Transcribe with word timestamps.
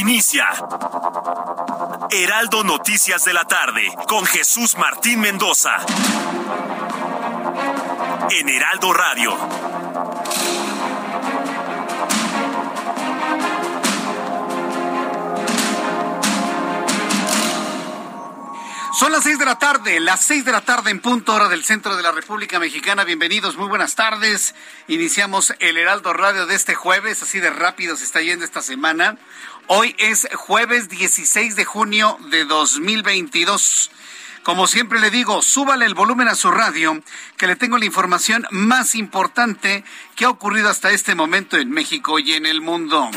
Inicia. 0.00 0.46
Heraldo 2.10 2.64
Noticias 2.64 3.26
de 3.26 3.34
la 3.34 3.44
tarde 3.44 3.94
con 4.08 4.24
Jesús 4.24 4.78
Martín 4.78 5.20
Mendoza. 5.20 5.76
En 8.30 8.48
Heraldo 8.48 8.92
Radio. 8.94 9.36
Son 19.02 19.10
las 19.10 19.24
seis 19.24 19.36
de 19.36 19.44
la 19.44 19.58
tarde, 19.58 19.98
las 19.98 20.24
seis 20.24 20.44
de 20.44 20.52
la 20.52 20.60
tarde 20.60 20.90
en 20.90 21.00
punto 21.00 21.34
hora 21.34 21.48
del 21.48 21.64
centro 21.64 21.96
de 21.96 22.04
la 22.04 22.12
República 22.12 22.60
Mexicana. 22.60 23.02
Bienvenidos, 23.02 23.56
muy 23.56 23.66
buenas 23.66 23.96
tardes. 23.96 24.54
Iniciamos 24.86 25.52
el 25.58 25.76
Heraldo 25.76 26.12
Radio 26.12 26.46
de 26.46 26.54
este 26.54 26.76
jueves, 26.76 27.20
así 27.20 27.40
de 27.40 27.50
rápido 27.50 27.96
se 27.96 28.04
está 28.04 28.20
yendo 28.20 28.44
esta 28.44 28.62
semana. 28.62 29.18
Hoy 29.68 29.94
es 29.98 30.28
jueves 30.34 30.88
16 30.88 31.56
de 31.56 31.64
junio 31.64 32.18
de 32.30 32.44
2022. 32.44 33.90
Como 34.42 34.66
siempre 34.66 34.98
le 34.98 35.10
digo, 35.10 35.40
súbale 35.40 35.86
el 35.86 35.94
volumen 35.94 36.28
a 36.28 36.34
su 36.34 36.50
radio, 36.50 37.00
que 37.36 37.46
le 37.46 37.54
tengo 37.54 37.78
la 37.78 37.84
información 37.84 38.44
más 38.50 38.94
importante 38.96 39.84
que 40.16 40.24
ha 40.24 40.30
ocurrido 40.30 40.68
hasta 40.68 40.90
este 40.90 41.14
momento 41.14 41.56
en 41.56 41.70
México 41.70 42.18
y 42.18 42.32
en 42.32 42.46
el 42.46 42.60
mundo. 42.60 43.08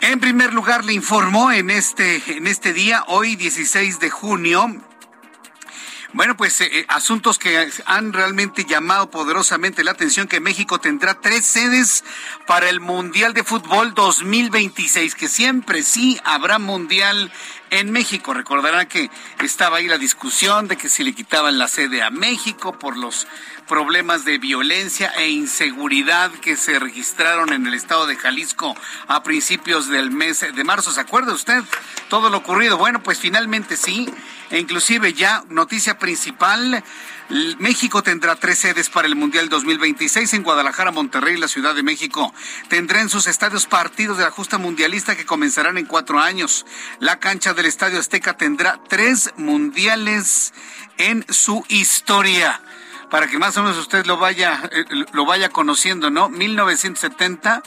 En 0.00 0.20
primer 0.20 0.54
lugar, 0.54 0.84
le 0.84 0.92
informo 0.92 1.50
en 1.50 1.70
este, 1.70 2.22
en 2.36 2.46
este 2.46 2.72
día, 2.72 3.02
hoy 3.08 3.34
16 3.34 3.98
de 3.98 4.10
junio, 4.10 4.72
bueno, 6.14 6.36
pues 6.36 6.60
eh, 6.60 6.68
eh, 6.72 6.86
asuntos 6.88 7.38
que 7.38 7.68
han 7.86 8.12
realmente 8.12 8.64
llamado 8.64 9.10
poderosamente 9.10 9.82
la 9.82 9.90
atención 9.90 10.28
que 10.28 10.40
México 10.40 10.78
tendrá 10.78 11.20
tres 11.20 11.44
sedes 11.44 12.04
para 12.46 12.68
el 12.68 12.80
Mundial 12.80 13.34
de 13.34 13.42
Fútbol 13.42 13.94
2026, 13.94 15.16
que 15.16 15.28
siempre 15.28 15.82
sí 15.82 16.18
habrá 16.24 16.58
Mundial 16.60 17.32
en 17.70 17.90
México. 17.90 18.34
Recordarán 18.34 18.86
que 18.86 19.10
estaba 19.40 19.78
ahí 19.78 19.86
la 19.86 19.98
discusión 19.98 20.68
de 20.68 20.76
que 20.76 20.88
si 20.88 21.04
le 21.04 21.14
quitaban 21.14 21.58
la 21.58 21.68
sede 21.68 22.02
a 22.02 22.10
México 22.10 22.78
por 22.78 22.96
los 22.96 23.26
problemas 23.66 24.24
de 24.24 24.38
violencia 24.38 25.12
e 25.16 25.30
inseguridad 25.30 26.30
que 26.30 26.56
se 26.56 26.78
registraron 26.78 27.52
en 27.52 27.66
el 27.66 27.74
estado 27.74 28.06
de 28.06 28.16
Jalisco 28.16 28.76
a 29.08 29.22
principios 29.22 29.88
del 29.88 30.10
mes 30.10 30.40
de 30.40 30.64
marzo. 30.64 30.92
¿Se 30.92 31.00
acuerda 31.00 31.32
usted 31.32 31.62
todo 32.08 32.30
lo 32.30 32.38
ocurrido? 32.38 32.76
Bueno, 32.76 33.02
pues 33.02 33.18
finalmente 33.18 33.76
sí. 33.76 34.08
E 34.50 34.58
inclusive 34.58 35.14
ya 35.14 35.42
noticia 35.48 35.98
principal, 35.98 36.84
México 37.58 38.02
tendrá 38.02 38.36
tres 38.36 38.58
sedes 38.58 38.90
para 38.90 39.08
el 39.08 39.16
Mundial 39.16 39.48
2026 39.48 40.34
en 40.34 40.42
Guadalajara, 40.42 40.90
Monterrey 40.90 41.34
y 41.34 41.40
la 41.40 41.48
Ciudad 41.48 41.74
de 41.74 41.82
México. 41.82 42.34
Tendrá 42.68 43.00
en 43.00 43.08
sus 43.08 43.26
estadios 43.26 43.66
partidos 43.66 44.18
de 44.18 44.24
la 44.24 44.30
justa 44.30 44.58
mundialista 44.58 45.16
que 45.16 45.24
comenzarán 45.24 45.78
en 45.78 45.86
cuatro 45.86 46.20
años. 46.20 46.66
La 47.00 47.18
cancha 47.20 47.54
del 47.54 47.66
Estadio 47.66 47.98
Azteca 47.98 48.36
tendrá 48.36 48.78
tres 48.88 49.32
mundiales 49.36 50.52
en 50.98 51.24
su 51.30 51.64
historia 51.68 52.60
para 53.10 53.26
que 53.28 53.38
más 53.38 53.56
o 53.56 53.62
menos 53.62 53.78
usted 53.78 54.04
lo 54.06 54.16
vaya, 54.16 54.68
eh, 54.72 54.84
lo 55.12 55.24
vaya 55.24 55.48
conociendo, 55.48 56.10
¿no? 56.10 56.28
1970, 56.28 57.62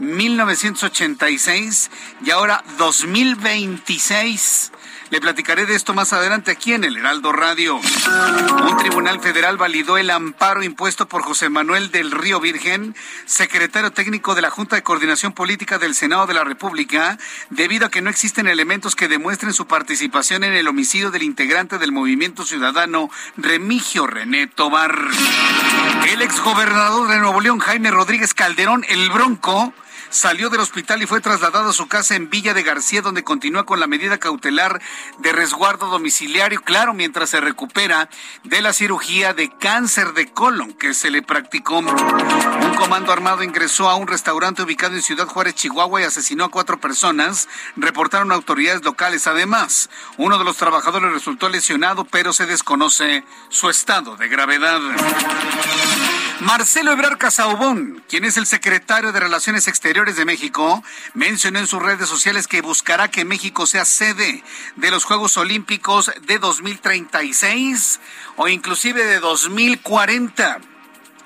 1986 0.00 1.90
y 2.24 2.30
ahora 2.30 2.64
2026. 2.78 4.72
Le 5.10 5.22
platicaré 5.22 5.64
de 5.64 5.74
esto 5.74 5.94
más 5.94 6.12
adelante 6.12 6.50
aquí 6.50 6.74
en 6.74 6.84
el 6.84 6.96
Heraldo 6.96 7.32
Radio. 7.32 7.76
Un 7.76 8.76
tribunal 8.76 9.20
federal 9.20 9.56
validó 9.56 9.96
el 9.96 10.10
amparo 10.10 10.62
impuesto 10.62 11.08
por 11.08 11.22
José 11.22 11.48
Manuel 11.48 11.90
del 11.90 12.10
Río 12.10 12.40
Virgen, 12.40 12.94
secretario 13.24 13.90
técnico 13.90 14.34
de 14.34 14.42
la 14.42 14.50
Junta 14.50 14.76
de 14.76 14.82
Coordinación 14.82 15.32
Política 15.32 15.78
del 15.78 15.94
Senado 15.94 16.26
de 16.26 16.34
la 16.34 16.44
República, 16.44 17.16
debido 17.48 17.86
a 17.86 17.90
que 17.90 18.02
no 18.02 18.10
existen 18.10 18.48
elementos 18.48 18.96
que 18.96 19.08
demuestren 19.08 19.54
su 19.54 19.66
participación 19.66 20.44
en 20.44 20.52
el 20.52 20.68
homicidio 20.68 21.10
del 21.10 21.22
integrante 21.22 21.78
del 21.78 21.90
Movimiento 21.90 22.44
Ciudadano 22.44 23.10
Remigio 23.38 24.06
René 24.06 24.46
Tobar. 24.46 24.94
El 26.10 26.20
exgobernador 26.20 27.08
de 27.08 27.18
Nuevo 27.18 27.40
León, 27.40 27.60
Jaime 27.60 27.90
Rodríguez 27.90 28.34
Calderón, 28.34 28.84
el 28.88 29.08
Bronco, 29.08 29.72
salió 30.10 30.50
del 30.50 30.60
hospital 30.60 31.02
y 31.02 31.06
fue 31.06 31.20
trasladado 31.20 31.70
a 31.70 31.72
su 31.72 31.88
casa 31.88 32.14
en 32.16 32.30
Villa 32.30 32.54
de 32.54 32.62
García, 32.62 33.02
donde 33.02 33.24
continúa 33.24 33.66
con 33.66 33.80
la 33.80 33.86
medida 33.86 34.18
cautelar 34.18 34.80
de 35.18 35.32
resguardo 35.32 35.88
domiciliario, 35.88 36.60
claro, 36.62 36.94
mientras 36.94 37.30
se 37.30 37.40
recupera 37.40 38.08
de 38.44 38.60
la 38.60 38.72
cirugía 38.72 39.34
de 39.34 39.50
cáncer 39.50 40.12
de 40.14 40.26
colon 40.32 40.72
que 40.72 40.94
se 40.94 41.10
le 41.10 41.22
practicó. 41.22 41.78
Un 41.78 42.74
comando 42.76 43.12
armado 43.12 43.42
ingresó 43.42 43.88
a 43.88 43.96
un 43.96 44.06
restaurante 44.06 44.62
ubicado 44.62 44.94
en 44.94 45.02
Ciudad 45.02 45.26
Juárez, 45.26 45.54
Chihuahua, 45.54 46.00
y 46.00 46.04
asesinó 46.04 46.44
a 46.44 46.50
cuatro 46.50 46.80
personas, 46.80 47.48
reportaron 47.76 48.32
autoridades 48.32 48.84
locales. 48.84 49.26
Además, 49.26 49.90
uno 50.16 50.38
de 50.38 50.44
los 50.44 50.56
trabajadores 50.56 51.12
resultó 51.12 51.48
lesionado, 51.48 52.04
pero 52.04 52.32
se 52.32 52.46
desconoce 52.46 53.24
su 53.48 53.68
estado 53.70 54.16
de 54.16 54.28
gravedad. 54.28 54.80
Marcelo 56.40 56.92
Ebrar 56.92 57.18
Casaubón, 57.18 58.00
quien 58.08 58.24
es 58.24 58.36
el 58.36 58.46
secretario 58.46 59.10
de 59.10 59.18
Relaciones 59.18 59.66
Exteriores 59.66 60.16
de 60.16 60.24
México, 60.24 60.84
mencionó 61.12 61.58
en 61.58 61.66
sus 61.66 61.82
redes 61.82 62.08
sociales 62.08 62.46
que 62.46 62.60
buscará 62.60 63.08
que 63.08 63.24
México 63.24 63.66
sea 63.66 63.84
sede 63.84 64.44
de 64.76 64.90
los 64.92 65.02
Juegos 65.02 65.36
Olímpicos 65.36 66.12
de 66.28 66.38
2036 66.38 67.98
o 68.36 68.46
inclusive 68.46 69.04
de 69.04 69.18
2040. 69.18 70.60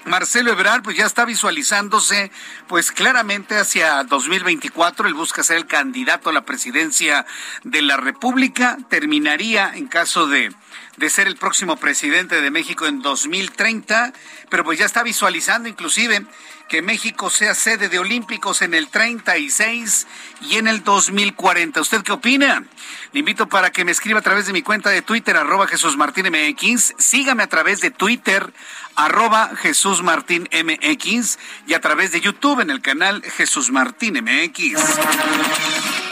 Marcelo 0.07 0.51
Ebrard 0.51 0.83
pues 0.83 0.97
ya 0.97 1.05
está 1.05 1.27
visualizándose 1.27 2.33
pues 2.67 2.91
claramente 2.91 3.59
hacia 3.59 4.03
2024, 4.05 5.07
él 5.07 5.15
busca 5.15 5.43
ser 5.43 5.59
el 5.59 5.67
candidato 5.67 6.31
a 6.31 6.33
la 6.33 6.47
presidencia 6.47 7.27
de 7.65 7.83
la 7.83 7.99
República, 7.99 8.79
terminaría 8.89 9.73
en 9.75 9.89
caso 9.89 10.27
de 10.27 10.53
de 10.97 11.11
ser 11.11 11.27
el 11.27 11.37
próximo 11.37 11.77
presidente 11.77 12.41
de 12.41 12.51
México 12.51 12.87
en 12.87 13.01
2030, 13.01 14.13
pero 14.51 14.65
pues 14.65 14.79
ya 14.79 14.87
está 14.87 15.03
visualizando 15.03 15.69
inclusive 15.69 16.27
que 16.69 16.81
México 16.81 17.29
sea 17.29 17.55
sede 17.55 17.91
de 17.91 17.99
Olímpicos 17.99 18.63
en 18.63 18.73
el 18.73 18.89
36 18.89 20.07
y 20.41 20.57
en 20.57 20.69
el 20.69 20.83
2040. 20.85 21.81
¿Usted 21.81 22.03
qué 22.03 22.13
opina? 22.13 22.65
Le 23.13 23.21
invito 23.21 23.47
para 23.47 23.71
que 23.71 23.85
me 23.85 23.93
escriba 23.93 24.21
a 24.21 24.23
través 24.23 24.47
de 24.47 24.55
mi 24.55 24.63
cuenta 24.63 24.89
de 24.89 25.03
Twitter, 25.03 25.37
arroba 25.37 25.67
Jesús 25.67 25.99
Martín 25.99 26.27
MX. 26.31 26.95
Sígame 26.99 27.43
a 27.43 27.49
través 27.49 27.81
de 27.83 27.91
Twitter, 27.91 28.53
arroba 28.97 29.51
Jesús 29.57 30.03
Martín 30.03 30.49
MX 30.51 31.39
y 31.67 31.75
a 31.75 31.81
través 31.81 32.13
de 32.13 32.23
YouTube 32.23 32.61
en 32.61 32.71
el 32.71 32.81
canal 32.81 33.23
Jesús 33.23 33.71
Martín 33.71 34.15
MX. 34.25 34.81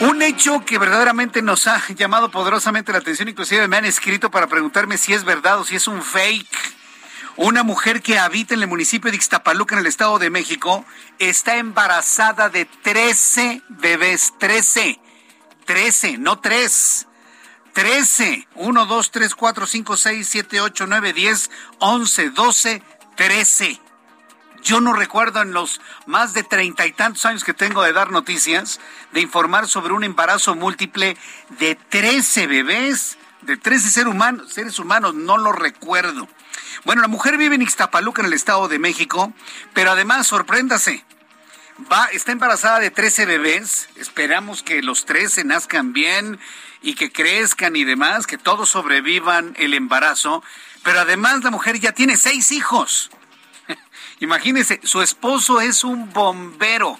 Un 0.01 0.23
hecho 0.23 0.65
que 0.65 0.79
verdaderamente 0.79 1.43
nos 1.43 1.67
ha 1.67 1.79
llamado 1.89 2.31
poderosamente 2.31 2.91
la 2.91 2.97
atención, 2.97 3.29
inclusive 3.29 3.67
me 3.67 3.77
han 3.77 3.85
escrito 3.85 4.31
para 4.31 4.47
preguntarme 4.47 4.97
si 4.97 5.13
es 5.13 5.23
verdad 5.23 5.59
o 5.59 5.63
si 5.63 5.75
es 5.75 5.87
un 5.87 6.01
fake. 6.01 6.57
Una 7.35 7.61
mujer 7.61 8.01
que 8.01 8.17
habita 8.17 8.55
en 8.55 8.63
el 8.63 8.67
municipio 8.67 9.11
de 9.11 9.17
Ixtapaluca, 9.17 9.75
en 9.75 9.81
el 9.81 9.85
Estado 9.85 10.17
de 10.17 10.31
México, 10.31 10.83
está 11.19 11.57
embarazada 11.57 12.49
de 12.49 12.65
13 12.65 13.61
bebés. 13.69 14.33
13. 14.39 14.99
13, 15.65 16.17
no 16.17 16.39
3. 16.39 17.07
13. 17.73 18.47
1, 18.55 18.85
2, 18.87 19.11
3, 19.11 19.35
4, 19.35 19.67
5, 19.67 19.97
6, 19.97 20.27
7, 20.27 20.61
8, 20.61 20.87
9, 20.87 21.13
10, 21.13 21.51
11, 21.77 22.29
12, 22.31 22.83
13. 23.17 23.81
Yo 24.61 24.79
no 24.79 24.93
recuerdo 24.93 25.41
en 25.41 25.53
los 25.53 25.81
más 26.05 26.33
de 26.33 26.43
treinta 26.43 26.85
y 26.85 26.91
tantos 26.91 27.25
años 27.25 27.43
que 27.43 27.53
tengo 27.53 27.81
de 27.81 27.93
dar 27.93 28.11
noticias, 28.11 28.79
de 29.11 29.21
informar 29.21 29.67
sobre 29.67 29.93
un 29.93 30.03
embarazo 30.03 30.55
múltiple 30.55 31.17
de 31.59 31.75
13 31.75 32.47
bebés, 32.47 33.17
de 33.41 33.57
13 33.57 33.89
seres 33.89 34.13
humanos, 34.13 34.53
seres 34.53 34.77
humanos, 34.77 35.15
no 35.15 35.37
lo 35.37 35.51
recuerdo. 35.51 36.27
Bueno, 36.85 37.01
la 37.01 37.07
mujer 37.07 37.37
vive 37.37 37.55
en 37.55 37.63
Ixtapaluca, 37.63 38.21
en 38.21 38.27
el 38.27 38.33
Estado 38.33 38.67
de 38.67 38.77
México, 38.77 39.33
pero 39.73 39.91
además, 39.91 40.27
sorpréndase, 40.27 41.03
va, 41.91 42.05
está 42.11 42.31
embarazada 42.31 42.79
de 42.79 42.91
13 42.91 43.25
bebés, 43.25 43.89
esperamos 43.95 44.61
que 44.61 44.83
los 44.83 45.05
13 45.05 45.43
nazcan 45.43 45.91
bien 45.91 46.39
y 46.83 46.93
que 46.93 47.11
crezcan 47.11 47.75
y 47.75 47.83
demás, 47.83 48.27
que 48.27 48.37
todos 48.37 48.69
sobrevivan 48.69 49.55
el 49.57 49.73
embarazo, 49.73 50.43
pero 50.83 50.99
además 50.99 51.43
la 51.43 51.51
mujer 51.51 51.79
ya 51.79 51.93
tiene 51.93 52.15
seis 52.15 52.51
hijos. 52.51 53.09
Imagínense, 54.21 54.79
su 54.83 55.01
esposo 55.01 55.61
es 55.61 55.83
un 55.83 56.13
bombero. 56.13 56.99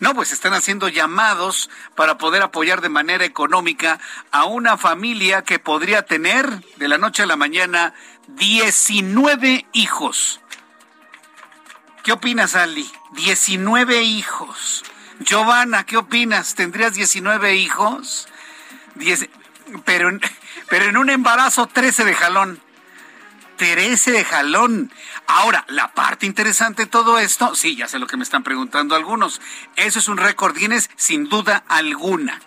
No, 0.00 0.14
pues 0.14 0.32
están 0.32 0.54
haciendo 0.54 0.88
llamados 0.88 1.68
para 1.94 2.16
poder 2.16 2.40
apoyar 2.42 2.80
de 2.80 2.88
manera 2.88 3.26
económica 3.26 4.00
a 4.30 4.44
una 4.46 4.78
familia 4.78 5.42
que 5.42 5.58
podría 5.58 6.02
tener 6.06 6.64
de 6.76 6.88
la 6.88 6.96
noche 6.96 7.22
a 7.22 7.26
la 7.26 7.36
mañana 7.36 7.92
19 8.28 9.66
hijos. 9.74 10.40
¿Qué 12.02 12.12
opinas, 12.12 12.56
Ali? 12.56 12.90
19 13.12 14.02
hijos. 14.02 14.84
Giovanna, 15.20 15.84
¿qué 15.84 15.98
opinas? 15.98 16.54
¿Tendrías 16.54 16.94
19 16.94 17.56
hijos? 17.56 18.26
pero, 19.84 20.10
pero 20.70 20.84
en 20.86 20.96
un 20.96 21.10
embarazo 21.10 21.66
13 21.66 22.06
de 22.06 22.14
jalón. 22.14 22.62
13 23.58 24.12
de 24.12 24.24
jalón. 24.24 24.90
Ahora, 25.26 25.66
la 25.68 25.92
parte 25.92 26.24
interesante 26.24 26.84
de 26.84 26.90
todo 26.90 27.18
esto, 27.18 27.54
sí, 27.54 27.76
ya 27.76 27.86
sé 27.88 27.98
lo 27.98 28.06
que 28.06 28.16
me 28.16 28.22
están 28.22 28.42
preguntando 28.42 28.94
algunos. 28.94 29.42
Eso 29.76 29.98
es 29.98 30.08
un 30.08 30.16
récord 30.16 30.56
Guinness 30.56 30.88
sin 30.96 31.28
duda 31.28 31.64
alguna 31.68 32.40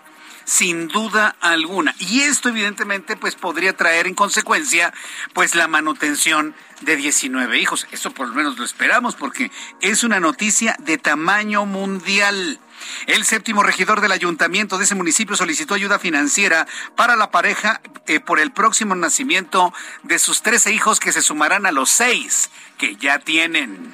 sin 0.44 0.88
duda 0.88 1.36
alguna. 1.40 1.94
Y 1.98 2.22
esto 2.22 2.48
evidentemente 2.48 3.16
pues 3.16 3.36
podría 3.36 3.76
traer 3.76 4.06
en 4.06 4.14
consecuencia 4.14 4.92
pues 5.34 5.54
la 5.54 5.68
manutención 5.68 6.54
de 6.80 6.96
19 6.96 7.58
hijos. 7.60 7.86
Eso 7.92 8.10
por 8.10 8.28
lo 8.28 8.34
menos 8.34 8.58
lo 8.58 8.64
esperamos 8.64 9.14
porque 9.14 9.50
es 9.80 10.04
una 10.04 10.20
noticia 10.20 10.76
de 10.80 10.98
tamaño 10.98 11.64
mundial. 11.64 12.58
El 13.06 13.24
séptimo 13.24 13.62
regidor 13.62 14.00
del 14.00 14.12
ayuntamiento 14.12 14.78
de 14.78 14.84
ese 14.84 14.94
municipio 14.94 15.36
solicitó 15.36 15.74
ayuda 15.74 15.98
financiera 15.98 16.66
para 16.96 17.16
la 17.16 17.30
pareja 17.30 17.80
eh, 18.06 18.20
por 18.20 18.38
el 18.38 18.52
próximo 18.52 18.94
nacimiento 18.94 19.72
de 20.02 20.18
sus 20.18 20.42
13 20.42 20.72
hijos 20.72 21.00
que 21.00 21.12
se 21.12 21.22
sumarán 21.22 21.66
a 21.66 21.72
los 21.72 21.90
seis 21.90 22.50
que 22.78 22.96
ya 22.96 23.18
tienen. 23.18 23.92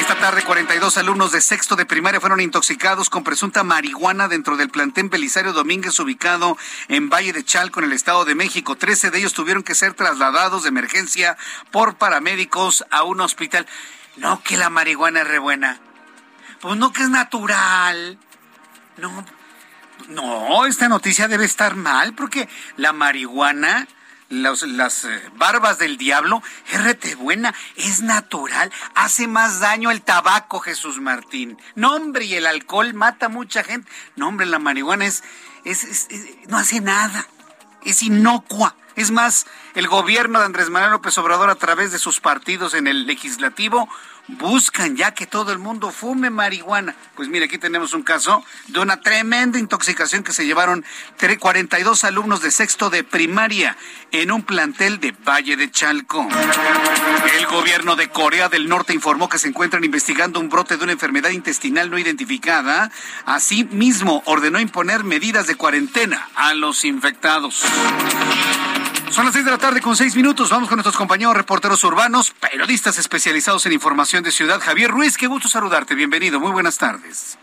Esta 0.00 0.16
tarde, 0.16 0.44
42 0.44 0.98
alumnos 0.98 1.32
de 1.32 1.40
sexto 1.40 1.74
de 1.74 1.86
primaria 1.86 2.20
fueron 2.20 2.40
intoxicados 2.40 3.08
con 3.08 3.24
presunta 3.24 3.64
marihuana 3.64 4.28
dentro 4.28 4.56
del 4.56 4.68
plantén 4.68 5.08
Belisario 5.08 5.52
Domínguez 5.52 5.98
ubicado 5.98 6.56
en 6.88 7.08
Valle 7.08 7.32
de 7.32 7.44
Chalco, 7.44 7.80
en 7.80 7.86
el 7.86 7.92
Estado 7.92 8.24
de 8.24 8.34
México. 8.34 8.76
Trece 8.76 9.10
de 9.10 9.18
ellos 9.18 9.32
tuvieron 9.32 9.62
que 9.62 9.74
ser 9.74 9.94
trasladados 9.94 10.62
de 10.62 10.68
emergencia 10.68 11.36
por 11.70 11.96
paramédicos 11.96 12.84
a 12.90 13.04
un 13.04 13.20
hospital. 13.20 13.66
No 14.16 14.42
que 14.42 14.56
la 14.56 14.70
marihuana 14.70 15.22
es 15.22 15.28
re 15.28 15.38
buena. 15.38 15.80
Pues 16.66 16.78
no 16.78 16.92
que 16.92 17.04
es 17.04 17.10
natural. 17.10 18.18
No, 18.96 19.24
no, 20.08 20.66
esta 20.66 20.88
noticia 20.88 21.28
debe 21.28 21.44
estar 21.44 21.76
mal 21.76 22.12
porque 22.14 22.48
la 22.76 22.92
marihuana 22.92 23.86
las 24.30 25.04
eh, 25.04 25.30
barbas 25.36 25.78
del 25.78 25.96
diablo, 25.96 26.42
RT 26.72 27.14
buena, 27.18 27.54
es 27.76 28.02
natural, 28.02 28.72
hace 28.96 29.28
más 29.28 29.60
daño 29.60 29.92
el 29.92 30.02
tabaco, 30.02 30.58
Jesús 30.58 30.98
Martín. 30.98 31.56
No, 31.76 31.94
hombre, 31.94 32.24
y 32.24 32.34
el 32.34 32.46
alcohol 32.46 32.94
mata 32.94 33.26
a 33.26 33.28
mucha 33.28 33.62
gente. 33.62 33.88
No, 34.16 34.26
hombre, 34.26 34.46
la 34.46 34.58
marihuana 34.58 35.06
es, 35.06 35.22
es, 35.62 36.08
no 36.48 36.58
hace 36.58 36.80
nada, 36.80 37.28
es 37.84 38.02
inocua. 38.02 38.74
Es 38.96 39.12
más, 39.12 39.46
el 39.74 39.86
gobierno 39.86 40.40
de 40.40 40.46
Andrés 40.46 40.70
Manuel 40.70 40.90
López 40.90 41.16
Obrador 41.18 41.48
a 41.48 41.54
través 41.54 41.92
de 41.92 41.98
sus 41.98 42.18
partidos 42.18 42.74
en 42.74 42.88
el 42.88 43.06
legislativo 43.06 43.88
buscan 44.28 44.96
ya 44.96 45.12
que 45.12 45.26
todo 45.26 45.52
el 45.52 45.58
mundo 45.58 45.90
fume 45.90 46.30
marihuana. 46.30 46.94
Pues 47.14 47.28
mire, 47.28 47.46
aquí 47.46 47.58
tenemos 47.58 47.92
un 47.94 48.02
caso 48.02 48.44
de 48.68 48.80
una 48.80 49.00
tremenda 49.00 49.58
intoxicación 49.58 50.22
que 50.22 50.32
se 50.32 50.46
llevaron 50.46 50.84
42 51.38 52.04
alumnos 52.04 52.40
de 52.42 52.50
sexto 52.50 52.90
de 52.90 53.04
primaria 53.04 53.76
en 54.12 54.30
un 54.30 54.42
plantel 54.42 55.00
de 55.00 55.12
Valle 55.12 55.56
de 55.56 55.70
Chalco. 55.70 56.26
El 57.38 57.46
gobierno 57.46 57.96
de 57.96 58.08
Corea 58.08 58.48
del 58.48 58.68
Norte 58.68 58.92
informó 58.92 59.28
que 59.28 59.38
se 59.38 59.48
encuentran 59.48 59.84
investigando 59.84 60.40
un 60.40 60.48
brote 60.48 60.76
de 60.76 60.84
una 60.84 60.92
enfermedad 60.92 61.30
intestinal 61.30 61.90
no 61.90 61.98
identificada. 61.98 62.90
Asimismo, 63.24 64.22
ordenó 64.26 64.60
imponer 64.60 65.04
medidas 65.04 65.46
de 65.46 65.56
cuarentena 65.56 66.28
a 66.34 66.54
los 66.54 66.84
infectados. 66.84 67.64
Son 69.16 69.24
las 69.24 69.32
seis 69.32 69.46
de 69.46 69.50
la 69.50 69.56
tarde 69.56 69.80
con 69.80 69.96
seis 69.96 70.14
minutos. 70.14 70.50
Vamos 70.50 70.68
con 70.68 70.76
nuestros 70.76 70.94
compañeros 70.94 71.34
reporteros 71.34 71.82
urbanos, 71.84 72.32
periodistas 72.32 72.98
especializados 72.98 73.64
en 73.64 73.72
información 73.72 74.22
de 74.22 74.30
ciudad. 74.30 74.60
Javier 74.60 74.90
Ruiz, 74.90 75.16
qué 75.16 75.26
gusto 75.26 75.48
saludarte. 75.48 75.94
Bienvenido. 75.94 76.38
Muy 76.38 76.52
buenas 76.52 76.76
tardes. 76.76 77.38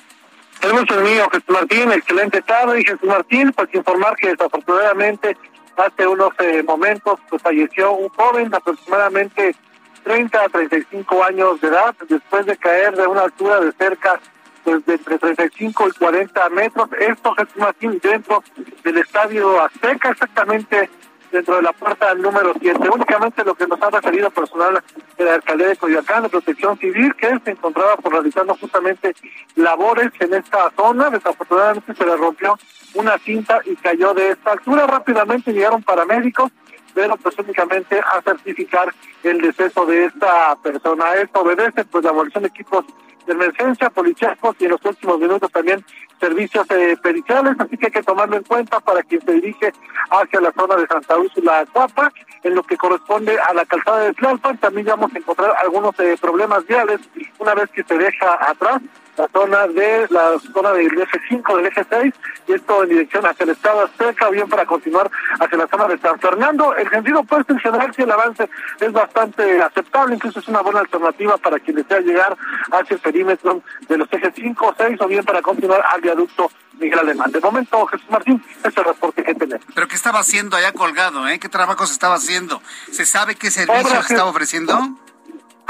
El 0.61 0.71
gusto 0.71 1.01
mío, 1.01 1.27
Jesús 1.31 1.49
Martín. 1.49 1.91
Excelente 1.91 2.43
tarde. 2.43 2.83
Jesús 2.83 3.01
Martín, 3.05 3.51
pues 3.53 3.73
informar 3.73 4.15
que 4.17 4.29
desafortunadamente 4.29 5.35
hace 5.75 6.05
unos 6.05 6.29
eh, 6.37 6.61
momentos 6.61 7.19
pues 7.27 7.41
falleció 7.41 7.93
un 7.93 8.09
joven 8.09 8.53
aproximadamente 8.53 9.55
30 10.03 10.41
a 10.41 10.49
35 10.49 11.23
años 11.23 11.59
de 11.59 11.69
edad 11.69 11.95
después 12.07 12.45
de 12.45 12.55
caer 12.55 12.95
de 12.95 13.07
una 13.07 13.21
altura 13.21 13.59
de 13.61 13.71
cerca 13.71 14.19
pues 14.63 14.85
de 14.85 14.93
entre 14.93 15.17
35 15.17 15.87
y 15.87 15.91
40 15.93 16.49
metros. 16.49 16.89
Esto, 16.99 17.33
Jesús 17.33 17.57
Martín, 17.57 17.99
dentro 18.03 18.43
del 18.83 18.97
estadio 18.99 19.59
Azteca, 19.59 20.11
exactamente 20.11 20.87
dentro 21.33 21.55
de 21.55 21.63
la 21.63 21.73
puerta 21.73 22.13
número 22.13 22.53
7. 22.61 22.89
Únicamente 22.89 23.43
lo 23.43 23.55
que 23.55 23.67
nos 23.67 23.81
ha 23.81 23.89
referido 23.89 24.29
personal 24.29 24.81
de 25.17 25.25
la 25.25 25.33
alcaldía 25.33 25.67
de 25.67 25.75
Coyoacán, 25.75 26.23
de 26.23 26.29
Protección 26.29 26.77
Civil, 26.77 27.13
que 27.15 27.39
se 27.43 27.51
encontraba 27.51 27.97
por 27.97 28.13
realizando 28.13 28.55
justamente 28.55 29.15
labores 29.55 30.11
en 30.19 30.35
esta 30.35 30.71
zona. 30.77 31.09
Desafortunadamente 31.09 31.95
se 31.95 32.05
le 32.05 32.15
rompió 32.15 32.57
una 32.93 33.17
cinta 33.17 33.61
y 33.65 33.75
cayó 33.75 34.13
de 34.13 34.29
esta 34.29 34.51
altura. 34.51 34.85
Rápidamente 34.85 35.51
llegaron 35.51 35.81
paramédicos, 35.81 36.51
pero 36.93 37.17
pues 37.17 37.37
únicamente 37.37 37.99
a 37.99 38.21
certificar 38.21 38.93
el 39.23 39.41
deceso 39.41 39.85
de 39.85 40.05
esta 40.05 40.55
persona. 40.57 41.15
Esto 41.15 41.41
obedece 41.41 41.85
pues 41.85 42.03
la 42.03 42.11
abolición 42.11 42.43
de 42.43 42.49
equipos 42.49 42.85
de 43.25 43.33
emergencia, 43.33 43.89
policíacos 43.89 44.55
y 44.59 44.65
en 44.65 44.71
los 44.71 44.83
últimos 44.83 45.19
minutos 45.19 45.51
también 45.51 45.83
servicios 46.19 46.65
eh, 46.71 46.95
periciales, 47.01 47.55
así 47.59 47.77
que 47.77 47.87
hay 47.87 47.91
que 47.91 48.03
tomarlo 48.03 48.37
en 48.37 48.43
cuenta 48.43 48.79
para 48.79 49.03
quien 49.03 49.21
se 49.21 49.33
dirige 49.33 49.73
hacia 50.09 50.41
la 50.41 50.51
zona 50.53 50.75
de 50.75 50.87
Santa 50.87 51.17
Úrsula 51.17 51.65
Cuapa, 51.71 52.11
en 52.43 52.55
lo 52.55 52.63
que 52.63 52.77
corresponde 52.77 53.37
a 53.39 53.53
la 53.53 53.65
calzada 53.65 53.99
de 53.99 54.13
Tlalpan, 54.13 54.57
también 54.57 54.87
vamos 54.87 55.13
a 55.13 55.17
encontrar 55.17 55.53
algunos 55.61 55.97
eh, 55.99 56.15
problemas 56.19 56.65
viales 56.65 56.99
una 57.39 57.55
vez 57.55 57.69
que 57.71 57.83
se 57.83 57.97
deja 57.97 58.49
atrás 58.49 58.81
la 59.17 59.27
zona 59.27 59.67
de 59.67 60.07
la 60.09 60.39
zona 60.53 60.71
del 60.71 61.01
eje 61.01 61.21
5, 61.29 61.57
del 61.57 61.65
eje 61.67 61.85
6, 61.89 62.13
y 62.47 62.53
esto 62.53 62.83
en 62.83 62.89
dirección 62.89 63.25
hacia 63.25 63.43
el 63.43 63.49
estado 63.51 63.83
Azteca, 63.83 64.29
bien 64.29 64.49
para 64.49 64.65
continuar 64.65 65.09
hacia 65.39 65.57
la 65.57 65.67
zona 65.67 65.87
de 65.87 65.97
San 65.99 66.19
Fernando. 66.19 66.75
El 66.75 66.89
sentido 66.89 67.19
opuesto 67.19 67.53
en 67.53 67.59
general, 67.59 67.93
si 67.95 68.01
el 68.01 68.11
avance 68.11 68.49
es 68.79 68.91
bastante 68.91 69.61
aceptable, 69.61 70.15
incluso 70.15 70.39
es 70.39 70.47
una 70.47 70.61
buena 70.61 70.79
alternativa 70.79 71.37
para 71.37 71.59
quien 71.59 71.77
desea 71.77 71.99
llegar 71.99 72.35
hacia 72.71 72.95
el 72.95 72.99
perímetro 73.01 73.61
de 73.87 73.97
los 73.97 74.11
ejes 74.11 74.33
5 74.35 74.65
o 74.65 74.75
6, 74.77 75.01
o 75.01 75.07
bien 75.07 75.23
para 75.23 75.41
continuar 75.41 75.83
al 75.93 76.01
viaducto 76.01 76.49
Miguel 76.79 76.99
Alemán. 76.99 77.31
De 77.31 77.39
momento, 77.39 77.85
Jesús 77.85 78.09
Martín, 78.09 78.43
ese 78.59 78.69
es 78.69 78.77
el 78.77 78.83
reporte 78.83 79.23
que 79.23 79.35
tenemos. 79.35 79.65
¿Pero 79.73 79.87
qué 79.87 79.95
estaba 79.95 80.19
haciendo 80.19 80.57
allá 80.57 80.71
colgado? 80.71 81.27
Eh? 81.27 81.39
¿Qué 81.39 81.49
trabajo 81.49 81.85
se 81.85 81.93
estaba 81.93 82.15
haciendo? 82.15 82.61
¿Se 82.91 83.05
sabe 83.05 83.35
qué 83.35 83.51
servicio 83.51 84.01
se 84.01 84.13
estaba 84.13 84.29
ofreciendo? 84.29 84.97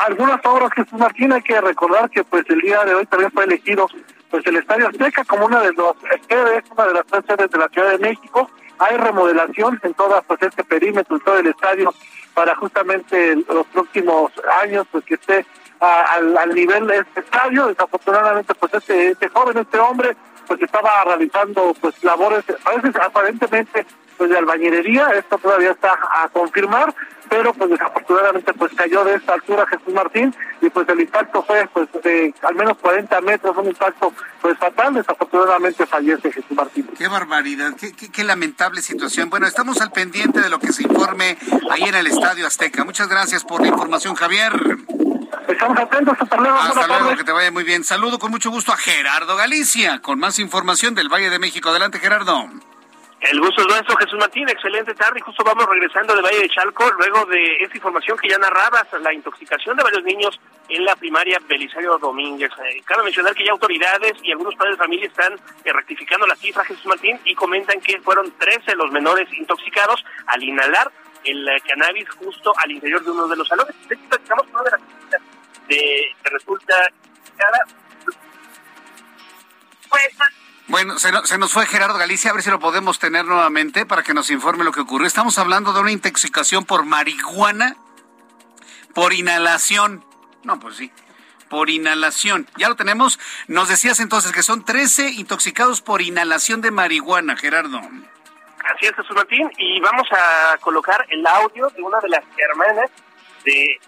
Algunas 0.06 0.40
obras, 0.46 0.72
Jesús 0.76 1.00
Martín, 1.00 1.34
hay 1.34 1.42
que 1.42 1.60
recordar 1.60 2.10
que 2.10 2.24
pues 2.24 2.44
el 2.50 2.60
día 2.62 2.84
de 2.84 2.96
hoy 2.96 3.06
también 3.06 3.32
fue 3.32 3.46
elegido 3.46 3.88
pues 4.30 4.46
el 4.48 4.58
Estadio 4.58 4.88
Azteca 4.88 5.24
como 5.26 5.46
una 5.46 5.62
de 5.62 5.74
los 5.74 5.96
sedes, 6.28 6.64
una 6.72 6.88
de 6.88 6.94
las 6.94 7.06
tres 7.06 7.24
sedes 7.28 7.52
de 7.52 7.58
la 7.58 7.68
Ciudad 7.70 7.92
de 7.92 8.00
México. 8.00 8.50
Hay 8.80 8.98
remodelación 8.98 9.80
en 9.84 9.94
todo 9.94 10.22
pues 10.28 10.42
este 10.42 10.64
perímetro, 10.64 11.16
en 11.16 11.22
todo 11.22 11.38
el 11.38 11.48
estadio, 11.48 11.94
para 12.34 12.56
justamente 12.56 13.36
los 13.36 13.68
próximos 13.68 14.32
años 14.62 14.88
pues 14.92 15.06
que 15.06 15.14
esté 15.14 15.46
al, 15.80 16.36
al, 16.38 16.54
nivel 16.54 16.88
de 16.88 16.98
este 16.98 17.20
estadio. 17.20 17.68
Desafortunadamente 17.68 18.56
pues 18.56 18.74
este, 18.74 19.10
este 19.10 19.30
joven, 19.30 19.58
este 19.60 19.78
hombre, 19.78 20.18
pues 20.48 20.62
estaba 20.62 21.04
realizando 21.06 21.76
pues 21.80 22.04
labores, 22.04 22.44
aparentemente 23.02 23.86
pues 24.18 24.30
de 24.30 24.38
albañilería, 24.38 25.10
esto 25.12 25.38
todavía 25.38 25.72
está 25.72 25.92
a 25.92 26.28
confirmar, 26.30 26.94
pero 27.30 27.54
pues 27.54 27.70
desafortunadamente 27.70 28.54
pues 28.54 28.72
cayó 28.74 29.04
de 29.04 29.16
esta 29.16 29.34
altura 29.34 29.66
Jesús 29.68 29.94
Martín 29.94 30.34
y 30.62 30.70
pues 30.70 30.88
el 30.90 31.02
impacto 31.02 31.44
fue 31.44 31.68
pues 31.74 31.88
de 32.04 32.34
al 32.42 32.56
menos 32.56 32.78
40 32.78 33.22
metros, 33.22 33.58
un 33.58 33.68
impacto 33.68 34.14
pues 34.42 34.58
fatal, 34.58 34.94
desafortunadamente 34.94 35.86
fallece 35.86 36.32
Jesús 36.32 36.52
Martín. 36.52 36.90
Qué 36.98 37.08
barbaridad, 37.08 37.74
qué, 37.80 37.94
qué, 37.94 38.24
lamentable 38.24 38.82
situación. 38.82 39.30
Bueno, 39.30 39.48
estamos 39.48 39.82
al 39.82 39.92
pendiente 39.92 40.42
de 40.42 40.50
lo 40.50 40.60
que 40.60 40.72
se 40.72 40.84
informe 40.84 41.38
ahí 41.72 41.84
en 41.84 41.96
el 41.96 42.08
Estadio 42.08 42.48
Azteca. 42.48 42.84
Muchas 42.84 43.08
gracias 43.08 43.44
por 43.44 43.62
la 43.62 43.68
información, 43.68 44.16
Javier. 44.16 44.54
Estamos 45.48 45.78
atentos, 45.78 46.16
hasta 46.20 46.38
luego. 46.38 46.58
Hasta 46.58 46.88
luego, 46.88 47.16
que 47.18 47.24
te 47.24 47.32
vaya 47.32 47.52
muy 47.52 47.64
bien. 47.64 47.84
Saludo 47.84 48.20
con 48.20 48.32
mucho 48.32 48.50
gusto 48.50 48.72
a 48.72 48.78
Gerardo 48.78 49.36
Galicia, 49.36 50.02
con 50.02 50.20
más 50.20 50.40
información 50.40 50.96
del 50.96 51.10
Valle 51.10 51.30
de 51.30 51.40
México. 51.40 51.70
Adelante, 51.70 52.00
Gerardo. 52.00 52.50
El 53.24 53.40
gusto 53.40 53.62
es 53.62 53.68
nuestro, 53.68 53.96
Jesús 53.96 54.20
Martín. 54.20 54.50
Excelente 54.50 54.94
tarde. 54.96 55.22
Justo 55.22 55.46
vamos 55.46 55.66
regresando 55.66 56.14
de 56.14 56.22
Valle 56.22 56.42
de 56.42 56.50
Chalco, 56.50 56.92
luego 56.92 57.26
de 57.28 57.64
esta 57.64 57.78
información 57.78 58.18
que 58.18 58.28
ya 58.28 58.38
narrabas, 58.38 58.86
la 59.00 59.14
intoxicación 59.14 59.78
de 59.78 59.84
varios 59.84 60.04
niños 60.04 60.38
en 60.68 60.84
la 60.84 60.94
primaria 60.98 61.40
Belisario 61.48 61.98
Domínguez. 62.00 62.52
Eh, 62.52 62.82
cabe 62.84 63.04
mencionar 63.04 63.34
que 63.34 63.46
ya 63.46 63.54
autoridades 63.54 64.14
y 64.24 64.32
algunos 64.34 64.56
padres 64.56 64.78
de 64.78 64.84
familia 64.84 65.08
están 65.08 65.36
eh, 65.64 65.72
rectificando 65.72 66.28
la 66.28 66.36
cifra, 66.36 66.66
Jesús 66.66 66.86
Martín, 66.86 67.18
y 67.24 67.34
comentan 67.34 67.80
que 67.80 68.02
fueron 68.02 68.30
13 68.38 68.76
los 68.76 68.92
menores 68.92 69.32
intoxicados 69.32 70.04
al 70.28 70.44
inhalar 70.44 70.92
el 71.24 71.48
eh, 71.48 71.62
cannabis 71.66 72.10
justo 72.10 72.52
al 72.58 72.72
interior 72.72 73.06
de 73.06 73.12
uno 73.12 73.26
de 73.30 73.38
los 73.38 73.48
salones. 73.48 73.74
De 73.88 73.96
hecho, 73.96 74.36
una 74.52 74.64
de 74.64 74.72
las 74.72 74.82
resulta 76.26 76.76
cara. 77.38 77.60
Pues, 79.90 80.43
bueno, 80.74 80.98
se, 80.98 81.12
se, 81.26 81.38
nos 81.38 81.54
fue 81.54 81.68
Gerardo 81.68 82.00
Galicia, 82.00 82.32
a 82.32 82.34
ver 82.34 82.42
si 82.42 82.50
lo 82.50 82.58
podemos 82.58 82.98
tener 82.98 83.26
nuevamente 83.26 83.86
para 83.86 84.02
que 84.02 84.16
nos 84.16 84.32
informe 84.32 84.64
lo 84.64 84.72
que 84.72 84.80
ocurrió. 84.80 85.06
Estamos 85.06 85.38
hablando 85.38 85.72
de 85.72 85.80
una 85.80 85.92
intoxicación 85.92 86.66
por 86.66 86.84
marihuana, 86.84 87.76
por 88.96 89.14
inhalación. 89.14 90.04
No, 90.42 90.60
pues 90.60 90.78
sí, 90.78 90.92
por 91.48 91.70
inhalación. 91.70 92.48
Ya 92.58 92.70
lo 92.70 92.76
tenemos. 92.76 93.20
Nos 93.48 93.70
decías 93.70 94.00
entonces 94.00 94.32
que 94.32 94.42
son 94.42 94.66
13 94.66 95.12
intoxicados 95.12 95.84
por 95.84 96.02
inhalación 96.02 96.62
de 96.62 96.72
marihuana, 96.72 97.38
Gerardo. 97.38 97.78
Así 97.78 98.88
es, 98.88 98.96
Jesús 98.96 99.16
Martín. 99.16 99.52
Y 99.60 99.80
vamos 99.80 100.08
a 100.12 100.58
colocar 100.58 101.06
el 101.10 101.24
audio 101.28 101.70
de 101.70 101.84
una 101.84 102.00
de 102.00 102.10
las 102.10 102.24
hermanas 102.36 102.90
de 103.46 103.80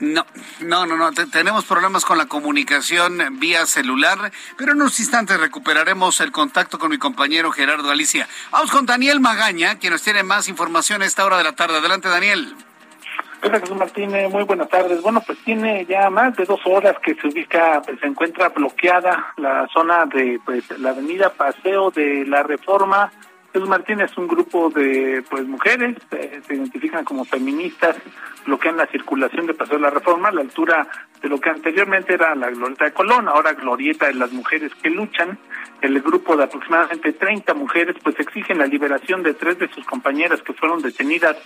no, 0.00 0.24
no, 0.60 0.86
no, 0.86 0.96
no. 0.96 1.12
tenemos 1.12 1.64
problemas 1.64 2.04
con 2.04 2.18
la 2.18 2.26
comunicación 2.26 3.38
vía 3.40 3.66
celular, 3.66 4.30
pero 4.56 4.72
en 4.72 4.80
unos 4.80 5.00
instantes 5.00 5.40
recuperaremos 5.40 6.20
el 6.20 6.30
contacto 6.30 6.78
con 6.78 6.90
mi 6.90 6.98
compañero 6.98 7.50
Gerardo 7.50 7.90
Alicia. 7.90 8.28
Vamos 8.50 8.70
con 8.70 8.86
Daniel 8.86 9.20
Magaña, 9.20 9.78
quien 9.78 9.92
nos 9.92 10.02
tiene 10.02 10.22
más 10.22 10.48
información 10.48 11.02
a 11.02 11.06
esta 11.06 11.24
hora 11.24 11.38
de 11.38 11.44
la 11.44 11.52
tarde. 11.56 11.78
Adelante, 11.78 12.08
Daniel. 12.08 12.54
Hola 13.42 13.60
Jesús 13.60 13.76
Martínez, 13.76 14.30
muy 14.32 14.42
buenas 14.44 14.68
tardes. 14.68 15.00
Bueno, 15.00 15.20
pues 15.24 15.38
tiene 15.44 15.86
ya 15.86 16.10
más 16.10 16.36
de 16.36 16.44
dos 16.44 16.60
horas 16.64 16.96
que 17.02 17.14
se 17.14 17.28
ubica, 17.28 17.80
pues 17.84 18.00
se 18.00 18.06
encuentra 18.06 18.48
bloqueada 18.48 19.32
la 19.36 19.68
zona 19.72 20.06
de 20.06 20.40
pues 20.44 20.64
la 20.78 20.90
avenida 20.90 21.30
Paseo 21.30 21.90
de 21.92 22.24
la 22.26 22.42
Reforma 22.42 23.12
Jesús 23.52 23.68
Martín 23.68 24.00
es 24.00 24.16
un 24.18 24.28
grupo 24.28 24.68
de 24.70 25.24
pues 25.28 25.46
mujeres, 25.46 25.96
eh, 26.10 26.40
se 26.46 26.54
identifican 26.54 27.04
como 27.04 27.24
feministas, 27.24 27.96
bloquean 28.48 28.78
la 28.78 28.86
circulación 28.86 29.46
de 29.46 29.52
Paseo 29.52 29.76
de 29.76 29.82
la 29.82 29.90
Reforma 29.90 30.30
a 30.30 30.32
la 30.32 30.40
altura 30.40 30.88
de 31.20 31.28
lo 31.28 31.38
que 31.38 31.50
anteriormente 31.50 32.14
era 32.14 32.34
la 32.34 32.48
Glorieta 32.50 32.86
de 32.86 32.92
Colón, 32.92 33.28
ahora 33.28 33.52
Glorieta 33.52 34.06
de 34.06 34.14
las 34.14 34.32
mujeres 34.32 34.72
que 34.82 34.88
luchan. 34.88 35.38
El 35.82 36.00
grupo 36.00 36.34
de 36.36 36.44
aproximadamente 36.44 37.12
30 37.12 37.52
mujeres 37.54 37.96
pues 38.02 38.18
exigen 38.18 38.58
la 38.58 38.66
liberación 38.66 39.22
de 39.22 39.34
tres 39.34 39.58
de 39.58 39.68
sus 39.68 39.84
compañeras 39.84 40.40
que 40.42 40.54
fueron 40.54 40.80
detenidas 40.80 41.36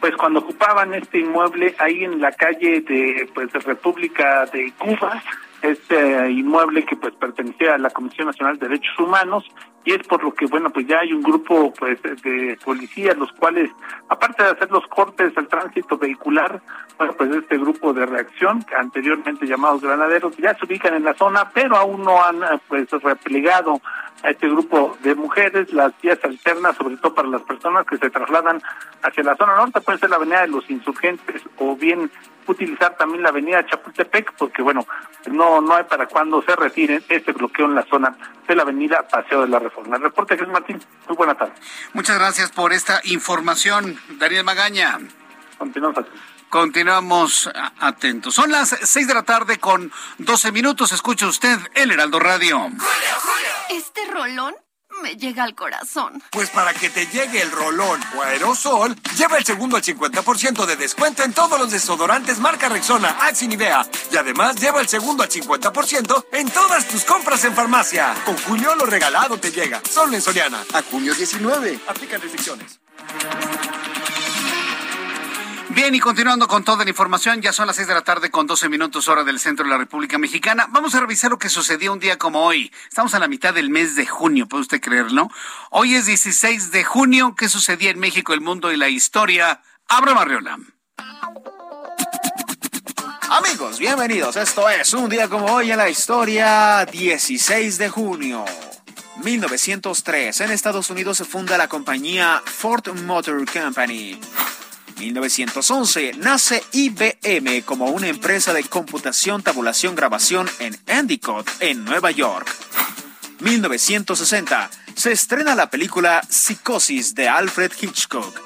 pues 0.00 0.14
cuando 0.16 0.40
ocupaban 0.40 0.94
este 0.94 1.18
inmueble 1.18 1.74
ahí 1.78 2.04
en 2.04 2.20
la 2.20 2.32
calle 2.32 2.80
de 2.80 3.28
pues 3.32 3.52
de 3.52 3.60
República 3.60 4.44
de 4.46 4.72
Cuba 4.78 5.22
este 5.62 6.30
inmueble 6.30 6.84
que 6.84 6.96
pues 6.96 7.14
pertenecía 7.14 7.74
a 7.74 7.78
la 7.78 7.90
Comisión 7.90 8.26
Nacional 8.26 8.58
de 8.58 8.68
Derechos 8.68 8.98
Humanos 8.98 9.44
y 9.88 9.92
es 9.92 10.06
por 10.06 10.22
lo 10.22 10.34
que 10.34 10.44
bueno 10.44 10.68
pues 10.68 10.86
ya 10.86 10.98
hay 10.98 11.14
un 11.14 11.22
grupo 11.22 11.72
pues 11.72 11.98
de 12.02 12.58
policías 12.62 13.16
los 13.16 13.32
cuales 13.32 13.70
aparte 14.10 14.42
de 14.42 14.50
hacer 14.50 14.70
los 14.70 14.86
cortes 14.86 15.32
al 15.38 15.48
tránsito 15.48 15.96
vehicular 15.96 16.60
bueno 16.98 17.14
pues 17.14 17.34
este 17.34 17.56
grupo 17.56 17.94
de 17.94 18.04
reacción 18.04 18.62
anteriormente 18.78 19.46
llamados 19.46 19.80
granaderos 19.80 20.36
ya 20.36 20.54
se 20.56 20.66
ubican 20.66 20.92
en 20.92 21.04
la 21.04 21.14
zona 21.14 21.50
pero 21.54 21.74
aún 21.74 22.02
no 22.02 22.22
han 22.22 22.40
pues 22.68 22.90
replegado 23.02 23.80
a 24.22 24.28
este 24.28 24.46
grupo 24.50 24.94
de 25.02 25.14
mujeres 25.14 25.72
las 25.72 25.98
vías 26.02 26.18
alternas 26.22 26.76
sobre 26.76 26.98
todo 26.98 27.14
para 27.14 27.28
las 27.28 27.42
personas 27.42 27.86
que 27.86 27.96
se 27.96 28.10
trasladan 28.10 28.60
hacia 29.02 29.24
la 29.24 29.36
zona 29.36 29.56
norte 29.56 29.80
puede 29.80 30.00
ser 30.00 30.10
la 30.10 30.16
avenida 30.16 30.42
de 30.42 30.48
los 30.48 30.68
insurgentes 30.68 31.40
o 31.56 31.74
bien 31.76 32.10
utilizar 32.48 32.96
también 32.96 33.22
la 33.22 33.28
avenida 33.28 33.64
Chapultepec 33.66 34.32
porque 34.34 34.62
bueno 34.62 34.86
no 35.30 35.60
no 35.60 35.74
hay 35.74 35.84
para 35.84 36.06
cuando 36.06 36.42
se 36.42 36.54
retire 36.56 37.02
este 37.08 37.32
bloqueo 37.32 37.66
en 37.66 37.74
la 37.74 37.84
zona 37.84 38.16
de 38.46 38.54
la 38.54 38.62
avenida 38.62 39.06
Paseo 39.06 39.42
de 39.42 39.48
la 39.48 39.58
Reforma. 39.58 39.96
El 39.96 40.02
reporte 40.02 40.36
Jesús 40.36 40.52
Martín, 40.52 40.80
muy 41.06 41.16
buena 41.16 41.34
tarde. 41.34 41.52
Muchas 41.92 42.18
gracias 42.18 42.50
por 42.50 42.72
esta 42.72 43.00
información, 43.04 43.98
Daniel 44.18 44.44
Magaña. 44.44 44.98
Continuamos 45.58 45.98
atentos. 45.98 46.20
Continuamos 46.48 47.50
atentos. 47.78 48.34
Son 48.34 48.50
las 48.50 48.70
seis 48.70 49.06
de 49.06 49.12
la 49.12 49.22
tarde 49.22 49.58
con 49.58 49.92
doce 50.16 50.50
minutos. 50.50 50.92
Escucha 50.92 51.26
usted 51.26 51.58
el 51.74 51.90
Heraldo 51.90 52.18
Radio. 52.20 52.70
Este 53.68 54.06
rolón 54.06 54.54
me 55.02 55.16
llega 55.16 55.44
al 55.44 55.54
corazón. 55.54 56.22
Pues 56.30 56.50
para 56.50 56.74
que 56.74 56.90
te 56.90 57.06
llegue 57.06 57.42
el 57.42 57.50
rolón 57.50 58.00
o 58.16 58.22
aerosol, 58.22 58.96
lleva 59.16 59.38
el 59.38 59.44
segundo 59.44 59.76
al 59.76 59.82
50% 59.82 60.66
de 60.66 60.76
descuento 60.76 61.22
en 61.22 61.32
todos 61.32 61.58
los 61.58 61.70
desodorantes 61.70 62.38
marca 62.38 62.68
Rexona, 62.68 63.16
Axe 63.20 63.44
y 63.44 63.48
Nivea. 63.48 63.86
Y 64.12 64.16
además 64.16 64.56
lleva 64.56 64.80
el 64.80 64.88
segundo 64.88 65.22
al 65.22 65.28
50% 65.28 66.26
en 66.32 66.50
todas 66.50 66.86
tus 66.88 67.04
compras 67.04 67.44
en 67.44 67.54
farmacia. 67.54 68.14
Con 68.24 68.36
Julio 68.38 68.74
lo 68.74 68.86
regalado 68.86 69.38
te 69.38 69.50
llega. 69.50 69.80
Solo 69.88 70.14
en 70.14 70.22
Soriana. 70.22 70.64
A 70.72 70.82
junio 70.82 71.14
19. 71.14 71.80
Aplican 71.88 72.20
restricciones. 72.20 72.80
Bien, 75.70 75.94
y 75.94 76.00
continuando 76.00 76.48
con 76.48 76.64
toda 76.64 76.84
la 76.84 76.90
información, 76.90 77.42
ya 77.42 77.52
son 77.52 77.66
las 77.66 77.76
seis 77.76 77.86
de 77.86 77.92
la 77.92 78.02
tarde 78.02 78.30
con 78.30 78.46
12 78.46 78.70
minutos 78.70 79.06
hora 79.06 79.22
del 79.22 79.38
centro 79.38 79.64
de 79.64 79.70
la 79.70 79.76
República 79.76 80.16
Mexicana. 80.16 80.66
Vamos 80.70 80.94
a 80.94 81.00
revisar 81.00 81.30
lo 81.30 81.38
que 81.38 81.50
sucedió 81.50 81.92
un 81.92 82.00
día 82.00 82.16
como 82.16 82.42
hoy. 82.42 82.72
Estamos 82.88 83.12
a 83.12 83.18
la 83.18 83.28
mitad 83.28 83.52
del 83.52 83.68
mes 83.68 83.94
de 83.94 84.06
junio, 84.06 84.48
¿puede 84.48 84.62
usted 84.62 84.80
creerlo? 84.80 85.30
Hoy 85.70 85.94
es 85.94 86.06
16 86.06 86.70
de 86.72 86.84
junio. 86.84 87.34
¿Qué 87.36 87.50
sucedía 87.50 87.90
en 87.90 87.98
México, 87.98 88.32
el 88.32 88.40
mundo 88.40 88.72
y 88.72 88.78
la 88.78 88.88
historia? 88.88 89.60
Abra 89.88 90.14
Marriola. 90.14 90.58
Amigos, 93.30 93.78
bienvenidos. 93.78 94.36
Esto 94.36 94.70
es 94.70 94.94
un 94.94 95.10
día 95.10 95.28
como 95.28 95.52
hoy 95.52 95.70
en 95.70 95.76
la 95.76 95.90
historia, 95.90 96.86
16 96.86 97.76
de 97.76 97.90
junio. 97.90 98.46
1903, 99.22 100.40
en 100.40 100.50
Estados 100.50 100.88
Unidos 100.88 101.18
se 101.18 101.26
funda 101.26 101.58
la 101.58 101.68
compañía 101.68 102.42
Ford 102.46 102.88
Motor 103.04 103.44
Company. 103.52 104.18
1911 104.98 106.12
nace 106.18 106.62
IBM 106.72 107.62
como 107.62 107.86
una 107.86 108.08
empresa 108.08 108.52
de 108.52 108.64
computación, 108.64 109.42
tabulación, 109.42 109.94
grabación 109.94 110.48
en 110.58 110.76
Endicott, 110.86 111.48
en 111.60 111.84
Nueva 111.84 112.10
York. 112.10 112.48
1960 113.40 114.70
se 114.94 115.12
estrena 115.12 115.54
la 115.54 115.70
película 115.70 116.20
Psicosis 116.28 117.14
de 117.14 117.28
Alfred 117.28 117.70
Hitchcock. 117.80 118.40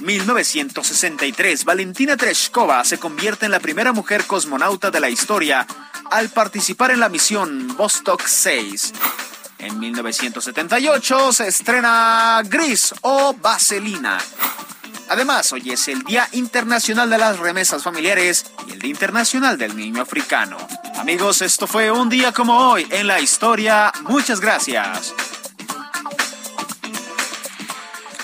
1963 0.00 1.64
Valentina 1.64 2.16
Tereshkova 2.16 2.84
se 2.84 2.98
convierte 2.98 3.46
en 3.46 3.52
la 3.52 3.60
primera 3.60 3.92
mujer 3.92 4.24
cosmonauta 4.26 4.90
de 4.90 4.98
la 4.98 5.10
historia 5.10 5.66
al 6.10 6.30
participar 6.30 6.90
en 6.90 7.00
la 7.00 7.08
misión 7.08 7.76
Vostok 7.76 8.26
6. 8.26 8.92
En 9.58 9.78
1978 9.78 11.32
se 11.32 11.46
estrena 11.48 12.42
Gris 12.44 12.94
o 13.02 13.34
Vaselina. 13.34 14.18
Además, 15.10 15.52
hoy 15.52 15.72
es 15.72 15.88
el 15.88 16.04
Día 16.04 16.28
Internacional 16.30 17.10
de 17.10 17.18
las 17.18 17.40
Remesas 17.40 17.82
Familiares 17.82 18.46
y 18.68 18.74
el 18.74 18.78
Día 18.78 18.92
Internacional 18.92 19.58
del 19.58 19.76
Niño 19.76 20.02
Africano. 20.02 20.56
Amigos, 21.00 21.42
esto 21.42 21.66
fue 21.66 21.90
un 21.90 22.08
día 22.08 22.30
como 22.30 22.56
hoy 22.56 22.86
en 22.90 23.08
la 23.08 23.18
historia. 23.18 23.92
Muchas 24.02 24.38
gracias. 24.38 25.12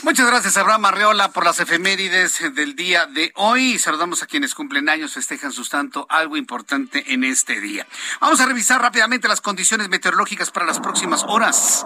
Muchas 0.05 0.29
gracias, 0.29 0.57
Abraham 0.57 0.85
Arreola, 0.85 1.33
por 1.33 1.45
las 1.45 1.59
efemérides 1.59 2.55
del 2.55 2.77
día 2.77 3.07
de 3.07 3.33
hoy. 3.35 3.81
Saludamos 3.81 4.23
a 4.23 4.27
quienes 4.27 4.55
cumplen 4.55 4.89
años, 4.89 5.13
festejan 5.13 5.51
su 5.51 5.69
tanto, 5.69 6.07
algo 6.09 6.37
importante 6.37 7.13
en 7.13 7.25
este 7.25 7.61
día. 7.61 7.85
Vamos 8.21 8.39
a 8.39 8.47
revisar 8.47 8.81
rápidamente 8.81 9.27
las 9.27 9.41
condiciones 9.41 9.89
meteorológicas 9.89 10.53
para 10.53 10.65
las 10.65 10.79
próximas 10.79 11.25
horas. 11.27 11.85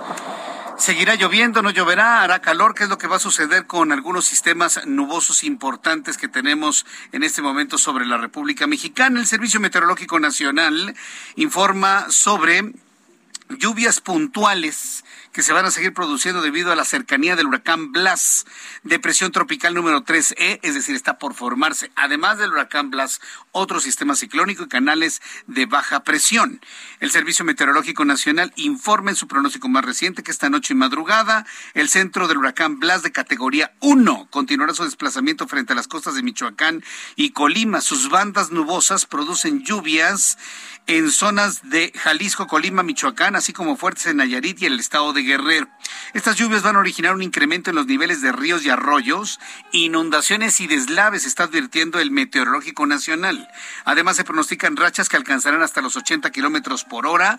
Seguirá 0.81 1.15
lloviendo, 1.15 1.61
no 1.61 1.71
lloverá, 1.71 2.23
hará 2.23 2.41
calor. 2.41 2.75
¿Qué 2.75 2.85
es 2.85 2.89
lo 2.89 2.97
que 2.97 3.07
va 3.07 3.17
a 3.17 3.21
suceder 3.21 3.67
con 3.67 3.93
algunos 3.93 4.25
sistemas 4.25 4.81
nubosos 4.87 5.45
importantes 5.45 6.17
que 6.17 6.27
tenemos 6.27 6.87
en 7.13 7.23
este 7.23 7.43
momento 7.43 7.77
sobre 7.77 8.07
la 8.07 8.17
República 8.17 8.67
Mexicana? 8.67 9.21
El 9.21 9.27
Servicio 9.27 9.61
Meteorológico 9.61 10.19
Nacional 10.19 10.97
informa 11.37 12.07
sobre 12.09 12.73
lluvias 13.51 14.01
puntuales 14.01 15.05
que 15.33 15.43
se 15.43 15.53
van 15.53 15.65
a 15.65 15.71
seguir 15.71 15.95
produciendo 15.95 16.43
debido 16.43 16.73
a 16.73 16.77
la 16.77 16.85
cercanía 16.85 17.37
del 17.37 17.47
huracán 17.47 17.93
Blas, 17.93 18.47
depresión 18.83 19.33
tropical 19.33 19.75
número 19.75 20.05
3E, 20.05 20.61
es 20.63 20.75
decir, 20.75 20.97
está 20.97 21.19
por 21.19 21.35
formarse, 21.35 21.91
además 21.95 22.39
del 22.39 22.53
huracán 22.53 22.91
Blas, 22.91 23.21
otro 23.53 23.81
sistema 23.81 24.17
ciclónico 24.17 24.65
y 24.65 24.69
canales 24.69 25.23
de 25.47 25.67
baja 25.67 26.05
presión. 26.05 26.61
El 27.01 27.11
Servicio 27.11 27.45
Meteorológico 27.45 28.05
Nacional 28.05 28.53
informa 28.57 29.11
en 29.11 29.17
su 29.17 29.29
pronóstico 29.29 29.69
más 29.69 29.85
reciente 29.85 30.23
que 30.23 30.31
esta 30.31 30.51
noche 30.51 30.75
y 30.75 30.77
madrugada 30.77 31.47
el 31.75 31.89
centro 31.89 32.29
del 32.29 32.39
huracán 32.39 32.79
Blas 32.79 33.03
de 33.03 33.13
categoría 33.13 33.73
1 33.81 34.29
continuará 34.31 34.75
su 34.75 34.85
desplazamiento 34.85 35.47
frente 35.47 35.73
a 35.73 35.77
las 35.77 35.89
costas 35.89 36.15
de 36.15 36.23
Michoacán 36.23 36.83
y 37.17 37.31
Colima. 37.31 37.81
Sus 37.81 38.09
bandas 38.09 38.51
nubosas 38.51 39.07
producen 39.07 39.63
lluvias 39.63 40.39
en 40.91 41.13
zonas 41.13 41.71
de 41.71 41.93
Jalisco, 41.95 42.49
Colima, 42.49 42.83
Michoacán, 42.83 43.37
así 43.37 43.53
como 43.53 43.77
fuertes 43.77 44.07
en 44.07 44.17
Nayarit 44.17 44.61
y 44.61 44.67
el 44.67 44.81
estado 44.81 45.13
de 45.13 45.23
Guerrero. 45.23 45.69
Estas 46.15 46.35
lluvias 46.35 46.65
van 46.65 46.75
a 46.75 46.81
originar 46.81 47.15
un 47.15 47.23
incremento 47.23 47.71
en 47.71 47.77
los 47.77 47.87
niveles 47.87 48.23
de 48.23 48.33
ríos 48.33 48.65
y 48.65 48.71
arroyos, 48.71 49.39
inundaciones 49.71 50.61
y 50.61 50.67
deslaves, 50.67 51.27
está 51.27 51.45
advirtiendo 51.45 52.01
el 52.01 52.11
Meteorológico 52.11 52.87
Nacional. 52.87 53.49
Además, 53.85 54.17
se 54.17 54.25
pronostican 54.25 54.77
rachas 54.77 55.09
que 55.09 55.17
alcanzarán 55.17 55.63
hasta 55.63 55.81
los 55.81 55.95
80 55.95 56.29
kilómetros 56.33 56.83
por 56.83 57.07
hora 57.07 57.39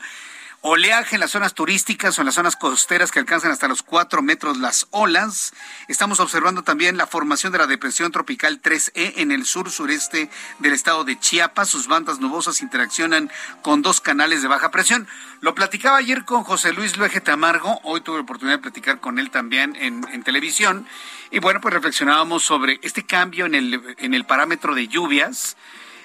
oleaje 0.61 1.15
en 1.15 1.21
las 1.21 1.31
zonas 1.31 1.55
turísticas 1.55 2.17
o 2.17 2.21
en 2.21 2.27
las 2.27 2.35
zonas 2.35 2.55
costeras 2.55 3.11
que 3.11 3.19
alcanzan 3.19 3.51
hasta 3.51 3.67
los 3.67 3.81
4 3.81 4.21
metros 4.21 4.59
las 4.59 4.87
olas. 4.91 5.53
Estamos 5.87 6.19
observando 6.19 6.63
también 6.63 6.97
la 6.97 7.07
formación 7.07 7.51
de 7.51 7.57
la 7.57 7.65
depresión 7.65 8.11
tropical 8.11 8.61
3E 8.61 9.13
en 9.17 9.31
el 9.31 9.45
sur 9.45 9.71
sureste 9.71 10.29
del 10.59 10.73
estado 10.73 11.03
de 11.03 11.19
Chiapas. 11.19 11.69
Sus 11.69 11.87
bandas 11.87 12.19
nubosas 12.19 12.61
interaccionan 12.61 13.31
con 13.63 13.81
dos 13.81 14.01
canales 14.01 14.43
de 14.43 14.47
baja 14.47 14.69
presión. 14.69 15.07
Lo 15.41 15.55
platicaba 15.55 15.97
ayer 15.97 16.25
con 16.25 16.43
José 16.43 16.73
Luis 16.73 16.95
Luege 16.95 17.21
Tamargo. 17.21 17.79
Hoy 17.83 18.01
tuve 18.01 18.17
la 18.17 18.23
oportunidad 18.23 18.57
de 18.57 18.61
platicar 18.61 18.99
con 18.99 19.17
él 19.17 19.31
también 19.31 19.75
en, 19.75 20.05
en 20.11 20.23
televisión. 20.23 20.87
Y 21.31 21.39
bueno, 21.39 21.59
pues 21.59 21.73
reflexionábamos 21.73 22.43
sobre 22.43 22.79
este 22.83 23.03
cambio 23.03 23.47
en 23.47 23.55
el, 23.55 23.95
en 23.97 24.13
el 24.13 24.25
parámetro 24.25 24.75
de 24.75 24.87
lluvias 24.87 25.57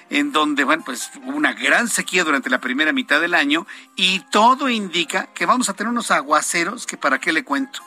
en 0.09 0.31
donde, 0.31 0.63
bueno, 0.63 0.83
pues 0.85 1.11
hubo 1.23 1.35
una 1.35 1.53
gran 1.53 1.87
sequía 1.87 2.23
durante 2.23 2.49
la 2.49 2.59
primera 2.59 2.93
mitad 2.93 3.19
del 3.21 3.33
año 3.33 3.67
y 3.95 4.19
todo 4.31 4.69
indica 4.69 5.27
que 5.33 5.45
vamos 5.45 5.69
a 5.69 5.73
tener 5.73 5.91
unos 5.91 6.11
aguaceros 6.11 6.85
que 6.85 6.97
para 6.97 7.19
qué 7.19 7.33
le 7.33 7.43
cuento 7.43 7.81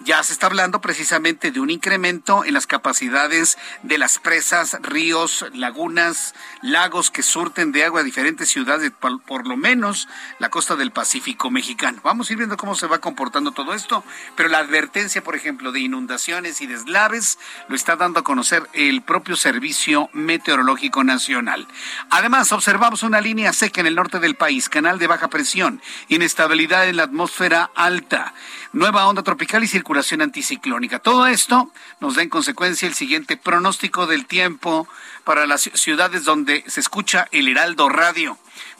ya 0.00 0.22
se 0.22 0.32
está 0.32 0.46
hablando 0.46 0.80
precisamente 0.80 1.50
de 1.50 1.60
un 1.60 1.70
incremento 1.70 2.44
en 2.44 2.54
las 2.54 2.66
capacidades 2.66 3.56
de 3.82 3.98
las 3.98 4.18
presas, 4.18 4.76
ríos, 4.82 5.44
lagunas, 5.54 6.34
lagos 6.62 7.10
que 7.10 7.22
surten 7.22 7.72
de 7.72 7.84
agua 7.84 8.00
a 8.00 8.04
diferentes 8.04 8.48
ciudades, 8.48 8.92
por, 8.92 9.46
lo 9.46 9.56
menos 9.56 10.08
la 10.38 10.50
costa 10.50 10.76
del 10.76 10.90
Pacífico 10.90 11.50
mexicano. 11.50 12.00
Vamos 12.04 12.28
a 12.28 12.32
ir 12.32 12.38
viendo 12.38 12.56
cómo 12.56 12.74
se 12.74 12.86
va 12.86 13.00
comportando 13.00 13.52
todo 13.52 13.74
esto, 13.74 14.04
pero 14.36 14.48
la 14.48 14.58
advertencia, 14.58 15.24
por 15.24 15.34
ejemplo, 15.34 15.72
de 15.72 15.80
inundaciones 15.80 16.60
y 16.60 16.66
deslaves 16.66 17.38
lo 17.68 17.74
está 17.76 17.96
dando 17.96 18.20
a 18.20 18.24
conocer 18.24 18.68
el 18.74 19.02
propio 19.02 19.36
Servicio 19.36 20.10
Meteorológico 20.12 21.04
Nacional. 21.04 21.66
Además, 22.10 22.52
observamos 22.52 23.02
una 23.02 23.20
línea 23.20 23.52
seca 23.52 23.80
en 23.80 23.86
el 23.86 23.94
norte 23.94 24.18
del 24.18 24.36
país, 24.36 24.68
canal 24.68 24.98
de 24.98 25.06
baja 25.06 25.28
presión, 25.28 25.80
inestabilidad 26.08 26.88
en 26.88 26.96
la 26.96 27.04
atmósfera 27.04 27.70
alta 27.74 28.34
nueva 28.76 29.06
onda 29.06 29.22
tropical 29.22 29.64
y 29.64 29.68
circulación 29.86 30.20
anticiclónica. 30.20 30.98
Todo 30.98 31.28
esto 31.28 31.70
nos 32.00 32.16
da 32.16 32.22
en 32.22 32.28
consecuencia 32.28 32.88
el 32.88 32.94
siguiente 32.94 33.36
pronóstico 33.36 34.08
del 34.08 34.26
tiempo 34.26 34.88
para 35.22 35.46
las 35.46 35.70
ciudades 35.74 36.24
donde 36.24 36.64
se 36.66 36.80
escucha 36.80 37.28
el 37.30 37.46
Heraldo 37.46 37.88
Radio. 37.88 38.36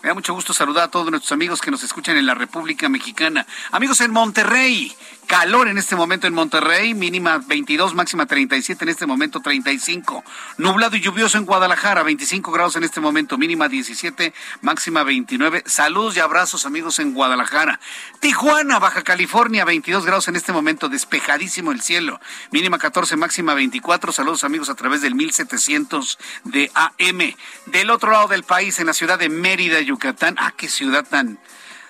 Me 0.07 0.11
da 0.11 0.15
mucho 0.15 0.35
gusto 0.35 0.55
saludar 0.55 0.85
a 0.85 0.89
todos 0.89 1.11
nuestros 1.11 1.33
amigos 1.33 1.61
que 1.61 1.73
nos 1.73 1.83
escuchan 1.83 2.17
en 2.17 2.27
la 2.27 2.35
República 2.35 2.89
Mexicana. 2.89 3.45
Amigos 3.73 4.01
en 4.01 4.13
Monterrey, 4.13 4.95
calor 5.27 5.67
en 5.67 5.79
este 5.79 5.97
momento 5.97 6.29
en 6.29 6.33
Monterrey, 6.33 6.95
mínima 6.95 7.43
22, 7.45 7.93
máxima 7.93 8.25
37, 8.25 8.85
en 8.85 8.89
este 8.89 9.05
momento 9.05 9.41
35. 9.41 10.23
Nublado 10.59 10.95
y 10.95 11.01
lluvioso 11.01 11.39
en 11.39 11.45
Guadalajara, 11.45 12.05
25 12.05 12.53
grados 12.53 12.77
en 12.77 12.85
este 12.85 13.01
momento, 13.01 13.37
mínima 13.37 13.69
17, 13.69 14.33
máxima 14.61 15.03
29. 15.03 15.65
Saludos 15.67 16.17
y 16.17 16.21
abrazos 16.21 16.67
amigos 16.67 17.01
en 17.01 17.13
Guadalajara. 17.13 17.81
Tijuana, 18.21 18.79
Baja 18.79 19.03
California, 19.03 19.65
22 19.65 20.07
grados 20.07 20.29
en 20.29 20.37
este 20.37 20.53
momento, 20.53 20.89
despejadísimo 20.89 21.73
el 21.73 21.81
cielo, 21.81 22.21
mínima 22.53 22.79
14, 22.79 23.17
máxima 23.17 23.55
24. 23.55 24.13
Saludos 24.13 24.45
amigos 24.45 24.71
a 24.71 24.77
través 24.77 25.03
del 25.03 25.17
1700 25.17 26.17
de 26.45 26.71
AM. 26.75 27.35
Del 27.67 27.91
otro 27.91 28.13
lado 28.13 28.29
del 28.29 28.45
país, 28.45 28.79
en 28.79 28.87
la 28.87 28.93
ciudad 28.93 29.19
de 29.19 29.29
Mérida, 29.29 29.81
Yucatán. 29.81 29.96
Ah, 30.37 30.53
qué 30.57 30.69
ciudad 30.69 31.07
tan, 31.09 31.39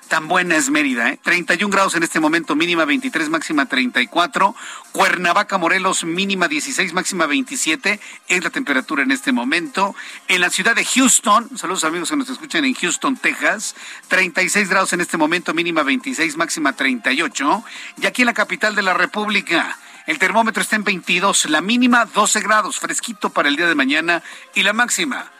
tan 0.08 0.28
buena 0.28 0.56
es 0.56 0.70
Mérida, 0.70 1.10
¿eh? 1.10 1.18
31 1.22 1.72
grados 1.72 1.96
en 1.96 2.04
este 2.04 2.20
momento, 2.20 2.54
mínima 2.54 2.84
23, 2.84 3.28
máxima 3.30 3.66
34. 3.66 4.54
Cuernavaca, 4.92 5.58
Morelos, 5.58 6.04
mínima 6.04 6.46
16, 6.46 6.92
máxima 6.92 7.26
27 7.26 7.98
es 8.28 8.44
la 8.44 8.50
temperatura 8.50 9.02
en 9.02 9.10
este 9.10 9.32
momento. 9.32 9.94
En 10.28 10.40
la 10.40 10.50
ciudad 10.50 10.76
de 10.76 10.84
Houston, 10.84 11.58
saludos 11.58 11.84
amigos 11.84 12.10
que 12.10 12.16
nos 12.16 12.30
escuchan 12.30 12.64
en 12.64 12.74
Houston, 12.74 13.16
Texas, 13.16 13.74
36 14.08 14.68
grados 14.68 14.92
en 14.92 15.00
este 15.00 15.16
momento, 15.16 15.52
mínima 15.52 15.82
26, 15.82 16.36
máxima 16.36 16.74
38. 16.74 17.64
Y 18.00 18.06
aquí 18.06 18.22
en 18.22 18.26
la 18.26 18.34
capital 18.34 18.76
de 18.76 18.82
la 18.82 18.94
República, 18.94 19.76
el 20.06 20.20
termómetro 20.20 20.62
está 20.62 20.76
en 20.76 20.84
22, 20.84 21.46
la 21.46 21.60
mínima 21.60 22.04
12 22.04 22.40
grados, 22.40 22.78
fresquito 22.78 23.30
para 23.30 23.48
el 23.48 23.56
día 23.56 23.66
de 23.66 23.74
mañana 23.74 24.22
y 24.54 24.62
la 24.62 24.72
máxima 24.72 25.32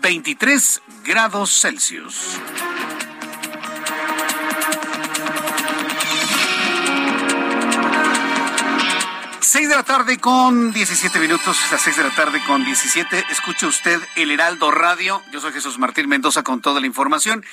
23 0.00 0.82
grados 1.04 1.60
Celsius. 1.60 2.38
Seis 9.40 9.68
de 9.68 9.76
la 9.76 9.82
tarde 9.84 10.18
con 10.18 10.72
17 10.72 11.20
minutos, 11.20 11.56
las 11.70 11.80
seis 11.80 11.96
de 11.96 12.02
la 12.02 12.10
tarde 12.10 12.42
con 12.46 12.64
17. 12.64 13.24
Escuche 13.30 13.66
usted 13.66 14.00
el 14.16 14.30
Heraldo 14.30 14.70
Radio. 14.70 15.22
Yo 15.30 15.40
soy 15.40 15.52
Jesús 15.52 15.78
Martín 15.78 16.08
Mendoza 16.08 16.42
con 16.42 16.60
toda 16.60 16.80
la 16.80 16.86
información. 16.86 17.44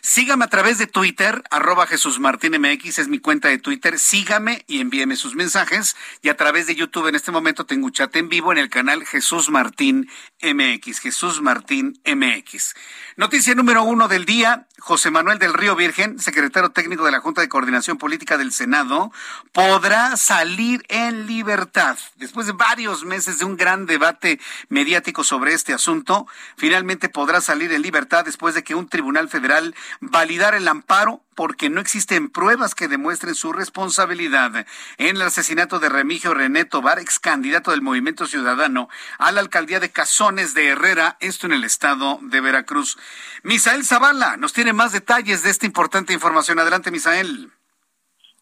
Sígame 0.00 0.44
a 0.44 0.48
través 0.48 0.78
de 0.78 0.86
Twitter, 0.86 1.42
arroba 1.50 1.86
Jesús 1.86 2.20
Martín 2.20 2.52
MX, 2.60 3.00
es 3.00 3.08
mi 3.08 3.18
cuenta 3.18 3.48
de 3.48 3.58
Twitter. 3.58 3.98
Sígame 3.98 4.64
y 4.66 4.80
envíeme 4.80 5.16
sus 5.16 5.34
mensajes. 5.34 5.96
Y 6.22 6.28
a 6.28 6.36
través 6.36 6.66
de 6.66 6.76
YouTube 6.76 7.08
en 7.08 7.14
este 7.14 7.32
momento 7.32 7.66
tengo 7.66 7.86
un 7.86 7.92
chat 7.92 8.14
en 8.16 8.28
vivo 8.28 8.52
en 8.52 8.58
el 8.58 8.70
canal 8.70 9.04
Jesús 9.04 9.50
Martín 9.50 10.08
MX. 10.42 11.00
Jesús 11.00 11.40
Martín 11.40 12.00
MX. 12.06 12.74
Noticia 13.18 13.52
número 13.56 13.82
uno 13.82 14.06
del 14.06 14.24
día. 14.24 14.68
José 14.78 15.10
Manuel 15.10 15.40
del 15.40 15.52
Río 15.52 15.74
Virgen, 15.74 16.20
secretario 16.20 16.70
técnico 16.70 17.04
de 17.04 17.10
la 17.10 17.18
Junta 17.18 17.40
de 17.40 17.48
Coordinación 17.48 17.98
Política 17.98 18.38
del 18.38 18.52
Senado, 18.52 19.10
podrá 19.50 20.16
salir 20.16 20.84
en 20.88 21.26
libertad. 21.26 21.98
Después 22.14 22.46
de 22.46 22.52
varios 22.52 23.04
meses 23.04 23.40
de 23.40 23.44
un 23.44 23.56
gran 23.56 23.86
debate 23.86 24.38
mediático 24.68 25.24
sobre 25.24 25.52
este 25.52 25.74
asunto, 25.74 26.28
finalmente 26.56 27.08
podrá 27.08 27.40
salir 27.40 27.72
en 27.72 27.82
libertad 27.82 28.24
después 28.24 28.54
de 28.54 28.62
que 28.62 28.76
un 28.76 28.88
tribunal 28.88 29.28
federal 29.28 29.74
validara 30.00 30.56
el 30.56 30.68
amparo 30.68 31.24
porque 31.38 31.70
no 31.70 31.80
existen 31.80 32.30
pruebas 32.30 32.74
que 32.74 32.88
demuestren 32.88 33.36
su 33.36 33.52
responsabilidad 33.52 34.66
en 34.96 35.14
el 35.14 35.22
asesinato 35.22 35.78
de 35.78 35.88
Remigio 35.88 36.34
René 36.34 36.64
Tobar, 36.64 36.98
ex 36.98 37.20
candidato 37.20 37.70
del 37.70 37.80
Movimiento 37.80 38.26
Ciudadano 38.26 38.88
a 39.20 39.30
la 39.30 39.40
alcaldía 39.40 39.78
de 39.78 39.92
Cazones 39.92 40.52
de 40.54 40.66
Herrera, 40.66 41.16
esto 41.20 41.46
en 41.46 41.52
el 41.52 41.62
estado 41.62 42.18
de 42.22 42.40
Veracruz. 42.40 42.98
Misael 43.44 43.84
Zavala 43.84 44.36
nos 44.36 44.52
tiene 44.52 44.72
más 44.72 44.92
detalles 44.92 45.44
de 45.44 45.50
esta 45.50 45.64
importante 45.64 46.12
información. 46.12 46.58
Adelante, 46.58 46.90
Misael. 46.90 47.52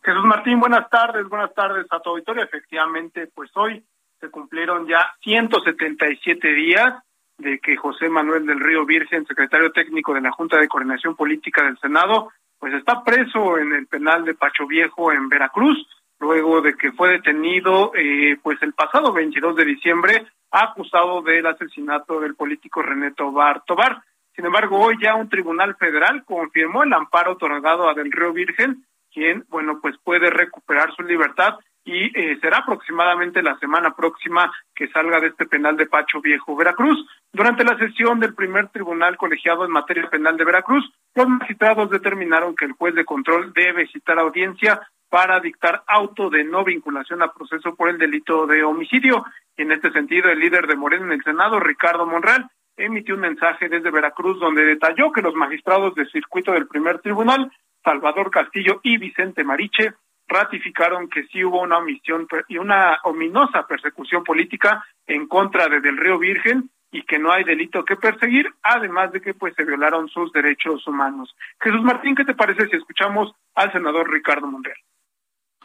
Jesús 0.03 0.25
Martín, 0.25 0.59
buenas 0.59 0.89
tardes, 0.89 1.29
buenas 1.29 1.53
tardes 1.53 1.85
a 1.91 2.01
tu 2.01 2.09
auditorio. 2.09 2.45
Efectivamente, 2.45 3.27
pues 3.35 3.51
hoy 3.57 3.85
se 4.21 4.31
cumplieron 4.31 4.89
ya 4.89 5.15
177 5.21 6.49
días 6.49 6.95
de 7.37 7.59
que 7.59 7.77
José 7.77 8.09
Manuel 8.09 8.47
del 8.47 8.59
Río 8.59 8.87
Virgen, 8.87 9.27
secretario 9.27 9.71
técnico 9.71 10.15
de 10.15 10.23
la 10.23 10.33
Junta 10.33 10.57
de 10.57 10.67
Coordinación 10.67 11.15
Política 11.15 11.63
del 11.63 11.79
Senado, 11.79 12.33
pues 12.67 12.81
está 12.81 13.05
preso 13.05 13.59
en 13.59 13.73
el 13.75 13.87
penal 13.87 14.25
de 14.25 14.35
Pacho 14.35 14.67
Viejo 14.67 15.13
en 15.13 15.29
Veracruz, 15.29 15.87
luego 16.19 16.61
de 16.61 16.75
que 16.75 16.91
fue 16.91 17.11
detenido 17.11 17.93
eh, 17.95 18.37
pues 18.43 18.61
el 18.61 18.73
pasado 18.73 19.13
22 19.13 19.55
de 19.55 19.65
diciembre 19.65 20.27
acusado 20.51 21.23
del 21.23 21.47
asesinato 21.47 22.19
del 22.19 22.35
político 22.35 22.83
René 22.83 23.13
Tobar 23.13 23.63
Tobar. 23.65 24.03
Sin 24.35 24.47
embargo, 24.47 24.81
hoy 24.81 24.97
ya 25.01 25.15
un 25.15 25.29
tribunal 25.29 25.77
federal 25.77 26.25
confirmó 26.25 26.83
el 26.83 26.93
amparo 26.93 27.35
otorgado 27.35 27.89
a 27.89 27.95
Del 27.95 28.11
Río 28.11 28.33
Virgen, 28.33 28.85
quien, 29.17 29.47
bueno, 29.49 29.79
pues 29.81 29.97
puede 30.05 30.29
recuperar 30.29 30.95
su 30.95 31.03
libertad 31.03 31.55
y 31.87 32.07
eh, 32.19 32.39
será 32.43 32.59
aproximadamente 32.59 33.43
la 33.43 33.59
semana 33.59 33.95
próxima 33.97 34.53
que 34.75 34.89
salga 34.89 35.21
de 35.21 35.29
este 35.29 35.47
penal 35.47 35.75
de 35.79 35.87
Pacho 35.87 36.21
Viejo, 36.21 36.55
Veracruz. 36.55 36.99
Durante 37.33 37.65
la 37.65 37.79
sesión 37.79 38.21
del 38.21 38.35
primer 38.35 38.69
tribunal 38.69 39.17
colegiado 39.17 39.65
en 39.65 39.71
materia 39.71 40.11
penal 40.11 40.37
de 40.37 40.45
Veracruz, 40.45 40.85
los 41.15 41.27
magistrados 41.27 41.89
determinaron 41.89 42.55
que 42.55 42.67
el 42.67 42.73
juez 42.73 42.95
de 42.95 43.07
control 43.07 43.55
debe 43.55 43.87
citar 43.87 44.19
audiencia 44.19 44.87
para 45.09 45.41
dictar 45.41 45.83
auto 45.87 46.29
de 46.29 46.45
no 46.45 46.63
vinculación 46.63 47.23
a 47.23 47.33
proceso 47.33 47.75
por 47.75 47.89
el 47.89 47.97
delito 47.97 48.47
de 48.47 48.65
homicidio. 48.65 49.25
En 49.57 49.73
este 49.73 49.91
sentido, 49.93 50.29
el 50.29 50.41
líder 50.41 50.67
de 50.67 50.77
Moreno 50.77 51.07
en 51.07 51.13
el 51.13 51.23
Senado, 51.23 51.59
Ricardo 51.59 52.05
Monreal, 52.05 52.51
emitió 52.77 53.15
un 53.15 53.23
mensaje 53.23 53.71
desde 53.71 53.91
Veracruz 53.91 54.39
donde 54.39 54.63
detalló 54.63 55.11
que 55.11 55.23
los 55.23 55.35
magistrados 55.35 55.95
del 55.95 56.11
circuito 56.11 56.53
del 56.53 56.67
primer 56.67 56.99
tribunal, 56.99 57.51
Salvador 57.87 58.33
Castillo 58.33 58.81
y 58.83 58.99
Vicente 58.99 59.45
Mariche, 59.45 59.95
ratificaron 60.27 61.09
que 61.09 61.25
sí 61.29 61.45
hubo 61.45 61.63
una 61.63 61.79
omisión 61.79 62.27
y 62.49 62.59
una 62.59 62.99
ominosa 63.05 63.65
persecución 63.69 64.25
política 64.25 64.85
en 65.07 65.29
contra 65.29 65.69
de 65.69 65.81
Del 65.81 65.97
Río 65.97 66.19
Virgen 66.19 66.69
y 66.91 67.05
que 67.05 67.21
no 67.21 67.31
hay 67.31 67.45
delito 67.45 67.85
que 67.85 67.95
perseguir, 67.95 68.53
además 68.63 69.13
de 69.13 69.21
que 69.21 69.35
pues 69.35 69.55
se 69.55 69.65
violaron 69.65 70.09
sus 70.09 70.33
derechos 70.33 70.85
humanos. 70.89 71.33
Jesús 71.61 71.83
Martín, 71.83 72.17
¿qué 72.17 72.25
te 72.25 72.35
parece 72.35 72.67
si 72.69 72.77
escuchamos 72.77 73.33
al 73.55 73.71
senador 73.71 74.11
Ricardo 74.11 74.49
Monreal? 74.49 74.79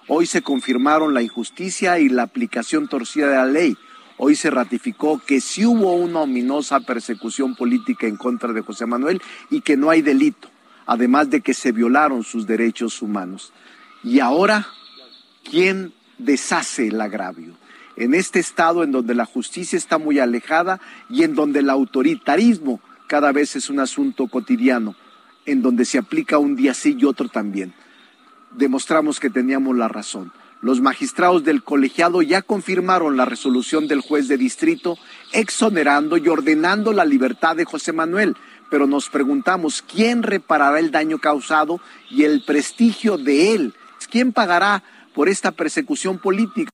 Hoy 0.07 0.27
se 0.27 0.43
confirmaron 0.43 1.15
la 1.15 1.23
injusticia 1.23 1.97
y 1.97 2.09
la 2.09 2.23
aplicación 2.23 2.87
torcida 2.87 3.29
de 3.29 3.35
la 3.35 3.45
ley. 3.45 3.77
Hoy 4.17 4.35
se 4.35 4.51
ratificó 4.51 5.19
que 5.25 5.41
sí 5.41 5.65
hubo 5.65 5.95
una 5.95 6.21
ominosa 6.21 6.81
persecución 6.81 7.55
política 7.55 8.05
en 8.05 8.17
contra 8.17 8.53
de 8.53 8.61
José 8.61 8.85
Manuel 8.85 9.21
y 9.49 9.61
que 9.61 9.77
no 9.77 9.89
hay 9.89 10.03
delito, 10.03 10.49
además 10.85 11.29
de 11.29 11.41
que 11.41 11.53
se 11.53 11.71
violaron 11.71 12.23
sus 12.23 12.47
derechos 12.47 13.01
humanos. 13.01 13.53
Y 14.03 14.19
ahora, 14.19 14.67
¿quién 15.43 15.93
deshace 16.17 16.87
el 16.87 16.99
agravio? 17.01 17.53
En 17.95 18.13
este 18.13 18.39
estado 18.39 18.83
en 18.83 18.91
donde 18.91 19.15
la 19.15 19.25
justicia 19.25 19.77
está 19.77 19.97
muy 19.97 20.19
alejada 20.19 20.79
y 21.09 21.23
en 21.23 21.35
donde 21.35 21.59
el 21.59 21.69
autoritarismo 21.69 22.79
cada 23.07 23.31
vez 23.31 23.55
es 23.55 23.69
un 23.69 23.79
asunto 23.79 24.27
cotidiano. 24.27 24.95
en 25.45 25.61
donde 25.61 25.85
se 25.85 25.97
aplica 25.97 26.37
un 26.37 26.55
día 26.55 26.73
sí 26.73 26.95
y 26.99 27.03
otro 27.03 27.27
también. 27.27 27.73
Demostramos 28.51 29.19
que 29.19 29.29
teníamos 29.29 29.75
la 29.75 29.87
razón. 29.87 30.31
Los 30.61 30.81
magistrados 30.81 31.43
del 31.43 31.63
colegiado 31.63 32.21
ya 32.21 32.43
confirmaron 32.43 33.17
la 33.17 33.25
resolución 33.25 33.87
del 33.87 34.01
juez 34.01 34.27
de 34.27 34.37
distrito 34.37 34.97
exonerando 35.33 36.17
y 36.17 36.27
ordenando 36.27 36.93
la 36.93 37.05
libertad 37.05 37.55
de 37.55 37.65
José 37.65 37.93
Manuel, 37.93 38.37
pero 38.71 38.87
nos 38.87 39.09
preguntamos 39.09 39.81
quién 39.81 40.23
reparará 40.23 40.79
el 40.79 40.89
daño 40.89 41.19
causado 41.19 41.81
y 42.09 42.23
el 42.23 42.41
prestigio 42.47 43.17
de 43.17 43.53
él. 43.53 43.73
¿Quién 44.09 44.31
pagará 44.31 44.81
por 45.13 45.27
esta 45.27 45.51
persecución 45.51 46.17
política? 46.19 46.71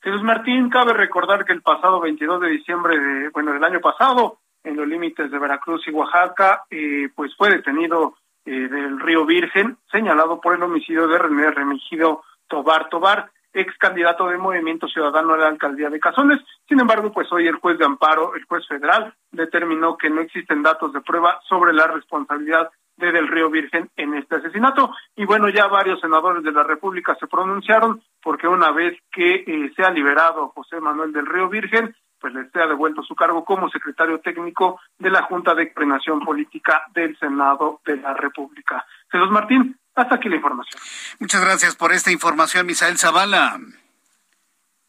Jesús 0.00 0.22
Martín, 0.22 0.70
cabe 0.70 0.94
recordar 0.94 1.44
que 1.44 1.52
el 1.52 1.60
pasado 1.60 2.00
22 2.00 2.40
de 2.40 2.48
diciembre 2.48 2.98
de, 2.98 3.28
bueno, 3.28 3.52
del 3.52 3.62
año 3.62 3.80
pasado, 3.80 4.38
en 4.64 4.76
los 4.76 4.88
límites 4.88 5.30
de 5.30 5.38
Veracruz 5.38 5.86
y 5.86 5.90
Oaxaca, 5.90 6.64
eh, 6.70 7.10
pues 7.14 7.36
fue 7.36 7.50
detenido 7.50 8.14
eh, 8.46 8.50
del 8.50 8.98
Río 8.98 9.26
Virgen, 9.26 9.76
señalado 9.92 10.40
por 10.40 10.54
el 10.54 10.62
homicidio 10.62 11.06
de 11.06 11.18
René 11.18 11.50
Remigido 11.50 12.22
Tobar 12.48 12.88
Tobar, 12.88 13.30
ex 13.52 13.76
candidato 13.78 14.28
de 14.28 14.38
Movimiento 14.38 14.88
Ciudadano 14.88 15.34
a 15.34 15.38
la 15.38 15.48
alcaldía 15.48 15.90
de 15.90 16.00
Cazones. 16.00 16.40
Sin 16.68 16.80
embargo, 16.80 17.12
pues 17.12 17.30
hoy 17.32 17.46
el 17.46 17.56
juez 17.56 17.78
de 17.78 17.84
amparo, 17.84 18.34
el 18.34 18.44
juez 18.44 18.66
federal, 18.66 19.14
determinó 19.30 19.96
que 19.96 20.10
no 20.10 20.20
existen 20.20 20.62
datos 20.62 20.92
de 20.92 21.00
prueba 21.00 21.40
sobre 21.48 21.72
la 21.72 21.86
responsabilidad 21.86 22.70
de 22.96 23.12
Del 23.12 23.28
Río 23.28 23.48
Virgen 23.48 23.88
en 23.96 24.14
este 24.14 24.36
asesinato. 24.36 24.90
Y 25.16 25.24
bueno, 25.24 25.48
ya 25.48 25.66
varios 25.68 26.00
senadores 26.00 26.42
de 26.42 26.52
la 26.52 26.64
República 26.64 27.14
se 27.18 27.26
pronunciaron 27.26 28.02
porque 28.22 28.48
una 28.48 28.72
vez 28.72 28.98
que 29.12 29.44
eh, 29.46 29.72
sea 29.76 29.90
liberado 29.90 30.48
José 30.48 30.80
Manuel 30.80 31.12
del 31.12 31.26
Río 31.26 31.48
Virgen, 31.48 31.94
pues 32.20 32.34
le 32.34 32.50
sea 32.50 32.66
devuelto 32.66 33.02
su 33.02 33.14
cargo 33.14 33.44
como 33.44 33.68
secretario 33.70 34.18
técnico 34.18 34.80
de 34.98 35.10
la 35.10 35.22
Junta 35.22 35.54
de 35.54 35.72
Coordinación 35.72 36.20
Política 36.20 36.82
del 36.92 37.16
Senado 37.18 37.80
de 37.86 37.96
la 37.96 38.14
República. 38.14 38.84
Jesús 39.10 39.30
Martín, 39.30 39.78
hasta 40.02 40.14
aquí 40.14 40.28
la 40.28 40.36
información. 40.36 40.80
Muchas 41.18 41.40
gracias 41.40 41.76
por 41.76 41.92
esta 41.92 42.10
información, 42.10 42.66
Misael 42.66 42.98
Zavala. 42.98 43.60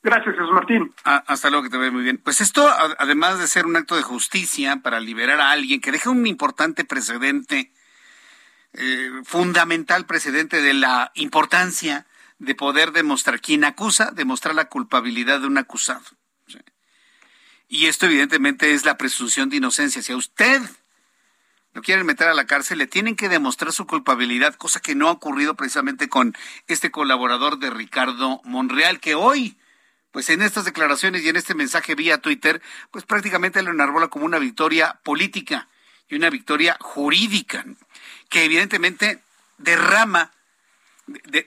Gracias, 0.01 0.35
Jesús 0.35 0.51
Martín. 0.53 0.93
Ah, 1.03 1.23
hasta 1.27 1.49
luego, 1.49 1.63
que 1.63 1.69
te 1.69 1.77
ve 1.77 1.91
muy 1.91 2.03
bien. 2.03 2.17
Pues 2.17 2.39
esto, 2.39 2.69
además 2.99 3.39
de 3.39 3.47
ser 3.47 3.65
un 3.65 3.75
acto 3.75 3.95
de 3.95 4.01
justicia 4.01 4.77
para 4.77 4.99
liberar 4.99 5.41
a 5.41 5.51
alguien 5.51 5.81
que 5.81 5.91
deja 5.91 6.09
un 6.09 6.25
importante 6.25 6.85
precedente, 6.85 7.73
eh, 8.73 9.09
fundamental 9.25 10.05
precedente 10.05 10.61
de 10.61 10.73
la 10.73 11.11
importancia 11.15 12.05
de 12.37 12.55
poder 12.55 12.93
demostrar, 12.93 13.41
quien 13.41 13.65
acusa, 13.65 14.11
demostrar 14.11 14.55
la 14.55 14.69
culpabilidad 14.69 15.41
de 15.41 15.47
un 15.47 15.57
acusado. 15.57 16.05
Y 17.67 17.85
esto 17.85 18.07
evidentemente 18.07 18.73
es 18.73 18.85
la 18.85 18.97
presunción 18.97 19.49
de 19.49 19.57
inocencia. 19.57 20.01
Si 20.01 20.11
a 20.11 20.17
usted 20.17 20.61
lo 21.73 21.81
quieren 21.81 22.05
meter 22.05 22.27
a 22.27 22.33
la 22.33 22.45
cárcel, 22.45 22.79
le 22.79 22.87
tienen 22.87 23.15
que 23.15 23.29
demostrar 23.29 23.71
su 23.71 23.85
culpabilidad, 23.85 24.55
cosa 24.55 24.79
que 24.79 24.95
no 24.95 25.07
ha 25.07 25.11
ocurrido 25.11 25.55
precisamente 25.55 26.09
con 26.09 26.35
este 26.67 26.91
colaborador 26.91 27.59
de 27.59 27.69
Ricardo 27.69 28.41
Monreal, 28.43 28.99
que 28.99 29.15
hoy, 29.15 29.57
pues 30.11 30.29
en 30.29 30.41
estas 30.41 30.65
declaraciones 30.65 31.23
y 31.23 31.29
en 31.29 31.35
este 31.35 31.53
mensaje 31.53 31.95
vía 31.95 32.19
Twitter, 32.19 32.61
pues 32.91 33.05
prácticamente 33.05 33.61
lo 33.61 33.71
enarbola 33.71 34.07
como 34.07 34.25
una 34.25 34.39
victoria 34.39 34.99
política 35.03 35.67
y 36.07 36.15
una 36.15 36.29
victoria 36.29 36.75
jurídica, 36.79 37.65
que 38.29 38.43
evidentemente 38.43 39.21
derrama 39.57 40.31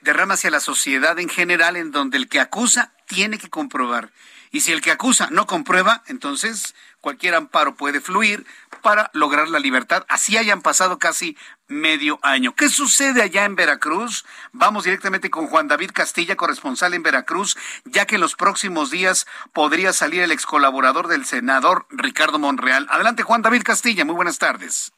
derrama 0.03 0.35
hacia 0.35 0.51
la 0.51 0.61
sociedad 0.61 1.19
en 1.19 1.29
general, 1.29 1.77
en 1.77 1.93
donde 1.93 2.17
el 2.17 2.29
que 2.29 2.41
acusa 2.41 2.93
tiene 3.07 3.39
que 3.39 3.51
comprobar. 3.51 4.13
Y 4.51 4.61
si 4.61 4.73
el 4.73 4.81
que 4.81 4.91
acusa 4.91 5.29
no 5.31 5.47
comprueba, 5.47 6.03
entonces 6.07 6.75
cualquier 7.03 7.35
amparo 7.35 7.75
puede 7.75 8.01
fluir 8.01 8.47
para 8.81 9.11
lograr 9.13 9.49
la 9.49 9.59
libertad. 9.59 10.07
Así 10.09 10.39
hayan 10.39 10.63
pasado 10.63 10.99
casi 10.99 11.37
medio 11.69 12.19
año. 12.23 12.55
¿Qué 12.55 12.69
sucede 12.69 13.23
allá 13.23 13.45
en 13.45 13.57
Veracruz? 13.57 14.25
Vamos 14.53 14.85
directamente 14.85 15.29
con 15.29 15.49
Juan 15.49 15.69
David 15.69 15.91
Castilla, 15.93 16.37
corresponsal 16.37 16.95
en 16.95 17.03
Veracruz, 17.03 17.59
ya 17.85 18.07
que 18.07 18.15
en 18.15 18.21
los 18.21 18.35
próximos 18.37 18.91
días 18.91 19.27
podría 19.53 19.93
salir 19.93 20.23
el 20.23 20.33
ex 20.33 20.47
colaborador 20.47 21.09
del 21.09 21.27
senador 21.27 21.87
Ricardo 21.91 22.39
Monreal. 22.39 22.87
Adelante, 22.89 23.25
Juan 23.25 23.43
David 23.43 23.63
Castilla, 23.65 24.05
muy 24.05 24.15
buenas 24.15 24.39
tardes. 24.39 24.93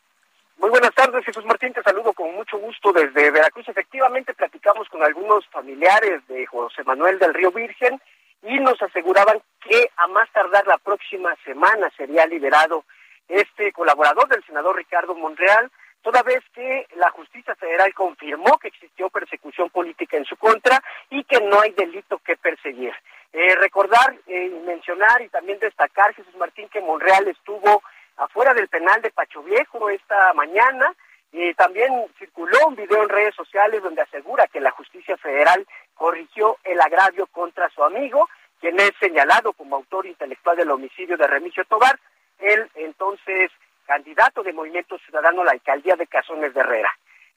Muy 0.59 0.71
buenas 0.71 0.95
tardes, 0.95 1.25
Jesús 1.25 1.45
Martín, 1.45 1.73
te 1.73 1.83
saludo 1.83 2.13
con 2.13 2.33
mucho 2.35 2.59
gusto 2.59 2.93
desde 2.93 3.31
Veracruz. 3.31 3.69
Efectivamente, 3.69 4.35
platicamos 4.35 4.89
con 4.89 5.03
algunos 5.03 5.47
familiares 5.49 6.27
de 6.29 6.47
José 6.47 6.85
Manuel 6.85 7.19
del 7.19 7.35
Río 7.35 7.51
Virgen 7.51 8.01
y 8.45 8.59
nos 8.61 8.81
aseguraban 8.83 9.41
que 9.61 9.91
a 9.97 10.07
más 10.09 10.31
tardar 10.33 10.67
la 10.67 10.79
próxima 10.79 11.35
semana 11.45 11.91
sería 11.97 12.27
liberado 12.27 12.85
este 13.29 13.73
colaborador 13.73 14.29
del 14.29 14.45
senador 14.45 14.77
Ricardo 14.77 15.15
Monreal, 15.15 15.71
toda 16.03 16.23
vez 16.23 16.43
que 16.53 16.87
la 16.97 17.11
justicia 17.11 17.55
federal 17.55 17.95
confirmó 17.95 18.59
que 18.59 18.69
existió 18.69 19.09
persecución 19.09 19.71
política 19.71 20.19
en 20.19 20.27
su 20.27 20.37
contra 20.37 20.83
y 21.09 21.25
que 21.25 21.41
no 21.41 21.61
hay 21.61 21.73
delito 21.73 22.19
que 22.19 22.37
perseguir. 22.37 22.93
Eh, 23.33 23.55
recordar, 23.57 24.15
eh, 24.27 24.51
mencionar 24.67 25.23
y 25.23 25.29
también 25.29 25.59
destacar, 25.59 26.15
Jesús 26.15 26.37
Martín, 26.37 26.69
que 26.69 26.83
Monreal 26.83 27.27
estuvo 27.29 27.83
afuera 28.19 28.53
del 28.53 28.69
penal 28.69 29.01
de 29.01 29.11
Pacho 29.11 29.43
Viejo 29.43 29.89
esta 29.89 30.33
mañana 30.35 30.95
y 31.33 31.53
también 31.55 31.93
circuló 32.19 32.59
un 32.69 32.77
video 32.77 33.03
en 33.03 33.09
redes 33.09 33.35
sociales 33.35 33.83
donde 33.83 34.03
asegura 34.03 34.47
que 34.47 34.61
la 34.61 34.71
justicia 34.71 35.17
federal 35.17 35.67
corrigió 35.95 36.59
el 36.65 36.81
agravio 36.81 37.27
contra 37.27 37.69
su 37.71 37.83
amigo, 37.83 38.29
quien 38.61 38.79
es 38.81 38.93
señalado 39.01 39.53
como 39.53 39.77
autor 39.77 40.07
intelectual 40.07 40.57
del 40.57 40.71
homicidio 40.71 41.17
de 41.17 41.27
Remigio 41.27 41.65
Tobar, 41.65 41.99
el 42.39 42.69
entonces 42.75 43.51
candidato 43.87 44.43
de 44.43 44.53
Movimiento 44.53 44.99
Ciudadano 44.99 45.43
a 45.43 45.45
la 45.47 45.53
alcaldía 45.53 45.97
de 45.97 46.07
Cazones 46.07 46.55
de 46.55 46.61
Herrera. 46.61 46.91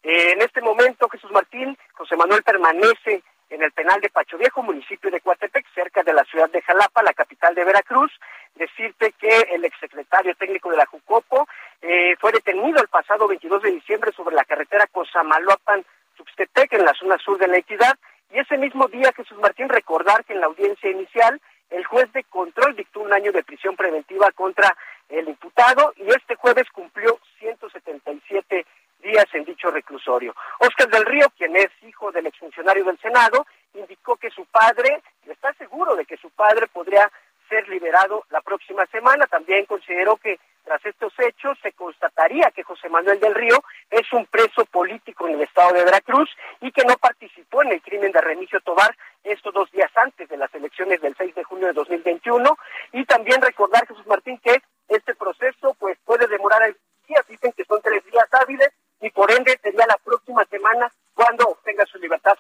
En 0.04 0.41
este 0.41 0.62
momento, 0.62 1.10
Jesús 1.10 1.32
Martín, 1.32 1.78
José 1.93 2.15
Manuel 2.15 2.43
permanece 2.43 3.24
en 3.50 3.62
el 3.62 3.72
penal 3.72 4.02
de 4.02 4.10
Pacho 4.10 4.38
Viejo, 4.38 4.62
municipio 4.62 5.10
de 5.10 5.22
Coatepec, 5.22 5.65
cerca 5.74 6.04
de 6.04 6.13
la 6.13 6.24
ciudad 6.26 6.50
de 6.50 6.62
Jalapa, 6.62 7.02
la 7.04 7.13
capital 7.13 7.56
de 7.56 7.63
Veracruz. 7.63 8.12
Decirte 8.56 9.13
que 9.13 9.48
el 9.52 9.63
exsecretario 9.63 10.36
técnico 10.36 10.70
de 10.70 10.78
la 10.78 10.86
Jucopo 10.86 11.48
eh, 11.82 12.15
fue 12.20 12.32
detenido 12.32 12.82
el 12.82 12.88
pasado 12.88 13.28
22 13.28 13.63
de 13.63 13.72
diciembre 13.72 14.12
sobre 14.12 14.36
la 14.36 14.43
carretera 14.43 14.88
Cosamaloapan-Tuxtepec, 14.88 16.74
en 16.74 16.86
la 16.86 16.93
zona 16.93 17.17
sur 17.17 17.38
de 17.38 17.48
la 17.48 17.58
entidad. 17.58 17.98
Y 18.31 18.39
ese 18.39 18.57
mismo 18.57 18.87
día, 18.87 19.13
Jesús 19.15 19.37
Martín, 19.39 19.69
recordar 19.69 20.25
que 20.25 20.33
en 20.33 20.41
la 20.41 20.47
audiencia 20.47 20.89
inicial, 20.89 21.39
el 21.69 21.85
juez 21.85 22.11
de 22.13 22.23
control 22.25 22.75
dictó 22.75 23.01
un 23.01 23.13
año 23.13 23.31
de 23.31 23.43
prisión 23.43 23.75
preventiva 23.75 24.31
contra 24.31 24.75
el 25.09 25.27
imputado 25.27 25.93
y 25.95 26.09
este 26.09 26.35
jueves 26.35 26.69
cumplió 26.71 27.19
177 27.39 28.65
días 29.01 29.25
en 29.33 29.45
dicho 29.45 29.69
reclusorio. 29.71 30.35
Oscar 30.59 30.89
del 30.89 31.05
Río, 31.05 31.27
quien 31.37 31.55
es 31.55 31.69
hijo 31.83 32.11
del 32.11 32.27
exfuncionario 32.27 32.83
del 32.85 32.99
Senado, 32.99 33.45
indicó 33.73 34.17
que 34.17 34.29
su 34.29 34.45
padre, 34.45 35.01
está 35.25 35.53
seguro 35.53 35.95
de 35.95 36.05
que 36.05 36.17
su 36.17 36.29
padre 36.31 36.67
podría 36.67 37.11
ser 37.49 37.67
liberado 37.69 38.25
la 38.29 38.41
próxima 38.41 38.85
semana. 38.87 39.27
También 39.27 39.65
consideró 39.65 40.17
que 40.17 40.39
tras 40.67 40.86
estos 40.86 41.13
hechos 41.19 41.58
se 41.63 41.71
constataría 41.71 42.51
que 42.51 42.62
José 42.62 42.89
Manuel 42.89 43.21
del 43.21 43.34
Río 43.34 43.63
es 43.89 44.12
un 44.12 44.25
preso 44.25 44.65
político 44.65 45.25
en 45.25 45.36
el 45.36 45.41
estado 45.43 45.71
de 45.71 45.86
Veracruz 45.86 46.30
y 46.60 46.73
que 46.73 46.84
no 46.84 46.97
participó 46.97 47.63
en 47.63 47.71
el 47.71 47.82
crimen 47.82 48.12
de 48.12 48.19
Remigio 48.19 48.60
Tobar 48.60 48.93
estos 49.23 49.53
dos 49.53 49.71
días 49.71 49.89
antes 49.95 50.27
de 50.27 50.36
las 50.36 50.53
elecciones 50.53 50.99
del 50.99 51.15
6 51.17 51.36
de 51.36 51.43
junio 51.45 51.67
de 51.67 51.73
2021. 51.73 52.58
Y 52.91 53.06
también 53.06 53.41
recordar, 53.41 53.88
Jesús 53.88 54.06
Martín, 54.08 54.39
que 54.39 54.62
este 54.89 55.15
proceso 55.15 55.73
pues 55.80 55.97
puede 56.03 56.27
demorar 56.27 56.75
días, 57.08 57.25
dicen 57.30 57.53
que 57.53 57.63
son 57.63 57.82
tres 57.82 58.03
días 58.03 58.27
hábiles 58.34 58.73
y 58.99 59.10
por 59.12 59.32
ende 59.32 59.58
sería 59.63 59.88
la 59.88 59.97
próxima 60.03 60.43
semana 60.45 60.91
cuando 61.13 61.47
obtenga 61.47 61.86
su 61.86 61.97
libertad 61.97 62.38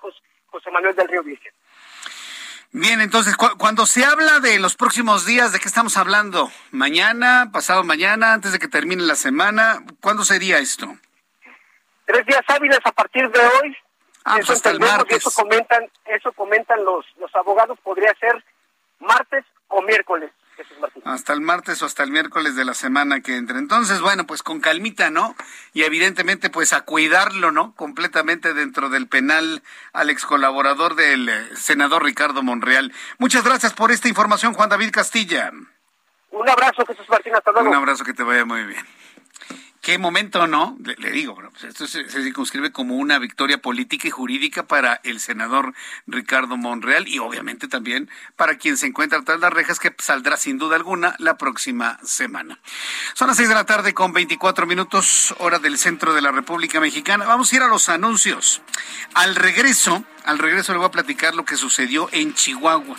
José 0.47 0.69
Manuel 0.69 0.95
del 0.97 1.07
Río 1.07 1.23
Virgen. 1.23 1.53
Bien, 2.71 2.99
entonces, 3.01 3.35
cuando 3.37 3.85
se 3.85 4.03
habla 4.03 4.39
de 4.39 4.59
los 4.59 4.75
próximos 4.75 5.25
días, 5.25 5.53
¿de 5.53 5.59
qué 5.59 5.67
estamos 5.67 5.95
hablando? 5.97 6.51
¿Mañana, 6.71 7.49
pasado 7.51 7.83
mañana, 7.83 8.33
antes 8.33 8.51
de 8.51 8.59
que 8.59 8.67
termine 8.67 9.03
la 9.03 9.15
semana? 9.15 9.83
¿Cuándo 10.01 10.23
sería 10.25 10.59
esto? 10.59 10.87
Tres 12.05 12.25
días 12.25 12.43
hábiles 12.47 12.79
a 12.83 12.91
partir 12.91 13.29
de 13.29 13.39
hoy. 13.39 13.77
Ah, 14.25 14.35
pues 14.35 14.49
hasta 14.49 14.71
el 14.71 14.79
martes. 14.79 15.17
Eso 15.17 15.31
comentan, 15.31 15.89
eso 16.05 16.31
comentan 16.33 16.83
los, 16.83 17.05
los 17.17 17.33
abogados, 17.35 17.79
podría 17.81 18.13
ser 18.19 18.43
martes 18.99 19.45
o 19.69 19.81
miércoles. 19.81 20.31
Hasta 21.05 21.33
el 21.33 21.41
martes 21.41 21.81
o 21.81 21.85
hasta 21.85 22.03
el 22.03 22.11
miércoles 22.11 22.55
de 22.55 22.65
la 22.65 22.73
semana 22.73 23.21
que 23.21 23.37
entre. 23.37 23.59
Entonces, 23.59 24.01
bueno, 24.01 24.25
pues 24.25 24.43
con 24.43 24.59
calmita, 24.59 25.09
¿no? 25.09 25.35
Y 25.73 25.83
evidentemente, 25.83 26.49
pues 26.49 26.73
a 26.73 26.81
cuidarlo, 26.81 27.51
¿no? 27.51 27.73
Completamente 27.75 28.53
dentro 28.53 28.89
del 28.89 29.07
penal 29.07 29.63
al 29.93 30.09
ex 30.09 30.25
colaborador 30.25 30.95
del 30.95 31.29
eh, 31.29 31.55
senador 31.55 32.03
Ricardo 32.03 32.43
Monreal. 32.43 32.93
Muchas 33.17 33.43
gracias 33.43 33.73
por 33.73 33.91
esta 33.91 34.07
información, 34.07 34.53
Juan 34.53 34.69
David 34.69 34.91
Castilla. 34.91 35.51
Un 36.31 36.49
abrazo, 36.49 36.85
Jesús 36.85 37.09
Martín, 37.09 37.35
hasta 37.35 37.51
luego. 37.51 37.69
Un 37.69 37.75
abrazo 37.75 38.03
que 38.03 38.13
te 38.13 38.23
vaya 38.23 38.45
muy 38.45 38.63
bien. 38.63 38.85
Qué 39.87 39.97
momento, 39.97 40.47
¿no? 40.47 40.77
Le, 40.83 41.11
digo, 41.11 41.33
pues 41.33 41.63
esto 41.63 41.87
se, 41.87 42.09
circunscribe 42.09 42.73
como 42.73 42.97
una 42.97 43.19
victoria 43.19 43.61
política 43.61 44.09
y 44.09 44.11
jurídica 44.11 44.67
para 44.67 44.99
el 45.05 45.21
senador 45.21 45.73
Ricardo 46.07 46.57
Monreal 46.57 47.07
y 47.07 47.19
obviamente 47.19 47.69
también 47.69 48.09
para 48.35 48.57
quien 48.57 48.75
se 48.75 48.87
encuentra 48.87 49.21
tras 49.21 49.39
las 49.39 49.53
rejas 49.53 49.79
que 49.79 49.95
saldrá 49.97 50.35
sin 50.35 50.57
duda 50.57 50.75
alguna 50.75 51.15
la 51.19 51.37
próxima 51.37 51.99
semana. 52.03 52.59
Son 53.13 53.29
las 53.29 53.37
seis 53.37 53.47
de 53.47 53.55
la 53.55 53.65
tarde 53.65 53.93
con 53.93 54.11
24 54.11 54.67
minutos, 54.67 55.33
hora 55.39 55.57
del 55.57 55.77
centro 55.77 56.13
de 56.13 56.21
la 56.21 56.33
República 56.33 56.81
Mexicana. 56.81 57.23
Vamos 57.23 57.53
a 57.53 57.55
ir 57.55 57.61
a 57.61 57.69
los 57.69 57.87
anuncios. 57.87 58.61
Al 59.13 59.35
regreso, 59.35 60.03
al 60.25 60.37
regreso 60.37 60.73
le 60.73 60.79
voy 60.79 60.87
a 60.87 60.91
platicar 60.91 61.33
lo 61.33 61.45
que 61.45 61.55
sucedió 61.55 62.09
en 62.11 62.33
Chihuahua. 62.33 62.97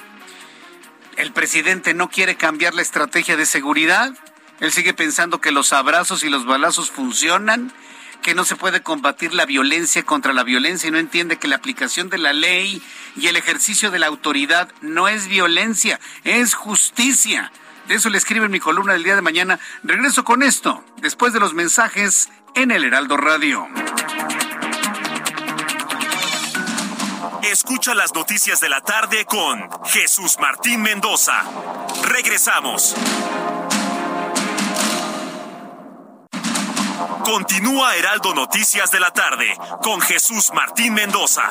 El 1.19 1.33
presidente 1.33 1.93
no 1.93 2.09
quiere 2.09 2.37
cambiar 2.37 2.73
la 2.73 2.81
estrategia 2.81 3.37
de 3.37 3.45
seguridad 3.45 4.15
él 4.61 4.73
sigue 4.73 4.95
pensando 4.95 5.41
que 5.41 5.53
los 5.53 5.73
abrazos 5.73 6.23
y 6.23 6.29
los 6.29 6.45
balazos 6.47 6.91
funcionan, 6.91 7.73
que 8.23 8.35
no 8.35 8.45
se 8.45 8.57
puede 8.57 8.83
combatir 8.83 9.33
la 9.33 9.47
violencia 9.47 10.03
contra 10.03 10.33
la 10.33 10.43
violencia 10.43 10.89
y 10.89 10.91
no 10.91 10.99
entiende 10.99 11.39
que 11.39 11.49
la 11.49 11.57
aplicación 11.57 12.11
de 12.11 12.19
la 12.19 12.33
ley 12.33 12.83
y 13.17 13.29
el 13.29 13.37
ejercicio 13.37 13.91
de 13.91 14.01
la 14.01 14.09
autoridad 14.09 14.69
no 14.81 15.09
es 15.09 15.29
violencia, 15.29 16.01
es 16.25 16.55
justicia. 16.55 17.53
De 17.87 17.95
eso 17.95 18.11
le 18.11 18.19
escribe 18.19 18.47
en 18.47 18.53
mi 18.53 18.61
columna 18.61 18.93
del 18.93 19.05
día 19.05 19.15
de 19.15 19.23
mañana. 19.23 19.59
Regreso 19.83 20.25
con 20.25 20.43
esto, 20.43 20.85
después 20.99 21.33
de 21.33 21.41
los 21.41 21.55
mensajes 21.55 22.29
en 22.55 22.71
el 22.71 22.85
Heraldo 22.85 23.17
Radio. 23.17 23.67
Escucha 27.43 27.95
las 27.95 28.13
noticias 28.15 28.61
de 28.61 28.69
la 28.69 28.83
tarde 28.83 29.25
con 29.25 29.71
Jesús 29.87 30.37
Martín 30.39 30.83
Mendoza. 30.83 31.45
Regresamos. 32.03 32.95
Continúa 37.31 37.95
Heraldo 37.95 38.35
Noticias 38.35 38.91
de 38.91 39.01
la 39.01 39.11
tarde 39.11 39.55
con 39.83 40.01
Jesús 40.01 40.51
Martín 40.55 40.95
Mendoza. 40.95 41.51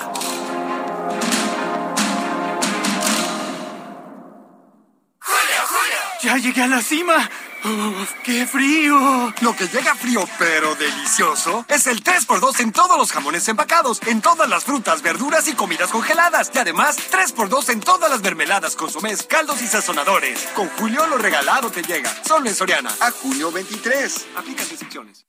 ¡Julio, 5.19 5.61
Julio! 5.67 5.99
¡Ya 6.23 6.37
llegué 6.37 6.63
a 6.63 6.67
la 6.67 6.81
cima! 6.81 7.29
Uf, 7.63 8.11
¡Qué 8.23 8.47
frío! 8.47 9.31
Lo 9.41 9.55
que 9.55 9.67
llega 9.67 9.93
frío 9.93 10.27
pero 10.39 10.73
delicioso 10.73 11.63
es 11.69 11.85
el 11.85 12.03
3x2 12.03 12.59
en 12.61 12.71
todos 12.71 12.97
los 12.97 13.11
jamones 13.11 13.47
empacados, 13.47 14.01
en 14.07 14.19
todas 14.19 14.49
las 14.49 14.63
frutas, 14.63 15.03
verduras 15.03 15.47
y 15.47 15.53
comidas 15.53 15.91
congeladas. 15.91 16.49
Y 16.55 16.57
además, 16.57 16.97
3x2 17.11 17.69
en 17.69 17.81
todas 17.81 18.09
las 18.09 18.21
mermeladas, 18.21 18.75
consomés, 18.75 19.21
caldos 19.23 19.61
y 19.61 19.67
sazonadores. 19.67 20.41
Con 20.55 20.69
Julio 20.69 21.05
lo 21.05 21.19
regalado 21.19 21.69
te 21.69 21.83
llega. 21.83 22.11
Solo 22.25 22.49
en 22.49 22.55
Soriana. 22.55 22.89
A 22.99 23.11
junio 23.11 23.51
23. 23.51 24.25
Aplica 24.37 24.63
restricciones. 24.63 25.27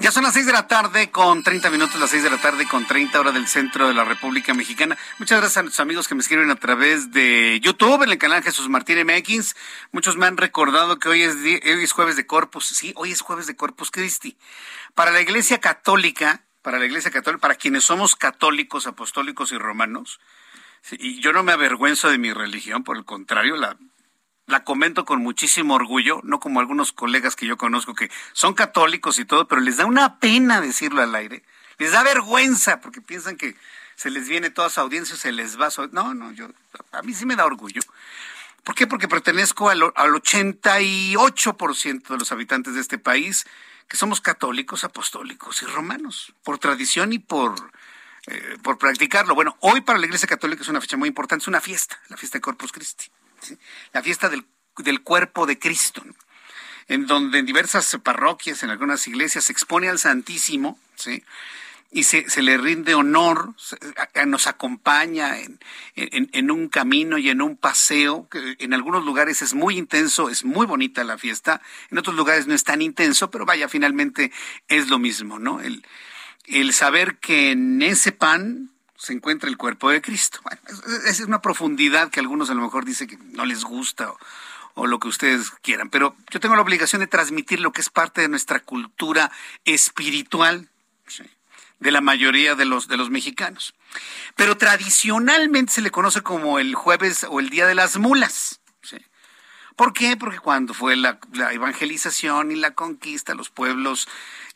Ya 0.00 0.10
son 0.10 0.24
las 0.24 0.32
seis 0.32 0.46
de 0.46 0.52
la 0.52 0.66
tarde 0.66 1.10
con 1.10 1.42
30 1.42 1.68
minutos, 1.68 2.00
las 2.00 2.08
seis 2.08 2.22
de 2.22 2.30
la 2.30 2.40
tarde 2.40 2.66
con 2.66 2.86
30 2.86 3.20
horas 3.20 3.34
del 3.34 3.46
centro 3.46 3.86
de 3.86 3.92
la 3.92 4.02
República 4.02 4.54
Mexicana. 4.54 4.96
Muchas 5.18 5.38
gracias 5.38 5.58
a 5.58 5.62
los 5.62 5.78
amigos 5.78 6.08
que 6.08 6.14
me 6.14 6.22
escriben 6.22 6.50
a 6.50 6.56
través 6.56 7.12
de 7.12 7.60
YouTube, 7.62 8.02
en 8.02 8.10
el 8.10 8.16
canal 8.16 8.42
Jesús 8.42 8.70
Martín 8.70 8.96
MX. 9.06 9.54
Muchos 9.92 10.16
me 10.16 10.24
han 10.24 10.38
recordado 10.38 10.98
que 10.98 11.10
hoy 11.10 11.22
es, 11.22 11.36
hoy 11.36 11.60
es 11.84 11.92
jueves 11.92 12.16
de 12.16 12.26
Corpus. 12.26 12.64
Sí, 12.64 12.94
hoy 12.96 13.12
es 13.12 13.20
jueves 13.20 13.46
de 13.46 13.56
Corpus 13.56 13.90
Christi. 13.90 14.38
Para 14.94 15.10
la 15.10 15.20
Iglesia 15.20 15.58
Católica, 15.58 16.44
para 16.62 16.78
la 16.78 16.86
Iglesia 16.86 17.10
Católica, 17.10 17.42
para 17.42 17.56
quienes 17.56 17.84
somos 17.84 18.16
católicos, 18.16 18.86
apostólicos 18.86 19.52
y 19.52 19.58
romanos, 19.58 20.18
y 20.92 21.20
yo 21.20 21.34
no 21.34 21.42
me 21.42 21.52
avergüenzo 21.52 22.08
de 22.08 22.16
mi 22.16 22.32
religión, 22.32 22.84
por 22.84 22.96
el 22.96 23.04
contrario, 23.04 23.56
la 23.56 23.76
la 24.50 24.64
comento 24.64 25.04
con 25.04 25.22
muchísimo 25.22 25.74
orgullo, 25.74 26.20
no 26.24 26.40
como 26.40 26.60
algunos 26.60 26.92
colegas 26.92 27.36
que 27.36 27.46
yo 27.46 27.56
conozco 27.56 27.94
que 27.94 28.10
son 28.32 28.54
católicos 28.54 29.18
y 29.18 29.24
todo, 29.24 29.48
pero 29.48 29.60
les 29.60 29.76
da 29.76 29.86
una 29.86 30.18
pena 30.18 30.60
decirlo 30.60 31.02
al 31.02 31.14
aire, 31.14 31.42
les 31.78 31.92
da 31.92 32.02
vergüenza 32.02 32.80
porque 32.80 33.00
piensan 33.00 33.36
que 33.36 33.56
se 33.96 34.10
les 34.10 34.28
viene 34.28 34.50
toda 34.50 34.68
su 34.70 34.80
audiencia, 34.80 35.16
se 35.16 35.32
les 35.32 35.60
va. 35.60 35.68
No, 35.92 36.14
no, 36.14 36.32
yo, 36.32 36.48
a 36.92 37.02
mí 37.02 37.14
sí 37.14 37.26
me 37.26 37.36
da 37.36 37.44
orgullo. 37.44 37.80
¿Por 38.64 38.74
qué? 38.74 38.86
Porque 38.86 39.08
pertenezco 39.08 39.70
al, 39.70 39.82
al 39.82 40.10
88% 40.10 42.08
de 42.08 42.18
los 42.18 42.32
habitantes 42.32 42.74
de 42.74 42.80
este 42.80 42.98
país 42.98 43.46
que 43.88 43.96
somos 43.96 44.20
católicos, 44.20 44.84
apostólicos 44.84 45.62
y 45.62 45.66
romanos, 45.66 46.32
por 46.44 46.58
tradición 46.58 47.12
y 47.12 47.18
por, 47.18 47.54
eh, 48.26 48.56
por 48.62 48.78
practicarlo. 48.78 49.34
Bueno, 49.34 49.56
hoy 49.60 49.80
para 49.80 49.98
la 49.98 50.06
Iglesia 50.06 50.28
Católica 50.28 50.62
es 50.62 50.68
una 50.68 50.80
fecha 50.80 50.96
muy 50.96 51.08
importante, 51.08 51.44
es 51.44 51.48
una 51.48 51.60
fiesta, 51.60 51.98
la 52.08 52.16
fiesta 52.16 52.38
de 52.38 52.42
Corpus 52.42 52.72
Christi 52.72 53.10
la 53.92 54.02
fiesta 54.02 54.28
del, 54.28 54.44
cuerpo 55.02 55.46
de 55.46 55.58
Cristo, 55.58 56.02
en 56.88 57.06
donde 57.06 57.38
en 57.38 57.46
diversas 57.46 57.96
parroquias, 58.02 58.62
en 58.62 58.70
algunas 58.70 59.06
iglesias, 59.06 59.44
se 59.44 59.52
expone 59.52 59.88
al 59.88 59.98
Santísimo, 59.98 60.78
¿sí? 60.94 61.22
y 61.92 62.04
se, 62.04 62.24
le 62.42 62.56
rinde 62.56 62.94
honor, 62.94 63.54
nos 64.26 64.46
acompaña 64.46 65.36
en, 65.96 66.50
un 66.50 66.68
camino 66.68 67.18
y 67.18 67.30
en 67.30 67.42
un 67.42 67.56
paseo, 67.56 68.28
en 68.32 68.74
algunos 68.74 69.04
lugares 69.04 69.42
es 69.42 69.54
muy 69.54 69.76
intenso, 69.76 70.28
es 70.28 70.44
muy 70.44 70.66
bonita 70.66 71.02
la 71.02 71.18
fiesta, 71.18 71.60
en 71.90 71.98
otros 71.98 72.14
lugares 72.14 72.46
no 72.46 72.54
es 72.54 72.62
tan 72.62 72.80
intenso, 72.80 73.30
pero 73.30 73.44
vaya, 73.44 73.68
finalmente 73.68 74.30
es 74.68 74.88
lo 74.88 75.00
mismo, 75.00 75.40
¿no? 75.40 75.60
El, 75.60 75.84
el 76.46 76.72
saber 76.72 77.18
que 77.18 77.50
en 77.50 77.82
ese 77.82 78.12
pan 78.12 78.70
se 79.00 79.14
encuentra 79.14 79.48
el 79.48 79.56
cuerpo 79.56 79.88
de 79.88 80.02
Cristo. 80.02 80.40
Bueno, 80.42 80.60
esa 80.86 81.08
es 81.08 81.20
una 81.20 81.40
profundidad 81.40 82.10
que 82.10 82.20
algunos 82.20 82.50
a 82.50 82.54
lo 82.54 82.60
mejor 82.60 82.84
dicen 82.84 83.08
que 83.08 83.16
no 83.16 83.46
les 83.46 83.64
gusta 83.64 84.12
o, 84.74 84.86
lo 84.86 84.98
que 84.98 85.08
ustedes 85.08 85.50
quieran, 85.62 85.90
pero 85.90 86.16
yo 86.30 86.40
tengo 86.40 86.54
la 86.54 86.62
obligación 86.62 87.00
de 87.00 87.06
transmitir 87.06 87.60
lo 87.60 87.72
que 87.72 87.80
es 87.80 87.90
parte 87.90 88.20
de 88.20 88.28
nuestra 88.28 88.60
cultura 88.60 89.30
espiritual 89.64 90.68
de 91.80 91.90
la 91.90 92.00
mayoría 92.02 92.54
de 92.54 92.66
los, 92.66 92.88
de 92.88 92.96
los 92.96 93.10
mexicanos. 93.10 93.74
Pero 94.36 94.56
tradicionalmente 94.56 95.72
se 95.72 95.80
le 95.80 95.90
conoce 95.90 96.22
como 96.22 96.58
el 96.58 96.74
jueves 96.74 97.26
o 97.28 97.40
el 97.40 97.48
día 97.48 97.66
de 97.66 97.74
las 97.74 97.96
mulas. 97.96 98.60
¿Por 99.80 99.94
qué? 99.94 100.14
Porque 100.18 100.40
cuando 100.40 100.74
fue 100.74 100.94
la, 100.94 101.18
evangelización 101.52 102.52
y 102.52 102.56
la 102.56 102.72
conquista, 102.72 103.34
los 103.34 103.48
pueblos 103.48 104.08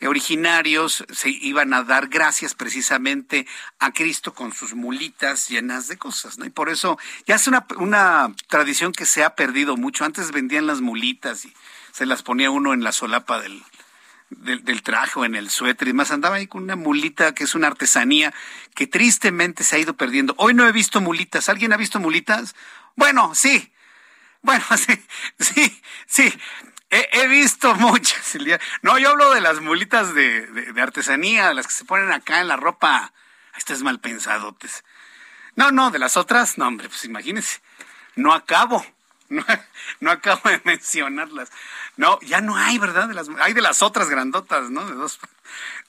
originarios 0.06 1.02
se 1.10 1.30
iban 1.30 1.72
a 1.72 1.82
dar 1.82 2.08
gracias 2.08 2.52
precisamente 2.52 3.46
a 3.78 3.90
Cristo 3.92 4.34
con 4.34 4.52
sus 4.52 4.74
mulitas 4.74 5.48
llenas 5.48 5.88
de 5.88 5.96
cosas, 5.96 6.36
¿no? 6.36 6.44
Y 6.44 6.50
por 6.50 6.68
eso 6.68 6.98
ya 7.26 7.36
es 7.36 7.48
una, 7.48 8.34
tradición 8.48 8.92
que 8.92 9.06
se 9.06 9.24
ha 9.24 9.34
perdido 9.34 9.78
mucho. 9.78 10.04
Antes 10.04 10.30
vendían 10.30 10.66
las 10.66 10.82
mulitas 10.82 11.46
y 11.46 11.54
se 11.90 12.04
las 12.04 12.22
ponía 12.22 12.50
uno 12.50 12.74
en 12.74 12.84
la 12.84 12.92
solapa 12.92 13.40
del, 13.40 13.62
del, 14.28 14.82
traje 14.82 15.18
o 15.18 15.24
en 15.24 15.36
el 15.36 15.48
suéter 15.48 15.88
y 15.88 15.94
más 15.94 16.10
andaba 16.10 16.36
ahí 16.36 16.46
con 16.46 16.64
una 16.64 16.76
mulita 16.76 17.34
que 17.34 17.44
es 17.44 17.54
una 17.54 17.68
artesanía 17.68 18.34
que 18.74 18.86
tristemente 18.86 19.64
se 19.64 19.76
ha 19.76 19.78
ido 19.78 19.96
perdiendo. 19.96 20.34
Hoy 20.36 20.52
no 20.52 20.68
he 20.68 20.72
visto 20.72 21.00
mulitas. 21.00 21.48
¿Alguien 21.48 21.72
ha 21.72 21.78
visto 21.78 21.98
mulitas? 21.98 22.54
Bueno, 22.94 23.34
sí, 23.34 23.72
bueno, 24.44 24.64
sí, 24.76 25.06
sí, 25.40 25.82
sí. 26.06 26.40
He, 26.90 27.26
visto 27.26 27.74
muchas. 27.74 28.36
No, 28.82 28.98
yo 28.98 29.10
hablo 29.10 29.34
de 29.34 29.40
las 29.40 29.60
mulitas 29.60 30.14
de, 30.14 30.46
de, 30.46 30.80
artesanía, 30.80 31.52
las 31.52 31.66
que 31.66 31.72
se 31.72 31.84
ponen 31.84 32.12
acá 32.12 32.40
en 32.40 32.46
la 32.46 32.56
ropa. 32.56 33.12
Esto 33.56 33.72
es 33.72 33.82
mal 33.82 33.98
pensado. 33.98 34.56
No, 35.56 35.72
no, 35.72 35.90
de 35.90 35.98
las 35.98 36.16
otras, 36.16 36.56
no, 36.56 36.68
hombre, 36.68 36.88
pues 36.88 37.04
imagínense. 37.04 37.60
No 38.14 38.32
acabo. 38.32 38.84
No, 39.30 39.42
no 40.00 40.10
acabo 40.10 40.50
de 40.50 40.60
mencionarlas. 40.64 41.50
No, 41.96 42.20
ya 42.20 42.42
no 42.42 42.56
hay, 42.56 42.78
¿verdad? 42.78 43.08
De 43.08 43.14
las, 43.14 43.28
hay 43.40 43.54
de 43.54 43.62
las 43.62 43.80
otras 43.80 44.10
grandotas, 44.10 44.70
¿no? 44.70 44.84
De 44.84 44.92
dos. 44.92 45.18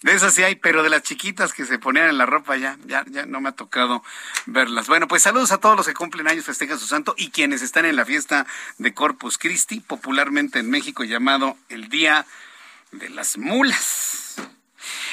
De 0.02 0.14
esas 0.14 0.34
sí 0.34 0.44
hay, 0.44 0.56
pero 0.56 0.84
de 0.84 0.90
las 0.90 1.04
chiquitas 1.04 1.54
que 1.54 1.66
se 1.66 1.80
ponían 1.80 2.10
en 2.10 2.18
la 2.18 2.26
ropa 2.26 2.58
ya, 2.58 2.78
ya, 2.86 3.04
ya 3.10 3.26
no 3.26 3.42
me 3.42 3.50
ha 3.50 3.54
tocado 3.54 4.04
verlas. 4.46 4.88
Bueno, 4.88 5.08
pues 5.08 5.24
saludos 5.24 5.52
a 5.52 5.58
todos 5.58 5.76
los 5.78 5.88
que 5.88 5.94
cumplen 5.94 6.28
años, 6.28 6.46
festejan 6.46 6.78
su 6.80 6.88
santo 6.88 7.16
y 7.18 7.32
quienes 7.32 7.62
están 7.62 7.86
en 7.86 7.96
la 7.96 8.06
fiesta 8.06 8.46
de 8.78 8.94
Corpus 8.94 9.38
Christi, 9.38 9.80
popularmente 9.80 10.60
en 10.60 10.70
México 10.70 11.04
llamado 11.04 11.58
el 11.70 11.90
Día 11.90 12.26
de 12.92 13.10
las 13.10 13.38
Mulas. 13.38 14.36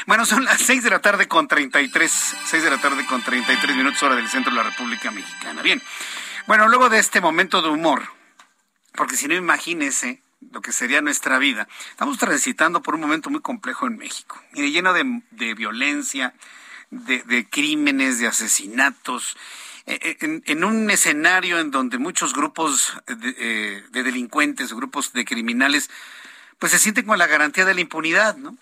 Bueno, 0.07 0.27
son 0.27 0.45
las 0.45 0.61
seis 0.61 0.83
de 0.83 0.91
la 0.91 1.01
tarde 1.01 1.29
con 1.29 1.49
33, 1.49 2.13
seis 2.47 2.63
de 2.63 2.71
la 2.71 2.81
tarde 2.81 3.07
con 3.07 3.23
33 3.23 3.77
minutos 3.77 4.03
hora 4.03 4.17
del 4.17 4.29
centro 4.29 4.51
de 4.51 4.57
la 4.57 4.69
República 4.71 5.11
Mexicana. 5.11 5.63
Bien, 5.63 5.81
bueno, 6.47 6.69
luego 6.69 6.89
de 6.89 6.99
este 6.99 7.21
momento 7.21 7.63
de 7.63 7.69
humor, 7.69 8.03
porque 8.95 9.17
si 9.17 9.29
no 9.29 9.35
imagínese 9.35 10.22
lo 10.51 10.61
que 10.61 10.73
sería 10.73 11.01
nuestra 11.01 11.39
vida. 11.39 11.69
Estamos 11.91 12.19
transitando 12.19 12.83
por 12.83 12.95
un 12.95 13.01
momento 13.01 13.31
muy 13.31 13.41
complejo 13.41 13.87
en 13.87 13.97
México, 13.97 14.41
lleno 14.53 14.93
de, 14.93 15.55
violencia, 15.55 16.35
de, 16.91 17.47
crímenes, 17.49 18.19
de 18.19 18.27
asesinatos, 18.27 19.37
eh, 19.87 20.17
eh, 20.21 20.41
en, 20.45 20.65
un 20.65 20.91
escenario 20.91 21.59
en 21.59 21.71
donde 21.71 21.99
muchos 21.99 22.35
grupos 22.35 22.95
de, 23.07 23.35
eh, 23.39 23.85
de, 23.91 24.03
delincuentes, 24.03 24.73
grupos 24.73 25.13
de 25.13 25.25
criminales, 25.25 25.91
pues 26.59 26.73
se 26.73 26.79
sienten 26.79 27.07
con 27.07 27.19
la 27.19 27.27
garantía 27.27 27.65
de 27.65 27.75
la 27.75 27.81
impunidad, 27.81 28.37
¿no? 28.37 28.57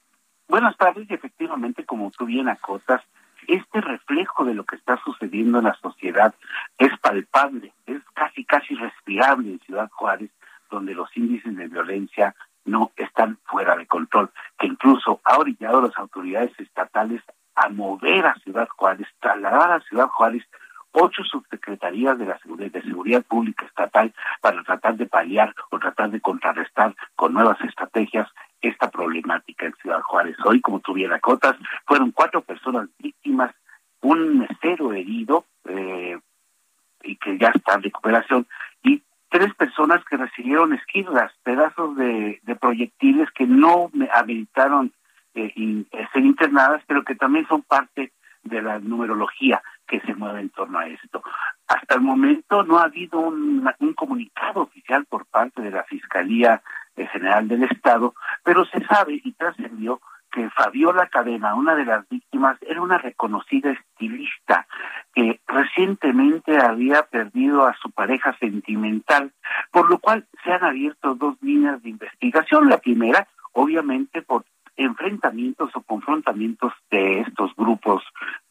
Buenas 0.48 0.76
tardes, 0.76 1.08
y 1.08 1.14
efectivamente, 1.14 1.84
como 1.84 2.10
tú 2.10 2.26
bien 2.26 2.48
acotas, 2.48 3.02
este 3.46 3.80
reflejo 3.80 4.44
de 4.44 4.54
lo 4.54 4.64
que 4.64 4.74
está 4.74 5.00
sucediendo 5.04 5.58
en 5.58 5.64
la 5.64 5.74
sociedad 5.74 6.34
es 6.76 6.90
palpable, 6.98 7.72
es 7.86 8.02
casi, 8.14 8.44
casi 8.44 8.74
respirable 8.74 9.52
en 9.52 9.60
Ciudad 9.60 9.88
Juárez, 9.92 10.30
donde 10.70 10.94
los 10.94 11.08
índices 11.16 11.56
de 11.56 11.68
violencia 11.68 12.34
no 12.64 12.90
están 12.96 13.38
fuera 13.44 13.76
de 13.76 13.86
control, 13.86 14.30
que 14.58 14.66
incluso 14.66 15.20
ha 15.22 15.38
orillado 15.38 15.78
a 15.78 15.82
las 15.82 15.96
autoridades 15.98 16.52
estatales 16.58 17.22
a 17.54 17.68
mover 17.68 18.26
a 18.26 18.34
Ciudad 18.40 18.68
Juárez, 18.76 19.06
trasladar 19.20 19.70
a 19.70 19.80
Ciudad 19.82 20.08
Juárez 20.08 20.44
ocho 20.94 21.24
subsecretarías 21.24 22.18
de 22.18 22.26
la 22.26 22.38
seguridad, 22.38 22.70
de 22.70 22.82
seguridad 22.82 23.22
pública 23.24 23.66
estatal 23.66 24.14
para 24.40 24.62
tratar 24.62 24.96
de 24.96 25.06
paliar 25.06 25.52
o 25.70 25.78
tratar 25.78 26.10
de 26.10 26.20
contrarrestar 26.20 26.94
con 27.16 27.34
nuevas 27.34 27.60
estrategias 27.62 28.28
esta 28.60 28.90
problemática 28.90 29.66
en 29.66 29.74
Ciudad 29.74 30.00
Juárez. 30.02 30.36
Hoy, 30.44 30.60
como 30.60 30.80
tuviera 30.80 31.18
cotas, 31.20 31.56
fueron 31.86 32.12
cuatro 32.12 32.42
personas 32.42 32.88
víctimas, 32.98 33.54
un 34.00 34.38
mesero 34.38 34.92
herido 34.92 35.44
eh, 35.68 36.18
y 37.02 37.16
que 37.16 37.38
ya 37.38 37.48
está 37.48 37.74
en 37.74 37.82
recuperación 37.82 38.46
y 38.82 39.02
tres 39.28 39.52
personas 39.54 40.04
que 40.04 40.16
recibieron 40.16 40.72
esquirlas, 40.72 41.32
pedazos 41.42 41.96
de, 41.96 42.40
proyectiles 42.60 43.28
que 43.32 43.46
no 43.46 43.90
habilitaron 44.12 44.92
eh, 45.34 45.84
ser 46.12 46.24
internadas, 46.24 46.82
pero 46.86 47.02
que 47.02 47.16
también 47.16 47.46
son 47.48 47.62
parte 47.62 48.12
de 48.44 48.62
la 48.62 48.78
numerología 48.78 49.60
que 49.86 50.00
se 50.00 50.14
mueve 50.14 50.40
en 50.40 50.50
torno 50.50 50.78
a 50.78 50.86
esto. 50.86 51.22
Hasta 51.66 51.94
el 51.94 52.00
momento 52.00 52.62
no 52.62 52.78
ha 52.78 52.84
habido 52.84 53.20
un, 53.20 53.64
comunicado 53.96 54.62
oficial 54.62 55.04
por 55.06 55.26
parte 55.26 55.62
de 55.62 55.70
la 55.70 55.84
Fiscalía 55.84 56.62
General 56.96 57.46
del 57.48 57.64
Estado, 57.64 58.14
pero 58.42 58.64
se 58.64 58.84
sabe 58.84 59.20
y 59.22 59.32
trascendió 59.32 60.00
que 60.30 60.50
Fabiola 60.50 61.06
Cadena, 61.06 61.54
una 61.54 61.76
de 61.76 61.84
las 61.84 62.08
víctimas, 62.08 62.58
era 62.62 62.82
una 62.82 62.98
reconocida 62.98 63.70
estilista 63.70 64.66
que 65.14 65.40
recientemente 65.46 66.58
había 66.58 67.04
perdido 67.04 67.66
a 67.66 67.74
su 67.74 67.92
pareja 67.92 68.36
sentimental, 68.38 69.32
por 69.70 69.88
lo 69.88 69.98
cual 69.98 70.26
se 70.42 70.52
han 70.52 70.64
abierto 70.64 71.14
dos 71.14 71.36
líneas 71.40 71.80
de 71.82 71.90
investigación. 71.90 72.68
La 72.68 72.78
primera, 72.78 73.28
obviamente, 73.52 74.22
por 74.22 74.44
enfrentamientos 74.76 75.70
o 75.74 75.82
confrontamientos 75.82 76.72
de 76.90 77.20
estos 77.20 77.54
grupos 77.54 78.02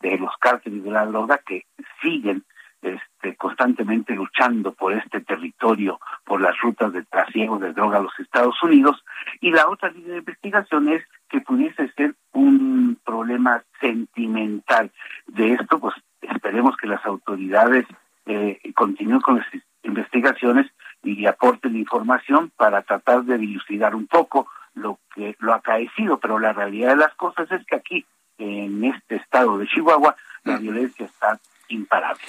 de 0.04 0.18
los 0.18 0.36
cárteles 0.38 0.84
de 0.84 0.92
la 0.92 1.06
droga 1.06 1.40
que 1.40 1.66
siguen 2.02 2.44
este, 2.84 3.36
constantemente 3.38 4.14
luchando 4.14 4.74
por 4.74 4.92
este 4.94 5.22
territorio, 5.22 6.00
por 6.26 6.42
las 6.42 6.60
rutas 6.60 6.92
de 6.92 7.04
trasiego 7.04 7.58
de 7.58 7.72
droga 7.72 7.98
a 7.98 8.02
los 8.02 8.20
Estados 8.20 8.62
Unidos. 8.62 9.04
Y 9.40 9.52
la 9.52 9.70
otra 9.70 9.90
línea 9.90 10.12
de 10.12 10.18
investigación 10.18 10.90
es 10.90 11.02
que 11.30 11.40
pudiese 11.40 11.90
ser 11.94 12.14
un 12.34 13.00
problema 13.06 13.64
sentimental. 13.80 14.92
De 15.28 15.54
esto, 15.54 15.80
pues 15.80 15.96
esperemos 16.22 16.76
que 16.76 16.88
las 16.88 17.04
autoridades 17.06 17.86
eh, 18.26 18.60
continúen 18.76 19.22
con 19.22 19.38
las 19.38 19.48
investigaciones 19.84 20.70
y 21.04 21.26
aporten 21.26 21.78
información 21.78 22.52
para 22.58 22.82
tratar 22.82 23.24
de 23.24 23.38
dilucidar 23.38 23.96
un 23.96 24.08
poco 24.08 24.48
lo 24.74 25.00
que 25.14 25.36
lo 25.40 25.54
acaecido, 25.54 26.20
pero 26.20 26.40
la 26.40 26.54
realidad 26.54 26.90
de 26.90 26.98
las 26.98 27.14
cosas 27.16 27.50
es 27.52 27.66
que 27.66 27.76
aquí, 27.76 28.06
en 28.38 28.84
este 28.84 29.03
estado 29.34 29.58
de 29.58 29.68
Chihuahua, 29.68 30.16
la 30.44 30.58
violencia 30.58 31.06
está 31.06 31.40
imparable. 31.70 32.22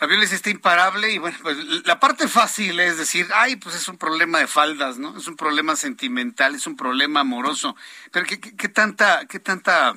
La 0.00 0.06
violencia 0.06 0.34
está 0.34 0.50
imparable 0.50 1.12
y 1.12 1.18
bueno, 1.18 1.36
pues 1.42 1.56
la 1.86 2.00
parte 2.00 2.26
fácil 2.26 2.80
es 2.80 2.98
decir, 2.98 3.26
ay, 3.34 3.56
pues 3.56 3.76
es 3.76 3.86
un 3.86 3.98
problema 3.98 4.38
de 4.38 4.46
faldas, 4.46 4.98
¿no? 4.98 5.16
Es 5.16 5.28
un 5.28 5.36
problema 5.36 5.76
sentimental, 5.76 6.54
es 6.54 6.66
un 6.66 6.76
problema 6.76 7.20
amoroso. 7.20 7.76
Pero 8.10 8.26
¿qué, 8.26 8.40
qué, 8.40 8.68
tanta, 8.68 9.26
qué 9.26 9.38
tanta 9.38 9.94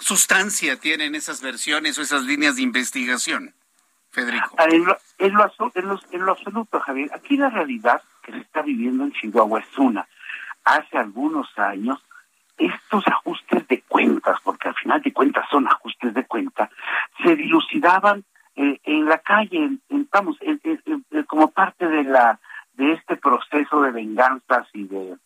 sustancia 0.00 0.76
tienen 0.76 1.14
esas 1.14 1.40
versiones 1.42 1.98
o 1.98 2.02
esas 2.02 2.22
líneas 2.24 2.56
de 2.56 2.62
investigación, 2.62 3.54
Federico? 4.10 4.56
Ah, 4.58 4.64
en 4.68 4.84
lo, 4.84 4.98
en 5.18 5.34
lo, 5.34 6.00
en 6.10 6.24
lo 6.24 6.32
absoluto, 6.32 6.80
Javier. 6.80 7.10
Aquí 7.14 7.36
la 7.36 7.50
realidad 7.50 8.02
que 8.22 8.32
se 8.32 8.38
está 8.38 8.62
viviendo 8.62 9.04
en 9.04 9.12
Chihuahua 9.12 9.60
es 9.60 9.78
una 9.78 10.08
hace 10.64 10.96
algunos 10.96 11.46
años, 11.58 12.00
estos 12.58 13.06
ajustes 13.06 13.66
de 13.68 13.82
cuentas, 13.82 14.38
porque 14.44 14.68
al 14.68 14.74
final 14.74 15.02
de 15.02 15.12
cuentas 15.12 15.46
son 15.50 15.66
ajustes 15.66 16.14
de 16.14 16.24
cuenta, 16.24 16.70
se 17.22 17.36
dilucidaban 17.36 18.24
eh, 18.54 18.78
en 18.84 19.06
la 19.06 19.18
calle, 19.18 19.78
en, 19.88 20.08
vamos, 20.12 20.38
como 21.26 21.50
parte 21.50 21.86
de 21.88 22.04
la 22.04 22.38
de 22.74 22.92
este 22.92 23.16
proceso 23.16 23.82
de 23.82 23.90
venganzas 23.90 24.66
y 24.72 24.84
de 24.84 25.16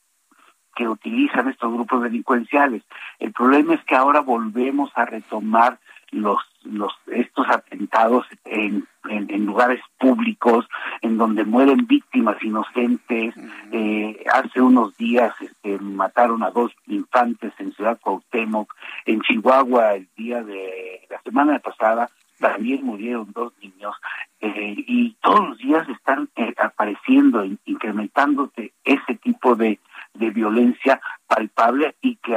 que 0.75 0.89
utilizan 0.89 1.49
estos 1.49 1.73
grupos 1.73 2.03
delincuenciales. 2.03 2.83
El 3.19 3.33
problema 3.33 3.75
es 3.75 3.85
que 3.85 3.97
ahora 3.97 4.21
volvemos 4.21 4.91
a 4.95 5.07
retomar 5.07 5.79
los, 6.11 6.39
los 6.70 6.92
estos 7.07 7.46
atentados 7.48 8.26
en, 8.44 8.87
en, 9.09 9.46
lugares 9.46 9.81
públicos 9.98 10.66
en 11.02 11.16
donde 11.18 11.44
mueren 11.44 11.87
víctimas 11.87 12.42
inocentes. 12.42 13.35
Eh, 13.72 14.24
hace 14.33 14.61
unos 14.61 14.96
días 14.96 15.35
este, 15.40 15.79
mataron 15.79 16.42
a 16.42 16.50
dos 16.50 16.72
infantes 16.87 17.52
en 17.59 17.72
Ciudad 17.72 17.98
Cuauhtémoc. 18.00 18.74
En 19.05 19.20
Chihuahua 19.20 19.94
el 19.94 20.09
día 20.16 20.42
de 20.42 21.07
la 21.09 21.20
semana 21.22 21.59
pasada 21.59 22.11
también 22.38 22.85
murieron 22.85 23.33
dos 23.33 23.52
niños. 23.62 23.94
Eh, 24.40 24.74
y 24.76 25.16
todos 25.22 25.48
los 25.48 25.59
días 25.59 25.88
están 25.88 26.29
eh, 26.37 26.52
apareciendo 26.59 27.44
incrementándose 27.64 28.72
ese 28.85 29.14
tipo 29.16 29.55
de, 29.57 29.79
de 30.14 30.31
violencia 30.31 31.00
palpable 31.26 31.94
y 32.00 32.16
que 32.16 32.37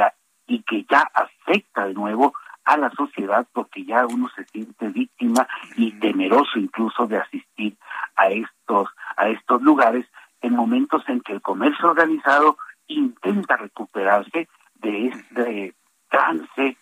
y 0.50 0.62
que 0.64 0.84
ya 0.90 1.08
afecta 1.14 1.86
de 1.86 1.94
nuevo 1.94 2.34
a 2.70 2.76
la 2.76 2.90
sociedad 2.90 3.46
porque 3.52 3.84
ya 3.84 4.06
uno 4.06 4.30
se 4.36 4.44
siente 4.44 4.88
víctima 4.88 5.46
y 5.76 5.90
temeroso 5.98 6.58
incluso 6.58 7.06
de 7.06 7.18
asistir 7.18 7.76
a 8.14 8.28
estos 8.28 8.88
a 9.16 9.28
estos 9.28 9.60
lugares 9.62 10.06
en 10.40 10.54
momentos 10.54 11.02
en 11.08 11.20
que 11.20 11.32
el 11.32 11.42
comercio 11.42 11.90
organizado 11.90 12.56
intenta 12.86 13.56
recuperarse 13.56 14.48
de 14.74 15.06
este 15.08 15.74
trance 16.08 16.76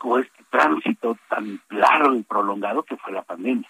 o 0.00 0.18
este 0.18 0.44
tránsito 0.50 1.16
tan 1.28 1.60
largo 1.70 2.14
y 2.14 2.22
prolongado 2.22 2.82
que 2.82 2.96
fue 2.96 3.12
la 3.12 3.22
pandemia. 3.22 3.68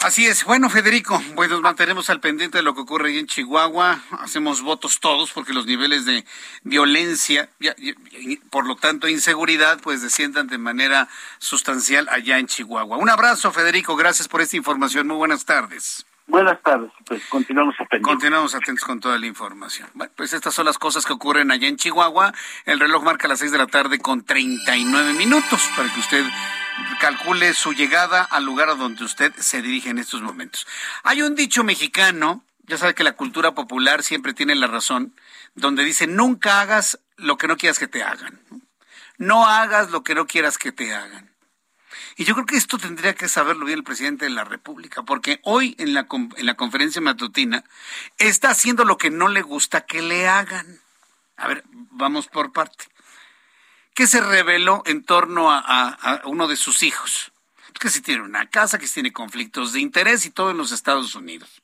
Así 0.00 0.26
es. 0.26 0.44
Bueno, 0.44 0.70
Federico, 0.70 1.20
pues 1.34 1.50
nos 1.50 1.60
mantenemos 1.60 2.08
al 2.08 2.20
pendiente 2.20 2.58
de 2.58 2.62
lo 2.62 2.72
que 2.72 2.82
ocurre 2.82 3.08
ahí 3.08 3.18
en 3.18 3.26
Chihuahua. 3.26 4.00
Hacemos 4.20 4.62
votos 4.62 5.00
todos 5.00 5.32
porque 5.32 5.52
los 5.52 5.66
niveles 5.66 6.04
de 6.04 6.24
violencia, 6.62 7.50
y, 7.58 8.36
por 8.36 8.64
lo 8.64 8.76
tanto 8.76 9.08
inseguridad, 9.08 9.80
pues 9.80 10.00
desciendan 10.00 10.46
de 10.46 10.56
manera 10.56 11.08
sustancial 11.38 12.08
allá 12.10 12.38
en 12.38 12.46
Chihuahua. 12.46 12.96
Un 12.96 13.10
abrazo, 13.10 13.50
Federico. 13.50 13.96
Gracias 13.96 14.28
por 14.28 14.40
esta 14.40 14.56
información. 14.56 15.08
Muy 15.08 15.16
buenas 15.16 15.44
tardes. 15.44 16.06
Buenas 16.28 16.60
tardes, 16.62 16.92
pues 17.06 17.24
continuamos 17.30 17.74
atentos. 17.80 18.06
Continuamos 18.06 18.54
atentos 18.54 18.84
con 18.84 19.00
toda 19.00 19.18
la 19.18 19.26
información. 19.26 19.88
Bueno, 19.94 20.12
pues 20.14 20.34
estas 20.34 20.52
son 20.52 20.66
las 20.66 20.76
cosas 20.76 21.06
que 21.06 21.14
ocurren 21.14 21.50
allá 21.50 21.66
en 21.66 21.78
Chihuahua. 21.78 22.34
El 22.66 22.80
reloj 22.80 23.02
marca 23.02 23.26
las 23.28 23.38
seis 23.38 23.50
de 23.50 23.56
la 23.56 23.66
tarde 23.66 23.98
con 23.98 24.22
39 24.22 25.14
minutos 25.14 25.70
para 25.74 25.90
que 25.90 25.98
usted 25.98 26.26
calcule 27.00 27.54
su 27.54 27.72
llegada 27.72 28.22
al 28.24 28.44
lugar 28.44 28.68
a 28.68 28.74
donde 28.74 29.04
usted 29.04 29.32
se 29.38 29.62
dirige 29.62 29.88
en 29.88 29.96
estos 29.96 30.20
momentos. 30.20 30.66
Hay 31.02 31.22
un 31.22 31.34
dicho 31.34 31.64
mexicano, 31.64 32.44
ya 32.66 32.76
sabe 32.76 32.94
que 32.94 33.04
la 33.04 33.16
cultura 33.16 33.54
popular 33.54 34.02
siempre 34.02 34.34
tiene 34.34 34.54
la 34.54 34.66
razón, 34.66 35.14
donde 35.54 35.82
dice 35.82 36.06
nunca 36.06 36.60
hagas 36.60 37.00
lo 37.16 37.38
que 37.38 37.48
no 37.48 37.56
quieras 37.56 37.78
que 37.78 37.88
te 37.88 38.02
hagan. 38.02 38.38
No 39.16 39.46
hagas 39.46 39.90
lo 39.90 40.04
que 40.04 40.14
no 40.14 40.26
quieras 40.26 40.58
que 40.58 40.72
te 40.72 40.94
hagan. 40.94 41.30
Y 42.18 42.24
yo 42.24 42.34
creo 42.34 42.46
que 42.46 42.56
esto 42.56 42.78
tendría 42.78 43.14
que 43.14 43.28
saberlo 43.28 43.64
bien 43.64 43.78
el 43.78 43.84
presidente 43.84 44.24
de 44.24 44.32
la 44.32 44.42
República, 44.42 45.04
porque 45.04 45.38
hoy 45.44 45.76
en 45.78 45.94
la, 45.94 46.08
en 46.10 46.46
la 46.46 46.56
conferencia 46.56 47.00
matutina 47.00 47.62
está 48.18 48.50
haciendo 48.50 48.84
lo 48.84 48.98
que 48.98 49.08
no 49.08 49.28
le 49.28 49.40
gusta 49.40 49.86
que 49.86 50.02
le 50.02 50.26
hagan. 50.26 50.80
A 51.36 51.46
ver, 51.46 51.62
vamos 51.70 52.26
por 52.26 52.52
parte. 52.52 52.86
¿Qué 53.94 54.08
se 54.08 54.20
reveló 54.20 54.82
en 54.84 55.04
torno 55.04 55.52
a, 55.52 56.22
uno 56.24 56.48
de 56.48 56.56
sus 56.56 56.82
hijos? 56.82 57.30
Que 57.78 57.88
si 57.88 58.00
tiene 58.00 58.22
una 58.22 58.50
casa, 58.50 58.80
que 58.80 58.88
si 58.88 58.94
tiene 58.94 59.12
conflictos 59.12 59.72
de 59.72 59.78
interés 59.78 60.26
y 60.26 60.30
todo 60.30 60.50
en 60.50 60.56
los 60.56 60.72
Estados 60.72 61.14
Unidos. 61.14 61.62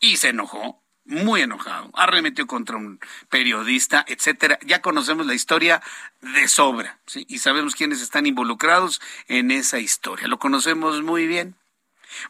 Y 0.00 0.16
se 0.16 0.30
enojó, 0.30 0.82
muy 1.04 1.42
enojado, 1.42 1.90
arremetió 1.94 2.46
contra 2.46 2.76
un 2.76 3.00
periodista, 3.28 4.04
etcétera. 4.06 4.58
Ya 4.64 4.80
conocemos 4.80 5.26
la 5.26 5.34
historia 5.34 5.82
de 6.20 6.48
sobra. 6.48 6.98
Y 7.14 7.38
sabemos 7.38 7.74
quiénes 7.74 8.00
están 8.00 8.26
involucrados 8.26 9.00
en 9.28 9.50
esa 9.50 9.78
historia. 9.78 10.28
Lo 10.28 10.38
conocemos 10.38 11.02
muy 11.02 11.26
bien. 11.26 11.56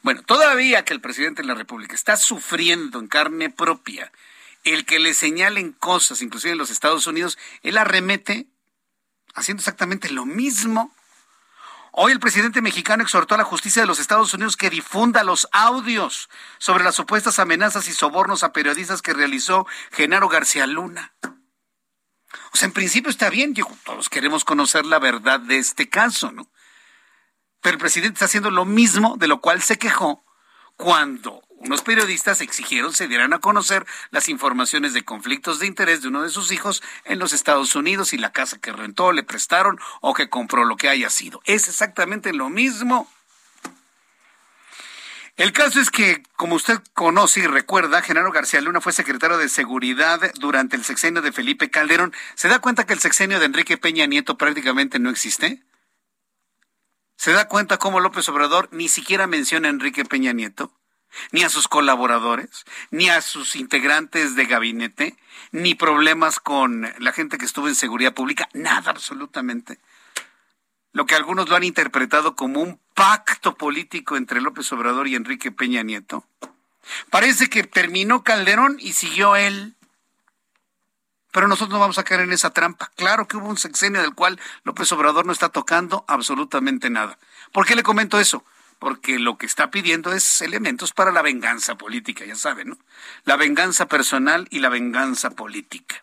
Bueno, 0.02 0.22
todavía 0.22 0.84
que 0.84 0.94
el 0.94 1.00
presidente 1.00 1.42
de 1.42 1.48
la 1.48 1.54
República 1.54 1.94
está 1.94 2.16
sufriendo 2.16 2.98
en 2.98 3.08
carne 3.08 3.50
propia 3.50 4.12
el 4.64 4.84
que 4.84 5.00
le 5.00 5.14
señalen 5.14 5.72
cosas, 5.72 6.22
inclusive 6.22 6.52
en 6.52 6.58
los 6.58 6.70
Estados 6.70 7.06
Unidos, 7.06 7.36
él 7.62 7.76
arremete 7.78 8.46
haciendo 9.34 9.60
exactamente 9.60 10.10
lo 10.10 10.24
mismo. 10.24 10.94
Hoy 11.94 12.12
el 12.12 12.20
presidente 12.20 12.62
mexicano 12.62 13.02
exhortó 13.02 13.34
a 13.34 13.38
la 13.38 13.44
justicia 13.44 13.82
de 13.82 13.86
los 13.86 13.98
Estados 13.98 14.32
Unidos 14.32 14.56
que 14.56 14.70
difunda 14.70 15.22
los 15.24 15.46
audios 15.52 16.30
sobre 16.56 16.84
las 16.84 16.94
supuestas 16.94 17.38
amenazas 17.38 17.86
y 17.86 17.92
sobornos 17.92 18.42
a 18.42 18.52
periodistas 18.54 19.02
que 19.02 19.12
realizó 19.12 19.66
Genaro 19.90 20.30
García 20.30 20.66
Luna. 20.66 21.14
O 22.54 22.56
sea, 22.56 22.66
en 22.66 22.72
principio 22.72 23.10
está 23.10 23.28
bien, 23.28 23.52
todos 23.84 24.08
queremos 24.08 24.42
conocer 24.42 24.86
la 24.86 24.98
verdad 24.98 25.38
de 25.40 25.58
este 25.58 25.90
caso, 25.90 26.32
¿no? 26.32 26.50
Pero 27.60 27.74
el 27.74 27.80
presidente 27.80 28.14
está 28.14 28.24
haciendo 28.24 28.50
lo 28.50 28.64
mismo 28.64 29.16
de 29.18 29.28
lo 29.28 29.42
cual 29.42 29.60
se 29.60 29.76
quejó 29.76 30.24
cuando 30.76 31.42
unos 31.64 31.82
periodistas 31.82 32.40
exigieron 32.40 32.92
se 32.92 33.06
dieran 33.06 33.32
a 33.32 33.38
conocer 33.38 33.86
las 34.10 34.28
informaciones 34.28 34.94
de 34.94 35.04
conflictos 35.04 35.60
de 35.60 35.66
interés 35.66 36.02
de 36.02 36.08
uno 36.08 36.22
de 36.22 36.28
sus 36.28 36.50
hijos 36.50 36.82
en 37.04 37.20
los 37.20 37.32
Estados 37.32 37.76
Unidos 37.76 38.12
y 38.12 38.18
la 38.18 38.32
casa 38.32 38.58
que 38.58 38.72
rentó, 38.72 39.12
le 39.12 39.22
prestaron 39.22 39.78
o 40.00 40.12
que 40.12 40.28
compró 40.28 40.64
lo 40.64 40.76
que 40.76 40.88
haya 40.88 41.08
sido. 41.08 41.40
Es 41.44 41.68
exactamente 41.68 42.32
lo 42.32 42.50
mismo. 42.50 43.08
El 45.36 45.52
caso 45.52 45.80
es 45.80 45.90
que, 45.90 46.22
como 46.36 46.56
usted 46.56 46.80
conoce 46.94 47.40
y 47.40 47.46
recuerda, 47.46 48.02
Genaro 48.02 48.32
García 48.32 48.60
Luna 48.60 48.80
fue 48.80 48.92
secretario 48.92 49.38
de 49.38 49.48
Seguridad 49.48 50.20
durante 50.40 50.76
el 50.76 50.84
sexenio 50.84 51.22
de 51.22 51.32
Felipe 51.32 51.70
Calderón. 51.70 52.12
¿Se 52.34 52.48
da 52.48 52.58
cuenta 52.58 52.84
que 52.84 52.92
el 52.92 52.98
sexenio 52.98 53.38
de 53.38 53.46
Enrique 53.46 53.78
Peña 53.78 54.06
Nieto 54.06 54.36
prácticamente 54.36 54.98
no 54.98 55.10
existe? 55.10 55.62
¿Se 57.16 57.32
da 57.32 57.46
cuenta 57.46 57.78
cómo 57.78 58.00
López 58.00 58.28
Obrador 58.28 58.68
ni 58.72 58.88
siquiera 58.88 59.26
menciona 59.26 59.68
a 59.68 59.70
Enrique 59.70 60.04
Peña 60.04 60.32
Nieto? 60.32 60.72
Ni 61.30 61.42
a 61.42 61.48
sus 61.48 61.68
colaboradores, 61.68 62.64
ni 62.90 63.08
a 63.08 63.20
sus 63.20 63.56
integrantes 63.56 64.36
de 64.36 64.46
gabinete, 64.46 65.16
ni 65.50 65.74
problemas 65.74 66.38
con 66.40 66.92
la 66.98 67.12
gente 67.12 67.38
que 67.38 67.44
estuvo 67.44 67.68
en 67.68 67.74
seguridad 67.74 68.14
pública, 68.14 68.48
nada 68.52 68.90
absolutamente. 68.90 69.78
Lo 70.92 71.06
que 71.06 71.14
algunos 71.14 71.48
lo 71.48 71.56
han 71.56 71.64
interpretado 71.64 72.36
como 72.36 72.60
un 72.60 72.78
pacto 72.94 73.56
político 73.56 74.16
entre 74.16 74.40
López 74.40 74.70
Obrador 74.72 75.08
y 75.08 75.14
Enrique 75.14 75.50
Peña 75.50 75.82
Nieto. 75.82 76.26
Parece 77.10 77.48
que 77.48 77.62
terminó 77.62 78.22
Calderón 78.22 78.76
y 78.78 78.92
siguió 78.92 79.36
él. 79.36 79.74
Pero 81.30 81.48
nosotros 81.48 81.72
no 81.72 81.80
vamos 81.80 81.98
a 81.98 82.04
caer 82.04 82.20
en 82.20 82.32
esa 82.32 82.50
trampa. 82.50 82.90
Claro 82.94 83.26
que 83.26 83.38
hubo 83.38 83.48
un 83.48 83.56
sexenio 83.56 84.02
del 84.02 84.14
cual 84.14 84.38
López 84.64 84.92
Obrador 84.92 85.24
no 85.24 85.32
está 85.32 85.48
tocando 85.48 86.04
absolutamente 86.06 86.90
nada. 86.90 87.18
¿Por 87.52 87.66
qué 87.66 87.74
le 87.74 87.82
comento 87.82 88.20
eso? 88.20 88.44
Porque 88.82 89.20
lo 89.20 89.38
que 89.38 89.46
está 89.46 89.70
pidiendo 89.70 90.12
es 90.12 90.40
elementos 90.40 90.92
para 90.92 91.12
la 91.12 91.22
venganza 91.22 91.76
política, 91.76 92.24
ya 92.24 92.34
saben, 92.34 92.70
¿no? 92.70 92.78
La 93.22 93.36
venganza 93.36 93.86
personal 93.86 94.48
y 94.50 94.58
la 94.58 94.70
venganza 94.70 95.30
política. 95.30 96.02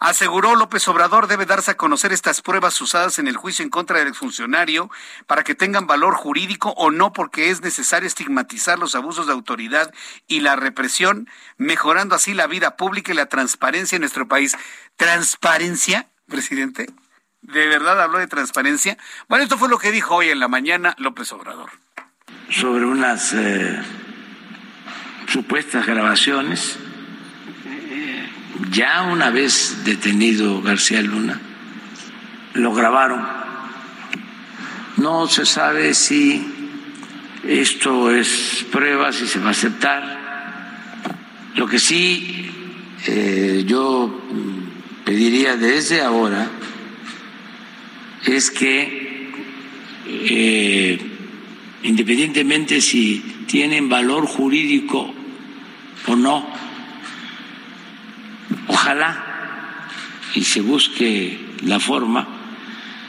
Aseguró 0.00 0.54
López 0.54 0.86
Obrador 0.88 1.28
debe 1.28 1.46
darse 1.46 1.70
a 1.70 1.78
conocer 1.78 2.12
estas 2.12 2.42
pruebas 2.42 2.78
usadas 2.82 3.18
en 3.18 3.26
el 3.26 3.38
juicio 3.38 3.62
en 3.62 3.70
contra 3.70 4.04
del 4.04 4.14
funcionario 4.14 4.90
para 5.26 5.44
que 5.44 5.54
tengan 5.54 5.86
valor 5.86 6.14
jurídico 6.14 6.74
o 6.76 6.90
no 6.90 7.14
porque 7.14 7.48
es 7.48 7.62
necesario 7.62 8.06
estigmatizar 8.06 8.78
los 8.78 8.94
abusos 8.94 9.26
de 9.26 9.32
autoridad 9.32 9.90
y 10.26 10.40
la 10.40 10.56
represión, 10.56 11.26
mejorando 11.56 12.16
así 12.16 12.34
la 12.34 12.46
vida 12.46 12.76
pública 12.76 13.12
y 13.12 13.16
la 13.16 13.30
transparencia 13.30 13.96
en 13.96 14.02
nuestro 14.02 14.28
país. 14.28 14.58
¿Transparencia, 14.96 16.10
presidente? 16.28 16.84
¿De 17.40 17.66
verdad 17.66 17.98
habló 18.02 18.18
de 18.18 18.26
transparencia? 18.26 18.98
Bueno, 19.26 19.44
esto 19.44 19.56
fue 19.56 19.70
lo 19.70 19.78
que 19.78 19.90
dijo 19.90 20.16
hoy 20.16 20.28
en 20.28 20.38
la 20.38 20.48
mañana 20.48 20.94
López 20.98 21.32
Obrador 21.32 21.83
sobre 22.60 22.84
unas 22.86 23.32
eh, 23.32 23.80
supuestas 25.26 25.86
grabaciones. 25.86 26.78
Ya 28.70 29.02
una 29.02 29.30
vez 29.30 29.84
detenido 29.84 30.62
García 30.62 31.02
Luna, 31.02 31.40
lo 32.54 32.72
grabaron. 32.72 33.26
No 34.96 35.26
se 35.26 35.44
sabe 35.44 35.94
si 35.94 36.46
esto 37.42 38.12
es 38.12 38.64
prueba, 38.70 39.12
si 39.12 39.26
se 39.26 39.40
va 39.40 39.48
a 39.48 39.50
aceptar. 39.50 40.22
Lo 41.56 41.66
que 41.66 41.78
sí 41.78 42.50
eh, 43.06 43.64
yo 43.66 44.22
pediría 45.04 45.56
desde 45.56 46.02
ahora 46.02 46.48
es 48.26 48.50
que 48.50 49.30
eh, 50.06 51.13
independientemente 51.84 52.80
si 52.80 53.22
tienen 53.46 53.88
valor 53.88 54.26
jurídico 54.26 55.14
o 56.06 56.16
no. 56.16 56.46
Ojalá 58.66 59.88
y 60.34 60.42
se 60.42 60.60
busque 60.60 61.38
la 61.62 61.78
forma 61.78 62.26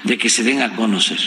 de 0.03 0.17
que 0.17 0.29
se 0.29 0.43
den 0.43 0.61
a 0.61 0.75
conocer. 0.75 1.19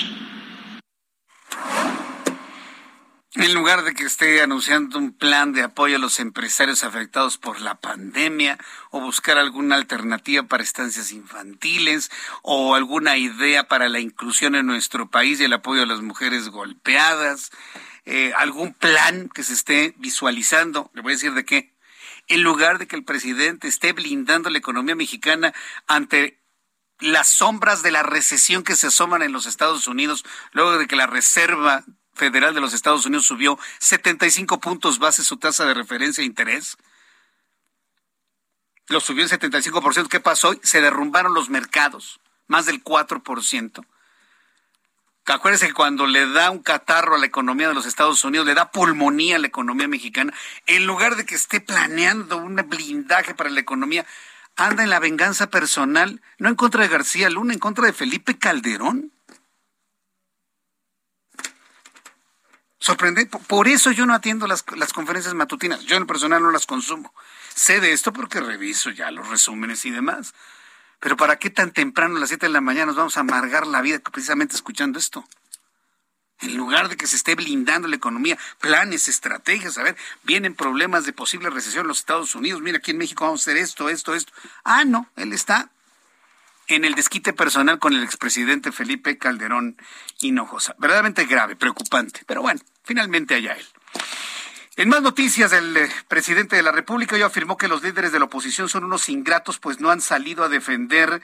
En 3.39 3.55
lugar 3.55 3.85
de 3.85 3.95
que 3.95 4.03
esté 4.03 4.43
anunciando 4.43 4.99
un 4.99 5.13
plan 5.13 5.53
de 5.53 5.63
apoyo 5.63 5.95
a 5.95 6.01
los 6.01 6.19
empresarios 6.19 6.83
afectados 6.83 7.39
por 7.39 7.61
la 7.61 7.77
pandemia 7.77 8.59
o 8.91 9.01
buscar 9.01 9.39
alguna 9.39 9.77
alternativa 9.77 10.43
para 10.43 10.65
estancias 10.65 11.13
infantiles 11.13 12.11
o 12.43 12.75
alguna 12.75 13.17
idea 13.17 13.69
para 13.69 13.89
la 13.89 14.01
inclusión 14.01 14.57
en 14.57 14.67
nuestro 14.67 15.09
país 15.09 15.39
y 15.39 15.45
el 15.45 15.53
apoyo 15.53 15.85
a 15.85 15.87
las 15.87 16.01
mujeres 16.01 16.49
golpeadas, 16.49 17.53
eh, 18.07 18.33
algún 18.37 18.75
plan 18.75 19.29
que 19.29 19.45
se 19.45 19.53
esté 19.53 19.95
visualizando, 19.99 20.91
le 20.93 21.03
voy 21.03 21.13
a 21.13 21.15
decir 21.15 21.35
de 21.35 21.45
qué, 21.45 21.77
en 22.27 22.43
lugar 22.43 22.79
de 22.79 22.89
que 22.89 22.97
el 22.97 23.05
presidente 23.05 23.69
esté 23.69 23.93
blindando 23.93 24.51
la 24.51 24.59
economía 24.59 24.97
mexicana 24.97 25.55
ante 25.87 26.43
las 26.99 27.29
sombras 27.29 27.85
de 27.85 27.93
la 27.93 28.03
recesión 28.03 28.65
que 28.65 28.75
se 28.75 28.89
asoman 28.89 29.23
en 29.23 29.31
los 29.31 29.47
Estados 29.47 29.87
Unidos, 29.87 30.25
luego 30.51 30.77
de 30.77 30.89
que 30.89 30.97
la 30.97 31.07
Reserva 31.07 31.85
Federal 32.19 32.55
de 32.55 32.61
los 32.61 32.75
Estados 32.75 33.07
Unidos 33.07 33.27
subió 33.27 33.59
75 33.79 34.61
puntos 34.61 34.99
base 34.99 35.25
su 35.25 35.39
tasa 35.39 35.65
de 35.65 35.75
referencia 35.75 36.23
de 36.23 36.27
interés. 36.27 36.77
Lo 38.89 39.01
subió 39.01 39.23
en 39.23 39.31
75%. 39.31 40.09
¿Qué 40.09 40.21
pasó? 40.21 40.55
Se 40.63 40.81
derrumbaron 40.81 41.35
los 41.35 41.49
mercados, 41.49 42.21
más 42.47 42.67
del 42.67 42.83
4%. 42.83 43.87
Acuérdense 45.27 45.67
que 45.67 45.75
cuando 45.75 46.07
le 46.07 46.27
da 46.27 46.51
un 46.51 46.63
catarro 46.63 47.15
a 47.15 47.19
la 47.19 47.27
economía 47.27 47.69
de 47.69 47.75
los 47.75 47.85
Estados 47.85 48.25
Unidos, 48.25 48.47
le 48.47 48.55
da 48.55 48.71
pulmonía 48.71 49.37
a 49.37 49.39
la 49.39 49.47
economía 49.47 49.87
mexicana, 49.87 50.33
en 50.67 50.87
lugar 50.87 51.17
de 51.17 51.27
que 51.27 51.35
esté 51.35 51.61
planeando 51.61 52.39
un 52.39 52.57
blindaje 52.57 53.35
para 53.35 53.51
la 53.51 53.61
economía, 53.61 54.07
anda 54.57 54.83
en 54.83 54.91
la 54.91 55.01
venganza 55.01 55.51
personal, 55.51 56.23
no 56.39 56.49
en 56.49 56.55
contra 56.55 56.83
de 56.83 56.89
García 56.89 57.29
Luna, 57.29 57.53
en 57.53 57.59
contra 57.59 57.85
de 57.87 57.93
Felipe 57.93 58.39
Calderón. 58.39 59.13
Sorprendente. 62.79 63.39
Por 63.47 63.69
eso 63.69 63.91
yo 63.91 64.07
no 64.07 64.15
atiendo 64.15 64.47
las, 64.47 64.65
las 64.77 64.93
conferencias 64.93 65.35
matutinas. 65.35 65.85
Yo 65.85 65.97
en 65.97 66.07
personal 66.07 66.43
no 66.43 66.51
las 66.51 66.67
consumo. 66.67 67.13
Sé 67.55 67.81
de 67.81 67.93
esto 67.93 68.13
porque 68.13 68.41
reviso 68.41 68.91
ya 68.91 69.11
los 69.11 69.29
resúmenes 69.29 69.85
y 69.85 69.91
demás. 69.91 70.35
Pero 71.01 71.17
¿para 71.17 71.39
qué 71.39 71.51
tan 71.51 71.73
temprano 71.73 72.17
a 72.17 72.21
las 72.21 72.29
7 72.31 72.47
de 72.47 72.53
la 72.53 72.61
mañana 72.61 72.87
nos 72.87 72.97
vamos 72.97 73.17
a 73.17 73.21
amargar 73.21 73.67
la 73.67 73.83
vida 73.83 73.99
precisamente 73.99 74.55
escuchando 74.55 74.99
esto? 74.99 75.25
En 76.41 76.57
lugar 76.57 76.89
de 76.89 76.97
que 76.97 77.09
se 77.09 77.17
esté 77.17 77.35
blindando 77.35 77.89
la 77.89 77.97
economía, 77.97 78.39
planes, 78.61 79.09
estrategias, 79.09 79.77
a 79.77 79.83
ver, 79.83 79.97
vienen 80.23 80.55
problemas 80.55 81.05
de 81.05 81.13
posible 81.13 81.51
recesión 81.51 81.83
en 81.83 81.89
los 81.89 81.99
Estados 81.99 82.35
Unidos, 82.37 82.63
mira, 82.63 82.79
aquí 82.79 82.93
en 82.93 82.99
México 82.99 83.25
vamos 83.25 83.41
a 83.41 83.51
hacer 83.51 83.57
esto, 83.57 83.89
esto, 83.89 84.15
esto. 84.15 84.33
Ah, 84.63 84.85
no, 84.85 85.11
él 85.17 85.33
está 85.33 85.71
en 86.69 86.85
el 86.85 86.95
desquite 86.95 87.33
personal 87.33 87.79
con 87.79 87.95
el 87.95 88.03
expresidente 88.03 88.73
Felipe 88.73 89.19
Calderón 89.19 89.77
Hinojosa. 90.21 90.75
Verdaderamente 90.79 91.25
grave, 91.25 91.57
preocupante. 91.57 92.21
Pero 92.27 92.43
bueno, 92.43 92.61
finalmente 92.85 93.35
allá 93.35 93.55
él. 93.55 93.67
En 94.77 94.89
más 94.89 95.03
noticias, 95.03 95.53
el 95.53 95.77
eh, 95.77 95.91
presidente 96.07 96.55
de 96.55 96.63
la 96.63 96.71
República 96.71 97.17
hoy 97.17 97.23
afirmó 97.23 97.57
que 97.57 97.67
los 97.67 97.83
líderes 97.83 98.13
de 98.13 98.21
la 98.21 98.27
oposición 98.27 98.69
son 98.69 98.85
unos 98.85 99.09
ingratos, 99.09 99.59
pues 99.59 99.81
no 99.81 99.91
han 99.91 100.01
salido 100.01 100.45
a 100.45 100.49
defender 100.49 101.21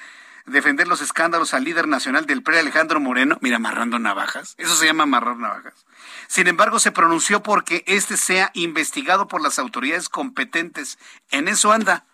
defender 0.47 0.86
los 0.86 1.01
escándalos 1.01 1.55
al 1.55 1.64
líder 1.64 1.88
nacional 1.88 2.26
del 2.26 2.42
PRI, 2.42 2.59
Alejandro 2.59 3.01
Moreno, 3.01 3.38
mira, 3.40 3.57
amarrando 3.57 3.99
navajas, 3.99 4.55
eso 4.59 4.74
se 4.76 4.86
llama 4.86 5.05
amarrar 5.05 5.36
navajas. 5.36 5.86
Sin 6.26 6.49
embargo, 6.49 6.78
se 6.78 6.92
pronunció 6.92 7.42
porque 7.42 7.84
este 7.86 8.16
sea 8.16 8.51
investigado 8.55 9.26
por 9.28 9.40
las 9.40 9.59
autoridades 9.59 10.09
competentes. 10.09 10.99
En 11.30 11.49
eso 11.49 11.72
anda, 11.72 12.05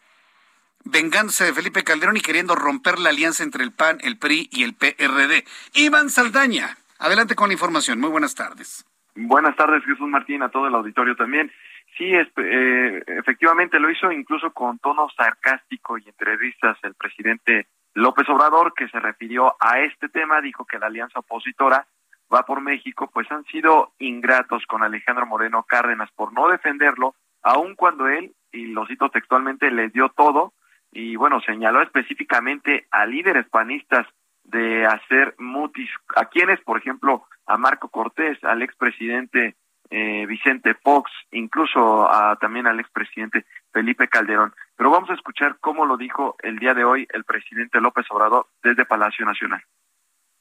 vengándose 0.85 1.45
de 1.45 1.53
Felipe 1.53 1.85
Calderón 1.85 2.17
y 2.17 2.21
queriendo 2.21 2.55
romper 2.55 2.99
la 2.99 3.11
alianza 3.11 3.43
entre 3.43 3.65
el 3.65 3.73
PAN, 3.73 3.99
el 4.03 4.19
PRI 4.19 4.49
y 4.51 4.65
el 4.65 4.75
PRD. 4.75 5.45
Iván 5.75 6.11
Saldaña, 6.11 6.77
adelante 6.99 7.35
con 7.35 7.49
la 7.49 7.55
información. 7.55 8.01
Muy 8.01 8.11
buenas 8.11 8.35
tardes. 8.35 8.85
Buenas 9.15 9.57
tardes, 9.57 9.85
Jesús 9.85 10.09
Martín, 10.09 10.43
a 10.43 10.51
todo 10.51 10.69
el 10.69 10.75
auditorio 10.75 11.17
también. 11.17 11.51
Sí, 11.99 12.13
eh, 12.15 13.03
efectivamente 13.07 13.79
lo 13.81 13.91
hizo 13.91 14.11
incluso 14.11 14.53
con 14.53 14.79
tono 14.79 15.09
sarcástico 15.17 15.99
y 15.99 16.09
entrevistas 16.09 16.79
el 16.83 16.95
presidente 16.95 17.67
López 17.95 18.29
Obrador, 18.29 18.73
que 18.75 18.89
se 18.89 19.01
refirió 19.01 19.57
a 19.61 19.81
este 19.81 20.09
tema, 20.09 20.41
dijo 20.41 20.65
que 20.65 20.79
la 20.79 20.87
alianza 20.87 21.19
opositora 21.19 21.87
va 22.33 22.45
por 22.45 22.61
México, 22.61 23.11
pues 23.13 23.31
han 23.31 23.45
sido 23.47 23.93
ingratos 23.99 24.65
con 24.67 24.83
Alejandro 24.83 25.27
Moreno 25.27 25.65
Cárdenas 25.65 26.11
por 26.13 26.33
no 26.33 26.49
defenderlo, 26.49 27.15
aun 27.43 27.75
cuando 27.75 28.07
él, 28.07 28.33
y 28.53 28.67
lo 28.67 28.87
cito 28.87 29.11
textualmente, 29.11 29.71
le 29.71 29.89
dio 29.89 30.09
todo, 30.11 30.53
y 30.93 31.17
bueno, 31.17 31.41
señaló 31.41 31.83
específicamente 31.83 32.87
a 32.91 33.07
líderes 33.07 33.49
panistas 33.49 34.07
de 34.45 34.87
hacer 34.87 35.35
mutis, 35.39 35.91
a 36.17 36.27
quienes, 36.27 36.61
por 36.61 36.79
ejemplo, 36.79 37.25
a 37.47 37.57
Marco 37.57 37.89
Cortés, 37.89 38.43
al 38.43 38.63
expresidente 38.63 39.57
eh, 39.91 40.25
Vicente 40.27 40.75
Fox, 40.75 41.11
incluso 41.33 42.11
a, 42.11 42.37
también 42.37 42.67
al 42.67 42.81
expresidente 42.81 43.45
Felipe 43.73 44.09
Calderón. 44.09 44.55
Pero 44.77 44.91
vamos 44.91 45.11
a 45.11 45.15
escuchar 45.15 45.57
cómo 45.61 45.85
lo 45.85 45.97
dijo 45.97 46.37
el 46.43 46.59
día 46.59 46.75
de 46.75 46.85
hoy 46.85 47.07
el 47.13 47.25
presidente 47.25 47.81
López 47.81 48.07
Obrador 48.11 48.47
desde 48.63 48.87
Palacio 48.87 49.27
Nacional. 49.27 49.63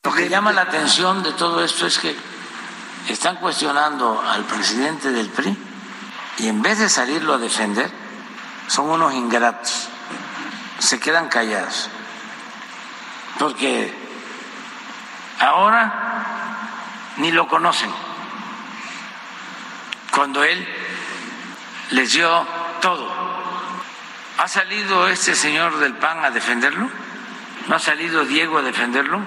Lo 0.03 0.13
que 0.13 0.29
llama 0.29 0.53
la 0.53 0.61
atención 0.61 1.23
de 1.23 1.33
todo 1.33 1.63
esto 1.63 1.85
es 1.85 1.99
que 1.99 2.15
están 3.11 3.37
cuestionando 3.37 4.21
al 4.21 4.43
presidente 4.45 5.11
del 5.11 5.29
PRI 5.29 5.57
y 6.39 6.47
en 6.47 6.61
vez 6.61 6.79
de 6.79 6.87
salirlo 6.87 7.33
a 7.33 7.37
defender, 7.37 7.89
son 8.67 8.89
unos 8.89 9.13
ingratos, 9.13 9.89
se 10.79 10.99
quedan 10.99 11.29
callados. 11.29 11.89
Porque 13.37 13.93
ahora 15.39 15.93
ni 17.17 17.31
lo 17.31 17.47
conocen. 17.47 17.91
Cuando 20.11 20.43
él 20.43 20.67
les 21.91 22.11
dio 22.13 22.45
todo. 22.81 23.09
¿Ha 24.37 24.47
salido 24.47 25.07
este 25.07 25.35
señor 25.35 25.79
del 25.79 25.95
PAN 25.95 26.23
a 26.23 26.31
defenderlo? 26.31 26.89
¿No 27.67 27.75
ha 27.75 27.79
salido 27.79 28.25
Diego 28.25 28.57
a 28.57 28.61
defenderlo? 28.61 29.21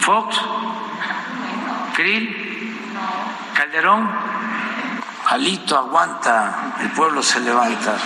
¿Fox? 0.00 0.36
¿Krill? 1.94 2.76
¿Calderón? 3.54 4.10
Alito 5.26 5.76
aguanta, 5.76 6.74
el 6.80 6.90
pueblo 6.90 7.22
se 7.22 7.40
levanta. 7.40 7.96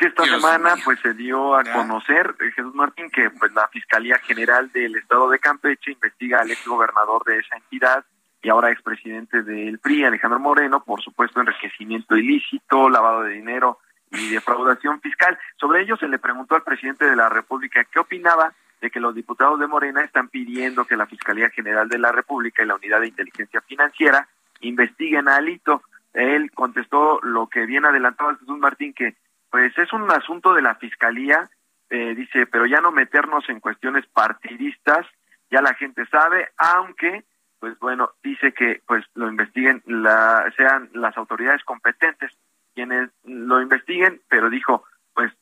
Que 0.00 0.06
esta 0.06 0.24
semana 0.24 0.76
pues 0.82 0.98
se 1.00 1.12
dio 1.12 1.54
a 1.54 1.62
conocer 1.62 2.34
eh, 2.40 2.50
Jesús 2.56 2.74
Martín 2.74 3.10
que 3.10 3.28
pues 3.28 3.52
la 3.52 3.68
Fiscalía 3.68 4.18
General 4.20 4.72
del 4.72 4.96
Estado 4.96 5.28
de 5.28 5.38
Campeche 5.38 5.92
investiga 5.92 6.40
al 6.40 6.50
ex 6.50 6.66
gobernador 6.66 7.22
de 7.24 7.36
esa 7.36 7.58
entidad 7.58 8.02
y 8.42 8.48
ahora 8.48 8.70
expresidente 8.70 9.42
del 9.42 9.78
PRI, 9.78 10.06
Alejandro 10.06 10.40
Moreno, 10.40 10.82
por 10.82 11.02
supuesto 11.02 11.40
enriquecimiento 11.40 12.16
ilícito, 12.16 12.88
lavado 12.88 13.24
de 13.24 13.34
dinero 13.34 13.78
y 14.10 14.30
defraudación 14.30 15.02
fiscal. 15.02 15.38
Sobre 15.56 15.82
ello 15.82 15.98
se 15.98 16.08
le 16.08 16.18
preguntó 16.18 16.54
al 16.54 16.62
presidente 16.62 17.04
de 17.04 17.16
la 17.16 17.28
República 17.28 17.84
qué 17.84 17.98
opinaba 17.98 18.54
de 18.80 18.90
que 18.90 19.00
los 19.00 19.14
diputados 19.14 19.60
de 19.60 19.66
Morena 19.66 20.00
están 20.00 20.30
pidiendo 20.30 20.86
que 20.86 20.96
la 20.96 21.08
Fiscalía 21.08 21.50
General 21.50 21.90
de 21.90 21.98
la 21.98 22.10
República 22.10 22.62
y 22.62 22.66
la 22.66 22.76
Unidad 22.76 23.00
de 23.00 23.08
Inteligencia 23.08 23.60
Financiera 23.60 24.26
investiguen 24.60 25.28
a 25.28 25.36
Alito. 25.36 25.82
Él 26.14 26.50
contestó 26.52 27.20
lo 27.22 27.48
que 27.48 27.66
bien 27.66 27.84
adelantaba 27.84 28.34
Jesús 28.36 28.58
Martín, 28.58 28.94
que 28.94 29.14
pues 29.50 29.76
es 29.78 29.92
un 29.92 30.10
asunto 30.10 30.54
de 30.54 30.62
la 30.62 30.76
Fiscalía, 30.76 31.50
eh, 31.88 32.14
dice, 32.14 32.46
pero 32.46 32.66
ya 32.66 32.80
no 32.80 32.92
meternos 32.92 33.48
en 33.48 33.60
cuestiones 33.60 34.06
partidistas, 34.06 35.06
ya 35.50 35.60
la 35.60 35.74
gente 35.74 36.06
sabe, 36.06 36.48
aunque 36.56 37.24
pues 37.60 37.78
bueno, 37.78 38.12
dice 38.24 38.52
que 38.52 38.80
pues 38.86 39.04
lo 39.14 39.28
investiguen, 39.28 39.82
la, 39.86 40.50
sean 40.56 40.88
las 40.94 41.16
autoridades 41.16 41.62
competentes 41.62 42.32
quienes 42.74 43.10
lo 43.24 43.60
investiguen, 43.60 44.22
pero 44.28 44.48
dijo, 44.48 44.84
pues 45.12 45.32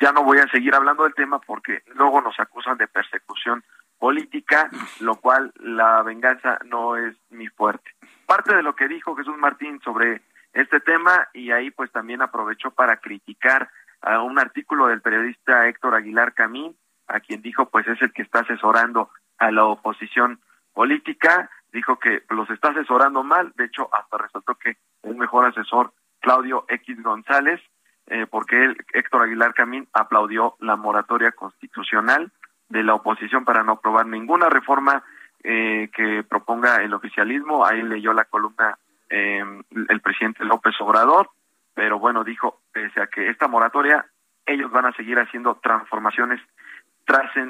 ya 0.00 0.12
no 0.12 0.24
voy 0.24 0.38
a 0.38 0.48
seguir 0.48 0.74
hablando 0.74 1.04
del 1.04 1.14
tema 1.14 1.38
porque 1.38 1.82
luego 1.94 2.20
nos 2.20 2.38
acusan 2.40 2.76
de 2.78 2.88
persecución 2.88 3.62
política, 3.98 4.68
lo 5.00 5.16
cual 5.16 5.52
la 5.60 6.02
venganza 6.02 6.58
no 6.64 6.96
es 6.96 7.14
mi 7.30 7.46
fuerte. 7.48 7.90
Parte 8.26 8.56
de 8.56 8.62
lo 8.62 8.74
que 8.74 8.88
dijo 8.88 9.14
Jesús 9.14 9.36
Martín 9.38 9.80
sobre 9.82 10.22
este 10.52 10.80
tema 10.80 11.28
y 11.32 11.50
ahí 11.50 11.70
pues 11.70 11.90
también 11.92 12.22
aprovechó 12.22 12.70
para 12.70 12.98
criticar 12.98 13.70
a 14.00 14.22
un 14.22 14.38
artículo 14.38 14.86
del 14.86 15.02
periodista 15.02 15.68
Héctor 15.68 15.94
Aguilar 15.94 16.34
Camín, 16.34 16.76
a 17.06 17.20
quien 17.20 17.42
dijo 17.42 17.68
pues 17.68 17.86
es 17.88 18.00
el 18.02 18.12
que 18.12 18.22
está 18.22 18.40
asesorando 18.40 19.10
a 19.38 19.50
la 19.50 19.64
oposición 19.64 20.40
política 20.72 21.50
dijo 21.72 21.98
que 21.98 22.22
los 22.30 22.48
está 22.50 22.68
asesorando 22.70 23.22
mal, 23.22 23.52
de 23.56 23.64
hecho 23.64 23.88
hasta 23.92 24.18
resaltó 24.18 24.54
que 24.54 24.76
es 25.02 25.16
mejor 25.16 25.46
asesor 25.46 25.92
Claudio 26.20 26.64
X 26.68 27.02
González, 27.02 27.60
eh, 28.06 28.26
porque 28.28 28.64
él, 28.64 28.76
Héctor 28.92 29.22
Aguilar 29.22 29.54
Camín 29.54 29.88
aplaudió 29.92 30.56
la 30.60 30.76
moratoria 30.76 31.32
constitucional 31.32 32.32
de 32.68 32.82
la 32.82 32.94
oposición 32.94 33.44
para 33.44 33.62
no 33.62 33.72
aprobar 33.72 34.06
ninguna 34.06 34.48
reforma 34.48 35.04
eh, 35.44 35.90
que 35.94 36.24
proponga 36.24 36.76
el 36.82 36.92
oficialismo. 36.94 37.64
Ahí 37.64 37.82
leyó 37.82 38.12
la 38.12 38.24
columna 38.24 38.78
eh, 39.10 39.44
el 39.88 40.00
presidente 40.00 40.44
López 40.44 40.74
Obrador, 40.80 41.30
pero 41.74 41.98
bueno, 41.98 42.24
dijo, 42.24 42.60
pese 42.72 43.00
a 43.00 43.06
que 43.06 43.28
esta 43.28 43.48
moratoria, 43.48 44.06
ellos 44.46 44.70
van 44.70 44.86
a 44.86 44.92
seguir 44.92 45.18
haciendo 45.18 45.56
transformaciones, 45.62 46.40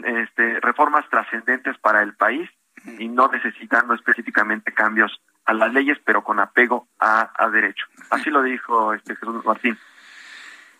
este, 0.04 0.60
reformas 0.60 1.08
trascendentes 1.10 1.76
para 1.78 2.02
el 2.02 2.14
país 2.14 2.48
y 2.98 3.08
no 3.08 3.28
necesitando 3.28 3.94
específicamente 3.94 4.72
cambios 4.72 5.20
a 5.44 5.54
las 5.54 5.72
leyes, 5.72 5.98
pero 6.04 6.22
con 6.22 6.38
apego 6.38 6.88
a, 7.00 7.30
a 7.36 7.48
derecho. 7.48 7.86
Así 8.10 8.30
lo 8.30 8.42
dijo 8.42 8.92
este 8.92 9.16
Jesús 9.16 9.44
Martín. 9.44 9.78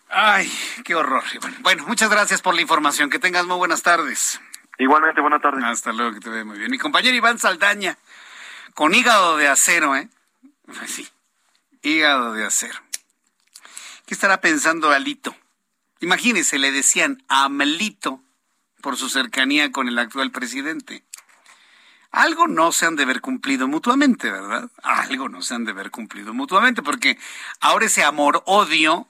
Ay, 0.09 0.51
qué 0.85 0.95
horror. 0.95 1.23
Bueno, 1.61 1.85
muchas 1.87 2.09
gracias 2.09 2.41
por 2.41 2.55
la 2.55 2.61
información. 2.61 3.09
Que 3.09 3.19
tengas 3.19 3.45
muy 3.45 3.57
buenas 3.57 3.83
tardes. 3.83 4.41
Igualmente, 4.77 5.21
buenas 5.21 5.41
tardes. 5.41 5.63
Hasta 5.63 5.91
luego, 5.91 6.13
que 6.13 6.19
te 6.19 6.29
vea 6.29 6.45
muy 6.45 6.57
bien. 6.57 6.71
Mi 6.71 6.77
compañero 6.77 7.15
Iván 7.15 7.37
Saldaña, 7.37 7.97
con 8.73 8.93
hígado 8.93 9.37
de 9.37 9.47
acero, 9.47 9.95
¿eh? 9.95 10.07
Pues 10.77 10.91
sí, 10.91 11.07
hígado 11.81 12.33
de 12.33 12.45
acero. 12.45 12.79
¿Qué 14.05 14.13
estará 14.13 14.41
pensando 14.41 14.91
Alito? 14.91 15.35
Imagínese, 15.99 16.57
le 16.57 16.71
decían 16.71 17.23
Amelito 17.27 18.23
por 18.81 18.97
su 18.97 19.09
cercanía 19.09 19.71
con 19.71 19.87
el 19.87 19.99
actual 19.99 20.31
presidente 20.31 21.03
algo 22.11 22.47
no 22.47 22.71
se 22.71 22.85
han 22.85 22.95
de 22.95 23.05
ver 23.05 23.21
cumplido 23.21 23.67
mutuamente, 23.67 24.31
¿verdad? 24.31 24.69
Algo 24.81 25.29
no 25.29 25.41
se 25.41 25.53
han 25.53 25.65
de 25.65 25.73
ver 25.73 25.91
cumplido 25.91 26.33
mutuamente, 26.33 26.81
porque 26.81 27.19
ahora 27.59 27.85
ese 27.85 28.03
amor-odio, 28.03 29.07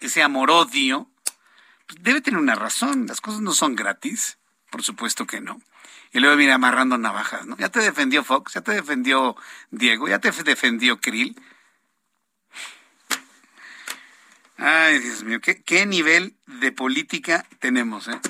ese 0.00 0.22
amor-odio, 0.22 1.08
pues, 1.86 2.02
debe 2.02 2.20
tener 2.20 2.40
una 2.40 2.56
razón. 2.56 3.06
Las 3.06 3.20
cosas 3.20 3.40
no 3.40 3.52
son 3.52 3.76
gratis, 3.76 4.38
por 4.70 4.82
supuesto 4.82 5.26
que 5.26 5.40
no. 5.40 5.60
Y 6.12 6.18
luego 6.20 6.36
viene 6.36 6.52
amarrando 6.52 6.98
navajas, 6.98 7.46
¿no? 7.46 7.56
Ya 7.56 7.68
te 7.68 7.80
defendió 7.80 8.24
Fox, 8.24 8.54
ya 8.54 8.62
te 8.62 8.72
defendió 8.72 9.36
Diego, 9.70 10.08
ya 10.08 10.18
te 10.18 10.30
defendió 10.30 11.00
Krill. 11.00 11.40
Ay, 14.56 14.98
Dios 14.98 15.22
mío, 15.24 15.40
¿qué, 15.40 15.62
qué 15.62 15.86
nivel 15.86 16.36
de 16.46 16.72
política 16.72 17.46
tenemos, 17.60 18.08
eh? 18.08 18.20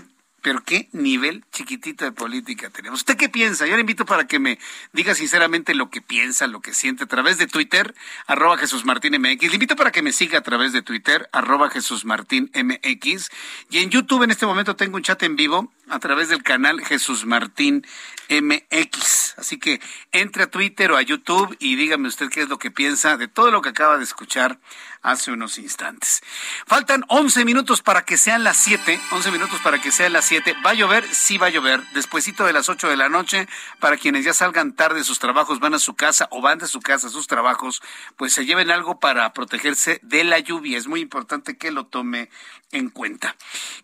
Pero 0.43 0.62
qué 0.64 0.88
nivel 0.93 1.45
chiquitito 1.53 2.05
de 2.05 2.12
política 2.12 2.70
tenemos. 2.70 3.01
¿Usted 3.01 3.16
qué 3.16 3.28
piensa? 3.28 3.66
Yo 3.66 3.74
le 3.74 3.80
invito 3.80 4.07
para 4.07 4.26
que 4.26 4.38
me 4.38 4.59
diga 4.93 5.14
sinceramente 5.14 5.74
lo 5.74 5.91
que 5.91 6.01
piensa, 6.01 6.47
lo 6.47 6.61
que 6.61 6.74
siente 6.74 7.05
a 7.05 7.07
través 7.07 7.38
de 7.38 7.47
Twitter, 7.47 7.95
arroba 8.26 8.57
Jesús 8.57 8.84
Martín 8.84 9.20
MX. 9.20 9.49
Le 9.49 9.55
invito 9.55 9.76
para 9.76 9.93
que 9.93 10.03
me 10.03 10.12
siga 10.12 10.38
a 10.38 10.43
través 10.43 10.72
de 10.72 10.82
Twitter, 10.82 11.28
arroba 11.32 11.70
Jesús 11.70 12.05
Martín 12.05 12.51
MX. 12.55 13.30
Y 13.70 13.78
en 13.78 13.91
YouTube 13.91 14.22
en 14.22 14.30
este 14.30 14.47
momento 14.47 14.76
tengo 14.76 14.97
un 14.97 15.03
chat 15.03 15.22
en 15.22 15.36
vivo 15.36 15.72
a 15.88 15.99
través 15.99 16.28
del 16.28 16.43
canal 16.43 16.80
Jesús 16.84 17.26
Martín 17.26 17.84
MX. 18.28 19.34
Así 19.38 19.59
que 19.59 19.80
entre 20.12 20.45
a 20.45 20.47
Twitter 20.51 20.93
o 20.93 20.97
a 20.97 21.03
YouTube 21.03 21.57
y 21.59 21.76
dígame 21.76 22.09
usted 22.09 22.30
qué 22.30 22.43
es 22.43 22.49
lo 22.49 22.59
que 22.59 22.70
piensa 22.70 23.16
de 23.16 23.28
todo 23.28 23.51
lo 23.51 23.61
que 23.61 23.70
acaba 23.70 23.99
de 23.99 24.05
escuchar 24.05 24.61
hace 25.03 25.32
unos 25.32 25.59
instantes. 25.59 26.22
Faltan 26.66 27.05
11 27.09 27.44
minutos 27.44 27.82
para 27.82 28.05
que 28.05 28.16
sean 28.16 28.44
las 28.44 28.57
7, 28.59 29.01
11 29.12 29.30
minutos 29.30 29.61
para 29.62 29.80
que 29.80 29.92
sean 29.92 30.12
las 30.12 30.24
7. 30.26 30.55
¿Va 30.64 30.70
a 30.70 30.74
llover? 30.74 31.07
Sí 31.14 31.38
va 31.38 31.46
a 31.46 31.51
llover. 31.51 31.82
Despuésito 31.92 32.44
de 32.44 32.53
las 32.53 32.68
8 32.68 32.88
de 32.88 32.96
la 32.96 33.09
noche, 33.09 33.48
para 33.78 33.96
quienes 33.96 34.24
ya 34.24 34.34
salgan 34.34 34.74
tarde 34.74 34.98
de 34.98 35.05
sus 35.05 35.18
trabajos, 35.18 35.61
van 35.61 35.74
a 35.74 35.78
su 35.78 35.94
casa 35.94 36.28
o 36.30 36.40
van 36.40 36.59
de 36.59 36.66
su 36.66 36.80
casa 36.80 37.07
a 37.07 37.11
sus 37.11 37.26
trabajos, 37.26 37.82
pues 38.16 38.32
se 38.32 38.44
lleven 38.44 38.70
algo 38.70 39.01
para 39.01 39.32
protegerse 39.32 40.01
de 40.03 40.24
la 40.24 40.38
lluvia. 40.38 40.78
Es 40.78 40.86
muy 40.86 41.01
importante 41.01 41.57
que 41.57 41.70
lo 41.70 41.86
tome 41.86 42.30
en 42.72 42.90
cuenta. 42.90 43.36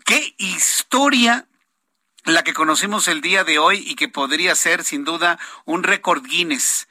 ¿Qué 0.04 0.34
historia 0.38 1.46
la 2.24 2.42
que 2.42 2.54
conocimos 2.54 3.08
el 3.08 3.20
día 3.20 3.44
de 3.44 3.58
hoy 3.58 3.84
y 3.86 3.94
que 3.94 4.08
podría 4.08 4.54
ser 4.54 4.84
sin 4.84 5.04
duda 5.04 5.38
un 5.64 5.82
récord 5.82 6.24
Guinness? 6.24 6.88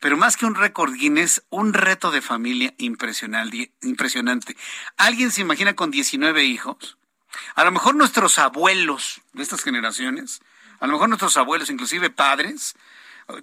Pero 0.00 0.16
más 0.16 0.36
que 0.36 0.46
un 0.46 0.54
récord 0.54 0.92
Guinness, 0.94 1.42
un 1.48 1.72
reto 1.72 2.10
de 2.10 2.20
familia 2.20 2.74
impresionante. 2.78 4.56
¿Alguien 4.96 5.30
se 5.30 5.40
imagina 5.40 5.74
con 5.74 5.90
19 5.90 6.44
hijos? 6.44 6.98
A 7.54 7.64
lo 7.64 7.72
mejor 7.72 7.94
nuestros 7.94 8.38
abuelos 8.38 9.22
de 9.32 9.42
estas 9.42 9.62
generaciones, 9.62 10.40
a 10.80 10.86
lo 10.86 10.94
mejor 10.94 11.08
nuestros 11.08 11.36
abuelos, 11.36 11.70
inclusive 11.70 12.10
padres, 12.10 12.76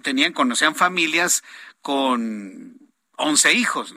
tenían, 0.02 0.32
conocían 0.32 0.74
familias 0.74 1.42
con 1.82 2.78
11 3.16 3.52
hijos. 3.52 3.94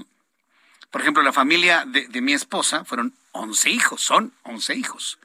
Por 0.92 1.02
ejemplo, 1.02 1.24
la 1.24 1.34
familia 1.34 1.86
de, 1.86 2.08
de, 2.08 2.22
mi 2.22 2.34
esposa 2.34 2.86
fueron 2.86 3.14
11 3.34 3.70
hijos, 3.70 4.02
son 4.02 4.34
11 4.44 4.76
hijos. 4.76 5.20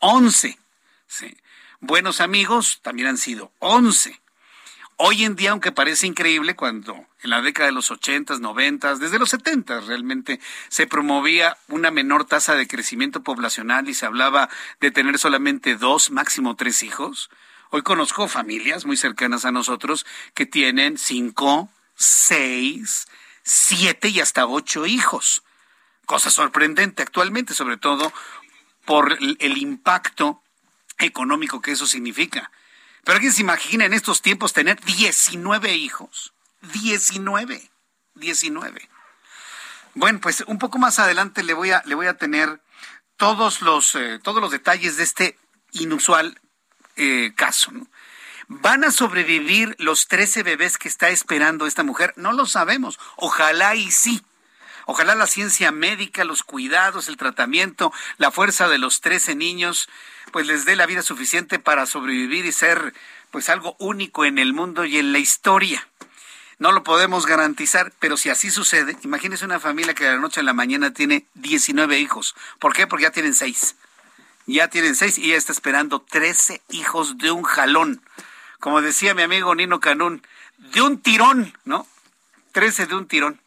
11. 0.00 0.58
Sí. 1.06 1.36
Buenos 1.80 2.20
amigos 2.20 2.80
también 2.82 3.08
han 3.08 3.18
sido 3.18 3.52
11. 3.60 4.20
Hoy 4.98 5.24
en 5.24 5.36
día, 5.36 5.50
aunque 5.50 5.72
parece 5.72 6.06
increíble, 6.06 6.56
cuando 6.56 6.94
en 7.20 7.28
la 7.28 7.42
década 7.42 7.66
de 7.66 7.74
los 7.74 7.90
80, 7.90 8.38
90, 8.38 8.94
desde 8.96 9.18
los 9.18 9.28
70 9.28 9.80
realmente 9.80 10.40
se 10.70 10.86
promovía 10.86 11.58
una 11.68 11.90
menor 11.90 12.24
tasa 12.24 12.54
de 12.54 12.66
crecimiento 12.66 13.22
poblacional 13.22 13.90
y 13.90 13.94
se 13.94 14.06
hablaba 14.06 14.48
de 14.80 14.90
tener 14.90 15.18
solamente 15.18 15.76
dos, 15.76 16.10
máximo 16.10 16.56
tres 16.56 16.82
hijos, 16.82 17.28
hoy 17.68 17.82
conozco 17.82 18.26
familias 18.26 18.86
muy 18.86 18.96
cercanas 18.96 19.44
a 19.44 19.52
nosotros 19.52 20.06
que 20.32 20.46
tienen 20.46 20.96
cinco, 20.96 21.68
seis, 21.94 23.06
siete 23.42 24.08
y 24.08 24.20
hasta 24.20 24.46
ocho 24.46 24.86
hijos. 24.86 25.42
Cosa 26.06 26.30
sorprendente 26.30 27.02
actualmente, 27.02 27.52
sobre 27.52 27.76
todo 27.76 28.14
por 28.86 29.18
el 29.20 29.58
impacto 29.58 30.42
económico 30.98 31.60
que 31.60 31.72
eso 31.72 31.86
significa. 31.86 32.50
Pero 33.06 33.18
alguien 33.18 33.32
se 33.32 33.42
imagina 33.42 33.84
en 33.84 33.92
estos 33.92 34.20
tiempos 34.20 34.52
tener 34.52 34.80
19 34.80 35.74
hijos. 35.76 36.34
19. 36.72 37.70
19. 38.16 38.88
Bueno, 39.94 40.20
pues 40.20 40.42
un 40.48 40.58
poco 40.58 40.78
más 40.78 40.98
adelante 40.98 41.44
le 41.44 41.54
voy 41.54 41.70
a, 41.70 41.84
le 41.86 41.94
voy 41.94 42.08
a 42.08 42.16
tener 42.16 42.60
todos 43.16 43.62
los, 43.62 43.94
eh, 43.94 44.18
todos 44.20 44.42
los 44.42 44.50
detalles 44.50 44.96
de 44.96 45.04
este 45.04 45.38
inusual 45.70 46.40
eh, 46.96 47.32
caso. 47.36 47.70
¿Van 48.48 48.82
a 48.82 48.90
sobrevivir 48.90 49.76
los 49.78 50.08
13 50.08 50.42
bebés 50.42 50.76
que 50.76 50.88
está 50.88 51.08
esperando 51.10 51.68
esta 51.68 51.84
mujer? 51.84 52.12
No 52.16 52.32
lo 52.32 52.44
sabemos. 52.44 52.98
Ojalá 53.14 53.76
y 53.76 53.92
sí. 53.92 54.20
Ojalá 54.86 55.14
la 55.14 55.26
ciencia 55.26 55.72
médica, 55.72 56.24
los 56.24 56.42
cuidados, 56.42 57.08
el 57.08 57.16
tratamiento, 57.16 57.92
la 58.18 58.30
fuerza 58.30 58.68
de 58.68 58.78
los 58.78 59.00
13 59.00 59.34
niños 59.34 59.88
pues 60.32 60.46
les 60.46 60.64
dé 60.64 60.76
la 60.76 60.86
vida 60.86 61.02
suficiente 61.02 61.58
para 61.58 61.86
sobrevivir 61.86 62.46
y 62.46 62.52
ser 62.52 62.94
pues 63.30 63.48
algo 63.48 63.76
único 63.78 64.24
en 64.24 64.38
el 64.38 64.52
mundo 64.52 64.84
y 64.84 64.98
en 64.98 65.12
la 65.12 65.18
historia. 65.18 65.86
No 66.58 66.72
lo 66.72 66.84
podemos 66.84 67.26
garantizar, 67.26 67.92
pero 67.98 68.16
si 68.16 68.30
así 68.30 68.50
sucede, 68.50 68.96
imagínese 69.02 69.44
una 69.44 69.60
familia 69.60 69.94
que 69.94 70.04
de 70.04 70.12
la 70.12 70.18
noche 70.18 70.40
a 70.40 70.42
la 70.42 70.54
mañana 70.54 70.92
tiene 70.92 71.26
19 71.34 71.98
hijos. 71.98 72.34
¿Por 72.58 72.72
qué? 72.72 72.86
Porque 72.86 73.02
ya 73.04 73.10
tienen 73.10 73.34
seis. 73.34 73.76
Ya 74.46 74.68
tienen 74.68 74.94
seis 74.94 75.18
y 75.18 75.28
ya 75.28 75.36
está 75.36 75.52
esperando 75.52 76.00
13 76.00 76.62
hijos 76.70 77.18
de 77.18 77.30
un 77.30 77.42
jalón. 77.42 78.02
Como 78.58 78.80
decía 78.80 79.14
mi 79.14 79.22
amigo 79.22 79.54
Nino 79.54 79.80
Canún, 79.80 80.22
de 80.56 80.80
un 80.80 81.00
tirón, 81.02 81.52
¿no? 81.64 81.86
13 82.52 82.86
de 82.86 82.94
un 82.94 83.06
tirón. 83.06 83.40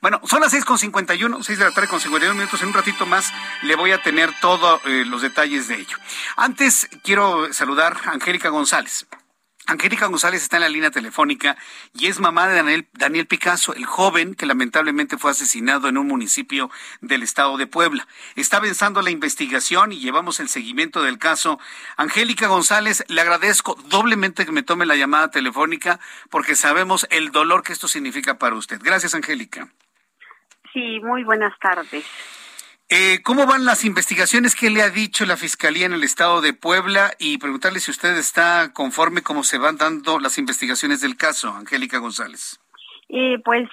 Bueno, 0.00 0.20
son 0.24 0.40
las 0.40 0.52
6.51, 0.52 1.42
6 1.42 1.58
de 1.58 1.64
la 1.64 1.70
tarde 1.70 1.88
con 1.88 2.00
51 2.00 2.34
minutos. 2.34 2.60
En 2.62 2.68
un 2.68 2.74
ratito 2.74 3.06
más 3.06 3.32
le 3.62 3.74
voy 3.76 3.92
a 3.92 4.02
tener 4.02 4.30
todos 4.40 4.80
eh, 4.84 5.04
los 5.06 5.22
detalles 5.22 5.68
de 5.68 5.76
ello. 5.76 5.96
Antes 6.36 6.88
quiero 7.02 7.52
saludar 7.52 7.96
a 8.04 8.10
Angélica 8.10 8.48
González. 8.48 9.06
Angélica 9.66 10.06
González 10.06 10.42
está 10.42 10.58
en 10.58 10.62
la 10.62 10.68
línea 10.68 10.90
telefónica 10.90 11.56
y 11.94 12.06
es 12.08 12.20
mamá 12.20 12.48
de 12.48 12.56
Daniel, 12.56 12.86
Daniel, 12.92 13.26
Picasso, 13.26 13.74
el 13.74 13.86
joven 13.86 14.34
que 14.34 14.44
lamentablemente 14.44 15.16
fue 15.16 15.30
asesinado 15.30 15.88
en 15.88 15.96
un 15.96 16.06
municipio 16.06 16.70
del 17.00 17.22
estado 17.22 17.56
de 17.56 17.66
Puebla. 17.66 18.06
Está 18.36 18.58
avanzando 18.58 19.00
la 19.00 19.10
investigación 19.10 19.92
y 19.92 20.00
llevamos 20.00 20.38
el 20.38 20.50
seguimiento 20.50 21.02
del 21.02 21.18
caso. 21.18 21.58
Angélica 21.96 22.46
González, 22.46 23.04
le 23.08 23.22
agradezco 23.22 23.78
doblemente 23.88 24.44
que 24.44 24.52
me 24.52 24.62
tome 24.62 24.84
la 24.84 24.96
llamada 24.96 25.30
telefónica 25.30 25.98
porque 26.28 26.56
sabemos 26.56 27.06
el 27.10 27.32
dolor 27.32 27.62
que 27.62 27.72
esto 27.72 27.88
significa 27.88 28.38
para 28.38 28.56
usted. 28.56 28.78
Gracias, 28.82 29.14
Angélica. 29.14 29.68
Sí, 30.74 31.00
muy 31.00 31.24
buenas 31.24 31.58
tardes. 31.58 32.04
Eh, 32.96 33.22
¿Cómo 33.24 33.44
van 33.44 33.64
las 33.64 33.84
investigaciones? 33.84 34.54
¿Qué 34.54 34.70
le 34.70 34.80
ha 34.80 34.88
dicho 34.88 35.26
la 35.26 35.36
Fiscalía 35.36 35.84
en 35.86 35.94
el 35.94 36.04
estado 36.04 36.40
de 36.40 36.52
Puebla? 36.52 37.10
Y 37.18 37.38
preguntarle 37.38 37.80
si 37.80 37.90
usted 37.90 38.16
está 38.16 38.72
conforme 38.72 39.22
cómo 39.22 39.42
se 39.42 39.58
van 39.58 39.76
dando 39.76 40.20
las 40.20 40.38
investigaciones 40.38 41.00
del 41.00 41.16
caso, 41.16 41.48
Angélica 41.48 41.98
González. 41.98 42.60
Eh, 43.08 43.40
pues 43.44 43.68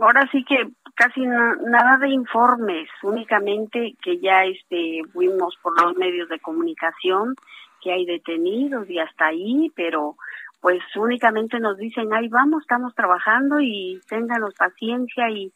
ahora 0.00 0.28
sí 0.32 0.42
que 0.42 0.56
casi 0.96 1.20
nada 1.20 1.98
de 1.98 2.08
informes, 2.08 2.88
únicamente 3.04 3.94
que 4.02 4.18
ya 4.18 4.44
este, 4.44 5.02
fuimos 5.12 5.56
por 5.62 5.80
los 5.80 5.94
medios 5.94 6.28
de 6.28 6.40
comunicación, 6.40 7.36
que 7.80 7.92
hay 7.92 8.06
detenidos 8.06 8.90
y 8.90 8.98
hasta 8.98 9.26
ahí, 9.26 9.70
pero 9.76 10.16
pues 10.60 10.80
únicamente 10.96 11.60
nos 11.60 11.78
dicen, 11.78 12.12
ahí 12.12 12.26
vamos, 12.26 12.62
estamos 12.62 12.92
trabajando 12.96 13.60
y 13.60 14.00
ténganos 14.08 14.52
paciencia 14.54 15.30
y, 15.30 15.52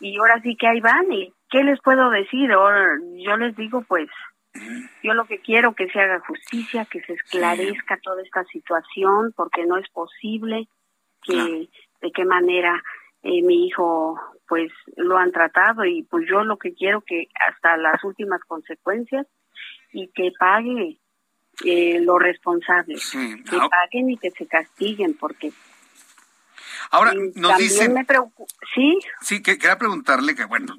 y 0.00 0.16
ahora 0.16 0.40
sí 0.40 0.56
que 0.56 0.66
ahí 0.66 0.80
van 0.80 1.12
y 1.12 1.30
¿qué 1.50 1.62
les 1.64 1.80
puedo 1.80 2.10
decir? 2.10 2.50
yo 2.50 3.36
les 3.36 3.56
digo, 3.56 3.82
pues, 3.82 4.08
yo 5.02 5.14
lo 5.14 5.26
que 5.26 5.40
quiero 5.40 5.74
que 5.74 5.88
se 5.88 6.00
haga 6.00 6.20
justicia, 6.20 6.86
que 6.86 7.00
se 7.02 7.14
esclarezca 7.14 7.98
toda 8.02 8.22
esta 8.22 8.44
situación, 8.44 9.32
porque 9.36 9.66
no 9.66 9.76
es 9.76 9.88
posible 9.90 10.68
que 11.22 11.68
de 12.00 12.12
qué 12.12 12.24
manera 12.24 12.82
eh, 13.22 13.42
mi 13.42 13.66
hijo 13.66 14.18
pues 14.48 14.70
lo 14.96 15.18
han 15.18 15.32
tratado. 15.32 15.84
Y 15.84 16.04
pues 16.04 16.26
yo 16.28 16.44
lo 16.44 16.56
que 16.56 16.74
quiero 16.74 17.02
que 17.02 17.28
hasta 17.48 17.76
las 17.76 18.02
últimas 18.04 18.40
consecuencias 18.46 19.26
y 19.92 20.08
que 20.08 20.32
pague 20.38 20.98
eh, 21.64 22.00
los 22.00 22.20
responsables, 22.20 23.10
que 23.12 23.56
paguen 23.56 24.10
y 24.10 24.18
que 24.18 24.30
se 24.30 24.46
castiguen 24.46 25.16
porque 25.18 25.52
Ahora, 26.90 27.12
nos 27.34 27.56
dicen... 27.58 27.94
Me 27.94 28.06
sí. 28.74 28.98
Sí, 29.20 29.42
que, 29.42 29.58
quería 29.58 29.78
preguntarle 29.78 30.34
que, 30.34 30.44
bueno, 30.44 30.76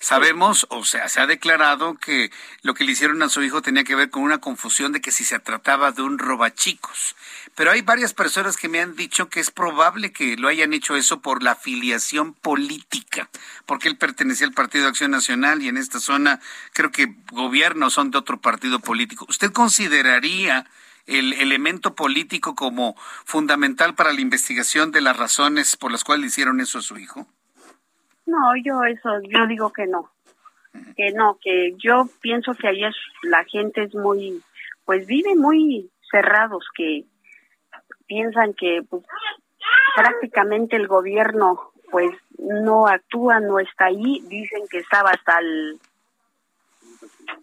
sabemos, 0.00 0.66
o 0.70 0.84
sea, 0.84 1.08
se 1.08 1.20
ha 1.20 1.26
declarado 1.26 1.94
que 1.96 2.30
lo 2.62 2.74
que 2.74 2.84
le 2.84 2.92
hicieron 2.92 3.22
a 3.22 3.28
su 3.28 3.42
hijo 3.42 3.62
tenía 3.62 3.84
que 3.84 3.94
ver 3.94 4.10
con 4.10 4.22
una 4.22 4.38
confusión 4.38 4.92
de 4.92 5.00
que 5.00 5.12
si 5.12 5.24
se 5.24 5.38
trataba 5.38 5.92
de 5.92 6.02
un 6.02 6.18
robachicos. 6.18 7.16
Pero 7.54 7.70
hay 7.70 7.82
varias 7.82 8.14
personas 8.14 8.56
que 8.56 8.68
me 8.68 8.80
han 8.80 8.94
dicho 8.94 9.28
que 9.28 9.40
es 9.40 9.50
probable 9.50 10.12
que 10.12 10.36
lo 10.36 10.48
hayan 10.48 10.72
hecho 10.72 10.96
eso 10.96 11.20
por 11.20 11.42
la 11.42 11.52
afiliación 11.52 12.34
política, 12.34 13.28
porque 13.66 13.88
él 13.88 13.96
pertenecía 13.96 14.46
al 14.46 14.52
Partido 14.52 14.84
de 14.84 14.90
Acción 14.90 15.10
Nacional 15.10 15.62
y 15.62 15.68
en 15.68 15.76
esta 15.76 16.00
zona 16.00 16.40
creo 16.72 16.90
que 16.90 17.14
gobiernos 17.32 17.94
son 17.94 18.10
de 18.10 18.18
otro 18.18 18.40
partido 18.40 18.80
político. 18.80 19.26
¿Usted 19.28 19.52
consideraría 19.52 20.66
el 21.08 21.32
elemento 21.32 21.94
político 21.94 22.54
como 22.54 22.94
fundamental 23.24 23.94
para 23.94 24.12
la 24.12 24.20
investigación 24.20 24.92
de 24.92 25.00
las 25.00 25.16
razones 25.16 25.76
por 25.76 25.90
las 25.90 26.04
cuales 26.04 26.26
hicieron 26.26 26.60
eso 26.60 26.78
a 26.78 26.82
su 26.82 26.98
hijo? 26.98 27.26
No, 28.26 28.54
yo 28.62 28.84
eso, 28.84 29.20
yo 29.22 29.46
digo 29.46 29.72
que 29.72 29.86
no, 29.86 30.10
que 30.96 31.12
no, 31.12 31.38
que 31.42 31.74
yo 31.78 32.08
pienso 32.20 32.54
que 32.54 32.68
ayer 32.68 32.94
la 33.22 33.42
gente 33.44 33.84
es 33.84 33.94
muy, 33.94 34.42
pues 34.84 35.06
vive 35.06 35.34
muy 35.34 35.90
cerrados, 36.10 36.66
que 36.76 37.04
piensan 38.06 38.52
que 38.52 38.82
pues, 38.88 39.02
prácticamente 39.96 40.76
el 40.76 40.86
gobierno 40.86 41.72
pues 41.90 42.10
no 42.38 42.86
actúa, 42.86 43.40
no 43.40 43.58
está 43.58 43.86
ahí, 43.86 44.22
dicen 44.26 44.62
que 44.70 44.78
estaba 44.78 45.10
hasta 45.10 45.38
el 45.38 45.80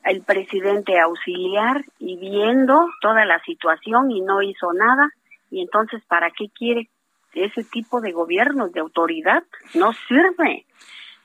el 0.04 0.22
presidente 0.22 1.00
auxiliar 1.00 1.84
y 2.00 2.18
viendo 2.18 2.90
toda 3.02 3.26
la 3.26 3.40
situación 3.44 4.12
y 4.12 4.22
no 4.22 4.42
hizo 4.42 4.74
nada. 4.74 5.10
Y 5.50 5.62
entonces, 5.62 6.04
¿para 6.06 6.32
qué 6.32 6.50
quiere 6.50 6.90
ese 7.34 7.64
tipo 7.64 8.02
de 8.02 8.12
gobierno, 8.12 8.70
de 8.70 8.80
autoridad? 8.80 9.44
No 9.74 9.92
sirve. 10.08 10.66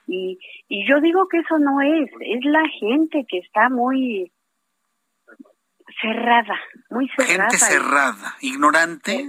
Y, 0.07 0.39
y 0.69 0.89
yo 0.89 1.01
digo 1.01 1.29
que 1.29 1.39
eso 1.39 1.59
no 1.59 1.81
es, 1.81 2.11
es 2.21 2.45
la 2.45 2.67
gente 2.69 3.25
que 3.29 3.39
está 3.39 3.69
muy 3.69 4.33
cerrada, 6.01 6.59
muy 6.89 7.09
cerrada. 7.09 7.51
Gente 7.51 7.59
cerrada, 7.59 8.35
ignorante, 8.41 9.25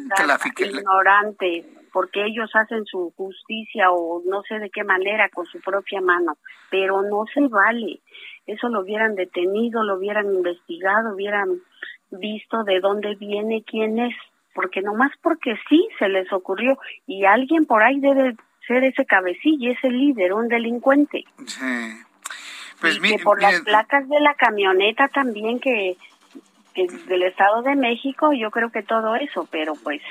ignorante, 0.57 1.65
porque 1.91 2.25
ellos 2.25 2.49
hacen 2.53 2.85
su 2.85 3.13
justicia 3.15 3.91
o 3.91 4.21
no 4.25 4.41
sé 4.43 4.59
de 4.59 4.69
qué 4.69 4.83
manera 4.83 5.29
con 5.29 5.45
su 5.45 5.59
propia 5.59 6.01
mano, 6.01 6.37
pero 6.69 7.01
no 7.01 7.25
se 7.33 7.47
vale. 7.47 8.01
Eso 8.45 8.69
lo 8.69 8.81
hubieran 8.81 9.15
detenido, 9.15 9.83
lo 9.83 9.95
hubieran 9.95 10.33
investigado, 10.33 11.13
hubieran 11.13 11.61
visto 12.09 12.63
de 12.63 12.79
dónde 12.79 13.15
viene, 13.15 13.63
quién 13.63 13.99
es, 13.99 14.15
porque 14.53 14.81
nomás 14.81 15.11
porque 15.21 15.55
sí 15.69 15.87
se 15.99 16.09
les 16.09 16.31
ocurrió 16.33 16.77
y 17.07 17.25
alguien 17.25 17.65
por 17.65 17.83
ahí 17.83 17.99
debe 17.99 18.35
ser 18.67 18.83
ese 18.83 19.05
cabecilla, 19.05 19.71
ese 19.71 19.89
líder, 19.89 20.33
un 20.33 20.47
delincuente. 20.47 21.23
Sí. 21.45 22.01
Pues 22.79 22.97
y 22.97 23.01
que 23.01 23.23
por 23.23 23.41
las 23.41 23.61
placas 23.61 24.09
de 24.09 24.19
la 24.19 24.33
camioneta 24.33 25.07
también 25.07 25.59
que 25.59 25.97
del 26.75 27.23
Estado 27.23 27.61
de 27.61 27.75
México, 27.75 28.33
yo 28.33 28.49
creo 28.49 28.71
que 28.71 28.81
todo 28.81 29.15
eso, 29.15 29.47
pero 29.51 29.75
pues 29.75 30.01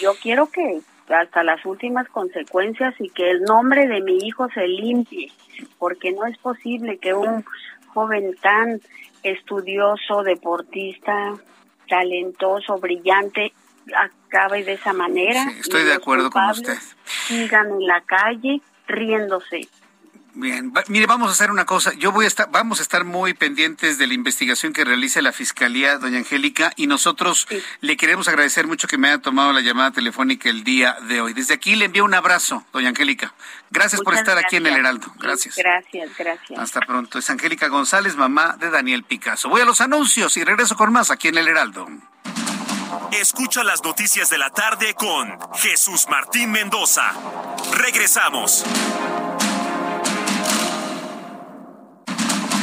yo 0.00 0.14
quiero 0.20 0.50
que 0.50 0.80
hasta 1.08 1.42
las 1.42 1.64
últimas 1.66 2.08
consecuencias 2.08 2.94
y 2.98 3.10
que 3.10 3.30
el 3.30 3.42
nombre 3.42 3.86
de 3.86 4.00
mi 4.00 4.18
hijo 4.18 4.48
se 4.50 4.66
limpie, 4.66 5.32
porque 5.78 6.12
no 6.12 6.26
es 6.26 6.38
posible 6.38 6.98
que 6.98 7.14
un 7.14 7.44
joven 7.88 8.34
tan 8.40 8.80
estudioso, 9.22 10.22
deportista, 10.22 11.34
talentoso, 11.88 12.78
brillante, 12.78 13.52
acabe 13.94 14.64
de 14.64 14.74
esa 14.74 14.92
manera. 14.92 15.44
estoy 15.58 15.84
de 15.84 15.92
acuerdo 15.92 16.30
con 16.30 16.44
usted. 16.50 16.78
Sigan 17.04 17.70
en 17.70 17.86
la 17.86 18.00
calle 18.02 18.60
riéndose. 18.86 19.68
Bien, 20.34 20.72
mire, 20.88 21.06
vamos 21.06 21.28
a 21.28 21.32
hacer 21.32 21.50
una 21.50 21.66
cosa. 21.66 21.92
Yo 21.92 22.10
voy 22.10 22.24
a 22.24 22.28
estar, 22.28 22.50
vamos 22.50 22.80
a 22.80 22.82
estar 22.82 23.04
muy 23.04 23.34
pendientes 23.34 23.98
de 23.98 24.06
la 24.06 24.14
investigación 24.14 24.72
que 24.72 24.82
realice 24.82 25.20
la 25.20 25.32
Fiscalía, 25.32 25.98
doña 25.98 26.18
Angélica, 26.18 26.72
y 26.76 26.86
nosotros 26.86 27.46
le 27.80 27.98
queremos 27.98 28.28
agradecer 28.28 28.66
mucho 28.66 28.88
que 28.88 28.96
me 28.96 29.08
haya 29.08 29.18
tomado 29.18 29.52
la 29.52 29.60
llamada 29.60 29.90
telefónica 29.90 30.48
el 30.48 30.64
día 30.64 30.96
de 31.02 31.20
hoy. 31.20 31.34
Desde 31.34 31.52
aquí 31.52 31.76
le 31.76 31.84
envío 31.84 32.04
un 32.04 32.14
abrazo, 32.14 32.64
doña 32.72 32.88
Angélica. 32.88 33.34
Gracias 33.70 34.00
por 34.00 34.14
estar 34.14 34.38
aquí 34.38 34.56
en 34.56 34.66
el 34.66 34.76
Heraldo. 34.76 35.12
Gracias. 35.18 35.56
Gracias, 35.56 36.10
gracias. 36.16 36.58
Hasta 36.58 36.80
pronto. 36.80 37.18
Es 37.18 37.28
Angélica 37.28 37.68
González, 37.68 38.16
mamá 38.16 38.56
de 38.58 38.70
Daniel 38.70 39.04
Picasso. 39.04 39.50
Voy 39.50 39.60
a 39.60 39.66
los 39.66 39.82
anuncios 39.82 40.38
y 40.38 40.44
regreso 40.44 40.76
con 40.76 40.92
más 40.92 41.10
aquí 41.10 41.28
en 41.28 41.36
el 41.36 41.48
Heraldo. 41.48 41.88
Escucha 43.12 43.62
las 43.64 43.82
noticias 43.84 44.30
de 44.30 44.38
la 44.38 44.48
tarde 44.48 44.94
con 44.94 45.38
Jesús 45.56 46.06
Martín 46.08 46.50
Mendoza. 46.50 47.12
Regresamos. 47.74 48.64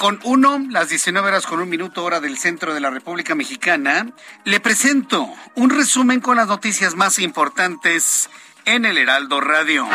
Con 0.00 0.18
uno, 0.24 0.64
las 0.70 0.88
19 0.88 1.28
horas 1.28 1.46
con 1.46 1.60
un 1.60 1.68
minuto 1.68 2.02
hora 2.02 2.20
del 2.20 2.38
centro 2.38 2.72
de 2.72 2.80
la 2.80 2.88
República 2.88 3.34
Mexicana. 3.34 4.06
Le 4.44 4.58
presento 4.58 5.28
un 5.56 5.68
resumen 5.68 6.20
con 6.20 6.38
las 6.38 6.48
noticias 6.48 6.96
más 6.96 7.18
importantes 7.18 8.30
en 8.64 8.86
el 8.86 8.96
Heraldo 8.96 9.42
Radio. 9.42 9.86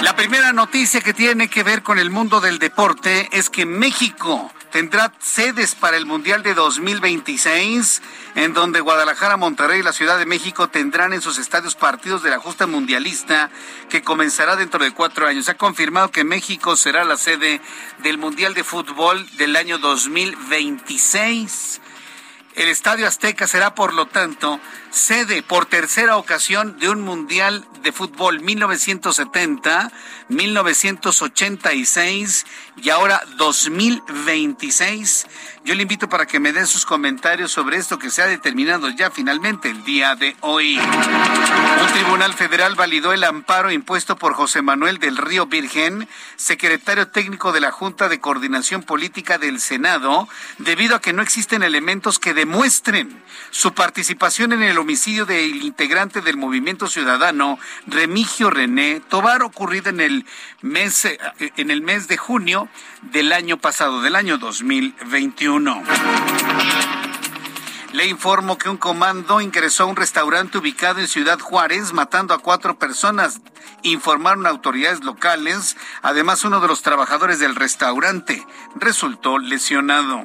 La 0.00 0.16
primera 0.16 0.54
noticia 0.54 1.02
que 1.02 1.12
tiene 1.12 1.48
que 1.48 1.62
ver 1.62 1.82
con 1.82 1.98
el 1.98 2.08
mundo 2.08 2.40
del 2.40 2.58
deporte 2.58 3.28
es 3.30 3.50
que 3.50 3.66
México 3.66 4.50
tendrá 4.72 5.12
sedes 5.20 5.76
para 5.76 5.98
el 5.98 6.06
Mundial 6.06 6.42
de 6.42 6.54
2026, 6.54 8.02
en 8.34 8.54
donde 8.54 8.80
Guadalajara, 8.80 9.36
Monterrey 9.36 9.80
y 9.80 9.82
la 9.82 9.92
Ciudad 9.92 10.18
de 10.18 10.24
México 10.26 10.68
tendrán 10.68 11.12
en 11.12 11.20
sus 11.20 11.38
estadios 11.38 11.76
partidos 11.76 12.22
de 12.22 12.30
la 12.30 12.38
justa 12.38 12.66
mundialista 12.66 13.50
que 13.90 14.02
comenzará 14.02 14.56
dentro 14.56 14.82
de 14.82 14.92
cuatro 14.92 15.26
años. 15.26 15.50
Ha 15.50 15.54
confirmado 15.54 16.10
que 16.10 16.24
México 16.24 16.74
será 16.74 17.04
la 17.04 17.18
sede 17.18 17.60
del 18.02 18.18
Mundial 18.18 18.54
de 18.54 18.64
Fútbol 18.64 19.28
del 19.36 19.56
año 19.56 19.78
2026. 19.78 21.82
El 22.54 22.68
Estadio 22.68 23.06
Azteca 23.06 23.46
será, 23.46 23.74
por 23.74 23.94
lo 23.94 24.04
tanto, 24.06 24.60
sede 24.90 25.42
por 25.42 25.64
tercera 25.64 26.18
ocasión 26.18 26.78
de 26.78 26.90
un 26.90 27.00
Mundial 27.00 27.66
de 27.82 27.92
Fútbol 27.92 28.40
1970, 28.40 29.90
1986 30.28 32.44
y 32.76 32.90
ahora 32.90 33.22
2026. 33.38 35.26
Yo 35.64 35.76
le 35.76 35.82
invito 35.82 36.08
para 36.08 36.26
que 36.26 36.40
me 36.40 36.52
dé 36.52 36.66
sus 36.66 36.84
comentarios 36.84 37.52
sobre 37.52 37.76
esto 37.76 37.96
que 37.96 38.10
se 38.10 38.20
ha 38.20 38.26
determinado 38.26 38.88
ya 38.90 39.12
finalmente 39.12 39.70
el 39.70 39.84
día 39.84 40.16
de 40.16 40.34
hoy. 40.40 40.76
Un 40.76 41.92
tribunal 41.92 42.34
federal 42.34 42.74
validó 42.74 43.12
el 43.12 43.22
amparo 43.22 43.70
impuesto 43.70 44.16
por 44.16 44.34
José 44.34 44.60
Manuel 44.60 44.98
del 44.98 45.16
Río 45.16 45.46
Virgen, 45.46 46.08
secretario 46.34 47.08
técnico 47.08 47.52
de 47.52 47.60
la 47.60 47.70
Junta 47.70 48.08
de 48.08 48.18
Coordinación 48.18 48.82
Política 48.82 49.38
del 49.38 49.60
Senado, 49.60 50.28
debido 50.58 50.96
a 50.96 51.00
que 51.00 51.12
no 51.12 51.22
existen 51.22 51.62
elementos 51.62 52.18
que 52.18 52.34
demuestren 52.34 53.22
su 53.50 53.72
participación 53.72 54.52
en 54.52 54.64
el 54.64 54.78
homicidio 54.78 55.26
del 55.26 55.62
integrante 55.62 56.22
del 56.22 56.36
Movimiento 56.38 56.88
Ciudadano, 56.88 57.60
Remigio 57.86 58.50
René 58.50 59.00
Tobar, 59.08 59.42
ocurrido 59.42 59.90
en 59.90 60.00
el 60.00 60.26
mes, 60.60 61.04
eh, 61.04 61.18
en 61.56 61.70
el 61.70 61.82
mes 61.82 62.08
de 62.08 62.16
junio 62.16 62.68
del 63.02 63.32
año 63.32 63.58
pasado, 63.58 64.02
del 64.02 64.16
año 64.16 64.38
2021. 64.38 65.51
ou 65.52 65.60
não. 65.60 65.82
Le 67.92 68.06
informo 68.06 68.56
que 68.56 68.70
un 68.70 68.78
comando 68.78 69.42
ingresó 69.42 69.82
a 69.82 69.86
un 69.86 69.96
restaurante 69.96 70.56
ubicado 70.56 70.98
en 71.00 71.08
Ciudad 71.08 71.38
Juárez, 71.38 71.92
matando 71.92 72.32
a 72.32 72.38
cuatro 72.38 72.78
personas, 72.78 73.40
informaron 73.82 74.46
autoridades 74.46 75.04
locales. 75.04 75.76
Además, 76.00 76.42
uno 76.44 76.60
de 76.60 76.68
los 76.68 76.80
trabajadores 76.80 77.38
del 77.38 77.54
restaurante 77.54 78.46
resultó 78.76 79.38
lesionado. 79.38 80.22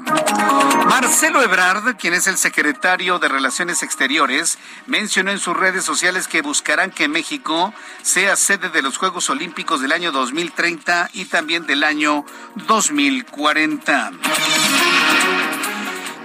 Marcelo 0.88 1.42
Ebrard, 1.42 1.98
quien 1.98 2.14
es 2.14 2.28
el 2.28 2.38
secretario 2.38 3.20
de 3.20 3.28
Relaciones 3.28 3.84
Exteriores, 3.84 4.58
mencionó 4.86 5.32
en 5.32 5.40
sus 5.40 5.58
redes 5.58 5.84
sociales 5.84 6.30
que 6.30 6.42
buscarán 6.42 6.92
que 6.92 7.10
México 7.10 7.74
sea 8.02 8.38
sede 8.38 8.70
de 8.70 8.82
los 8.82 8.98
Juegos 8.98 9.30
Olímpicos 9.30 9.82
del 9.82 9.92
año 9.92 10.14
2030 10.14 11.10
y 11.12 11.26
también 11.26 11.68
del 11.68 11.84
año 11.84 12.24
2040. 12.56 14.12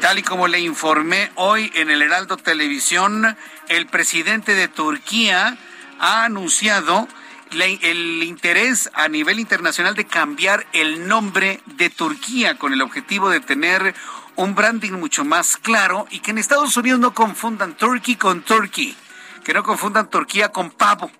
Tal 0.02 0.18
y 0.18 0.24
como 0.24 0.48
le 0.48 0.58
informé 0.58 1.30
hoy 1.36 1.70
en 1.76 1.88
el 1.88 2.02
Heraldo 2.02 2.36
Televisión, 2.36 3.36
el 3.68 3.86
presidente 3.86 4.56
de 4.56 4.66
Turquía 4.66 5.56
ha 6.00 6.24
anunciado 6.24 7.06
el 7.52 8.24
interés 8.24 8.90
a 8.94 9.06
nivel 9.06 9.38
internacional 9.38 9.94
de 9.94 10.04
cambiar 10.04 10.66
el 10.72 11.06
nombre 11.06 11.60
de 11.66 11.88
Turquía 11.88 12.58
con 12.58 12.72
el 12.72 12.82
objetivo 12.82 13.30
de 13.30 13.38
tener 13.38 13.94
un 14.34 14.56
branding 14.56 14.90
mucho 14.90 15.24
más 15.24 15.56
claro 15.56 16.08
y 16.10 16.18
que 16.18 16.32
en 16.32 16.38
Estados 16.38 16.76
Unidos 16.76 16.98
no 16.98 17.14
confundan 17.14 17.76
Turkey 17.76 18.16
con 18.16 18.42
Turkey, 18.42 18.96
que 19.44 19.54
no 19.54 19.62
confundan 19.62 20.10
Turquía 20.10 20.48
con 20.48 20.72
pavo. 20.72 21.12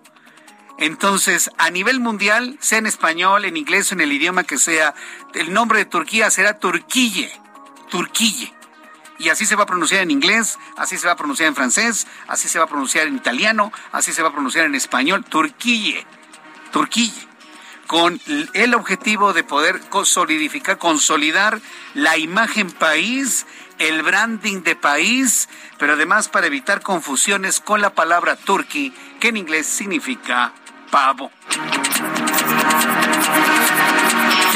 Entonces, 0.77 1.49
a 1.57 1.69
nivel 1.69 2.01
mundial, 2.01 2.57
sea 2.59 2.79
en 2.79 2.87
español, 2.87 3.45
en 3.45 3.55
inglés 3.55 3.89
o 3.89 3.95
en 3.95 4.01
el 4.01 4.11
idioma 4.11 4.43
que 4.43 4.57
sea, 4.57 4.93
el 5.35 5.53
nombre 5.53 5.79
de 5.79 5.85
Turquía 5.85 6.29
será 6.29 6.59
Turquille, 6.59 7.31
Turquille 7.89 8.52
y 9.23 9.29
así 9.29 9.45
se 9.45 9.55
va 9.55 9.63
a 9.63 9.65
pronunciar 9.65 10.01
en 10.01 10.11
inglés, 10.11 10.59
así 10.75 10.97
se 10.97 11.07
va 11.07 11.13
a 11.13 11.15
pronunciar 11.15 11.47
en 11.47 11.55
francés, 11.55 12.07
así 12.27 12.49
se 12.49 12.59
va 12.59 12.65
a 12.65 12.67
pronunciar 12.67 13.07
en 13.07 13.15
italiano, 13.15 13.71
así 13.93 14.11
se 14.11 14.21
va 14.21 14.29
a 14.29 14.31
pronunciar 14.33 14.65
en 14.65 14.75
español, 14.75 15.23
Turquille, 15.23 16.05
Turquille 16.71 17.27
con 17.87 18.19
el 18.53 18.73
objetivo 18.73 19.33
de 19.33 19.43
poder 19.43 19.79
solidificar, 20.03 20.77
consolidar 20.77 21.61
la 21.93 22.17
imagen 22.17 22.71
país, 22.71 23.45
el 23.77 24.03
branding 24.03 24.63
de 24.63 24.75
país, 24.75 25.47
pero 25.77 25.93
además 25.93 26.27
para 26.27 26.47
evitar 26.47 26.81
confusiones 26.81 27.59
con 27.59 27.81
la 27.81 27.91
palabra 27.91 28.35
turkey, 28.35 28.93
que 29.19 29.29
en 29.29 29.37
inglés 29.37 29.67
significa 29.67 30.53
pavo. 30.91 31.31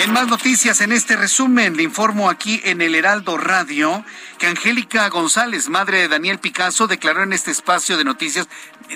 En 0.03 0.13
más 0.13 0.27
noticias, 0.27 0.79
en 0.81 0.91
este 0.91 1.15
resumen, 1.15 1.75
le 1.75 1.83
informo 1.83 2.29
aquí 2.29 2.61
en 2.63 2.81
el 2.81 2.95
Heraldo 2.95 3.37
Radio 3.37 4.05
que 4.37 4.47
Angélica 4.47 5.09
González, 5.09 5.67
madre 5.69 6.01
de 6.01 6.07
Daniel 6.07 6.39
Picasso, 6.39 6.87
declaró 6.87 7.23
en 7.23 7.33
este 7.33 7.51
espacio 7.51 7.97
de 7.97 8.03
noticias, 8.03 8.47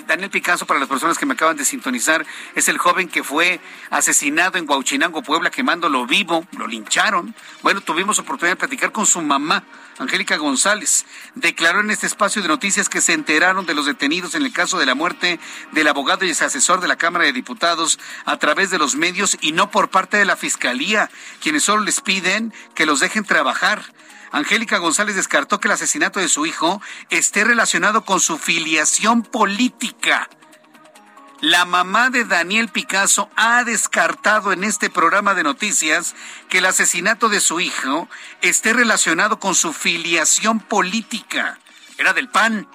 Daniel 0.06 0.30
Picasso, 0.30 0.66
para 0.66 0.80
las 0.80 0.88
personas 0.88 1.18
que 1.18 1.26
me 1.26 1.34
acaban 1.34 1.56
de 1.56 1.64
sintonizar, 1.64 2.24
es 2.54 2.68
el 2.68 2.78
joven 2.78 3.08
que 3.08 3.24
fue 3.24 3.60
asesinado 3.90 4.58
en 4.58 4.68
Huauchinango, 4.68 5.22
Puebla, 5.22 5.50
quemándolo 5.50 6.06
vivo, 6.06 6.46
lo 6.56 6.66
lincharon. 6.66 7.34
Bueno, 7.62 7.80
tuvimos 7.80 8.18
oportunidad 8.18 8.52
de 8.52 8.60
platicar 8.60 8.92
con 8.92 9.06
su 9.06 9.20
mamá, 9.20 9.64
Angélica 9.98 10.36
González, 10.36 11.04
declaró 11.34 11.80
en 11.80 11.90
este 11.90 12.06
espacio 12.06 12.40
de 12.40 12.48
noticias 12.48 12.88
que 12.88 13.00
se 13.00 13.12
enteraron 13.12 13.66
de 13.66 13.74
los 13.74 13.86
detenidos 13.86 14.34
en 14.34 14.44
el 14.44 14.52
caso 14.52 14.78
de 14.78 14.86
la 14.86 14.94
muerte 14.94 15.38
del 15.72 15.88
abogado 15.88 16.24
y 16.24 16.30
ex 16.30 16.42
asesor 16.42 16.80
de 16.80 16.88
la 16.88 16.96
Cámara 16.96 17.24
de 17.24 17.32
Diputados 17.32 17.98
a 18.24 18.38
través 18.38 18.70
de 18.70 18.78
los 18.78 18.96
medios 18.96 19.36
y 19.40 19.52
no 19.52 19.70
por 19.70 19.90
parte 19.90 20.16
de 20.16 20.24
la 20.24 20.36
Fiscalía, 20.36 21.10
quienes 21.40 21.64
solo 21.64 21.82
les 21.82 22.00
piden 22.00 22.54
que 22.74 22.86
los 22.86 23.00
dejen 23.00 23.24
trabajar. 23.24 23.82
Angélica 24.32 24.78
González 24.78 25.14
descartó 25.14 25.60
que 25.60 25.68
el 25.68 25.72
asesinato 25.72 26.18
de 26.18 26.28
su 26.28 26.46
hijo 26.46 26.80
esté 27.10 27.44
relacionado 27.44 28.04
con 28.04 28.18
su 28.18 28.38
filiación 28.38 29.22
política. 29.22 30.28
La 31.42 31.66
mamá 31.66 32.08
de 32.08 32.24
Daniel 32.24 32.68
Picasso 32.68 33.28
ha 33.36 33.62
descartado 33.64 34.52
en 34.52 34.64
este 34.64 34.88
programa 34.88 35.34
de 35.34 35.42
noticias 35.42 36.14
que 36.48 36.58
el 36.58 36.66
asesinato 36.66 37.28
de 37.28 37.40
su 37.40 37.60
hijo 37.60 38.08
esté 38.40 38.72
relacionado 38.72 39.38
con 39.38 39.54
su 39.54 39.72
filiación 39.72 40.60
política. 40.60 41.58
Era 41.98 42.14
del 42.14 42.28
PAN. 42.28 42.66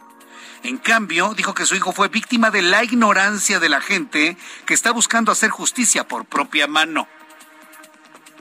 En 0.64 0.78
cambio, 0.78 1.34
dijo 1.34 1.54
que 1.54 1.66
su 1.66 1.76
hijo 1.76 1.92
fue 1.92 2.10
víctima 2.10 2.52
de 2.52 2.62
la 2.62 2.84
ignorancia 2.84 3.60
de 3.60 3.70
la 3.70 3.82
gente 3.82 4.38
que 4.66 4.74
está 4.74 4.92
buscando 4.92 5.32
hacer 5.32 5.50
justicia 5.50 6.08
por 6.08 6.26
propia 6.26 6.68
mano 6.68 7.08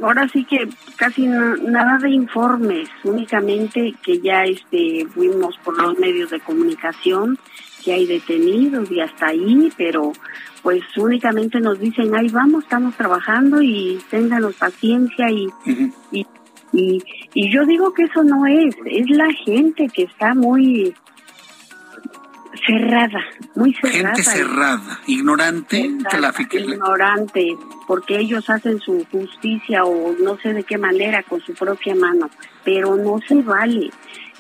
ahora 0.02 0.28
sí 0.28 0.44
que 0.44 0.68
casi 0.96 1.26
nada 1.26 1.98
de 1.98 2.10
informes, 2.10 2.88
únicamente 3.04 3.94
que 4.02 4.20
ya 4.20 4.44
este 4.44 5.06
fuimos 5.14 5.56
por 5.58 5.80
los 5.80 5.98
medios 5.98 6.30
de 6.30 6.40
comunicación 6.40 7.38
que 7.84 7.92
hay 7.92 8.06
detenidos 8.06 8.90
y 8.90 9.00
hasta 9.00 9.28
ahí, 9.28 9.72
pero 9.76 10.12
pues 10.62 10.82
únicamente 10.96 11.60
nos 11.60 11.78
dicen, 11.78 12.14
ahí 12.16 12.28
vamos, 12.28 12.64
estamos 12.64 12.96
trabajando 12.96 13.62
y 13.62 13.98
ténganos 14.10 14.54
paciencia 14.54 15.30
y, 15.30 15.46
y, 16.10 16.26
y, 16.72 17.02
y 17.34 17.52
yo 17.52 17.64
digo 17.64 17.94
que 17.94 18.02
eso 18.04 18.24
no 18.24 18.46
es, 18.46 18.74
es 18.86 19.08
la 19.10 19.32
gente 19.44 19.86
que 19.94 20.02
está 20.02 20.34
muy 20.34 20.94
cerrada, 22.66 23.20
muy 23.54 23.74
cerrada. 23.74 24.14
Gente 24.14 24.22
cerrada, 24.22 25.00
ignorante, 25.06 25.90
Ignorante, 26.74 27.56
porque 27.86 28.18
ellos 28.18 28.48
hacen 28.50 28.80
su 28.80 29.06
justicia 29.10 29.84
o 29.84 30.14
no 30.22 30.38
sé 30.38 30.52
de 30.52 30.64
qué 30.64 30.78
manera 30.78 31.22
con 31.22 31.40
su 31.40 31.54
propia 31.54 31.94
mano, 31.94 32.30
pero 32.64 32.96
no 32.96 33.20
se 33.26 33.42
vale. 33.42 33.90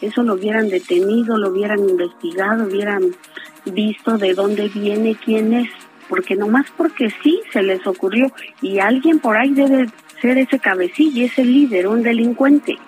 Eso 0.00 0.22
lo 0.22 0.34
hubieran 0.34 0.68
detenido, 0.68 1.38
lo 1.38 1.50
hubieran 1.50 1.80
investigado, 1.80 2.66
hubieran 2.66 3.02
visto 3.64 4.18
de 4.18 4.34
dónde 4.34 4.68
viene, 4.68 5.16
quién 5.16 5.54
es, 5.54 5.70
porque 6.08 6.36
nomás 6.36 6.66
porque 6.76 7.10
sí 7.22 7.40
se 7.52 7.62
les 7.62 7.86
ocurrió 7.86 8.32
y 8.60 8.78
alguien 8.78 9.18
por 9.18 9.36
ahí 9.36 9.50
debe 9.50 9.88
ser 10.20 10.38
ese 10.38 10.58
cabecilla, 10.58 11.24
ese 11.24 11.44
líder, 11.44 11.88
un 11.88 12.02
delincuente. 12.02 12.78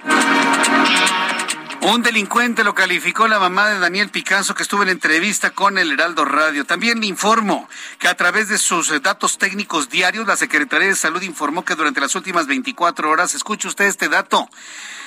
Un 1.81 2.03
delincuente 2.03 2.64
lo 2.64 2.74
calificó 2.74 3.29
la 3.29 3.39
mamá 3.39 3.68
de 3.68 3.79
Daniel 3.79 4.09
Picasso 4.09 4.53
que 4.53 4.64
estuvo 4.64 4.83
en 4.83 4.89
entrevista 4.89 5.51
con 5.51 5.79
el 5.79 5.93
Heraldo 5.93 6.24
Radio. 6.24 6.64
También 6.64 7.01
le 7.01 7.07
informo 7.07 7.68
que 8.01 8.09
a 8.09 8.16
través 8.16 8.49
de 8.49 8.59
sus 8.59 8.91
eh, 8.91 8.99
datos 8.99 9.39
técnicos 9.39 9.89
diarios, 9.89 10.26
la 10.26 10.37
Secretaría 10.37 10.89
de 10.89 10.97
Salud 10.97 11.22
informó 11.22 11.64
que 11.64 11.76
durante 11.76 12.01
las 12.01 12.16
últimas 12.16 12.49
24 12.49 13.09
horas, 13.09 13.37
escuche 13.37 13.68
usted 13.68 13.85
este 13.85 14.09
dato, 14.09 14.51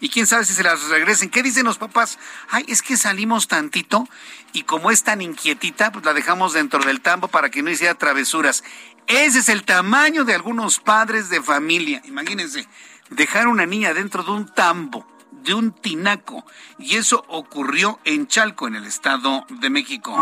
Y 0.00 0.08
quién 0.10 0.26
sabe 0.26 0.44
si 0.44 0.52
se 0.52 0.64
las 0.64 0.82
regresen. 0.88 1.30
¿Qué 1.30 1.42
dicen 1.42 1.64
los 1.64 1.78
papás? 1.78 2.18
Ay, 2.50 2.64
es 2.68 2.82
que 2.82 2.96
salimos 2.96 3.48
tantito 3.48 4.06
y 4.52 4.64
como 4.64 4.90
es 4.90 5.02
tan 5.02 5.22
inquietita, 5.22 5.92
pues 5.92 6.04
la 6.04 6.12
dejamos 6.12 6.52
dentro 6.52 6.84
del 6.84 7.00
tambo 7.00 7.28
para 7.28 7.50
que 7.50 7.62
no 7.62 7.70
hiciera 7.70 7.94
travesuras. 7.94 8.64
Ese 9.12 9.40
es 9.40 9.50
el 9.50 9.64
tamaño 9.64 10.24
de 10.24 10.34
algunos 10.34 10.78
padres 10.78 11.28
de 11.28 11.42
familia. 11.42 12.00
Imagínense, 12.06 12.66
dejar 13.10 13.46
una 13.46 13.66
niña 13.66 13.92
dentro 13.92 14.22
de 14.22 14.30
un 14.30 14.46
tambo, 14.46 15.06
de 15.30 15.52
un 15.52 15.70
tinaco. 15.70 16.46
Y 16.78 16.96
eso 16.96 17.22
ocurrió 17.28 18.00
en 18.04 18.26
Chalco, 18.26 18.68
en 18.68 18.74
el 18.74 18.86
Estado 18.86 19.44
de 19.50 19.68
México. 19.68 20.18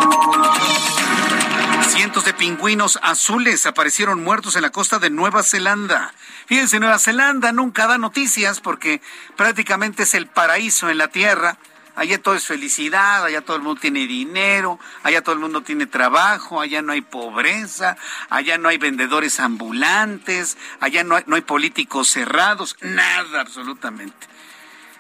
Cientos 1.86 2.24
de 2.24 2.34
pingüinos 2.34 2.98
azules 3.00 3.64
aparecieron 3.64 4.24
muertos 4.24 4.56
en 4.56 4.62
la 4.62 4.70
costa 4.70 4.98
de 4.98 5.08
Nueva 5.08 5.44
Zelanda. 5.44 6.12
Fíjense, 6.46 6.80
Nueva 6.80 6.98
Zelanda 6.98 7.52
nunca 7.52 7.86
da 7.86 7.96
noticias 7.96 8.60
porque 8.60 9.00
prácticamente 9.36 10.02
es 10.02 10.14
el 10.14 10.26
paraíso 10.26 10.90
en 10.90 10.98
la 10.98 11.06
tierra 11.06 11.58
allá 12.00 12.16
todo 12.16 12.34
es 12.34 12.46
felicidad, 12.46 13.26
allá 13.26 13.42
todo 13.42 13.58
el 13.58 13.62
mundo 13.62 13.78
tiene 13.78 14.06
dinero, 14.06 14.80
allá 15.02 15.20
todo 15.20 15.34
el 15.34 15.38
mundo 15.38 15.60
tiene 15.60 15.84
trabajo, 15.84 16.58
allá 16.58 16.80
no 16.80 16.92
hay 16.92 17.02
pobreza, 17.02 17.98
allá 18.30 18.56
no 18.56 18.70
hay 18.70 18.78
vendedores 18.78 19.38
ambulantes, 19.38 20.56
allá 20.80 21.04
no 21.04 21.16
hay, 21.16 21.24
no 21.26 21.36
hay 21.36 21.42
políticos 21.42 22.08
cerrados, 22.08 22.74
nada 22.80 23.42
absolutamente. 23.42 24.28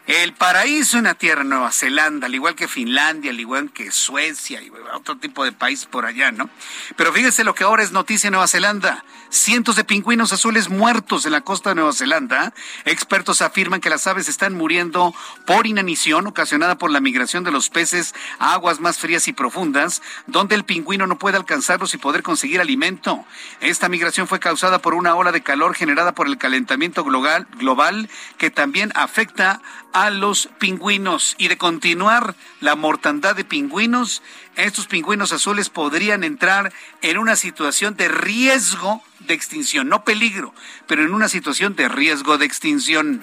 El 0.06 0.34
paraíso 0.34 0.98
en 0.98 1.04
la 1.04 1.14
tierra 1.14 1.42
Nueva 1.42 1.72
Zelanda, 1.72 2.26
al 2.26 2.34
igual 2.34 2.54
que 2.54 2.68
Finlandia, 2.68 3.30
al 3.30 3.40
igual 3.40 3.70
que 3.72 3.90
Suecia 3.90 4.60
y 4.60 4.70
otro 4.92 5.16
tipo 5.16 5.42
de 5.44 5.52
país 5.52 5.86
por 5.86 6.04
allá, 6.04 6.32
¿no? 6.32 6.50
Pero 6.96 7.14
fíjese 7.14 7.44
lo 7.44 7.54
que 7.54 7.64
ahora 7.64 7.82
es 7.82 7.92
noticia 7.92 8.28
en 8.28 8.32
Nueva 8.32 8.48
Zelanda. 8.48 9.04
Cientos 9.30 9.76
de 9.76 9.84
pingüinos 9.84 10.32
azules 10.32 10.68
muertos 10.68 11.24
en 11.24 11.30
la 11.30 11.42
costa 11.42 11.70
de 11.70 11.76
Nueva 11.76 11.92
Zelanda. 11.92 12.52
Expertos 12.84 13.42
afirman 13.42 13.80
que 13.80 13.88
las 13.88 14.08
aves 14.08 14.28
están 14.28 14.56
muriendo 14.56 15.14
por 15.46 15.68
inanición 15.68 16.26
ocasionada 16.26 16.78
por 16.78 16.90
la 16.90 17.00
migración 17.00 17.44
de 17.44 17.52
los 17.52 17.70
peces 17.70 18.12
a 18.40 18.54
aguas 18.54 18.80
más 18.80 18.98
frías 18.98 19.28
y 19.28 19.32
profundas, 19.32 20.02
donde 20.26 20.56
el 20.56 20.64
pingüino 20.64 21.06
no 21.06 21.16
puede 21.16 21.36
alcanzarlos 21.36 21.94
y 21.94 21.98
poder 21.98 22.24
conseguir 22.24 22.60
alimento. 22.60 23.24
Esta 23.60 23.88
migración 23.88 24.26
fue 24.26 24.40
causada 24.40 24.80
por 24.80 24.94
una 24.94 25.14
ola 25.14 25.30
de 25.30 25.44
calor 25.44 25.76
generada 25.76 26.12
por 26.12 26.26
el 26.26 26.36
calentamiento 26.36 27.04
global, 27.04 27.46
global 27.56 28.10
que 28.36 28.50
también 28.50 28.90
afecta 28.96 29.62
a 29.92 30.10
los 30.10 30.48
pingüinos 30.58 31.34
y 31.38 31.48
de 31.48 31.56
continuar 31.56 32.34
la 32.60 32.74
mortandad 32.74 33.36
de 33.36 33.44
pingüinos, 33.44 34.22
estos 34.56 34.86
pingüinos 34.86 35.32
azules 35.32 35.68
podrían 35.68 36.24
entrar 36.24 36.72
en 37.02 37.18
una 37.18 37.36
situación 37.36 37.96
de 37.96 38.08
riesgo 38.08 39.02
de 39.20 39.34
extinción, 39.34 39.88
no 39.88 40.04
peligro, 40.04 40.54
pero 40.86 41.02
en 41.02 41.14
una 41.14 41.28
situación 41.28 41.76
de 41.76 41.88
riesgo 41.88 42.38
de 42.38 42.46
extinción. 42.46 43.20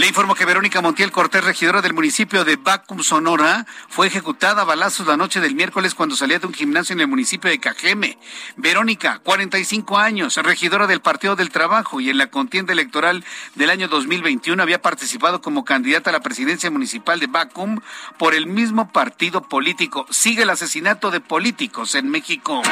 Le 0.00 0.06
informo 0.06 0.34
que 0.34 0.46
Verónica 0.46 0.80
Montiel 0.80 1.12
Cortés, 1.12 1.44
regidora 1.44 1.82
del 1.82 1.92
municipio 1.92 2.42
de 2.42 2.56
Bacum, 2.56 3.02
Sonora, 3.02 3.66
fue 3.90 4.06
ejecutada 4.06 4.62
a 4.62 4.64
balazos 4.64 5.06
la 5.06 5.18
noche 5.18 5.40
del 5.40 5.54
miércoles 5.54 5.94
cuando 5.94 6.16
salía 6.16 6.38
de 6.38 6.46
un 6.46 6.54
gimnasio 6.54 6.94
en 6.94 7.00
el 7.00 7.06
municipio 7.06 7.50
de 7.50 7.60
Cajeme. 7.60 8.16
Verónica, 8.56 9.18
45 9.18 9.98
años, 9.98 10.36
regidora 10.36 10.86
del 10.86 11.02
Partido 11.02 11.36
del 11.36 11.50
Trabajo 11.50 12.00
y 12.00 12.08
en 12.08 12.16
la 12.16 12.28
contienda 12.28 12.72
electoral 12.72 13.26
del 13.56 13.68
año 13.68 13.88
2021 13.88 14.62
había 14.62 14.80
participado 14.80 15.42
como 15.42 15.66
candidata 15.66 16.08
a 16.08 16.14
la 16.14 16.20
presidencia 16.20 16.70
municipal 16.70 17.20
de 17.20 17.26
Bacum 17.26 17.80
por 18.16 18.32
el 18.32 18.46
mismo 18.46 18.90
partido 18.92 19.42
político. 19.42 20.06
Sigue 20.08 20.44
el 20.44 20.50
asesinato 20.50 21.10
de 21.10 21.20
políticos 21.20 21.94
en 21.94 22.08
México. 22.08 22.62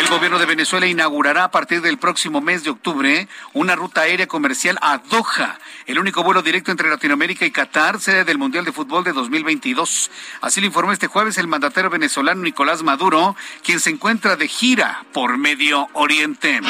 El 0.00 0.08
gobierno 0.08 0.38
de 0.38 0.46
Venezuela 0.46 0.86
inaugurará 0.86 1.44
a 1.44 1.50
partir 1.50 1.82
del 1.82 1.98
próximo 1.98 2.40
mes 2.40 2.64
de 2.64 2.70
octubre 2.70 3.28
una 3.52 3.76
ruta 3.76 4.00
aérea 4.00 4.26
comercial 4.26 4.78
a 4.80 4.96
Doha, 4.96 5.58
el 5.84 5.98
único 5.98 6.22
vuelo 6.22 6.45
directo 6.46 6.70
entre 6.70 6.88
Latinoamérica 6.88 7.44
y 7.44 7.50
Qatar, 7.50 8.00
sede 8.00 8.24
del 8.24 8.38
Mundial 8.38 8.64
de 8.64 8.70
Fútbol 8.70 9.02
de 9.02 9.12
2022. 9.12 10.12
Así 10.40 10.60
lo 10.60 10.68
informó 10.68 10.92
este 10.92 11.08
jueves 11.08 11.38
el 11.38 11.48
mandatario 11.48 11.90
venezolano 11.90 12.42
Nicolás 12.42 12.84
Maduro, 12.84 13.34
quien 13.64 13.80
se 13.80 13.90
encuentra 13.90 14.36
de 14.36 14.46
gira 14.46 15.04
por 15.12 15.38
Medio 15.38 15.88
Oriente. 15.92 16.60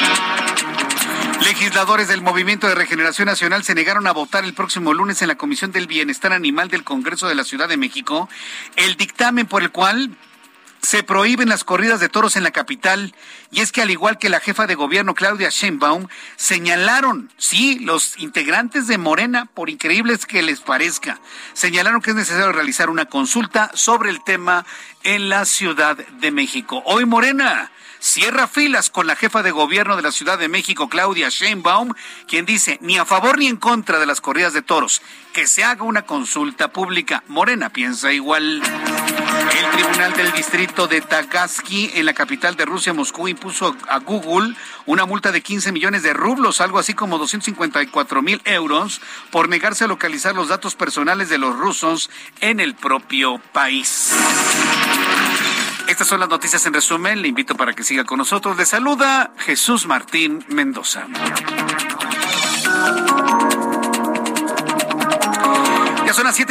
Legisladores 1.45 2.07
del 2.07 2.23
Movimiento 2.23 2.67
de 2.67 2.73
Regeneración 2.73 3.27
Nacional 3.27 3.63
se 3.63 3.75
negaron 3.75 4.07
a 4.07 4.13
votar 4.13 4.43
el 4.45 4.55
próximo 4.55 4.95
lunes 4.95 5.21
en 5.21 5.27
la 5.27 5.35
Comisión 5.35 5.71
del 5.71 5.85
Bienestar 5.85 6.33
Animal 6.33 6.69
del 6.69 6.83
Congreso 6.83 7.27
de 7.27 7.35
la 7.35 7.43
Ciudad 7.43 7.69
de 7.69 7.77
México 7.77 8.27
el 8.77 8.97
dictamen 8.97 9.45
por 9.45 9.61
el 9.61 9.69
cual 9.69 10.09
se 10.81 11.03
prohíben 11.03 11.49
las 11.49 11.63
corridas 11.63 11.99
de 11.99 12.09
toros 12.09 12.35
en 12.35 12.43
la 12.43 12.51
capital 12.51 13.13
y 13.51 13.61
es 13.61 13.71
que 13.71 13.81
al 13.81 13.91
igual 13.91 14.17
que 14.17 14.29
la 14.29 14.39
jefa 14.39 14.67
de 14.67 14.75
gobierno 14.75 15.15
Claudia 15.15 15.49
Sheinbaum 15.49 16.07
señalaron, 16.35 17.31
sí, 17.37 17.79
los 17.79 18.17
integrantes 18.19 18.87
de 18.87 18.97
Morena, 18.97 19.45
por 19.53 19.69
increíbles 19.69 20.25
que 20.25 20.41
les 20.41 20.61
parezca, 20.61 21.19
señalaron 21.53 22.01
que 22.01 22.11
es 22.11 22.15
necesario 22.15 22.51
realizar 22.51 22.89
una 22.89 23.05
consulta 23.05 23.71
sobre 23.73 24.09
el 24.09 24.23
tema 24.23 24.65
en 25.03 25.29
la 25.29 25.45
Ciudad 25.45 25.97
de 25.97 26.31
México. 26.31 26.81
Hoy 26.85 27.05
Morena 27.05 27.71
cierra 27.99 28.47
filas 28.47 28.89
con 28.89 29.07
la 29.07 29.15
jefa 29.15 29.43
de 29.43 29.51
gobierno 29.51 29.95
de 29.95 30.01
la 30.01 30.11
Ciudad 30.11 30.37
de 30.37 30.47
México, 30.49 30.89
Claudia 30.89 31.29
Sheinbaum, 31.29 31.93
quien 32.27 32.45
dice 32.45 32.77
ni 32.81 32.97
a 32.97 33.05
favor 33.05 33.37
ni 33.39 33.47
en 33.47 33.57
contra 33.57 33.99
de 33.99 34.05
las 34.05 34.21
corridas 34.21 34.53
de 34.53 34.61
toros, 34.61 35.01
que 35.33 35.47
se 35.47 35.63
haga 35.63 35.83
una 35.83 36.03
consulta 36.03 36.71
pública. 36.71 37.23
Morena 37.27 37.69
piensa 37.69 38.11
igual. 38.11 38.61
El 39.55 39.71
Tribunal 39.71 40.13
del 40.13 40.31
Distrito 40.33 40.87
de 40.87 41.01
Tagaski, 41.01 41.91
en 41.95 42.05
la 42.05 42.13
capital 42.13 42.55
de 42.55 42.65
Rusia, 42.65 42.93
Moscú, 42.93 43.27
impuso 43.27 43.75
a 43.87 43.99
Google 43.99 44.55
una 44.85 45.05
multa 45.05 45.31
de 45.31 45.41
15 45.41 45.71
millones 45.71 46.03
de 46.03 46.13
rublos, 46.13 46.61
algo 46.61 46.79
así 46.79 46.93
como 46.93 47.17
254 47.17 48.21
mil 48.21 48.41
euros, 48.45 49.01
por 49.31 49.49
negarse 49.49 49.85
a 49.85 49.87
localizar 49.87 50.35
los 50.35 50.49
datos 50.49 50.75
personales 50.75 51.29
de 51.29 51.37
los 51.37 51.55
rusos 51.55 52.09
en 52.41 52.59
el 52.59 52.75
propio 52.75 53.39
país. 53.53 54.13
Estas 55.87 56.07
son 56.07 56.19
las 56.19 56.29
noticias 56.29 56.65
en 56.65 56.73
resumen. 56.73 57.21
Le 57.21 57.29
invito 57.29 57.55
para 57.55 57.73
que 57.73 57.83
siga 57.83 58.03
con 58.03 58.17
nosotros. 58.17 58.57
Le 58.57 58.65
saluda 58.65 59.31
Jesús 59.37 59.87
Martín 59.87 60.43
Mendoza. 60.49 61.07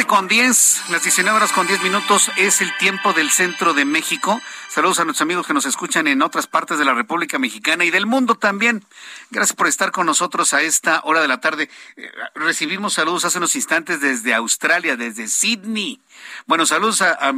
Con 0.07 0.27
10, 0.29 0.89
las 0.89 1.03
19 1.03 1.35
horas 1.35 1.51
con 1.51 1.67
10 1.67 1.83
minutos 1.83 2.31
es 2.37 2.61
el 2.61 2.75
tiempo 2.77 3.11
del 3.11 3.29
centro 3.29 3.73
de 3.73 3.83
México. 3.83 4.39
Saludos 4.69 4.99
a 4.99 5.03
nuestros 5.03 5.21
amigos 5.21 5.45
que 5.45 5.53
nos 5.53 5.65
escuchan 5.65 6.07
en 6.07 6.21
otras 6.21 6.47
partes 6.47 6.79
de 6.79 6.85
la 6.85 6.93
República 6.93 7.37
Mexicana 7.37 7.83
y 7.83 7.91
del 7.91 8.05
mundo 8.05 8.35
también. 8.35 8.85
Gracias 9.31 9.55
por 9.55 9.67
estar 9.67 9.91
con 9.91 10.05
nosotros 10.05 10.53
a 10.53 10.61
esta 10.61 11.01
hora 11.03 11.21
de 11.21 11.27
la 11.27 11.41
tarde. 11.41 11.69
Eh, 11.97 12.09
recibimos 12.35 12.93
saludos 12.93 13.25
hace 13.25 13.37
unos 13.37 13.55
instantes 13.55 13.99
desde 13.99 14.33
Australia, 14.33 14.95
desde 14.95 15.27
Sydney. 15.27 15.99
Bueno, 16.45 16.65
saludos 16.65 17.01
a, 17.01 17.11
a 17.11 17.33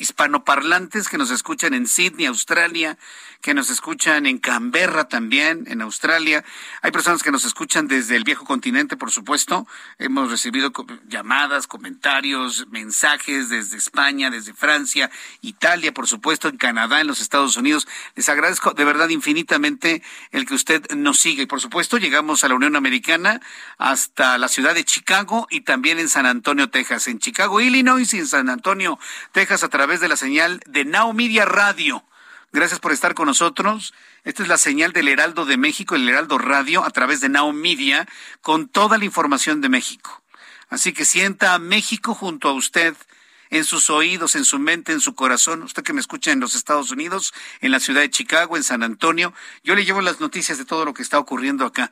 hispanoparlantes 0.00 1.08
que 1.08 1.18
nos 1.18 1.30
escuchan 1.30 1.74
en 1.74 1.86
Sydney, 1.86 2.26
Australia, 2.26 2.98
que 3.40 3.54
nos 3.54 3.70
escuchan 3.70 4.26
en 4.26 4.38
Canberra 4.38 5.08
también, 5.08 5.64
en 5.66 5.82
Australia. 5.82 6.44
Hay 6.82 6.90
personas 6.90 7.22
que 7.22 7.30
nos 7.30 7.44
escuchan 7.44 7.88
desde 7.88 8.16
el 8.16 8.24
viejo 8.24 8.44
continente, 8.44 8.96
por 8.96 9.10
supuesto. 9.10 9.66
Hemos 9.98 10.30
recibido 10.30 10.72
llamadas, 11.08 11.66
comentarios, 11.66 12.66
mensajes 12.70 13.48
desde 13.48 13.76
España, 13.76 14.30
desde 14.30 14.54
Francia, 14.54 15.10
Italia, 15.40 15.92
por 15.92 16.06
supuesto, 16.06 16.48
en 16.48 16.56
Canadá, 16.56 17.00
en 17.00 17.06
los 17.06 17.20
Estados 17.20 17.56
Unidos. 17.56 17.88
Les 18.14 18.28
agradezco 18.28 18.72
de 18.72 18.84
verdad 18.84 19.08
infinitamente 19.08 20.02
el 20.30 20.46
que 20.46 20.54
usted 20.54 20.90
nos 20.94 21.18
siga. 21.18 21.42
Y 21.42 21.46
por 21.46 21.60
supuesto, 21.60 21.98
llegamos 21.98 22.44
a 22.44 22.48
la 22.48 22.54
Unión 22.54 22.76
Americana 22.76 23.40
hasta 23.78 24.38
la 24.38 24.48
ciudad 24.48 24.74
de 24.74 24.84
Chicago 24.84 25.46
y 25.50 25.62
también 25.62 25.98
en 25.98 26.08
San 26.08 26.26
Antonio, 26.26 26.70
Texas. 26.70 27.08
En 27.08 27.18
Chicago, 27.18 27.60
Illinois 27.60 28.12
y 28.14 28.18
en 28.18 28.26
San 28.26 28.48
Antonio, 28.48 28.98
Texas, 29.32 29.64
a 29.64 29.68
través 29.68 29.89
de 29.98 30.06
la 30.06 30.16
señal 30.16 30.60
de 30.66 30.84
Now 30.84 31.12
Media 31.12 31.44
Radio. 31.44 32.04
Gracias 32.52 32.78
por 32.78 32.92
estar 32.92 33.14
con 33.14 33.26
nosotros. 33.26 33.92
Esta 34.22 34.44
es 34.44 34.48
la 34.48 34.56
señal 34.56 34.92
del 34.92 35.08
Heraldo 35.08 35.46
de 35.46 35.56
México, 35.56 35.96
el 35.96 36.08
Heraldo 36.08 36.38
Radio, 36.38 36.84
a 36.84 36.90
través 36.90 37.20
de 37.20 37.28
Now 37.28 37.52
Media, 37.52 38.06
con 38.40 38.68
toda 38.68 38.98
la 38.98 39.04
información 39.04 39.60
de 39.60 39.68
México. 39.68 40.22
Así 40.68 40.92
que 40.92 41.04
sienta 41.04 41.54
a 41.54 41.58
México 41.58 42.14
junto 42.14 42.48
a 42.48 42.52
usted, 42.52 42.94
en 43.50 43.64
sus 43.64 43.90
oídos, 43.90 44.36
en 44.36 44.44
su 44.44 44.60
mente, 44.60 44.92
en 44.92 45.00
su 45.00 45.16
corazón. 45.16 45.64
Usted 45.64 45.82
que 45.82 45.92
me 45.92 46.00
escucha 46.00 46.30
en 46.30 46.38
los 46.38 46.54
Estados 46.54 46.92
Unidos, 46.92 47.34
en 47.60 47.72
la 47.72 47.80
ciudad 47.80 48.00
de 48.00 48.10
Chicago, 48.10 48.56
en 48.56 48.62
San 48.62 48.84
Antonio, 48.84 49.34
yo 49.64 49.74
le 49.74 49.84
llevo 49.84 50.02
las 50.02 50.20
noticias 50.20 50.56
de 50.56 50.64
todo 50.64 50.84
lo 50.84 50.94
que 50.94 51.02
está 51.02 51.18
ocurriendo 51.18 51.66
acá. 51.66 51.90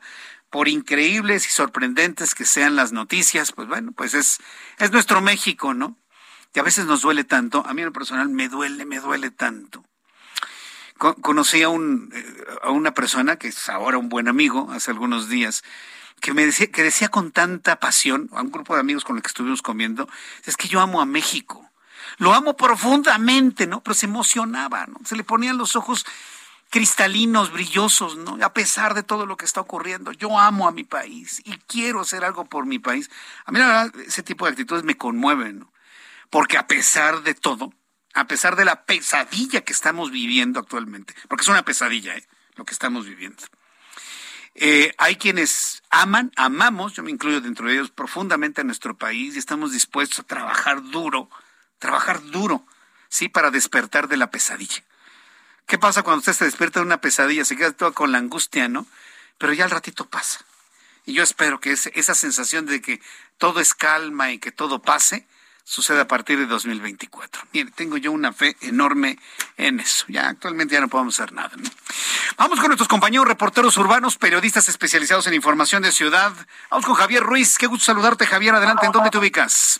Por 0.49 0.69
increíbles 0.69 1.45
y 1.47 1.51
sorprendentes 1.51 2.33
que 2.33 2.45
sean 2.45 2.77
las 2.77 2.93
noticias, 2.93 3.51
pues 3.51 3.67
bueno, 3.67 3.91
pues 3.91 4.13
es, 4.13 4.39
es 4.77 4.91
nuestro 4.91 5.19
México, 5.19 5.73
¿no? 5.73 5.97
Y 6.53 6.59
a 6.59 6.63
veces 6.63 6.85
nos 6.85 7.01
duele 7.01 7.23
tanto, 7.23 7.63
a 7.65 7.73
mí 7.73 7.81
en 7.81 7.87
lo 7.87 7.93
personal 7.93 8.29
me 8.29 8.49
duele, 8.49 8.85
me 8.85 8.99
duele 8.99 9.31
tanto 9.31 9.83
conocí 10.99 11.63
a, 11.63 11.69
un, 11.69 12.11
eh, 12.13 12.45
a 12.61 12.71
una 12.71 12.93
persona 12.93 13.37
que 13.37 13.47
es 13.47 13.69
ahora 13.69 13.97
un 13.97 14.09
buen 14.09 14.27
amigo, 14.27 14.69
hace 14.71 14.91
algunos 14.91 15.29
días, 15.29 15.63
que 16.19 16.33
me 16.33 16.45
decía, 16.45 16.69
que 16.69 16.83
decía 16.83 17.07
con 17.07 17.31
tanta 17.31 17.79
pasión, 17.79 18.29
a 18.33 18.41
un 18.41 18.51
grupo 18.51 18.75
de 18.75 18.81
amigos 18.81 19.05
con 19.05 19.15
los 19.15 19.23
que 19.23 19.29
estuvimos 19.29 19.61
comiendo, 19.61 20.09
es 20.45 20.57
que 20.57 20.67
yo 20.67 20.81
amo 20.81 21.01
a 21.01 21.05
México. 21.05 21.65
Lo 22.17 22.33
amo 22.33 22.57
profundamente, 22.57 23.65
¿no? 23.65 23.81
Pero 23.81 23.93
se 23.93 24.07
emocionaba, 24.07 24.87
¿no? 24.87 24.99
Se 25.05 25.15
le 25.15 25.23
ponían 25.23 25.57
los 25.57 25.77
ojos 25.77 26.05
cristalinos, 26.69 27.53
brillosos, 27.53 28.17
¿no? 28.17 28.37
A 28.43 28.53
pesar 28.53 28.93
de 28.93 29.03
todo 29.03 29.25
lo 29.25 29.37
que 29.37 29.45
está 29.45 29.61
ocurriendo, 29.61 30.11
yo 30.11 30.37
amo 30.37 30.67
a 30.67 30.71
mi 30.71 30.83
país 30.83 31.41
y 31.45 31.57
quiero 31.67 32.01
hacer 32.01 32.25
algo 32.25 32.45
por 32.45 32.65
mi 32.65 32.79
país. 32.79 33.09
A 33.45 33.51
mí 33.51 33.59
la 33.59 33.67
verdad, 33.67 33.95
ese 34.01 34.21
tipo 34.21 34.45
de 34.45 34.51
actitudes 34.51 34.83
me 34.83 34.97
conmueven, 34.97 35.59
¿no? 35.59 35.71
Porque 36.29 36.57
a 36.57 36.67
pesar 36.67 37.23
de 37.23 37.33
todo, 37.33 37.73
a 38.13 38.27
pesar 38.27 38.55
de 38.55 38.65
la 38.65 38.85
pesadilla 38.85 39.61
que 39.61 39.73
estamos 39.73 40.11
viviendo 40.11 40.59
actualmente, 40.59 41.13
porque 41.27 41.43
es 41.43 41.47
una 41.47 41.63
pesadilla 41.63 42.15
¿eh? 42.15 42.27
lo 42.55 42.65
que 42.65 42.73
estamos 42.73 43.05
viviendo. 43.05 43.43
Eh, 44.55 44.93
hay 44.97 45.15
quienes 45.15 45.83
aman, 45.89 46.31
amamos, 46.35 46.93
yo 46.93 47.03
me 47.03 47.11
incluyo 47.11 47.39
dentro 47.39 47.67
de 47.67 47.75
ellos 47.75 47.91
profundamente 47.91 48.61
a 48.61 48.63
nuestro 48.63 48.97
país 48.97 49.35
y 49.35 49.39
estamos 49.39 49.71
dispuestos 49.71 50.19
a 50.19 50.23
trabajar 50.23 50.83
duro, 50.83 51.29
trabajar 51.77 52.21
duro, 52.23 52.65
sí, 53.07 53.29
para 53.29 53.51
despertar 53.51 54.07
de 54.07 54.17
la 54.17 54.31
pesadilla. 54.31 54.83
¿Qué 55.65 55.77
pasa 55.77 56.03
cuando 56.03 56.19
usted 56.19 56.33
se 56.33 56.45
despierta 56.45 56.79
de 56.79 56.85
una 56.85 56.99
pesadilla? 56.99 57.45
Se 57.45 57.55
queda 57.55 57.71
todo 57.71 57.93
con 57.93 58.11
la 58.11 58.17
angustia, 58.17 58.67
¿no? 58.67 58.87
Pero 59.37 59.53
ya 59.53 59.65
al 59.65 59.71
ratito 59.71 60.09
pasa. 60.09 60.43
Y 61.05 61.13
yo 61.13 61.23
espero 61.23 61.59
que 61.59 61.71
esa 61.71 62.15
sensación 62.15 62.65
de 62.65 62.81
que 62.81 63.01
todo 63.37 63.59
es 63.59 63.73
calma 63.73 64.31
y 64.31 64.39
que 64.39 64.51
todo 64.51 64.81
pase, 64.81 65.27
sucede 65.69 66.01
a 66.01 66.07
partir 66.07 66.39
de 66.39 66.47
2024. 66.47 67.43
Mire, 67.53 67.69
tengo 67.69 67.97
yo 67.97 68.11
una 68.11 68.33
fe 68.33 68.55
enorme 68.61 69.19
en 69.55 69.79
eso. 69.79 70.03
Ya 70.07 70.27
actualmente 70.27 70.73
ya 70.73 70.81
no 70.81 70.87
podemos 70.87 71.19
hacer 71.19 71.31
nada. 71.31 71.51
Vamos 72.39 72.59
con 72.59 72.69
nuestros 72.69 72.87
compañeros 72.87 73.27
reporteros 73.27 73.77
urbanos, 73.77 74.17
periodistas 74.17 74.67
especializados 74.67 75.27
en 75.27 75.35
información 75.35 75.83
de 75.83 75.91
ciudad. 75.91 76.31
Vamos 76.71 76.87
con 76.87 76.95
Javier 76.95 77.21
Ruiz. 77.21 77.59
Qué 77.59 77.67
gusto 77.67 77.85
saludarte, 77.85 78.25
Javier. 78.25 78.55
Adelante, 78.55 78.87
¿en 78.87 78.91
dónde 78.91 79.11
te 79.11 79.19
ubicas? 79.19 79.79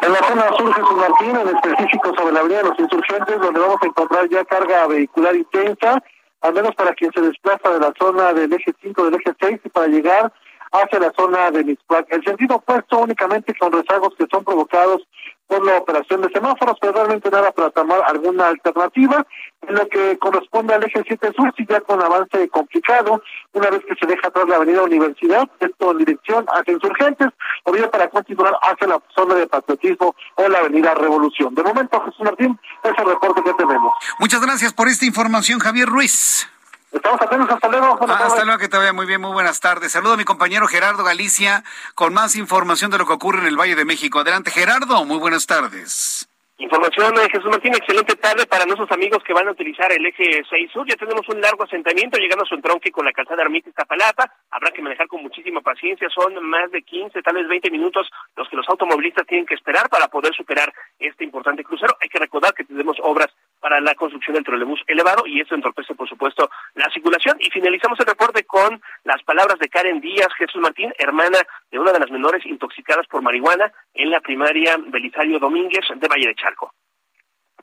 En 0.00 0.12
la 0.12 0.20
zona 0.28 0.46
sur 0.56 0.72
Jesús 0.72 0.96
Martín, 0.96 1.36
en 1.36 1.56
específico 1.56 2.14
sobre 2.16 2.32
la 2.32 2.40
avenida 2.40 2.58
de 2.58 2.68
los 2.68 2.78
insurgentes, 2.78 3.40
donde 3.40 3.58
vamos 3.58 3.78
a 3.82 3.86
encontrar 3.86 4.28
ya 4.28 4.44
carga 4.44 4.86
vehicular 4.86 5.34
intensa, 5.34 6.00
al 6.40 6.54
menos 6.54 6.72
para 6.76 6.94
quien 6.94 7.10
se 7.12 7.20
desplaza 7.20 7.68
de 7.70 7.80
la 7.80 7.92
zona 7.98 8.32
del 8.32 8.52
eje 8.52 8.72
5, 8.80 9.04
del 9.06 9.14
eje 9.14 9.34
6 9.40 9.60
y 9.64 9.68
para 9.70 9.88
llegar 9.88 10.32
hacia 10.74 10.98
la 10.98 11.12
zona 11.16 11.50
de 11.50 11.64
Mixpac. 11.64 12.06
El 12.10 12.24
sentido 12.24 12.56
opuesto 12.56 12.98
únicamente 12.98 13.54
con 13.54 13.72
rezagos 13.72 14.14
que 14.18 14.26
son 14.30 14.44
provocados 14.44 15.02
por 15.46 15.64
la 15.64 15.78
operación 15.78 16.22
de 16.22 16.30
semáforos, 16.30 16.76
pero 16.80 16.94
realmente 16.94 17.30
nada 17.30 17.52
para 17.52 17.70
tomar 17.70 18.02
alguna 18.06 18.48
alternativa. 18.48 19.26
En 19.68 19.74
lo 19.74 19.88
que 19.88 20.18
corresponde 20.18 20.74
al 20.74 20.82
eje 20.84 21.02
7 21.06 21.32
sur, 21.34 21.52
sí 21.56 21.64
ya 21.68 21.80
con 21.80 22.02
avance 22.02 22.48
complicado, 22.48 23.22
una 23.52 23.70
vez 23.70 23.82
que 23.86 23.94
se 23.94 24.06
deja 24.06 24.28
atrás 24.28 24.48
la 24.48 24.56
avenida 24.56 24.82
Universidad, 24.82 25.48
esto 25.60 25.92
en 25.92 25.98
dirección 25.98 26.44
hacia 26.48 26.74
Insurgentes, 26.74 27.28
o 27.64 27.72
bien 27.72 27.88
para 27.90 28.08
continuar 28.10 28.54
hacia 28.62 28.88
la 28.88 29.00
zona 29.14 29.34
de 29.34 29.46
patriotismo 29.46 30.14
o 30.34 30.48
la 30.48 30.58
avenida 30.58 30.94
Revolución. 30.94 31.54
De 31.54 31.62
momento, 31.62 32.00
Jesús 32.00 32.24
Martín, 32.24 32.58
es 32.82 32.92
el 32.98 33.06
reporte 33.06 33.42
que 33.42 33.54
tenemos. 33.54 33.92
Muchas 34.18 34.40
gracias 34.40 34.72
por 34.72 34.88
esta 34.88 35.06
información, 35.06 35.60
Javier 35.60 35.88
Ruiz. 35.88 36.48
Estamos 36.94 37.20
atentos, 37.20 37.50
hasta 37.50 37.68
luego. 37.68 37.98
Ah, 38.08 38.20
hasta 38.24 38.44
luego, 38.44 38.58
que 38.58 38.68
te 38.68 38.76
vaya 38.76 38.92
muy 38.92 39.04
bien, 39.04 39.20
muy 39.20 39.32
buenas 39.32 39.58
tardes. 39.58 39.92
Saludo 39.92 40.12
a 40.12 40.16
mi 40.16 40.24
compañero 40.24 40.68
Gerardo 40.68 41.02
Galicia 41.02 41.64
con 41.94 42.14
más 42.14 42.36
información 42.36 42.90
de 42.92 42.98
lo 42.98 43.06
que 43.06 43.12
ocurre 43.12 43.40
en 43.40 43.46
el 43.46 43.58
Valle 43.58 43.74
de 43.74 43.84
México. 43.84 44.20
Adelante, 44.20 44.52
Gerardo, 44.52 45.04
muy 45.04 45.18
buenas 45.18 45.46
tardes. 45.46 46.28
Información 46.56 47.12
de 47.16 47.28
Jesús 47.28 47.50
Martín, 47.50 47.74
excelente 47.74 48.14
tarde 48.14 48.46
para 48.46 48.64
nuestros 48.64 48.90
amigos 48.92 49.24
que 49.24 49.32
van 49.32 49.48
a 49.48 49.50
utilizar 49.50 49.90
el 49.90 50.06
eje 50.06 50.44
6 50.48 50.70
sur. 50.70 50.86
Ya 50.88 50.94
tenemos 50.94 51.28
un 51.28 51.40
largo 51.40 51.64
asentamiento 51.64 52.16
llegando 52.16 52.44
a 52.44 52.46
su 52.46 52.54
entronque 52.54 52.92
con 52.92 53.04
la 53.04 53.12
calzada 53.12 53.42
Ermita 53.42 53.70
Iztapalapa. 53.70 54.32
Habrá 54.52 54.70
que 54.70 54.80
manejar 54.80 55.08
con 55.08 55.20
muchísima 55.20 55.62
paciencia. 55.62 56.08
Son 56.10 56.32
más 56.48 56.70
de 56.70 56.82
15, 56.82 57.22
tal 57.22 57.34
vez 57.34 57.48
20 57.48 57.72
minutos 57.72 58.08
los 58.36 58.48
que 58.48 58.56
los 58.56 58.68
automovilistas 58.68 59.26
tienen 59.26 59.46
que 59.46 59.54
esperar 59.54 59.88
para 59.88 60.06
poder 60.06 60.32
superar 60.32 60.72
este 61.00 61.24
importante 61.24 61.64
crucero. 61.64 61.96
Hay 62.00 62.08
que 62.08 62.20
recordar 62.20 62.54
que 62.54 62.62
tenemos 62.62 62.98
obras 63.02 63.34
para 63.60 63.80
la 63.80 63.94
construcción 63.94 64.34
del 64.34 64.44
trolebús 64.44 64.80
elevado 64.86 65.26
y 65.26 65.40
esto 65.40 65.54
entorpece, 65.54 65.94
por 65.94 66.08
supuesto, 66.08 66.50
la 66.74 66.90
circulación. 66.90 67.36
Y 67.40 67.50
finalizamos 67.50 67.98
el 68.00 68.06
reporte 68.06 68.44
con 68.44 68.80
las 69.04 69.22
palabras 69.22 69.58
de 69.58 69.68
Karen 69.68 70.00
Díaz 70.00 70.28
Jesús 70.36 70.60
Martín, 70.60 70.92
hermana 70.98 71.38
de 71.70 71.78
una 71.78 71.92
de 71.92 72.00
las 72.00 72.10
menores 72.10 72.44
intoxicadas 72.46 73.06
por 73.06 73.22
marihuana 73.22 73.72
en 73.94 74.10
la 74.10 74.20
primaria 74.20 74.76
Belisario 74.78 75.38
Domínguez 75.38 75.84
de 75.94 76.08
Valle 76.08 76.28
de 76.28 76.34
Chalco. 76.34 76.72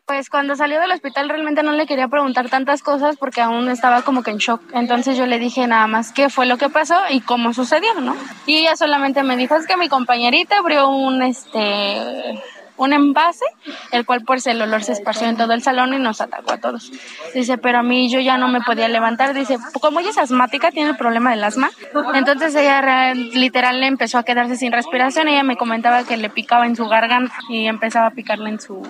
Pues 0.06 0.30
cuando 0.30 0.56
salió 0.56 0.82
del 0.82 0.92
hospital 0.92 1.30
realmente 1.30 1.64
no 1.64 1.72
le 1.72 1.86
quería 1.86 2.08
preguntar 2.08 2.50
tantas 2.50 2.84
cosas 2.84 3.16
porque 3.18 3.40
aún 3.40 3.70
estaba 3.70 4.02
como 4.02 4.24
que 4.24 4.32
en 4.32 4.38
shock. 4.38 4.62
Entonces 4.74 5.18
yo 5.18 5.26
le 5.26 5.40
dije 5.40 5.68
nada 5.68 5.88
más 5.88 6.12
qué 6.12 6.30
fue 6.30 6.46
lo 6.46 6.58
que 6.58 6.70
pasó 6.70 7.00
y 7.10 7.22
cómo 7.22 7.54
sucedió, 7.54 7.94
¿no? 8.02 8.16
Y 8.46 8.58
ella 8.58 8.76
solamente 8.76 9.24
me 9.24 9.38
dijo, 9.38 9.56
es 9.56 9.68
que 9.68 9.78
mi 9.78 9.88
compañerita 9.88 10.58
abrió 10.58 10.90
un, 10.90 11.22
este, 11.22 12.42
un 12.84 12.94
envase, 12.94 13.46
el 13.92 14.06
cual 14.06 14.24
pues 14.26 14.48
el 14.48 14.62
olor 14.62 14.84
se 14.84 14.94
esparció 14.94 15.28
en 15.28 15.38
todo 15.38 15.54
el 15.54 15.62
salón 15.62 15.94
y 15.94 16.00
nos 16.00 16.22
atacó 16.22 16.54
a 16.54 16.60
todos. 16.60 16.92
Dice, 17.34 17.58
pero 17.58 17.80
a 17.80 17.84
mí 17.84 18.10
yo 18.10 18.20
ya 18.20 18.38
no 18.38 18.48
me 18.48 18.62
podía 18.62 18.88
levantar. 18.88 19.34
Dice, 19.34 19.58
como 19.80 20.00
ella 20.00 20.10
es 20.10 20.18
asmática, 20.18 20.72
tiene 20.72 20.92
el 20.92 20.98
problema 20.98 21.32
del 21.32 21.44
asma. 21.44 21.70
Entonces 22.14 22.56
ella 22.56 23.14
literal 23.14 23.80
le 23.80 23.88
empezó 23.88 24.18
a 24.18 24.24
quedarse 24.24 24.56
sin 24.56 24.72
respiración. 24.72 25.28
Ella 25.28 25.44
me 25.44 25.58
comentaba 25.58 26.04
que 26.04 26.18
le 26.18 26.30
picaba 26.30 26.66
en 26.66 26.76
su 26.76 26.88
garganta 26.88 27.36
y 27.50 27.68
empezaba 27.68 28.08
a 28.08 28.12
picarle 28.12 28.50
en 28.50 28.60
su... 28.60 28.82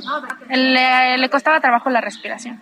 Le, 0.50 1.18
le 1.18 1.30
costaba 1.30 1.60
trabajo 1.60 1.90
la 1.90 2.02
respiración. 2.02 2.62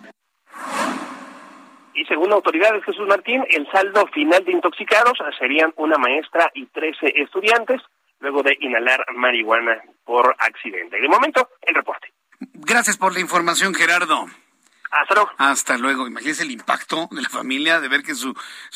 Y 1.94 2.04
según 2.06 2.32
autoridades, 2.32 2.82
Jesús 2.84 3.06
Martín, 3.06 3.44
el 3.50 3.70
saldo 3.70 4.06
final 4.08 4.44
de 4.44 4.52
intoxicados 4.52 5.18
serían 5.38 5.72
una 5.76 5.98
maestra 5.98 6.50
y 6.54 6.66
13 6.66 7.12
estudiantes 7.16 7.82
luego 8.20 8.42
de 8.42 8.56
inhalar 8.60 9.04
marihuana 9.14 9.82
por 10.04 10.36
accidente. 10.38 10.98
Y 10.98 11.02
de 11.02 11.08
momento, 11.08 11.50
el 11.62 11.74
reporte. 11.74 12.12
Gracias 12.40 12.96
por 12.96 13.12
la 13.12 13.20
información, 13.20 13.74
Gerardo. 13.74 14.26
Hasta 14.90 15.14
luego. 15.14 15.30
Hasta 15.38 15.78
luego. 15.78 16.06
Imagínese 16.06 16.42
el 16.42 16.50
impacto 16.50 17.08
de 17.10 17.22
la 17.22 17.28
familia 17.28 17.80
de 17.80 17.88
ver 17.88 18.02
que 18.02 18.14
su, 18.14 18.34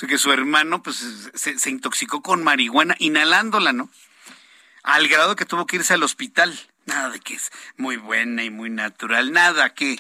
que 0.09 0.19
su 0.19 0.33
hermano 0.33 0.83
pues, 0.83 1.31
se, 1.35 1.59
se 1.59 1.71
intoxicó 1.71 2.23
con 2.23 2.43
marihuana, 2.45 2.95
inhalándola, 2.99 3.73
¿no? 3.73 3.89
Al 4.83 5.09
grado 5.09 5.35
que 5.35 5.45
tuvo 5.45 5.67
que 5.67 5.77
irse 5.77 5.95
al 5.95 6.03
hospital. 6.03 6.59
Nada 6.87 7.09
de 7.09 7.21
que 7.21 7.35
es 7.35 7.51
muy 7.77 7.97
buena 7.97 8.45
y 8.45 8.51
muy 8.51 8.71
natural. 8.71 9.33
Nada 9.33 9.75
que... 9.75 9.99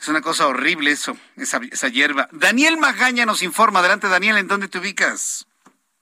Es 0.00 0.08
una 0.08 0.20
cosa 0.20 0.48
horrible 0.48 0.90
eso, 0.90 1.16
esa, 1.36 1.60
esa 1.70 1.88
hierba. 1.88 2.28
Daniel 2.32 2.76
Magaña 2.76 3.24
nos 3.24 3.40
informa. 3.42 3.78
Adelante, 3.78 4.08
Daniel, 4.08 4.36
¿en 4.36 4.48
dónde 4.48 4.66
te 4.66 4.78
ubicas? 4.78 5.46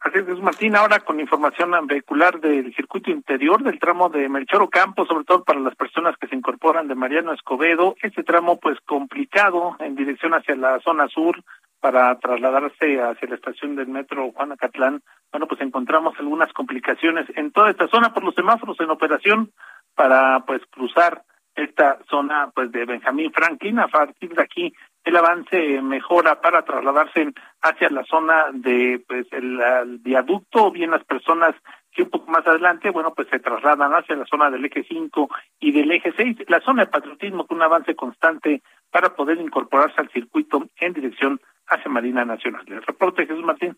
Así 0.03 0.19
es, 0.19 0.41
Martín, 0.41 0.77
ahora 0.77 1.01
con 1.01 1.21
información 1.21 1.73
vehicular 1.87 2.41
del 2.41 2.75
circuito 2.75 3.11
interior 3.11 3.63
del 3.63 3.79
tramo 3.79 4.09
de 4.09 4.31
Melchor 4.31 4.63
Ocampo, 4.63 5.05
sobre 5.05 5.25
todo 5.25 5.45
para 5.45 5.61
las 5.61 5.75
personas 5.75 6.17
que 6.17 6.27
se 6.27 6.35
incorporan 6.35 6.89
de 6.89 6.95
Mariano 6.95 7.35
Escobedo, 7.35 7.95
este 8.01 8.23
tramo 8.23 8.59
pues 8.59 8.79
complicado 8.87 9.77
en 9.79 9.97
dirección 9.97 10.33
hacia 10.33 10.57
la 10.57 10.81
zona 10.81 11.07
sur 11.09 11.45
para 11.81 12.19
trasladarse 12.19 12.99
hacia 12.99 13.29
la 13.29 13.35
estación 13.35 13.77
del 13.77 13.89
metro 13.89 14.33
Juan 14.33 14.53
Acatlán. 14.53 15.03
Bueno, 15.31 15.47
pues 15.47 15.61
encontramos 15.61 16.15
algunas 16.19 16.51
complicaciones 16.55 17.27
en 17.37 17.53
toda 17.53 17.71
esta 17.71 17.87
zona 17.89 18.15
por 18.15 18.25
los 18.25 18.35
semáforos 18.35 18.81
en 18.81 18.89
operación 18.89 19.53
para 19.95 20.41
pues 20.47 20.63
cruzar 20.71 21.25
esta 21.55 21.99
zona 22.09 22.51
pues 22.55 22.73
de 22.73 22.87
Benjamín 22.87 23.33
Franklin 23.33 23.79
a 23.81 23.89
partir 23.89 24.35
de 24.35 24.43
aquí 24.43 24.73
el 25.05 25.17
avance 25.17 25.81
mejora 25.83 26.41
para 26.41 26.63
trasladarse 26.63 27.33
hacia 27.63 27.91
la 27.91 28.05
zona 28.05 28.47
de 28.53 29.03
pues 29.07 29.27
el, 29.33 29.99
viaducto 30.01 30.67
o 30.67 30.71
bien 30.71 30.91
las 30.91 31.05
personas 31.05 31.55
que 31.93 32.03
un 32.03 32.11
poco 32.11 32.31
más 32.31 32.47
adelante, 32.47 32.91
bueno, 32.91 33.13
pues 33.15 33.29
se 33.29 33.41
trasladan 33.41 33.93
hacia 33.93 34.15
la 34.15 34.27
zona 34.27 34.51
del 34.51 34.65
eje 34.65 34.85
5 34.89 35.29
y 35.59 35.73
del 35.73 35.91
eje 35.91 36.13
6, 36.17 36.37
la 36.49 36.61
zona 36.61 36.85
de 36.85 36.91
patriotismo 36.91 37.47
con 37.47 37.57
un 37.57 37.65
avance 37.65 37.97
constante 37.97 38.63
para 38.91 39.15
poder 39.15 39.39
incorporarse 39.39 40.01
al 40.01 40.11
circuito 40.11 40.69
en 40.79 40.93
dirección 40.93 41.41
hacia 41.67 41.91
Marina 41.91 42.25
Nacional. 42.25 42.65
El 42.69 42.83
reporte 42.83 43.27
Jesús 43.27 43.45
Martín. 43.45 43.77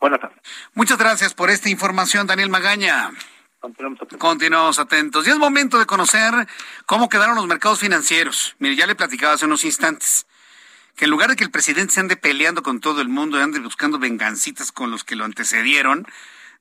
Buenas 0.00 0.20
tardes. 0.20 0.38
Muchas 0.74 0.98
gracias 0.98 1.34
por 1.34 1.50
esta 1.50 1.70
información, 1.70 2.26
Daniel 2.26 2.50
Magaña. 2.50 3.10
Continuamos 3.60 4.02
atentos. 4.02 4.18
Continuamos 4.18 4.78
atentos. 4.78 5.26
Y 5.26 5.30
es 5.30 5.38
momento 5.38 5.78
de 5.78 5.86
conocer 5.86 6.32
cómo 6.84 7.08
quedaron 7.08 7.36
los 7.36 7.46
mercados 7.46 7.80
financieros. 7.80 8.56
Mire, 8.58 8.76
ya 8.76 8.86
le 8.86 8.94
platicaba 8.94 9.34
hace 9.34 9.46
unos 9.46 9.64
instantes 9.64 10.26
que 10.96 11.04
en 11.04 11.10
lugar 11.10 11.30
de 11.30 11.36
que 11.36 11.44
el 11.44 11.50
presidente 11.50 11.92
se 11.94 12.00
ande 12.00 12.16
peleando 12.16 12.62
con 12.62 12.80
todo 12.80 13.00
el 13.02 13.08
mundo 13.08 13.40
ande 13.40 13.60
buscando 13.60 13.98
vengancitas 13.98 14.72
con 14.72 14.90
los 14.90 15.04
que 15.04 15.14
lo 15.14 15.24
antecedieron, 15.24 16.06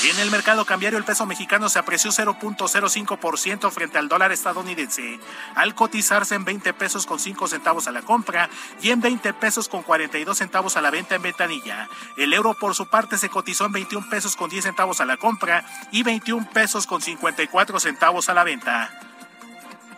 En 0.05 0.19
el 0.21 0.31
mercado 0.31 0.65
cambiario 0.65 0.99
el 0.99 1.05
peso 1.05 1.27
mexicano 1.27 1.69
se 1.69 1.79
apreció 1.79 2.11
0.05% 2.11 3.71
frente 3.71 3.99
al 3.99 4.09
dólar 4.09 4.31
estadounidense, 4.31 5.19
al 5.55 5.75
cotizarse 5.75 6.35
en 6.35 6.45
20 6.45 6.75
pesos 6.75 7.07
con 7.07 7.19
5 7.19 7.49
centavos 7.49 7.89
a 7.89 7.93
la 7.93 8.03
compra 8.03 8.49
y 8.83 8.91
en 8.91 9.01
20 9.01 9.33
pesos 9.35 9.69
con 9.69 9.83
42 9.83 10.37
centavos 10.37 10.77
a 10.77 10.83
la 10.83 10.91
venta 10.91 11.15
en 11.15 11.23
ventanilla. 11.23 11.89
El 12.17 12.35
euro 12.35 12.55
por 12.55 12.75
su 12.75 12.89
parte 12.89 13.17
se 13.17 13.31
cotizó 13.31 13.67
en 13.67 13.73
21 13.73 14.09
pesos 14.11 14.37
con 14.37 14.51
10 14.51 14.65
centavos 14.65 15.01
a 15.01 15.07
la 15.07 15.17
compra 15.17 15.65
y 15.91 16.03
21 16.03 16.51
pesos 16.51 16.87
con 16.87 17.01
54 17.01 17.81
centavos 17.81 18.29
a 18.29 18.35
la 18.35 18.45
venta. 18.45 19.06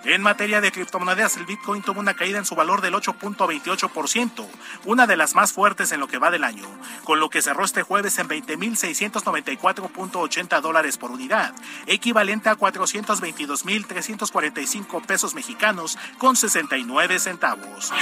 En 0.05 0.23
materia 0.23 0.61
de 0.61 0.71
criptomonedas, 0.71 1.37
el 1.37 1.45
Bitcoin 1.45 1.83
tuvo 1.83 1.99
una 2.01 2.15
caída 2.15 2.39
en 2.39 2.45
su 2.45 2.55
valor 2.55 2.81
del 2.81 2.95
8.28%, 2.95 4.47
una 4.85 5.09
de 5.09 5.17
las 5.17 5.35
más 5.35 5.53
fuertes 5.53 5.91
en 5.93 5.99
lo 6.01 6.07
que 6.07 6.19
va 6.19 6.31
del 6.31 6.45
año, 6.45 6.69
con 7.05 7.19
lo 7.19 7.31
que 7.31 7.43
cerró 7.43 7.65
este 7.65 7.83
jueves 7.83 8.17
en 8.19 8.29
20.694.80 8.29 10.61
dólares 10.61 10.99
por 10.99 11.11
unidad, 11.11 11.53
equivalente 11.87 12.49
a 12.49 12.57
422.345 12.57 15.05
pesos 15.05 15.35
mexicanos 15.35 15.99
con 16.19 16.37
69 16.37 17.19
centavos. 17.19 17.93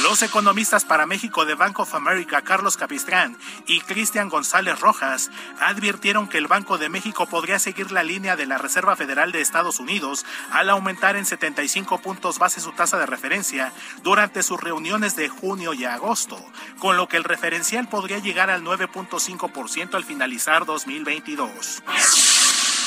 Los 0.00 0.22
economistas 0.22 0.84
para 0.84 1.06
México 1.06 1.44
de 1.44 1.54
Bank 1.54 1.78
of 1.78 1.94
America, 1.94 2.40
Carlos 2.42 2.76
Capistrán 2.76 3.36
y 3.66 3.80
Cristian 3.82 4.30
González 4.30 4.80
Rojas, 4.80 5.30
advirtieron 5.60 6.28
que 6.28 6.38
el 6.38 6.46
Banco 6.46 6.78
de 6.78 6.88
México 6.88 7.26
podría 7.26 7.58
seguir 7.58 7.92
la 7.92 8.02
línea 8.02 8.34
de 8.34 8.46
la 8.46 8.58
Reserva 8.58 8.96
Federal 8.96 9.32
de 9.32 9.40
Estados 9.40 9.80
Unidos 9.80 10.24
al 10.50 10.70
aumentar 10.70 11.16
en 11.16 11.26
75 11.26 11.98
puntos 11.98 12.38
base 12.38 12.60
su 12.60 12.72
tasa 12.72 12.98
de 12.98 13.06
referencia 13.06 13.72
durante 14.02 14.42
sus 14.42 14.60
reuniones 14.60 15.14
de 15.14 15.28
junio 15.28 15.74
y 15.74 15.84
agosto, 15.84 16.42
con 16.78 16.96
lo 16.96 17.06
que 17.06 17.18
el 17.18 17.24
referencial 17.24 17.88
podría 17.88 18.18
llegar 18.18 18.50
al 18.50 18.62
9.5% 18.62 19.94
al 19.94 20.04
finalizar 20.04 20.64
2022. 20.64 21.82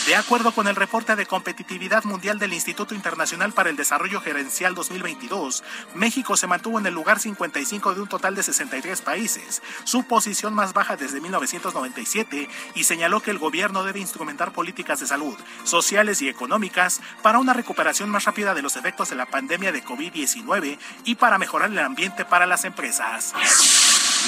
De 0.05 0.15
acuerdo 0.15 0.51
con 0.51 0.67
el 0.67 0.75
reporte 0.75 1.15
de 1.15 1.25
competitividad 1.25 2.03
mundial 2.03 2.37
del 2.37 2.53
Instituto 2.53 2.93
Internacional 2.93 3.53
para 3.53 3.71
el 3.71 3.75
Desarrollo 3.75 4.21
Gerencial 4.21 4.75
2022, 4.75 5.63
México 5.95 6.37
se 6.37 6.45
mantuvo 6.45 6.77
en 6.77 6.85
el 6.85 6.93
lugar 6.93 7.19
55 7.19 7.95
de 7.95 8.01
un 8.01 8.07
total 8.07 8.35
de 8.35 8.43
63 8.43 9.01
países, 9.01 9.63
su 9.83 10.03
posición 10.03 10.53
más 10.53 10.73
baja 10.73 10.95
desde 10.95 11.19
1997, 11.21 12.47
y 12.75 12.83
señaló 12.83 13.19
que 13.21 13.31
el 13.31 13.39
gobierno 13.39 13.83
debe 13.83 13.99
instrumentar 13.99 14.53
políticas 14.53 14.99
de 14.99 15.07
salud, 15.07 15.35
sociales 15.63 16.21
y 16.21 16.29
económicas 16.29 17.01
para 17.23 17.39
una 17.39 17.53
recuperación 17.53 18.11
más 18.11 18.25
rápida 18.25 18.53
de 18.53 18.61
los 18.61 18.75
efectos 18.75 19.09
de 19.09 19.15
la 19.15 19.25
pandemia 19.25 19.71
de 19.71 19.83
COVID-19 19.83 20.77
y 21.05 21.15
para 21.15 21.39
mejorar 21.39 21.71
el 21.71 21.79
ambiente 21.79 22.25
para 22.25 22.45
las 22.45 22.63
empresas. 22.63 23.33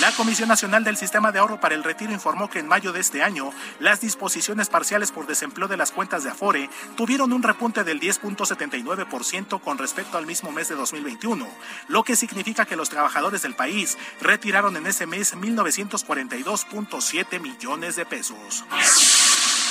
La 0.02 0.11
Comisión 0.11 0.48
Nacional 0.48 0.84
del 0.84 0.95
Sistema 0.95 1.32
de 1.32 1.40
Ahorro 1.40 1.60
para 1.60 1.74
el 1.74 1.84
Retiro 1.84 2.14
informó 2.14 2.52
que 2.52 2.60
en 2.60 2.68
mayo 2.68 2.94
de 2.94 2.99
este 2.99 3.24
año 3.24 3.49
las 3.80 3.99
disposiciones 3.99 4.69
parciales 4.69 5.11
por 5.11 5.26
desempleo 5.26 5.68
de 5.68 5.76
las 5.76 5.91
cuentas 5.91 6.24
de 6.24 6.30
Afore 6.30 6.69
tuvieron 6.95 7.34
un 7.34 7.41
repunte 7.41 7.84
del 7.84 7.99
10.79% 7.99 9.60
con 9.60 9.80
respecto 9.80 10.19
al 10.19 10.28
mismo 10.28 10.52
mes 10.52 10.69
de 10.69 10.76
2021, 10.76 11.48
lo 11.88 12.03
que 12.03 12.15
significa 12.15 12.65
que 12.65 12.76
los 12.76 12.90
trabajadores 12.90 13.41
del 13.41 13.56
país 13.56 13.98
retiraron 14.22 14.78
en 14.78 14.86
ese 14.86 15.07
mes 15.07 15.36
1.942.7 15.36 17.40
millones 17.40 17.95
de 17.95 18.06
pesos. 18.06 18.65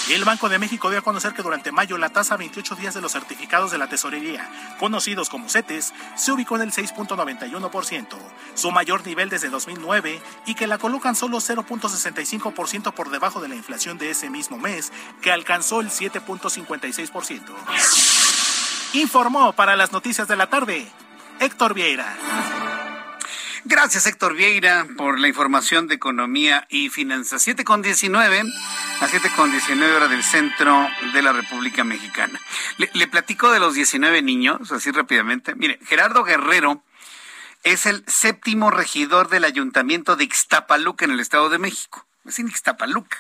El 0.09 0.25
Banco 0.25 0.49
de 0.49 0.61
México 0.61 0.89
dio 0.89 1.01
a 1.01 1.03
conocer 1.03 1.35
que 1.35 1.43
durante 1.43 1.73
mayo 1.73 1.99
la 1.99 2.11
tasa 2.11 2.35
a 2.35 2.37
28 2.37 2.77
días 2.77 2.95
de 2.95 3.01
los 3.01 3.11
certificados 3.11 3.73
de 3.73 3.79
la 3.79 3.89
tesorería, 3.89 4.49
conocidos 4.79 5.29
como 5.29 5.49
CETES, 5.49 5.93
se 6.15 6.31
ubicó 6.31 6.55
en 6.55 6.63
el 6.63 6.71
6.91%, 6.71 8.17
su 8.55 8.71
mayor 8.71 9.05
nivel 9.05 9.29
desde 9.29 9.49
2009, 9.49 10.23
y 10.47 10.55
que 10.55 10.69
la 10.69 10.79
colocan 10.79 11.17
solo 11.17 11.39
0.65% 11.39 12.95
por 12.95 13.11
debajo 13.11 13.41
de 13.41 13.49
la 13.49 13.57
inflación 13.57 13.99
de 13.99 14.11
ese 14.11 14.31
mismo 14.31 14.59
mes, 14.59 14.93
que 15.23 15.33
alcanzó 15.33 15.81
el 15.81 15.91
7.56%. 15.91 17.43
Informó 18.93 19.55
para 19.55 19.75
las 19.75 19.91
noticias 19.91 20.29
de 20.29 20.37
la 20.37 20.47
tarde 20.47 20.87
Héctor 21.41 21.75
Vieira. 21.75 22.17
Gracias, 23.65 24.07
Héctor 24.07 24.35
Vieira, 24.35 24.87
por 24.97 25.19
la 25.19 25.27
información 25.27 25.89
de 25.89 25.97
economía 25.97 26.69
y 26.71 26.89
finanzas. 26.89 27.43
7 27.43 27.65
con 27.65 27.83
19, 27.83 28.45
a 29.01 29.09
7 29.09 29.31
con 29.37 29.51
19 29.51 29.95
horas 29.95 30.11
del 30.11 30.23
centro 30.23 30.89
de 31.13 31.23
la 31.23 31.33
República 31.33 31.85
Mexicana. 31.85 32.41
Le, 32.79 32.91
le, 32.95 33.07
platico 33.07 33.51
de 33.51 33.61
los 33.61 33.75
19 33.75 34.23
niños, 34.23 34.73
así 34.73 34.91
rápidamente. 34.91 35.55
Mire, 35.55 35.79
Gerardo 35.87 36.25
Guerrero 36.25 36.83
es 37.63 37.87
el 37.87 38.05
séptimo 38.07 38.71
regidor 38.71 39.29
del 39.29 39.45
ayuntamiento 39.45 40.17
de 40.17 40.25
Ixtapaluca 40.25 41.05
en 41.05 41.11
el 41.13 41.21
Estado 41.21 41.49
de 41.49 41.59
México. 41.59 42.07
Es 42.25 42.39
en 42.39 42.49
Ixtapaluca 42.49 43.19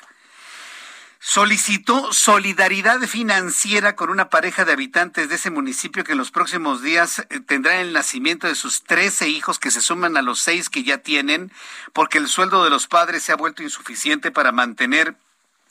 solicitó 1.26 2.12
solidaridad 2.12 3.00
financiera 3.00 3.96
con 3.96 4.10
una 4.10 4.30
pareja 4.30 4.64
de 4.64 4.72
habitantes 4.72 5.28
de 5.28 5.34
ese 5.34 5.50
municipio 5.50 6.04
que 6.04 6.12
en 6.12 6.18
los 6.18 6.30
próximos 6.30 6.82
días 6.82 7.26
eh, 7.30 7.40
tendrá 7.40 7.80
el 7.80 7.92
nacimiento 7.92 8.46
de 8.46 8.54
sus 8.54 8.84
13 8.84 9.28
hijos 9.28 9.58
que 9.58 9.72
se 9.72 9.80
suman 9.80 10.16
a 10.16 10.22
los 10.22 10.38
seis 10.38 10.70
que 10.70 10.84
ya 10.84 10.98
tienen, 10.98 11.50
porque 11.92 12.18
el 12.18 12.28
sueldo 12.28 12.62
de 12.62 12.70
los 12.70 12.86
padres 12.86 13.24
se 13.24 13.32
ha 13.32 13.36
vuelto 13.36 13.64
insuficiente 13.64 14.30
para 14.30 14.52
mantener 14.52 15.16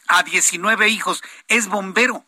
a 0.08 0.24
19 0.24 0.90
hijos. 0.90 1.24
Es 1.48 1.68
bombero. 1.68 2.26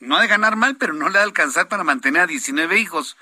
No 0.00 0.16
ha 0.16 0.20
de 0.20 0.28
ganar 0.28 0.56
mal, 0.56 0.76
pero 0.76 0.92
no 0.92 1.08
le 1.08 1.18
ha 1.18 1.20
de 1.20 1.26
alcanzar 1.26 1.68
para 1.68 1.84
mantener 1.84 2.22
a 2.22 2.26
19 2.26 2.78
hijos. 2.78 3.16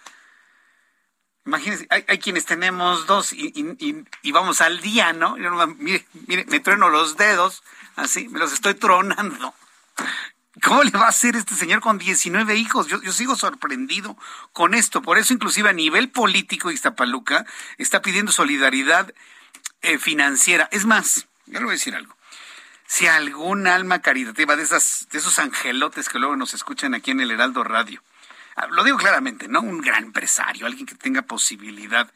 Imagínense, 1.45 1.87
hay, 1.91 2.19
quienes 2.19 2.45
tenemos 2.45 3.07
dos 3.07 3.33
y, 3.33 3.53
y, 4.23 4.33
vamos 4.33 4.61
al 4.61 4.81
día, 4.81 5.13
¿no? 5.13 5.37
Mire, 5.79 6.07
mire, 6.27 6.45
me 6.47 6.61
trueno 6.61 6.91
los 6.91 7.17
dedos 7.17 7.63
Así, 7.97 8.29
me 8.29 8.39
los 8.39 8.53
estoy 8.53 8.75
tronando. 8.75 9.55
¿Cómo 10.63 10.83
le 10.83 10.91
va 10.91 11.07
a 11.07 11.11
hacer 11.11 11.37
este 11.37 11.55
señor 11.55 11.81
con 11.81 11.99
19 11.99 12.57
hijos? 12.57 12.87
Yo, 12.87 13.01
yo, 13.03 13.13
sigo 13.13 13.37
sorprendido 13.37 14.17
con 14.53 14.75
esto. 14.75 15.03
Por 15.03 15.19
eso, 15.19 15.33
inclusive 15.33 15.69
a 15.69 15.75
nivel 15.75 16.11
político, 16.11 16.71
Iztapaluca 16.71 17.47
está 17.79 18.03
pidiendo 18.03 18.33
solidaridad 18.33 19.13
eh, 19.83 19.99
financiera. 19.99 20.69
Es 20.73 20.87
más, 20.87 21.27
yo 21.47 21.59
le 21.59 21.65
voy 21.65 21.73
a 21.73 21.73
decir 21.73 21.95
algo. 21.95 22.17
Si 22.93 23.07
algún 23.07 23.69
alma 23.69 24.01
caritativa 24.03 24.57
de, 24.57 24.65
esas, 24.65 25.07
de 25.13 25.19
esos 25.21 25.39
angelotes 25.39 26.09
que 26.09 26.19
luego 26.19 26.35
nos 26.35 26.55
escuchan 26.55 26.93
aquí 26.93 27.13
en 27.13 27.21
el 27.21 27.31
Heraldo 27.31 27.63
Radio, 27.63 28.03
ah, 28.57 28.67
lo 28.67 28.83
digo 28.83 28.99
claramente, 28.99 29.47
¿no? 29.47 29.61
Un 29.61 29.81
gran 29.81 30.03
empresario, 30.03 30.67
alguien 30.67 30.87
que 30.87 30.97
tenga 30.97 31.23
posibilidad 31.23 32.13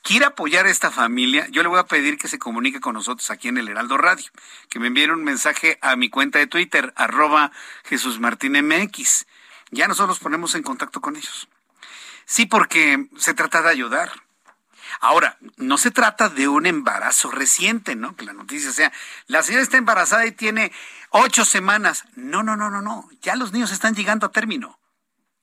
quiere 0.00 0.24
apoyar 0.24 0.64
a 0.64 0.70
esta 0.70 0.90
familia, 0.90 1.46
yo 1.50 1.62
le 1.62 1.68
voy 1.68 1.78
a 1.78 1.84
pedir 1.84 2.16
que 2.16 2.28
se 2.28 2.38
comunique 2.38 2.80
con 2.80 2.94
nosotros 2.94 3.30
aquí 3.30 3.48
en 3.48 3.58
el 3.58 3.68
Heraldo 3.68 3.98
Radio, 3.98 4.24
que 4.70 4.78
me 4.78 4.86
envíen 4.86 5.10
un 5.10 5.24
mensaje 5.24 5.78
a 5.82 5.94
mi 5.94 6.08
cuenta 6.08 6.38
de 6.38 6.46
Twitter, 6.46 6.94
arroba 6.96 7.52
Jesús 7.84 8.18
Martín 8.18 8.52
MX. 8.52 9.26
Ya 9.72 9.88
nosotros 9.88 10.08
nos 10.08 10.20
ponemos 10.20 10.54
en 10.54 10.62
contacto 10.62 11.02
con 11.02 11.16
ellos. 11.16 11.48
Sí, 12.24 12.46
porque 12.46 13.08
se 13.18 13.34
trata 13.34 13.60
de 13.60 13.68
ayudar. 13.68 14.23
Ahora, 15.04 15.36
no 15.58 15.76
se 15.76 15.90
trata 15.90 16.30
de 16.30 16.48
un 16.48 16.64
embarazo 16.64 17.30
reciente, 17.30 17.94
¿no? 17.94 18.16
Que 18.16 18.24
la 18.24 18.32
noticia 18.32 18.72
sea, 18.72 18.90
la 19.26 19.42
señora 19.42 19.62
está 19.62 19.76
embarazada 19.76 20.24
y 20.24 20.32
tiene 20.32 20.72
ocho 21.10 21.44
semanas. 21.44 22.04
No, 22.16 22.42
no, 22.42 22.56
no, 22.56 22.70
no, 22.70 22.80
no. 22.80 23.06
Ya 23.20 23.36
los 23.36 23.52
niños 23.52 23.70
están 23.70 23.94
llegando 23.94 24.24
a 24.24 24.32
término. 24.32 24.80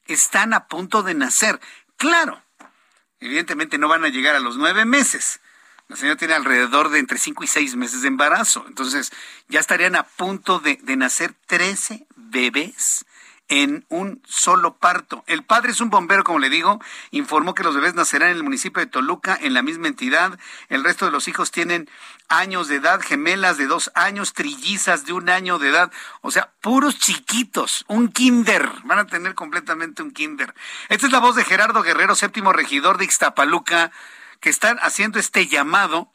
Están 0.08 0.56
a 0.56 0.68
punto 0.68 1.04
de 1.04 1.14
nacer. 1.14 1.62
Claro, 1.96 2.44
evidentemente 3.20 3.78
no 3.78 3.88
van 3.88 4.04
a 4.04 4.10
llegar 4.10 4.34
a 4.34 4.40
los 4.40 4.58
nueve 4.58 4.84
meses. 4.84 5.42
La 5.90 5.96
señora 5.96 6.18
tiene 6.18 6.34
alrededor 6.34 6.90
de 6.90 6.98
entre 6.98 7.20
cinco 7.20 7.44
y 7.44 7.48
seis 7.48 7.76
meses 7.76 8.02
de 8.02 8.08
embarazo. 8.08 8.66
Entonces, 8.68 9.12
ya 9.48 9.60
estarían 9.60 9.96
a 9.96 10.08
punto 10.08 10.58
de, 10.58 10.80
nacer 10.98 11.36
13 11.46 12.08
bebés 12.16 13.06
en 13.52 13.86
un 13.90 14.24
solo 14.26 14.78
parto. 14.78 15.26
El 15.28 15.44
padre 15.44 15.74
es 15.74 15.82
un 15.82 15.90
bombero, 15.90 16.24
como 16.24 16.40
le 16.40 16.50
digo, 16.50 16.80
informó 17.12 17.54
que 17.54 17.64
los 17.64 17.76
bebés 17.76 17.94
nacerán 17.94 18.30
en 18.30 18.38
el 18.38 18.44
municipio 18.44 18.80
de 18.80 18.88
Toluca, 18.88 19.38
en 19.40 19.54
la 19.54 19.62
misma 19.62 19.90
entidad. 19.90 20.40
El 20.70 20.86
resto 20.86 21.06
de 21.06 21.12
los 21.12 21.28
hijos 21.28 21.52
tienen 21.52 21.90
años 22.30 22.70
de 22.70 22.76
edad, 22.78 23.02
gemelas 23.02 23.58
de 23.58 23.68
dos 23.68 23.92
años, 23.94 24.32
trillizas 24.32 25.06
de 25.06 25.12
un 25.12 25.30
año 25.30 25.60
de 25.60 25.68
edad, 25.68 25.92
o 26.22 26.32
sea, 26.32 26.54
puros 26.62 26.98
chiquitos, 26.98 27.84
un 27.90 28.08
kinder, 28.08 28.72
van 28.86 29.00
a 29.00 29.08
tener 29.08 29.36
completamente 29.36 30.02
un 30.02 30.12
kinder. 30.12 30.56
Esta 30.88 31.08
es 31.08 31.12
la 31.12 31.20
voz 31.20 31.36
de 31.36 31.44
Gerardo 31.44 31.84
Guerrero, 31.84 32.16
séptimo 32.16 32.54
regidor 32.54 32.98
de 32.98 33.04
Ixtapaluca, 33.04 33.92
que 34.40 34.50
están 34.50 34.80
haciendo 34.82 35.20
este 35.20 35.48
llamado 35.48 36.10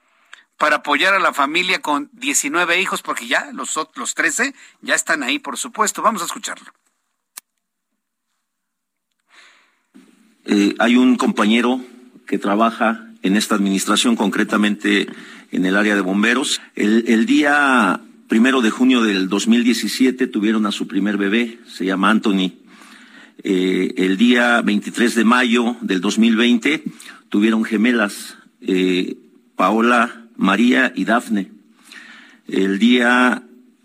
para 0.56 0.76
apoyar 0.76 1.12
a 1.12 1.18
la 1.18 1.34
familia 1.34 1.82
con 1.82 2.08
19 2.14 2.80
hijos, 2.80 3.02
porque 3.02 3.26
ya 3.26 3.50
los, 3.52 3.78
los 3.94 4.14
13 4.14 4.54
ya 4.80 4.94
están 4.94 5.22
ahí, 5.22 5.38
por 5.38 5.58
supuesto. 5.58 6.00
Vamos 6.00 6.22
a 6.22 6.24
escucharlo. 6.24 6.72
Eh, 10.46 10.74
hay 10.78 10.96
un 10.96 11.16
compañero 11.16 11.80
que 12.26 12.38
trabaja 12.38 13.06
en 13.22 13.36
esta 13.36 13.56
administración, 13.56 14.14
concretamente 14.14 15.08
en 15.50 15.66
el 15.66 15.76
área 15.76 15.96
de 15.96 16.00
bomberos. 16.00 16.60
El, 16.76 17.26
día 17.26 18.00
primero 18.28 18.62
de 18.62 18.70
junio 18.70 19.02
del 19.02 19.28
2017 19.28 20.28
tuvieron 20.28 20.64
a 20.66 20.72
su 20.72 20.86
primer 20.86 21.16
bebé, 21.16 21.58
se 21.66 21.84
llama 21.84 22.10
Anthony. 22.10 22.52
Eh, 23.42 23.94
el 23.96 24.16
día 24.16 24.62
23 24.62 25.16
de 25.16 25.24
mayo 25.24 25.76
del 25.80 26.00
2020 26.00 26.84
tuvieron 27.28 27.64
gemelas, 27.64 28.36
eh, 28.60 29.16
Paola, 29.56 30.26
María 30.36 30.92
y 30.94 31.04
Dafne. 31.04 31.50
El 32.46 32.78
día 32.78 33.42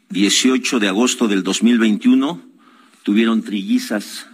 18 0.10 0.80
de 0.80 0.88
agosto 0.88 1.28
del 1.28 1.42
2021 1.42 2.40
tuvieron 3.04 3.42
trillizas, 3.42 4.28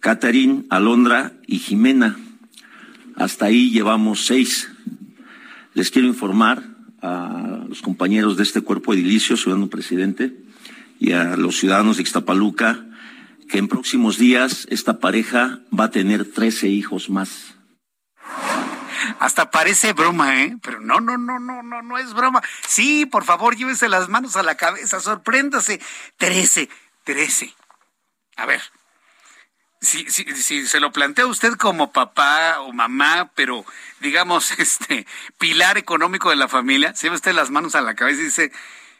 Catherine, 0.00 0.64
Alondra 0.70 1.32
y 1.46 1.58
Jimena. 1.58 2.16
Hasta 3.16 3.46
ahí 3.46 3.70
llevamos 3.70 4.26
seis. 4.26 4.70
Les 5.74 5.90
quiero 5.90 6.08
informar 6.08 6.62
a 7.02 7.64
los 7.68 7.82
compañeros 7.82 8.36
de 8.36 8.42
este 8.42 8.60
cuerpo 8.60 8.94
edilicio, 8.94 9.36
ciudadano 9.36 9.68
presidente, 9.68 10.36
y 10.98 11.12
a 11.12 11.36
los 11.36 11.58
ciudadanos 11.58 11.96
de 11.96 12.02
Ixtapaluca, 12.02 12.84
que 13.48 13.58
en 13.58 13.68
próximos 13.68 14.18
días 14.18 14.66
esta 14.70 14.98
pareja 14.98 15.60
va 15.78 15.84
a 15.84 15.90
tener 15.90 16.30
13 16.32 16.68
hijos 16.68 17.10
más. 17.10 17.54
Hasta 19.18 19.50
parece 19.50 19.92
broma, 19.92 20.42
¿eh? 20.42 20.56
Pero 20.62 20.80
no, 20.80 21.00
no, 21.00 21.16
no, 21.16 21.38
no, 21.38 21.62
no, 21.62 21.82
no 21.82 21.98
es 21.98 22.12
broma. 22.12 22.42
Sí, 22.66 23.06
por 23.06 23.24
favor, 23.24 23.56
llévese 23.56 23.88
las 23.88 24.08
manos 24.08 24.36
a 24.36 24.42
la 24.42 24.56
cabeza, 24.56 25.00
sorpréndase. 25.00 25.80
Trece, 26.16 26.68
trece. 27.04 27.54
A 28.36 28.46
ver, 28.46 28.60
si, 29.80 30.10
si, 30.10 30.24
si 30.34 30.66
se 30.66 30.80
lo 30.80 30.92
plantea 30.92 31.26
usted 31.26 31.54
como 31.54 31.92
papá 31.92 32.60
o 32.60 32.72
mamá, 32.72 33.30
pero 33.34 33.64
digamos, 34.00 34.50
este, 34.58 35.06
pilar 35.38 35.78
económico 35.78 36.30
de 36.30 36.36
la 36.36 36.48
familia, 36.48 36.94
se 36.94 37.08
ve 37.08 37.16
usted 37.16 37.32
las 37.32 37.50
manos 37.50 37.74
a 37.74 37.80
la 37.80 37.94
cabeza 37.94 38.20
y 38.20 38.24
dice, 38.24 38.52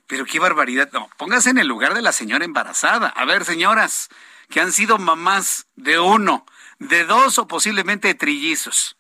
pero 0.07 0.25
qué 0.25 0.39
barbaridad. 0.39 0.91
No, 0.93 1.09
póngase 1.17 1.51
en 1.51 1.59
el 1.59 1.67
lugar 1.67 1.95
de 1.95 2.03
la 2.03 2.13
señora 2.13 2.45
embarazada. 2.45 3.09
A 3.09 3.25
ver, 3.25 3.45
señoras, 3.45 4.09
que 4.51 4.61
han 4.61 4.73
sido 4.73 4.99
mamás 4.99 5.67
de 5.75 5.99
uno, 5.99 6.47
de 6.79 7.05
dos 7.05 7.39
o 7.39 7.49
posiblemente 7.49 8.09
de 8.09 8.15
trillizos. 8.15 8.97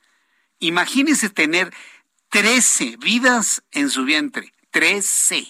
Imagínese 0.58 1.28
tener 1.28 1.72
13 2.30 2.96
vidas 2.98 3.62
en 3.70 3.90
su 3.90 4.04
vientre. 4.04 4.52
13. 4.70 5.46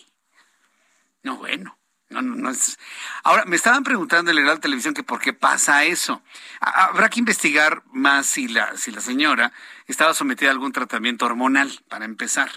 No, 1.22 1.36
bueno. 1.36 1.75
No, 2.08 2.22
no, 2.22 2.36
no 2.36 2.50
es. 2.50 2.78
Ahora, 3.24 3.44
me 3.46 3.56
estaban 3.56 3.82
preguntando 3.82 4.30
en 4.30 4.46
la 4.46 4.56
televisión 4.58 4.94
que 4.94 5.02
por 5.02 5.20
qué 5.20 5.32
pasa 5.32 5.84
eso. 5.84 6.22
Habrá 6.60 7.08
que 7.08 7.18
investigar 7.18 7.82
más 7.92 8.26
si 8.26 8.46
la, 8.46 8.76
si 8.76 8.92
la 8.92 9.00
señora 9.00 9.52
estaba 9.86 10.14
sometida 10.14 10.50
a 10.50 10.52
algún 10.52 10.72
tratamiento 10.72 11.26
hormonal, 11.26 11.80
para 11.88 12.04
empezar. 12.04 12.50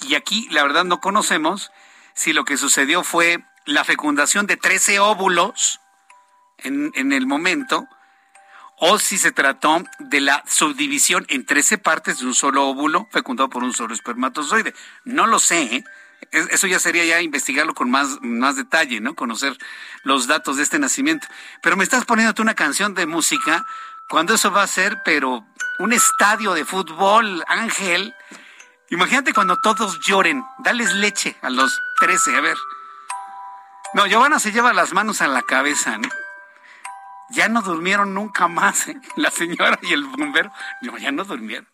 Y 0.00 0.14
aquí, 0.14 0.48
la 0.50 0.62
verdad, 0.62 0.84
no 0.84 1.00
conocemos 1.00 1.70
si 2.14 2.32
lo 2.32 2.44
que 2.44 2.56
sucedió 2.56 3.04
fue 3.04 3.44
la 3.66 3.84
fecundación 3.84 4.46
de 4.46 4.56
13 4.56 4.98
óvulos 4.98 5.80
en, 6.58 6.90
en 6.94 7.12
el 7.12 7.26
momento 7.26 7.86
o 8.82 8.98
si 8.98 9.18
se 9.18 9.30
trató 9.30 9.84
de 9.98 10.22
la 10.22 10.42
subdivisión 10.46 11.26
en 11.28 11.44
13 11.44 11.76
partes 11.76 12.18
de 12.18 12.26
un 12.26 12.34
solo 12.34 12.66
óvulo 12.66 13.08
fecundado 13.10 13.50
por 13.50 13.62
un 13.62 13.74
solo 13.74 13.92
espermatozoide. 13.92 14.74
No 15.04 15.26
lo 15.26 15.38
sé, 15.38 15.62
¿eh? 15.62 15.84
Eso 16.30 16.66
ya 16.66 16.78
sería 16.78 17.04
ya 17.04 17.20
investigarlo 17.20 17.74
con 17.74 17.90
más, 17.90 18.18
más 18.20 18.56
detalle, 18.56 19.00
¿no? 19.00 19.14
Conocer 19.14 19.56
los 20.04 20.26
datos 20.26 20.56
de 20.56 20.62
este 20.62 20.78
nacimiento. 20.78 21.26
Pero 21.62 21.76
me 21.76 21.84
estás 21.84 22.04
poniéndote 22.04 22.42
una 22.42 22.54
canción 22.54 22.94
de 22.94 23.06
música 23.06 23.66
cuando 24.08 24.34
eso 24.34 24.50
va 24.50 24.62
a 24.62 24.66
ser, 24.66 24.98
pero 25.04 25.44
un 25.78 25.92
estadio 25.92 26.52
de 26.52 26.64
fútbol, 26.64 27.44
Ángel. 27.48 28.14
Imagínate 28.90 29.32
cuando 29.32 29.60
todos 29.60 30.00
lloren. 30.00 30.44
Dales 30.58 30.92
leche 30.94 31.36
a 31.42 31.50
los 31.50 31.80
13, 32.00 32.36
a 32.36 32.40
ver. 32.40 32.56
No, 33.94 34.06
Giovanna 34.06 34.38
se 34.38 34.52
lleva 34.52 34.72
las 34.72 34.92
manos 34.92 35.20
a 35.20 35.28
la 35.28 35.42
cabeza, 35.42 35.98
¿no? 35.98 36.08
ya 37.30 37.48
no 37.48 37.62
durmieron 37.62 38.12
nunca 38.12 38.48
más, 38.48 38.88
¿eh? 38.88 39.00
la 39.16 39.30
señora 39.30 39.78
y 39.82 39.92
el 39.92 40.04
bombero, 40.04 40.52
no, 40.82 40.98
ya 40.98 41.12
no 41.12 41.24
durmieron. 41.24 41.68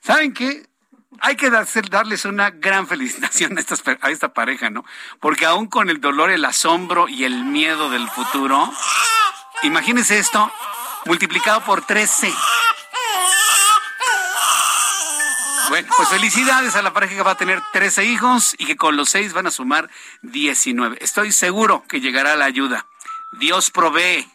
¿Saben 0.00 0.32
qué? 0.32 0.68
Hay 1.20 1.36
que 1.36 1.50
darles 1.50 2.24
una 2.24 2.50
gran 2.50 2.86
felicitación 2.86 3.58
a, 3.58 3.62
a 4.00 4.10
esta 4.10 4.32
pareja, 4.32 4.70
¿no? 4.70 4.84
Porque 5.20 5.46
aún 5.46 5.66
con 5.66 5.90
el 5.90 6.00
dolor, 6.00 6.30
el 6.30 6.44
asombro 6.44 7.08
y 7.08 7.24
el 7.24 7.44
miedo 7.44 7.90
del 7.90 8.08
futuro, 8.08 8.72
imagínense 9.62 10.18
esto 10.18 10.50
multiplicado 11.04 11.60
por 11.62 11.84
13. 11.84 12.32
Bueno, 15.68 15.88
pues 15.96 16.08
felicidades 16.10 16.76
a 16.76 16.82
la 16.82 16.92
pareja 16.92 17.14
que 17.14 17.22
va 17.22 17.30
a 17.30 17.36
tener 17.36 17.62
13 17.72 18.04
hijos 18.04 18.54
y 18.58 18.66
que 18.66 18.76
con 18.76 18.96
los 18.96 19.08
6 19.10 19.32
van 19.32 19.46
a 19.46 19.50
sumar 19.50 19.88
19. 20.22 20.98
Estoy 21.00 21.32
seguro 21.32 21.84
que 21.88 22.00
llegará 22.00 22.36
la 22.36 22.44
ayuda. 22.44 22.86
Dios 23.38 23.70
provee. 23.70 24.30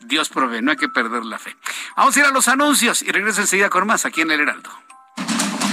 Dios 0.00 0.30
provee, 0.30 0.62
no 0.62 0.70
hay 0.70 0.78
que 0.78 0.88
perder 0.88 1.24
la 1.26 1.38
fe. 1.38 1.54
Vamos 1.96 2.16
a 2.16 2.20
ir 2.20 2.24
a 2.24 2.30
los 2.30 2.48
anuncios 2.48 3.02
y 3.02 3.12
regreso 3.12 3.42
enseguida 3.42 3.68
con 3.68 3.86
más 3.86 4.06
aquí 4.06 4.22
en 4.22 4.30
el 4.30 4.40
Heraldo. 4.40 4.70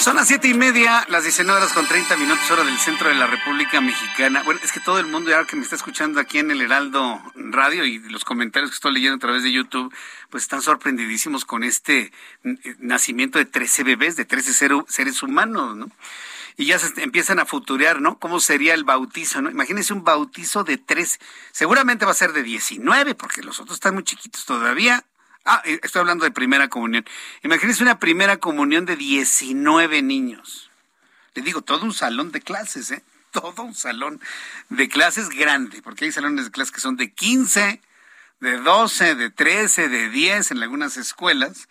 Son 0.00 0.16
las 0.16 0.28
siete 0.28 0.48
y 0.48 0.54
media, 0.54 1.04
las 1.10 1.24
19 1.24 1.60
horas 1.60 1.74
con 1.74 1.86
30 1.86 2.16
minutos, 2.16 2.50
hora 2.50 2.64
del 2.64 2.78
centro 2.78 3.10
de 3.10 3.16
la 3.16 3.26
República 3.26 3.82
Mexicana. 3.82 4.42
Bueno, 4.44 4.58
es 4.64 4.72
que 4.72 4.80
todo 4.80 4.98
el 4.98 5.04
mundo 5.04 5.30
ya 5.30 5.44
que 5.44 5.56
me 5.56 5.62
está 5.62 5.76
escuchando 5.76 6.18
aquí 6.20 6.38
en 6.38 6.50
el 6.50 6.62
Heraldo 6.62 7.20
Radio 7.34 7.84
y 7.84 7.98
los 8.08 8.24
comentarios 8.24 8.70
que 8.70 8.76
estoy 8.76 8.94
leyendo 8.94 9.16
a 9.16 9.18
través 9.18 9.42
de 9.42 9.52
YouTube, 9.52 9.94
pues 10.30 10.44
están 10.44 10.62
sorprendidísimos 10.62 11.44
con 11.44 11.64
este 11.64 12.12
eh, 12.44 12.76
nacimiento 12.78 13.38
de 13.38 13.44
13 13.44 13.84
bebés, 13.84 14.16
de 14.16 14.24
13 14.24 14.84
seres 14.88 15.22
humanos, 15.22 15.76
¿no? 15.76 15.90
Y 16.56 16.64
ya 16.64 16.78
se 16.78 17.02
empiezan 17.02 17.38
a 17.38 17.44
futurear, 17.44 18.00
¿no? 18.00 18.18
¿Cómo 18.18 18.40
sería 18.40 18.72
el 18.72 18.84
bautizo, 18.84 19.42
no? 19.42 19.50
Imagínense 19.50 19.92
un 19.92 20.02
bautizo 20.02 20.64
de 20.64 20.78
13, 20.78 21.18
seguramente 21.52 22.06
va 22.06 22.12
a 22.12 22.14
ser 22.14 22.32
de 22.32 22.42
19, 22.42 23.14
porque 23.16 23.42
los 23.42 23.60
otros 23.60 23.76
están 23.76 23.92
muy 23.92 24.04
chiquitos 24.04 24.46
todavía. 24.46 25.04
Ah, 25.52 25.62
eh, 25.64 25.80
estoy 25.82 25.98
hablando 25.98 26.24
de 26.24 26.30
primera 26.30 26.68
comunión. 26.68 27.04
Imagínense 27.42 27.82
una 27.82 27.98
primera 27.98 28.36
comunión 28.36 28.86
de 28.86 28.94
19 28.94 30.00
niños. 30.00 30.70
Le 31.34 31.42
digo, 31.42 31.62
todo 31.62 31.84
un 31.84 31.92
salón 31.92 32.30
de 32.30 32.40
clases, 32.40 32.92
¿eh? 32.92 33.02
Todo 33.32 33.62
un 33.62 33.74
salón 33.74 34.20
de 34.68 34.88
clases 34.88 35.28
grande, 35.28 35.82
porque 35.82 36.04
hay 36.04 36.12
salones 36.12 36.44
de 36.44 36.50
clases 36.52 36.70
que 36.70 36.80
son 36.80 36.96
de 36.96 37.12
15, 37.12 37.80
de 38.38 38.56
12, 38.58 39.16
de 39.16 39.30
13, 39.30 39.88
de 39.88 40.08
10 40.08 40.52
en 40.52 40.62
algunas 40.62 40.96
escuelas. 40.96 41.68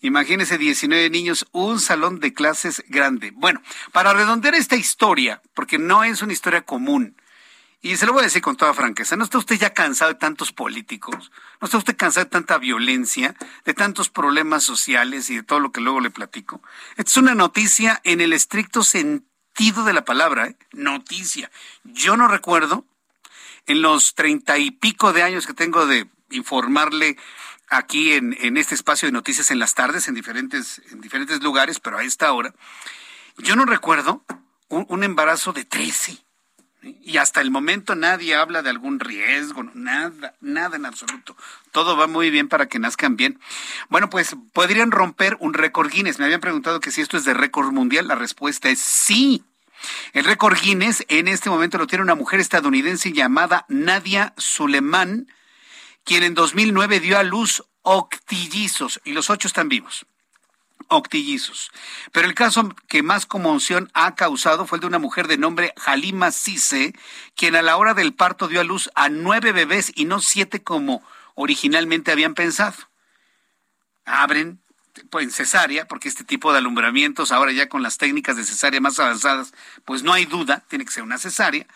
Imagínense 0.00 0.56
19 0.56 1.10
niños, 1.10 1.46
un 1.52 1.78
salón 1.78 2.20
de 2.20 2.32
clases 2.32 2.82
grande. 2.88 3.32
Bueno, 3.34 3.60
para 3.92 4.14
redondear 4.14 4.54
esta 4.54 4.76
historia, 4.76 5.42
porque 5.52 5.76
no 5.76 6.04
es 6.04 6.22
una 6.22 6.32
historia 6.32 6.62
común, 6.62 7.19
y 7.82 7.96
se 7.96 8.04
lo 8.04 8.12
voy 8.12 8.20
a 8.20 8.24
decir 8.24 8.42
con 8.42 8.56
toda 8.56 8.74
franqueza, 8.74 9.16
¿no 9.16 9.24
está 9.24 9.38
usted 9.38 9.58
ya 9.58 9.72
cansado 9.72 10.12
de 10.12 10.18
tantos 10.18 10.52
políticos? 10.52 11.32
¿No 11.60 11.64
está 11.64 11.78
usted 11.78 11.96
cansado 11.96 12.24
de 12.24 12.30
tanta 12.30 12.58
violencia, 12.58 13.34
de 13.64 13.72
tantos 13.72 14.10
problemas 14.10 14.64
sociales 14.64 15.30
y 15.30 15.36
de 15.36 15.42
todo 15.42 15.60
lo 15.60 15.72
que 15.72 15.80
luego 15.80 16.00
le 16.00 16.10
platico? 16.10 16.62
Esta 16.96 17.10
es 17.10 17.16
una 17.16 17.34
noticia 17.34 18.00
en 18.04 18.20
el 18.20 18.34
estricto 18.34 18.82
sentido 18.82 19.84
de 19.84 19.94
la 19.94 20.04
palabra, 20.04 20.48
¿eh? 20.48 20.56
noticia. 20.72 21.50
Yo 21.84 22.18
no 22.18 22.28
recuerdo, 22.28 22.84
en 23.66 23.80
los 23.80 24.14
treinta 24.14 24.58
y 24.58 24.70
pico 24.72 25.14
de 25.14 25.22
años 25.22 25.46
que 25.46 25.54
tengo 25.54 25.86
de 25.86 26.06
informarle 26.30 27.16
aquí 27.70 28.12
en, 28.12 28.36
en 28.40 28.58
este 28.58 28.74
espacio 28.74 29.08
de 29.08 29.12
noticias 29.12 29.50
en 29.50 29.58
las 29.58 29.74
tardes, 29.74 30.06
en 30.06 30.14
diferentes, 30.14 30.82
en 30.90 31.00
diferentes 31.00 31.42
lugares, 31.42 31.80
pero 31.80 31.96
a 31.96 32.02
esta 32.02 32.30
hora, 32.32 32.54
yo 33.38 33.56
no 33.56 33.64
recuerdo 33.64 34.22
un, 34.68 34.84
un 34.88 35.02
embarazo 35.02 35.54
de 35.54 35.64
trece 35.64 36.18
y 36.82 37.18
hasta 37.18 37.40
el 37.40 37.50
momento 37.50 37.94
nadie 37.94 38.34
habla 38.34 38.62
de 38.62 38.70
algún 38.70 39.00
riesgo, 39.00 39.64
nada, 39.74 40.34
nada 40.40 40.76
en 40.76 40.86
absoluto. 40.86 41.36
Todo 41.72 41.96
va 41.96 42.06
muy 42.06 42.30
bien 42.30 42.48
para 42.48 42.66
que 42.66 42.78
nazcan 42.78 43.16
bien. 43.16 43.38
Bueno, 43.88 44.08
pues 44.08 44.36
podrían 44.52 44.90
romper 44.90 45.36
un 45.40 45.54
récord 45.54 45.90
Guinness. 45.90 46.18
Me 46.18 46.24
habían 46.24 46.40
preguntado 46.40 46.80
que 46.80 46.90
si 46.90 47.00
esto 47.00 47.16
es 47.16 47.24
de 47.24 47.34
récord 47.34 47.72
mundial. 47.72 48.08
La 48.08 48.14
respuesta 48.14 48.70
es 48.70 48.78
sí. 48.78 49.44
El 50.12 50.24
récord 50.24 50.58
Guinness 50.58 51.04
en 51.08 51.28
este 51.28 51.50
momento 51.50 51.78
lo 51.78 51.86
tiene 51.86 52.04
una 52.04 52.14
mujer 52.14 52.40
estadounidense 52.40 53.12
llamada 53.12 53.66
Nadia 53.68 54.34
Suleiman, 54.36 55.26
quien 56.04 56.22
en 56.22 56.34
2009 56.34 57.00
dio 57.00 57.18
a 57.18 57.22
luz 57.22 57.62
octillizos 57.82 59.00
y 59.04 59.12
los 59.12 59.30
ocho 59.30 59.48
están 59.48 59.68
vivos 59.68 60.06
octillizos. 60.88 61.70
Pero 62.12 62.26
el 62.26 62.34
caso 62.34 62.68
que 62.88 63.02
más 63.02 63.26
conmoción 63.26 63.90
ha 63.94 64.14
causado 64.14 64.66
fue 64.66 64.76
el 64.76 64.80
de 64.80 64.86
una 64.86 64.98
mujer 64.98 65.28
de 65.28 65.38
nombre 65.38 65.74
Halima 65.86 66.30
Sise, 66.30 66.94
quien 67.36 67.56
a 67.56 67.62
la 67.62 67.76
hora 67.76 67.94
del 67.94 68.14
parto 68.14 68.48
dio 68.48 68.60
a 68.60 68.64
luz 68.64 68.90
a 68.94 69.08
nueve 69.08 69.52
bebés 69.52 69.92
y 69.94 70.04
no 70.04 70.20
siete 70.20 70.62
como 70.62 71.02
originalmente 71.34 72.12
habían 72.12 72.34
pensado. 72.34 72.76
Abren 74.04 74.60
pues, 75.10 75.34
cesárea, 75.34 75.86
porque 75.86 76.08
este 76.08 76.24
tipo 76.24 76.52
de 76.52 76.58
alumbramientos, 76.58 77.32
ahora 77.32 77.52
ya 77.52 77.68
con 77.68 77.82
las 77.82 77.98
técnicas 77.98 78.36
de 78.36 78.44
cesárea 78.44 78.80
más 78.80 78.98
avanzadas, 78.98 79.52
pues 79.84 80.02
no 80.02 80.12
hay 80.12 80.26
duda, 80.26 80.64
tiene 80.68 80.84
que 80.84 80.92
ser 80.92 81.02
una 81.02 81.18
cesárea. 81.18 81.66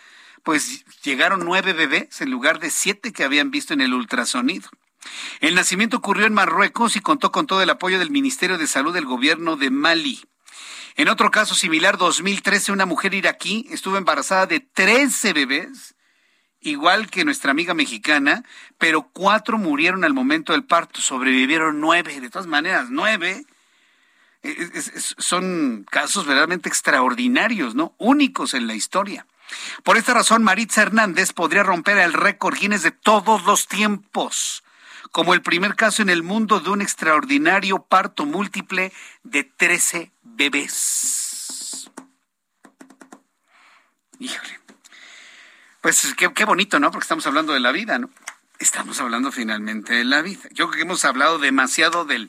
Pues 0.42 0.84
llegaron 1.02 1.40
nueve 1.40 1.72
bebés 1.72 2.20
en 2.20 2.30
lugar 2.30 2.58
de 2.58 2.70
siete 2.70 3.12
que 3.12 3.24
habían 3.24 3.50
visto 3.50 3.72
en 3.72 3.80
el 3.80 3.94
ultrasonido. 3.94 4.68
El 5.40 5.54
nacimiento 5.54 5.96
ocurrió 5.96 6.26
en 6.26 6.34
Marruecos 6.34 6.96
y 6.96 7.00
contó 7.00 7.32
con 7.32 7.46
todo 7.46 7.62
el 7.62 7.70
apoyo 7.70 7.98
del 7.98 8.10
Ministerio 8.10 8.58
de 8.58 8.66
Salud 8.66 8.92
del 8.92 9.04
gobierno 9.04 9.56
de 9.56 9.70
Mali. 9.70 10.24
En 10.96 11.08
otro 11.08 11.30
caso 11.30 11.54
similar, 11.54 11.98
2013, 11.98 12.72
una 12.72 12.86
mujer 12.86 13.14
iraquí 13.14 13.66
estuvo 13.70 13.96
embarazada 13.96 14.46
de 14.46 14.60
13 14.60 15.32
bebés, 15.32 15.94
igual 16.60 17.10
que 17.10 17.24
nuestra 17.24 17.50
amiga 17.50 17.74
mexicana, 17.74 18.44
pero 18.78 19.10
cuatro 19.12 19.58
murieron 19.58 20.04
al 20.04 20.14
momento 20.14 20.52
del 20.52 20.64
parto, 20.64 21.00
sobrevivieron 21.00 21.80
nueve, 21.80 22.20
de 22.20 22.30
todas 22.30 22.46
maneras, 22.46 22.86
nueve. 22.90 23.44
son 25.18 25.84
casos 25.90 26.26
verdaderamente 26.26 26.68
extraordinarios, 26.68 27.74
¿no? 27.74 27.94
Únicos 27.98 28.54
en 28.54 28.66
la 28.66 28.74
historia. 28.74 29.26
Por 29.82 29.96
esta 29.96 30.14
razón, 30.14 30.42
Maritza 30.42 30.82
Hernández 30.82 31.32
podría 31.32 31.62
romper 31.62 31.98
el 31.98 32.12
récord 32.12 32.56
Guinness 32.56 32.82
de 32.82 32.90
todos 32.90 33.44
los 33.44 33.68
tiempos, 33.68 34.63
como 35.14 35.32
el 35.32 35.42
primer 35.42 35.76
caso 35.76 36.02
en 36.02 36.10
el 36.10 36.24
mundo 36.24 36.58
de 36.58 36.70
un 36.70 36.82
extraordinario 36.82 37.84
parto 37.84 38.26
múltiple 38.26 38.92
de 39.22 39.44
13 39.44 40.10
bebés. 40.24 41.88
Híjole. 44.18 44.58
Pues 45.80 46.16
qué, 46.16 46.44
bonito, 46.44 46.80
¿no? 46.80 46.90
Porque 46.90 47.04
estamos 47.04 47.24
hablando 47.28 47.52
de 47.52 47.60
la 47.60 47.70
vida, 47.70 47.96
¿no? 48.00 48.10
Estamos 48.58 49.00
hablando 49.00 49.30
finalmente 49.30 49.94
de 49.94 50.04
la 50.04 50.20
vida. 50.20 50.48
Yo 50.50 50.66
creo 50.66 50.78
que 50.78 50.82
hemos 50.82 51.04
hablado 51.04 51.38
demasiado 51.38 52.04
del 52.04 52.28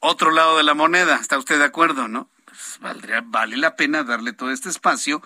otro 0.00 0.32
lado 0.32 0.56
de 0.56 0.64
la 0.64 0.74
moneda. 0.74 1.18
¿Está 1.20 1.38
usted 1.38 1.58
de 1.58 1.66
acuerdo, 1.66 2.08
no? 2.08 2.28
Pues 2.46 2.78
valdría, 2.80 3.22
vale 3.24 3.56
la 3.56 3.76
pena 3.76 4.02
darle 4.02 4.32
todo 4.32 4.50
este 4.50 4.70
espacio 4.70 5.22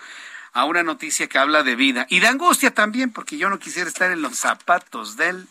a 0.53 0.67
una 0.67 0.83
noticia 0.83 1.27
que 1.27 1.39
habla 1.39 1.63
de 1.63 1.75
vida 1.75 2.07
y 2.11 2.21
de 2.21 2.27
angustia 2.27 2.75
también, 2.75 3.15
porque 3.15 3.39
yo 3.39 3.49
no 3.49 3.59
quisiera 3.59 3.89
estar 3.89 4.13
en 4.13 4.21
los 4.21 4.37
zapatos 4.37 5.17
del 5.17 5.49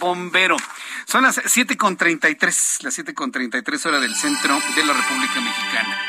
bombero. 0.00 0.56
Son 1.06 1.22
las 1.22 1.38
7.33, 1.38 2.82
las 2.82 2.98
7.33 2.98 3.86
horas 3.86 4.00
del 4.00 4.14
centro 4.14 4.60
de 4.74 4.84
la 4.84 4.92
República 4.92 5.40
Mexicana. 5.40 6.00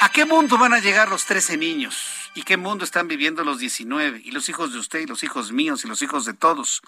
¿A 0.00 0.10
qué 0.10 0.24
mundo 0.24 0.58
van 0.58 0.74
a 0.74 0.78
llegar 0.78 1.08
los 1.08 1.24
13 1.24 1.56
niños? 1.56 1.96
¿Y 2.34 2.42
qué 2.42 2.58
mundo 2.58 2.84
están 2.84 3.08
viviendo 3.08 3.44
los 3.44 3.58
19? 3.58 4.20
Y 4.22 4.30
los 4.30 4.50
hijos 4.50 4.70
de 4.72 4.78
usted, 4.78 5.00
y 5.00 5.06
los 5.06 5.22
hijos 5.22 5.52
míos, 5.52 5.84
y 5.84 5.88
los 5.88 6.02
hijos 6.02 6.26
de 6.26 6.34
todos. 6.34 6.82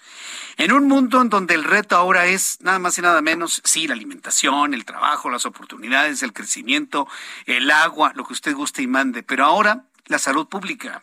En 0.57 0.71
un 0.71 0.87
mundo 0.87 1.19
en 1.21 1.29
donde 1.29 1.55
el 1.55 1.63
reto 1.63 1.95
ahora 1.95 2.27
es 2.27 2.59
nada 2.61 2.77
más 2.77 2.99
y 2.99 3.01
nada 3.01 3.23
menos, 3.23 3.63
sí, 3.65 3.87
la 3.87 3.95
alimentación, 3.95 4.75
el 4.75 4.85
trabajo, 4.85 5.31
las 5.31 5.47
oportunidades, 5.47 6.21
el 6.21 6.33
crecimiento, 6.33 7.07
el 7.47 7.71
agua, 7.71 8.13
lo 8.13 8.25
que 8.25 8.33
usted 8.33 8.53
guste 8.53 8.83
y 8.83 8.87
mande. 8.87 9.23
Pero 9.23 9.43
ahora 9.43 9.85
la 10.05 10.19
salud 10.19 10.47
pública. 10.47 11.01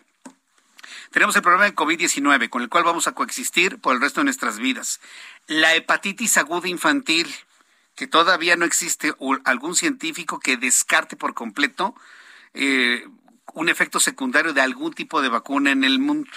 Tenemos 1.11 1.37
el 1.37 1.43
problema 1.43 1.65
de 1.65 1.75
COVID-19, 1.75 2.49
con 2.49 2.63
el 2.63 2.69
cual 2.69 2.85
vamos 2.85 3.07
a 3.07 3.13
coexistir 3.13 3.79
por 3.79 3.95
el 3.95 4.01
resto 4.01 4.21
de 4.21 4.25
nuestras 4.25 4.59
vidas. 4.59 5.01
La 5.47 5.75
hepatitis 5.75 6.37
aguda 6.37 6.69
infantil, 6.69 7.35
que 7.95 8.07
todavía 8.07 8.57
no 8.57 8.65
existe 8.65 9.15
algún 9.45 9.75
científico 9.75 10.39
que 10.39 10.57
descarte 10.57 11.17
por 11.17 11.35
completo 11.35 11.95
eh, 12.55 13.07
un 13.55 13.69
efecto 13.69 14.01
secundario 14.01 14.53
de 14.53 14.61
algún 14.61 14.93
tipo 14.93 15.23
de 15.23 15.29
vacuna 15.29 15.71
en 15.71 15.85
el 15.85 15.99
mundo. 15.99 16.31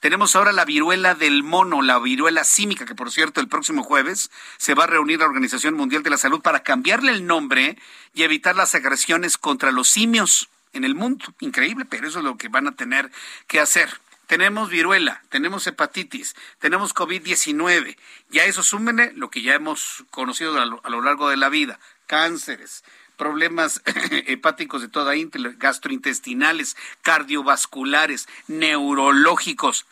Tenemos 0.00 0.36
ahora 0.36 0.52
la 0.52 0.64
viruela 0.64 1.16
del 1.16 1.42
mono, 1.42 1.82
la 1.82 1.98
viruela 1.98 2.44
símica, 2.44 2.84
que 2.84 2.94
por 2.94 3.10
cierto 3.10 3.40
el 3.40 3.48
próximo 3.48 3.82
jueves 3.82 4.30
se 4.56 4.74
va 4.74 4.84
a 4.84 4.86
reunir 4.86 5.18
la 5.18 5.24
Organización 5.24 5.74
Mundial 5.74 6.04
de 6.04 6.10
la 6.10 6.18
Salud 6.18 6.40
para 6.40 6.62
cambiarle 6.62 7.10
el 7.10 7.26
nombre 7.26 7.76
y 8.14 8.22
evitar 8.22 8.54
las 8.54 8.76
agresiones 8.76 9.38
contra 9.38 9.72
los 9.72 9.88
simios 9.88 10.50
en 10.72 10.84
el 10.84 10.94
mundo. 10.94 11.24
Increíble, 11.40 11.84
pero 11.84 12.06
eso 12.06 12.18
es 12.18 12.24
lo 12.24 12.36
que 12.36 12.48
van 12.48 12.68
a 12.68 12.76
tener 12.76 13.10
que 13.48 13.58
hacer. 13.58 13.88
Tenemos 14.28 14.68
viruela, 14.68 15.22
tenemos 15.30 15.66
hepatitis, 15.66 16.36
tenemos 16.58 16.94
COVID-19. 16.94 17.96
Ya 18.28 18.44
eso 18.44 18.62
súmene 18.62 19.10
lo 19.14 19.30
que 19.30 19.40
ya 19.40 19.54
hemos 19.54 20.04
conocido 20.10 20.60
a 20.60 20.66
lo, 20.66 20.82
a 20.84 20.90
lo 20.90 21.00
largo 21.00 21.30
de 21.30 21.38
la 21.38 21.48
vida. 21.48 21.80
Cánceres, 22.06 22.84
problemas 23.16 23.80
hepáticos 24.26 24.82
de 24.82 24.88
toda 24.88 25.16
índole, 25.16 25.54
gastrointestinales, 25.56 26.76
cardiovasculares, 27.00 28.28
neurológicos. 28.48 29.86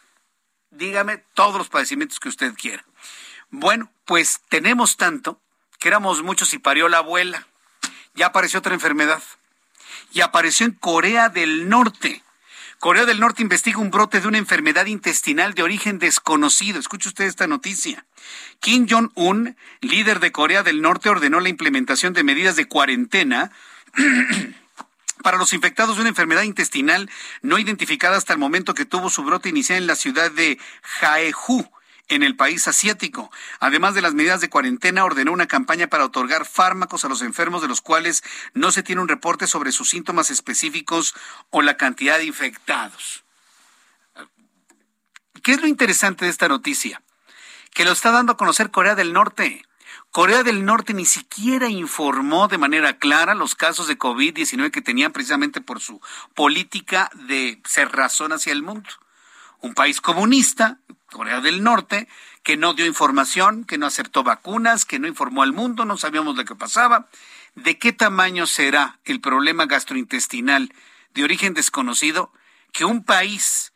Dígame 0.70 1.16
todos 1.32 1.56
los 1.56 1.70
padecimientos 1.70 2.20
que 2.20 2.28
usted 2.28 2.52
quiera. 2.52 2.84
Bueno, 3.48 3.90
pues 4.04 4.42
tenemos 4.50 4.98
tanto 4.98 5.40
que 5.78 5.88
éramos 5.88 6.22
muchos 6.22 6.52
y 6.52 6.58
parió 6.58 6.90
la 6.90 6.98
abuela. 6.98 7.46
Ya 8.14 8.26
apareció 8.26 8.58
otra 8.58 8.74
enfermedad 8.74 9.22
y 10.12 10.20
apareció 10.20 10.66
en 10.66 10.72
Corea 10.72 11.30
del 11.30 11.70
Norte. 11.70 12.22
Corea 12.78 13.06
del 13.06 13.20
Norte 13.20 13.42
investiga 13.42 13.78
un 13.78 13.90
brote 13.90 14.20
de 14.20 14.28
una 14.28 14.38
enfermedad 14.38 14.86
intestinal 14.86 15.54
de 15.54 15.62
origen 15.62 15.98
desconocido. 15.98 16.78
Escuche 16.78 17.08
usted 17.08 17.24
esta 17.24 17.46
noticia. 17.46 18.04
Kim 18.60 18.86
Jong-un, 18.88 19.56
líder 19.80 20.20
de 20.20 20.30
Corea 20.30 20.62
del 20.62 20.82
Norte, 20.82 21.08
ordenó 21.08 21.40
la 21.40 21.48
implementación 21.48 22.12
de 22.12 22.22
medidas 22.22 22.54
de 22.56 22.68
cuarentena 22.68 23.50
para 25.22 25.38
los 25.38 25.54
infectados 25.54 25.96
de 25.96 26.02
una 26.02 26.10
enfermedad 26.10 26.42
intestinal 26.42 27.10
no 27.40 27.58
identificada 27.58 28.16
hasta 28.16 28.34
el 28.34 28.38
momento 28.38 28.74
que 28.74 28.84
tuvo 28.84 29.08
su 29.08 29.24
brote 29.24 29.48
inicial 29.48 29.78
en 29.78 29.86
la 29.86 29.96
ciudad 29.96 30.30
de 30.30 30.58
Jaeju, 30.82 31.68
en 32.08 32.22
el 32.22 32.36
país 32.36 32.68
asiático. 32.68 33.30
Además 33.60 33.94
de 33.94 34.02
las 34.02 34.14
medidas 34.14 34.40
de 34.40 34.50
cuarentena, 34.50 35.04
ordenó 35.04 35.32
una 35.32 35.46
campaña 35.46 35.88
para 35.88 36.04
otorgar 36.04 36.46
fármacos 36.46 37.04
a 37.04 37.08
los 37.08 37.22
enfermos 37.22 37.62
de 37.62 37.68
los 37.68 37.80
cuales 37.80 38.22
no 38.54 38.70
se 38.70 38.82
tiene 38.82 39.02
un 39.02 39.08
reporte 39.08 39.46
sobre 39.46 39.72
sus 39.72 39.88
síntomas 39.88 40.30
específicos 40.30 41.14
o 41.50 41.62
la 41.62 41.76
cantidad 41.76 42.18
de 42.18 42.24
infectados. 42.24 43.24
¿Qué 45.42 45.52
es 45.52 45.60
lo 45.60 45.68
interesante 45.68 46.24
de 46.24 46.30
esta 46.30 46.48
noticia? 46.48 47.02
Que 47.72 47.84
lo 47.84 47.92
está 47.92 48.10
dando 48.10 48.32
a 48.32 48.36
conocer 48.36 48.70
Corea 48.70 48.94
del 48.94 49.12
Norte. 49.12 49.62
Corea 50.10 50.42
del 50.42 50.64
Norte 50.64 50.94
ni 50.94 51.04
siquiera 51.04 51.68
informó 51.68 52.48
de 52.48 52.58
manera 52.58 52.98
clara 52.98 53.34
los 53.34 53.54
casos 53.54 53.86
de 53.86 53.98
COVID-19 53.98 54.70
que 54.70 54.80
tenían 54.80 55.12
precisamente 55.12 55.60
por 55.60 55.80
su 55.80 56.00
política 56.34 57.10
de 57.14 57.60
cerrazón 57.66 58.32
hacia 58.32 58.52
el 58.52 58.62
mundo. 58.62 58.88
Un 59.60 59.74
país 59.74 60.00
comunista, 60.00 60.80
Corea 61.16 61.40
del 61.40 61.62
Norte, 61.62 62.08
que 62.42 62.58
no 62.58 62.74
dio 62.74 62.84
información, 62.84 63.64
que 63.64 63.78
no 63.78 63.86
aceptó 63.86 64.22
vacunas, 64.22 64.84
que 64.84 64.98
no 64.98 65.08
informó 65.08 65.42
al 65.42 65.54
mundo, 65.54 65.86
no 65.86 65.96
sabíamos 65.96 66.36
lo 66.36 66.44
que 66.44 66.54
pasaba. 66.54 67.08
¿De 67.54 67.78
qué 67.78 67.94
tamaño 67.94 68.46
será 68.46 68.98
el 69.06 69.22
problema 69.22 69.64
gastrointestinal 69.64 70.74
de 71.14 71.24
origen 71.24 71.54
desconocido 71.54 72.32
que 72.70 72.84
un 72.84 73.02
país 73.02 73.72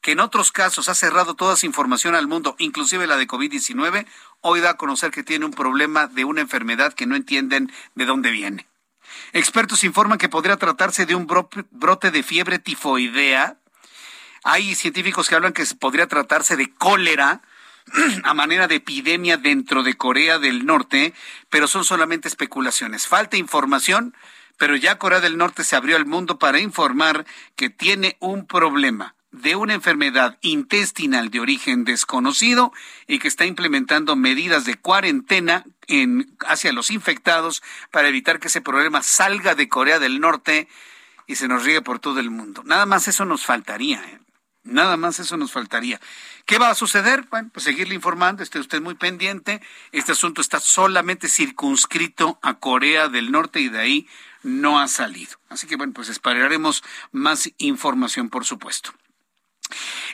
que 0.00 0.12
en 0.12 0.20
otros 0.20 0.50
casos 0.50 0.88
ha 0.88 0.94
cerrado 0.94 1.34
toda 1.34 1.54
su 1.54 1.64
información 1.64 2.16
al 2.16 2.26
mundo, 2.26 2.56
inclusive 2.58 3.06
la 3.06 3.16
de 3.16 3.28
COVID-19, 3.28 4.06
hoy 4.40 4.60
da 4.60 4.70
a 4.70 4.76
conocer 4.76 5.12
que 5.12 5.22
tiene 5.22 5.44
un 5.44 5.52
problema 5.52 6.08
de 6.08 6.24
una 6.24 6.40
enfermedad 6.40 6.92
que 6.92 7.06
no 7.06 7.14
entienden 7.14 7.72
de 7.94 8.04
dónde 8.04 8.32
viene? 8.32 8.66
Expertos 9.32 9.84
informan 9.84 10.18
que 10.18 10.28
podría 10.28 10.56
tratarse 10.56 11.06
de 11.06 11.14
un 11.14 11.26
brote 11.26 12.10
de 12.10 12.22
fiebre 12.24 12.58
tifoidea 12.58 13.58
hay 14.44 14.74
científicos 14.74 15.28
que 15.28 15.34
hablan 15.34 15.54
que 15.54 15.64
podría 15.78 16.06
tratarse 16.06 16.56
de 16.56 16.70
cólera 16.72 17.40
a 18.24 18.34
manera 18.34 18.68
de 18.68 18.76
epidemia 18.76 19.36
dentro 19.36 19.82
de 19.82 19.94
Corea 19.94 20.38
del 20.38 20.66
Norte, 20.66 21.14
pero 21.50 21.66
son 21.66 21.84
solamente 21.84 22.28
especulaciones. 22.28 23.06
Falta 23.06 23.36
información, 23.36 24.14
pero 24.58 24.76
ya 24.76 24.98
Corea 24.98 25.20
del 25.20 25.38
Norte 25.38 25.64
se 25.64 25.76
abrió 25.76 25.96
al 25.96 26.06
mundo 26.06 26.38
para 26.38 26.60
informar 26.60 27.26
que 27.56 27.70
tiene 27.70 28.16
un 28.20 28.46
problema 28.46 29.14
de 29.32 29.56
una 29.56 29.74
enfermedad 29.74 30.38
intestinal 30.42 31.30
de 31.30 31.40
origen 31.40 31.84
desconocido 31.84 32.72
y 33.08 33.18
que 33.18 33.26
está 33.28 33.46
implementando 33.46 34.14
medidas 34.14 34.64
de 34.64 34.76
cuarentena 34.76 35.64
en, 35.88 36.36
hacia 36.46 36.72
los 36.72 36.90
infectados 36.90 37.62
para 37.90 38.08
evitar 38.08 38.38
que 38.38 38.48
ese 38.48 38.60
problema 38.60 39.02
salga 39.02 39.54
de 39.54 39.68
Corea 39.68 39.98
del 39.98 40.20
Norte 40.20 40.68
y 41.26 41.34
se 41.34 41.48
nos 41.48 41.64
riegue 41.64 41.82
por 41.82 41.98
todo 41.98 42.20
el 42.20 42.30
mundo. 42.30 42.62
Nada 42.64 42.86
más 42.86 43.08
eso 43.08 43.24
nos 43.24 43.44
faltaría. 43.44 44.04
¿eh? 44.04 44.18
Nada 44.64 44.96
más 44.96 45.18
eso 45.20 45.36
nos 45.36 45.52
faltaría. 45.52 46.00
¿Qué 46.46 46.58
va 46.58 46.70
a 46.70 46.74
suceder? 46.74 47.26
Bueno, 47.30 47.50
pues 47.52 47.64
seguirle 47.64 47.94
informando, 47.94 48.42
esté 48.42 48.58
usted 48.58 48.80
muy 48.80 48.94
pendiente. 48.94 49.60
Este 49.92 50.12
asunto 50.12 50.40
está 50.40 50.58
solamente 50.58 51.28
circunscrito 51.28 52.38
a 52.42 52.54
Corea 52.54 53.08
del 53.08 53.30
Norte 53.30 53.60
y 53.60 53.68
de 53.68 53.78
ahí 53.78 54.08
no 54.42 54.80
ha 54.80 54.88
salido. 54.88 55.38
Así 55.50 55.66
que 55.66 55.76
bueno, 55.76 55.92
pues 55.92 56.08
esperaremos 56.08 56.82
más 57.12 57.50
información, 57.58 58.30
por 58.30 58.46
supuesto. 58.46 58.94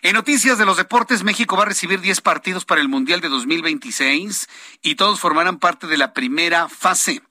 En 0.03 0.15
noticias 0.15 0.59
de 0.59 0.67
los 0.67 0.77
deportes, 0.77 1.23
México 1.23 1.57
va 1.57 1.63
a 1.63 1.67
recibir 1.67 2.01
10 2.01 2.21
partidos 2.21 2.65
para 2.65 2.81
el 2.81 2.89
Mundial 2.89 3.21
de 3.21 3.29
2026 3.29 4.49
y 4.83 4.97
todos 4.97 5.21
formarán 5.21 5.59
parte 5.59 5.87
de 5.87 5.97
la 5.97 6.13
primera 6.13 6.69
fase. 6.69 7.23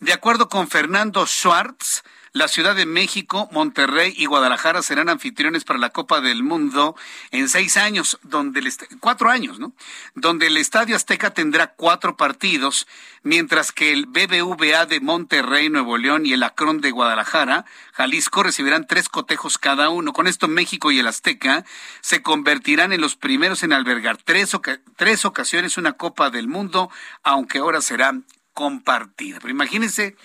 De 0.00 0.12
acuerdo 0.12 0.48
con 0.48 0.68
Fernando 0.68 1.26
Schwartz, 1.26 2.02
la 2.34 2.48
Ciudad 2.48 2.74
de 2.74 2.84
México, 2.84 3.48
Monterrey 3.52 4.12
y 4.16 4.26
Guadalajara 4.26 4.82
serán 4.82 5.08
anfitriones 5.08 5.62
para 5.62 5.78
la 5.78 5.90
Copa 5.90 6.20
del 6.20 6.42
Mundo 6.42 6.96
en 7.30 7.48
seis 7.48 7.76
años, 7.76 8.18
donde 8.24 8.58
el 8.58 8.72
cuatro 8.98 9.30
años, 9.30 9.60
¿no? 9.60 9.72
Donde 10.16 10.48
el 10.48 10.56
Estadio 10.56 10.96
Azteca 10.96 11.30
tendrá 11.30 11.68
cuatro 11.68 12.16
partidos, 12.16 12.88
mientras 13.22 13.70
que 13.70 13.92
el 13.92 14.06
BBVA 14.06 14.84
de 14.86 14.98
Monterrey, 14.98 15.70
Nuevo 15.70 15.96
León 15.96 16.26
y 16.26 16.32
el 16.32 16.42
Acron 16.42 16.80
de 16.80 16.90
Guadalajara, 16.90 17.66
Jalisco, 17.92 18.42
recibirán 18.42 18.88
tres 18.88 19.08
cotejos 19.08 19.56
cada 19.56 19.88
uno. 19.88 20.12
Con 20.12 20.26
esto 20.26 20.48
México 20.48 20.90
y 20.90 20.98
el 20.98 21.06
Azteca 21.06 21.64
se 22.00 22.20
convertirán 22.20 22.92
en 22.92 23.00
los 23.00 23.14
primeros 23.14 23.62
en 23.62 23.72
albergar 23.72 24.16
tres, 24.16 24.50
tres 24.96 25.24
ocasiones 25.24 25.78
una 25.78 25.92
Copa 25.92 26.30
del 26.30 26.48
Mundo, 26.48 26.90
aunque 27.22 27.58
ahora 27.58 27.80
será 27.80 28.12
compartida. 28.54 29.38
Pero 29.38 29.52
imagínense 29.52 30.16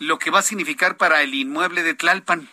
lo 0.00 0.18
que 0.18 0.30
va 0.30 0.40
a 0.40 0.42
significar 0.42 0.96
para 0.96 1.22
el 1.22 1.32
inmueble 1.34 1.84
de 1.84 1.94
Tlalpan. 1.94 2.48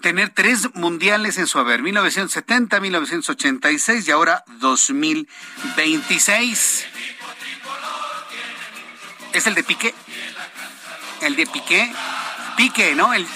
Tener 0.00 0.30
tres 0.30 0.74
mundiales 0.74 1.38
en 1.38 1.46
su 1.46 1.60
haber, 1.60 1.82
1970, 1.82 2.80
1986 2.80 4.08
y 4.08 4.10
ahora 4.10 4.42
2026. 4.58 6.86
¿Es 9.32 9.46
el 9.46 9.54
de 9.54 9.62
Piqué? 9.62 9.94
el 11.20 11.36
de 11.36 11.46
Piqué, 11.46 11.92
Pique, 12.56 12.94
¿no? 12.94 13.12
El, 13.12 13.26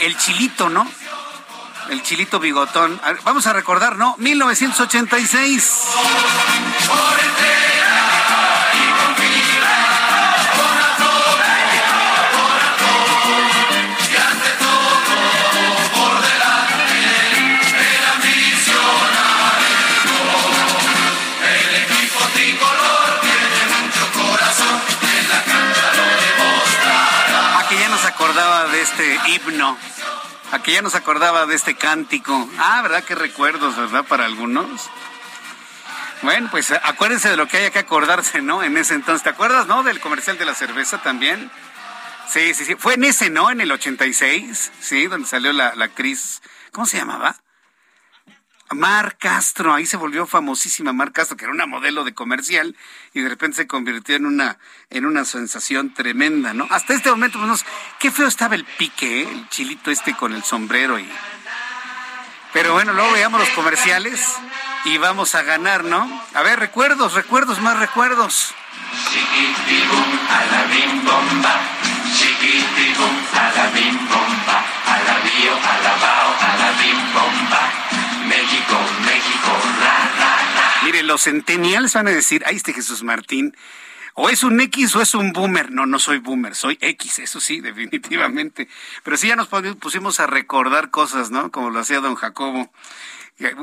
el, 0.00 0.18
chilito, 0.18 0.68
¿no? 0.68 0.86
El 1.90 2.02
chilito 2.02 2.40
bigotón. 2.40 3.00
vamos 3.24 3.46
a 3.46 3.52
recordar, 3.52 3.96
¿no? 3.96 4.16
1986. 4.18 5.72
Este 28.82 29.18
himno. 29.28 29.78
Aquí 30.50 30.72
ya 30.72 30.82
nos 30.82 30.94
acordaba 30.94 31.46
de 31.46 31.54
este 31.54 31.74
cántico. 31.74 32.48
Ah, 32.58 32.82
¿verdad? 32.82 33.04
Qué 33.04 33.14
recuerdos, 33.14 33.76
¿verdad? 33.76 34.04
Para 34.04 34.26
algunos. 34.26 34.90
Bueno, 36.22 36.48
pues 36.50 36.72
acuérdense 36.72 37.30
de 37.30 37.36
lo 37.36 37.48
que 37.48 37.58
hay 37.58 37.70
que 37.70 37.78
acordarse, 37.78 38.42
¿no? 38.42 38.62
En 38.62 38.76
ese 38.76 38.94
entonces. 38.94 39.22
¿Te 39.22 39.30
acuerdas, 39.30 39.66
no? 39.66 39.82
Del 39.82 40.00
comercial 40.00 40.36
de 40.38 40.44
la 40.44 40.54
cerveza 40.54 41.00
también. 41.02 41.50
Sí, 42.28 42.54
sí, 42.54 42.64
sí. 42.64 42.74
Fue 42.74 42.94
en 42.94 43.04
ese, 43.04 43.30
¿no? 43.30 43.50
En 43.50 43.60
el 43.60 43.72
86, 43.72 44.72
sí, 44.80 45.06
donde 45.06 45.28
salió 45.28 45.52
la, 45.52 45.74
la 45.74 45.86
actriz. 45.86 46.42
¿Cómo 46.72 46.86
se 46.86 46.98
llamaba? 46.98 47.36
Mar 48.74 49.16
Castro, 49.18 49.74
ahí 49.74 49.86
se 49.86 49.96
volvió 49.96 50.26
famosísima 50.26 50.92
Mar 50.92 51.12
Castro, 51.12 51.36
que 51.36 51.44
era 51.44 51.52
una 51.52 51.66
modelo 51.66 52.04
de 52.04 52.14
comercial 52.14 52.76
y 53.12 53.20
de 53.20 53.28
repente 53.28 53.58
se 53.58 53.66
convirtió 53.66 54.16
en 54.16 54.26
una 54.26 54.58
en 54.90 55.06
una 55.06 55.24
sensación 55.24 55.94
tremenda, 55.94 56.54
¿no? 56.54 56.66
Hasta 56.70 56.94
este 56.94 57.10
momento, 57.10 57.38
pues, 57.38 57.64
qué 57.98 58.10
feo 58.10 58.26
estaba 58.26 58.54
el 58.54 58.64
pique, 58.64 59.22
¿eh? 59.22 59.28
el 59.30 59.48
chilito 59.48 59.90
este 59.90 60.14
con 60.14 60.32
el 60.32 60.42
sombrero 60.42 60.98
y 60.98 61.08
pero 62.52 62.74
bueno, 62.74 62.92
luego 62.92 63.12
veamos 63.12 63.40
los 63.40 63.48
comerciales 63.50 64.20
y 64.84 64.98
vamos 64.98 65.34
a 65.34 65.42
ganar, 65.42 65.84
¿no? 65.84 66.22
A 66.34 66.42
ver, 66.42 66.58
recuerdos, 66.58 67.14
recuerdos, 67.14 67.60
más 67.60 67.78
recuerdos. 67.78 68.54
a 70.28 70.44
la 73.54 73.64
a 74.84 74.98
la 75.02 75.18
bio, 75.20 75.54
a 75.54 75.78
la 75.82 75.96
bao, 75.96 76.34
a 76.40 76.56
la. 76.56 77.31
México, 78.32 78.76
México, 79.04 79.50
la, 79.80 80.82
Mire, 80.84 81.02
los 81.02 81.22
centennials 81.22 81.92
van 81.92 82.08
a 82.08 82.10
decir, 82.10 82.42
ahí 82.46 82.56
está 82.56 82.72
Jesús 82.72 83.02
Martín, 83.02 83.54
o 84.14 84.30
es 84.30 84.42
un 84.42 84.58
X 84.60 84.96
o 84.96 85.02
es 85.02 85.14
un 85.14 85.32
boomer. 85.32 85.70
No, 85.70 85.84
no 85.84 85.98
soy 85.98 86.18
boomer, 86.18 86.54
soy 86.54 86.78
X, 86.80 87.18
eso 87.18 87.40
sí, 87.40 87.60
definitivamente. 87.68 88.68
Pero 89.02 89.16
sí 89.16 89.28
ya 89.28 89.36
nos 89.36 89.48
pusimos 89.48 90.18
a 90.18 90.26
recordar 90.26 90.90
cosas, 90.90 91.30
¿no? 91.30 91.50
Como 91.50 91.70
lo 91.70 91.78
hacía 91.78 92.00
don 92.00 92.14
Jacobo 92.14 92.70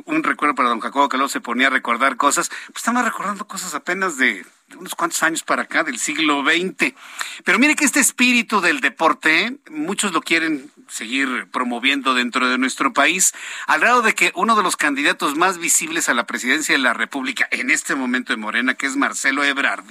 un 0.05 0.23
recuerdo 0.23 0.55
para 0.55 0.69
don 0.69 0.79
Jacobo 0.79 1.09
que 1.09 1.17
luego 1.17 1.29
se 1.29 1.41
ponía 1.41 1.67
a 1.67 1.69
recordar 1.69 2.17
cosas, 2.17 2.49
pues 2.49 2.77
estamos 2.77 3.05
recordando 3.05 3.47
cosas 3.47 3.73
apenas 3.75 4.17
de, 4.17 4.45
unos 4.77 4.95
cuantos 4.95 5.23
años 5.23 5.43
para 5.43 5.63
acá, 5.63 5.83
del 5.83 5.99
siglo 5.99 6.43
XX. 6.43 6.93
Pero 7.43 7.59
mire 7.59 7.75
que 7.75 7.85
este 7.85 7.99
espíritu 7.99 8.61
del 8.61 8.81
deporte, 8.81 9.57
muchos 9.69 10.11
lo 10.11 10.21
quieren 10.21 10.71
seguir 10.89 11.47
promoviendo 11.51 12.13
dentro 12.13 12.49
de 12.49 12.57
nuestro 12.57 12.93
país, 12.93 13.33
al 13.67 13.81
grado 13.81 14.01
de 14.01 14.13
que 14.13 14.31
uno 14.35 14.55
de 14.55 14.63
los 14.63 14.75
candidatos 14.75 15.35
más 15.35 15.57
visibles 15.57 16.09
a 16.09 16.13
la 16.13 16.25
presidencia 16.25 16.75
de 16.75 16.79
la 16.79 16.93
República 16.93 17.47
en 17.51 17.69
este 17.69 17.95
momento 17.95 18.33
de 18.33 18.37
Morena, 18.37 18.73
que 18.73 18.87
es 18.87 18.95
Marcelo 18.95 19.43
Ebrard, 19.43 19.85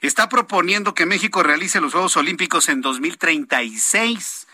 está 0.00 0.28
proponiendo 0.28 0.94
que 0.94 1.06
México 1.06 1.42
realice 1.42 1.80
los 1.80 1.92
Juegos 1.92 2.16
Olímpicos 2.16 2.68
en 2.68 2.80
2036. 2.80 4.46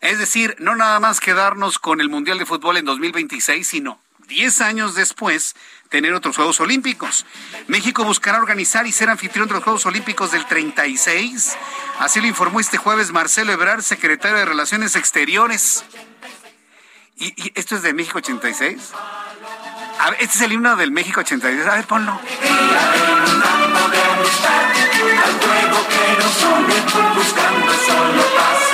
Es 0.00 0.18
decir, 0.18 0.56
no 0.58 0.74
nada 0.74 0.98
más 1.00 1.20
quedarnos 1.20 1.78
con 1.78 2.00
el 2.00 2.08
Mundial 2.08 2.38
de 2.38 2.46
Fútbol 2.46 2.76
en 2.76 2.84
2026, 2.84 3.66
sino 3.66 4.00
10 4.26 4.60
años 4.60 4.94
después 4.94 5.54
tener 5.92 6.14
otros 6.14 6.34
Juegos 6.34 6.58
Olímpicos. 6.58 7.24
México 7.68 8.02
buscará 8.02 8.38
organizar 8.38 8.86
y 8.86 8.92
ser 8.92 9.10
anfitrión 9.10 9.46
de 9.46 9.54
los 9.54 9.62
Juegos 9.62 9.84
Olímpicos 9.86 10.32
del 10.32 10.46
36. 10.46 11.56
Así 12.00 12.20
lo 12.20 12.26
informó 12.26 12.58
este 12.58 12.78
jueves 12.78 13.12
Marcelo 13.12 13.52
Ebrard, 13.52 13.82
secretario 13.82 14.38
de 14.38 14.46
Relaciones 14.46 14.96
Exteriores. 14.96 15.84
¿Y, 17.18 17.52
esto 17.54 17.76
es 17.76 17.82
de 17.82 17.92
México 17.92 18.18
86? 18.18 18.90
A 20.00 20.10
ver, 20.10 20.22
este 20.22 20.36
es 20.36 20.40
el 20.40 20.52
himno 20.52 20.74
del 20.76 20.90
México 20.90 21.20
86. 21.20 21.66
A 21.66 21.76
ver, 21.76 21.84
ponlo. 21.84 22.18
paz 28.36 28.72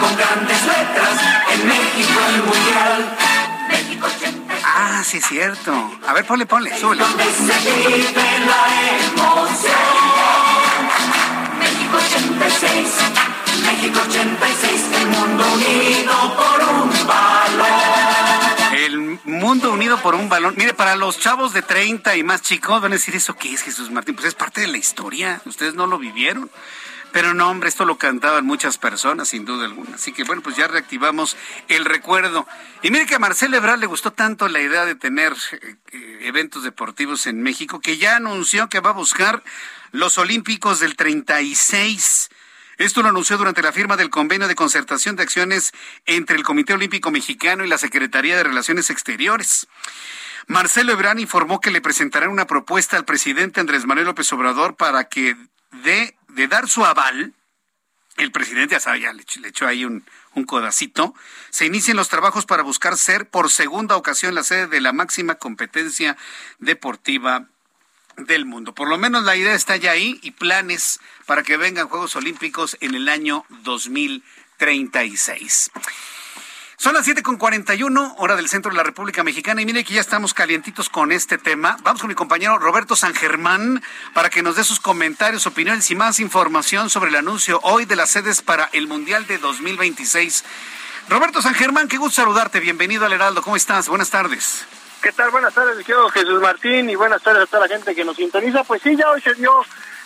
con 0.00 0.16
grandes 0.16 0.66
letras 0.66 1.29
Ah, 5.00 5.04
sí 5.04 5.16
es 5.16 5.24
cierto. 5.24 5.72
A 6.06 6.12
ver, 6.12 6.26
ponle, 6.26 6.44
ponle, 6.44 6.78
súbele. 6.78 7.02
Donde 7.02 7.24
se 7.24 7.88
vive 7.88 8.12
la 8.12 8.66
emoción. 9.06 9.72
México 11.58 11.96
86, 11.96 12.88
México 13.64 13.98
86, 14.06 14.82
el 15.00 15.06
mundo 15.06 15.44
unido 15.54 16.36
por 16.36 16.74
un 16.74 16.90
balón. 17.06 17.66
El 18.74 19.20
mundo 19.24 19.72
unido 19.72 19.96
por 20.02 20.14
un 20.14 20.28
balón. 20.28 20.52
Mire, 20.58 20.74
para 20.74 20.94
los 20.96 21.18
chavos 21.18 21.54
de 21.54 21.62
30 21.62 22.16
y 22.16 22.22
más 22.22 22.42
chicos 22.42 22.82
van 22.82 22.92
a 22.92 22.96
decir, 22.96 23.16
¿eso 23.16 23.34
qué 23.36 23.54
es 23.54 23.62
Jesús 23.62 23.90
Martín? 23.90 24.14
Pues 24.14 24.26
es 24.26 24.34
parte 24.34 24.60
de 24.60 24.66
la 24.66 24.76
historia. 24.76 25.40
Ustedes 25.46 25.72
no 25.72 25.86
lo 25.86 25.96
vivieron. 25.96 26.50
Pero 27.12 27.34
no, 27.34 27.50
hombre, 27.50 27.68
esto 27.68 27.84
lo 27.84 27.98
cantaban 27.98 28.44
muchas 28.44 28.78
personas, 28.78 29.28
sin 29.28 29.44
duda 29.44 29.64
alguna. 29.64 29.96
Así 29.96 30.12
que 30.12 30.24
bueno, 30.24 30.42
pues 30.42 30.56
ya 30.56 30.68
reactivamos 30.68 31.36
el 31.68 31.84
recuerdo. 31.84 32.46
Y 32.82 32.90
mire 32.90 33.06
que 33.06 33.16
a 33.16 33.18
Marcelo 33.18 33.56
Ebrard 33.56 33.80
le 33.80 33.86
gustó 33.86 34.12
tanto 34.12 34.48
la 34.48 34.60
idea 34.60 34.84
de 34.84 34.94
tener 34.94 35.34
eh, 35.92 36.18
eventos 36.22 36.62
deportivos 36.62 37.26
en 37.26 37.42
México 37.42 37.80
que 37.80 37.96
ya 37.96 38.16
anunció 38.16 38.68
que 38.68 38.80
va 38.80 38.90
a 38.90 38.94
buscar 38.94 39.42
los 39.90 40.18
Olímpicos 40.18 40.80
del 40.80 40.96
36. 40.96 42.30
Esto 42.78 43.02
lo 43.02 43.08
anunció 43.08 43.36
durante 43.36 43.60
la 43.60 43.72
firma 43.72 43.96
del 43.96 44.08
convenio 44.08 44.48
de 44.48 44.54
concertación 44.54 45.16
de 45.16 45.22
acciones 45.22 45.72
entre 46.06 46.36
el 46.36 46.44
Comité 46.44 46.72
Olímpico 46.72 47.10
Mexicano 47.10 47.64
y 47.64 47.68
la 47.68 47.76
Secretaría 47.76 48.36
de 48.36 48.44
Relaciones 48.44 48.88
Exteriores. 48.88 49.66
Marcelo 50.46 50.92
Ebrard 50.92 51.18
informó 51.18 51.60
que 51.60 51.70
le 51.70 51.80
presentará 51.80 52.28
una 52.28 52.46
propuesta 52.46 52.96
al 52.96 53.04
presidente 53.04 53.60
Andrés 53.60 53.84
Manuel 53.84 54.06
López 54.06 54.32
Obrador 54.32 54.76
para 54.76 55.04
que 55.04 55.36
dé 55.84 56.16
de 56.40 56.48
dar 56.48 56.68
su 56.68 56.84
aval, 56.86 57.34
el 58.16 58.32
presidente 58.32 58.72
ya 58.72 58.80
sabe, 58.80 59.00
ya 59.00 59.12
le, 59.12 59.22
echó 59.46 59.66
ahí 59.66 59.84
un, 59.84 60.06
un 60.34 60.44
codacito, 60.44 61.14
se 61.50 61.66
inician 61.66 61.98
los 61.98 62.08
trabajos 62.08 62.46
para 62.46 62.62
buscar 62.62 62.96
ser 62.96 63.28
por 63.28 63.50
segunda 63.50 63.94
ocasión 63.96 64.34
la 64.34 64.42
sede 64.42 64.66
de 64.66 64.80
la 64.80 64.94
máxima 64.94 65.34
competencia 65.34 66.16
deportiva 66.58 67.44
del 68.16 68.46
mundo. 68.46 68.74
Por 68.74 68.88
lo 68.88 68.96
menos 68.96 69.24
la 69.24 69.36
idea 69.36 69.54
está 69.54 69.76
ya 69.76 69.90
ahí 69.90 70.18
y 70.22 70.30
planes 70.30 70.98
para 71.26 71.42
que 71.42 71.58
vengan 71.58 71.88
Juegos 71.88 72.16
Olímpicos 72.16 72.78
en 72.80 72.94
el 72.94 73.10
año 73.10 73.44
2036. 73.64 75.72
Son 76.80 76.94
las 76.94 77.06
7.41, 77.06 78.14
hora 78.16 78.36
del 78.36 78.48
centro 78.48 78.70
de 78.70 78.78
la 78.78 78.82
República 78.82 79.22
Mexicana, 79.22 79.60
y 79.60 79.66
mire 79.66 79.84
que 79.84 79.92
ya 79.92 80.00
estamos 80.00 80.32
calientitos 80.32 80.88
con 80.88 81.12
este 81.12 81.36
tema. 81.36 81.76
Vamos 81.82 82.00
con 82.00 82.08
mi 82.08 82.14
compañero 82.14 82.56
Roberto 82.56 82.96
San 82.96 83.14
Germán 83.14 83.82
para 84.14 84.30
que 84.30 84.42
nos 84.42 84.56
dé 84.56 84.64
sus 84.64 84.80
comentarios, 84.80 85.46
opiniones 85.46 85.90
y 85.90 85.94
más 85.94 86.20
información 86.20 86.88
sobre 86.88 87.10
el 87.10 87.16
anuncio 87.16 87.60
hoy 87.64 87.84
de 87.84 87.96
las 87.96 88.08
sedes 88.08 88.40
para 88.40 88.70
el 88.72 88.86
Mundial 88.86 89.26
de 89.26 89.36
2026. 89.36 90.42
Roberto 91.10 91.42
San 91.42 91.52
Germán, 91.52 91.86
qué 91.86 91.98
gusto 91.98 92.22
saludarte. 92.22 92.60
Bienvenido 92.60 93.04
al 93.04 93.12
Heraldo. 93.12 93.42
¿Cómo 93.42 93.56
estás? 93.56 93.90
Buenas 93.90 94.08
tardes. 94.08 94.64
¿Qué 95.02 95.12
tal? 95.12 95.30
Buenas 95.30 95.52
tardes, 95.52 95.84
Jesús 95.84 96.40
Martín, 96.40 96.88
y 96.88 96.94
buenas 96.94 97.20
tardes 97.20 97.42
a 97.42 97.46
toda 97.46 97.66
la 97.66 97.74
gente 97.74 97.94
que 97.94 98.06
nos 98.06 98.16
sintoniza. 98.16 98.64
Pues 98.64 98.80
sí, 98.80 98.96
ya 98.96 99.10
hoy 99.10 99.20
se 99.20 99.34
dio 99.34 99.52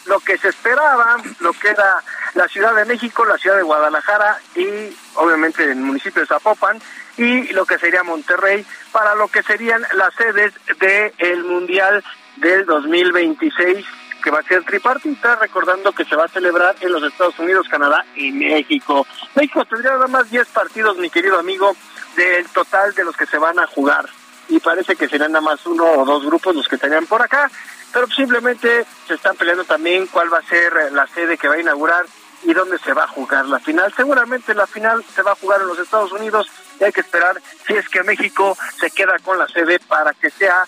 lo 0.07 0.21
que 0.21 0.39
se 0.39 0.49
esperaba, 0.49 1.17
lo 1.41 1.53
que 1.53 1.69
era 1.69 2.03
la 2.35 2.49
Ciudad 2.49 2.75
de 2.75 2.85
México, 2.85 3.25
la 3.25 3.39
Ciudad 3.39 3.57
de 3.57 3.63
Guadalajara 3.63 4.39
y 4.55 4.97
obviamente 5.15 5.65
el 5.65 5.77
municipio 5.77 6.23
de 6.23 6.27
Zapopan 6.27 6.81
y 7.17 7.53
lo 7.53 7.65
que 7.65 7.79
sería 7.79 8.03
Monterrey 8.03 8.65
para 8.93 9.15
lo 9.15 9.29
que 9.29 9.43
serían 9.43 9.83
las 9.95 10.15
sedes 10.15 10.53
del 10.79 11.45
Mundial 11.45 12.05
del 12.37 12.67
2026 12.67 13.87
que 14.23 14.31
va 14.31 14.39
a 14.39 14.43
ser 14.43 14.65
tripartita, 14.65 15.37
recordando 15.37 15.93
que 15.93 16.07
se 16.07 16.17
va 16.17 16.25
a 16.25 16.29
celebrar 16.29 16.75
en 16.81 16.93
los 16.93 17.03
Estados 17.03 17.39
Unidos, 17.39 17.69
Canadá 17.69 18.07
y 18.17 18.33
México. 18.33 19.07
México 19.35 19.67
tendría 19.67 19.93
nada 19.93 20.07
más 20.07 20.31
10 20.31 20.49
partidos, 20.49 20.97
mi 20.97 21.11
querido 21.11 21.39
amigo, 21.39 21.77
del 22.17 22.49
total 22.49 22.95
de 22.95 23.05
los 23.05 23.15
que 23.15 23.27
se 23.27 23.37
van 23.37 23.59
a 23.59 23.67
jugar. 23.67 24.09
Y 24.49 24.61
parece 24.61 24.97
que 24.97 25.09
serán 25.09 25.33
nada 25.33 25.45
más 25.45 25.67
uno 25.67 25.85
o 25.85 26.07
dos 26.07 26.25
grupos 26.25 26.57
los 26.57 26.67
que 26.67 26.77
estarían 26.77 27.05
por 27.05 27.21
acá 27.21 27.51
pero 27.95 28.09
simplemente 28.09 28.85
se 29.07 29.15
están 29.15 29.37
peleando 29.37 29.65
también 29.65 30.09
cuál 30.09 30.31
va 30.31 30.39
a 30.39 30.43
ser 30.43 30.93
la 30.93 31.07
sede 31.07 31.39
que 31.39 31.47
va 31.47 31.55
a 31.55 31.61
inaugurar 31.61 32.05
y 32.43 32.53
dónde 32.53 32.77
se 32.79 32.93
va 32.93 33.05
a 33.05 33.09
jugar 33.09 33.47
la 33.47 33.61
final. 33.61 33.95
Seguramente 33.97 34.53
la 34.53 34.67
final 34.67 35.03
se 35.15 35.23
va 35.23 35.31
a 35.31 35.37
jugar 35.37 35.61
en 35.61 35.69
los 35.69 35.79
Estados 35.79 36.11
Unidos 36.11 36.49
y 36.81 36.85
hay 36.85 36.93
que 36.93 37.03
esperar 37.03 37.41
si 37.65 37.75
es 37.75 37.89
que 37.89 38.03
México 38.03 38.59
se 38.81 38.91
queda 38.91 39.17
con 39.21 39.39
la 39.39 39.47
sede 39.47 39.79
para 39.79 40.13
que 40.13 40.29
sea 40.29 40.67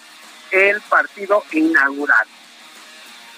el 0.52 0.80
partido 0.82 1.42
inaugural. 1.50 2.26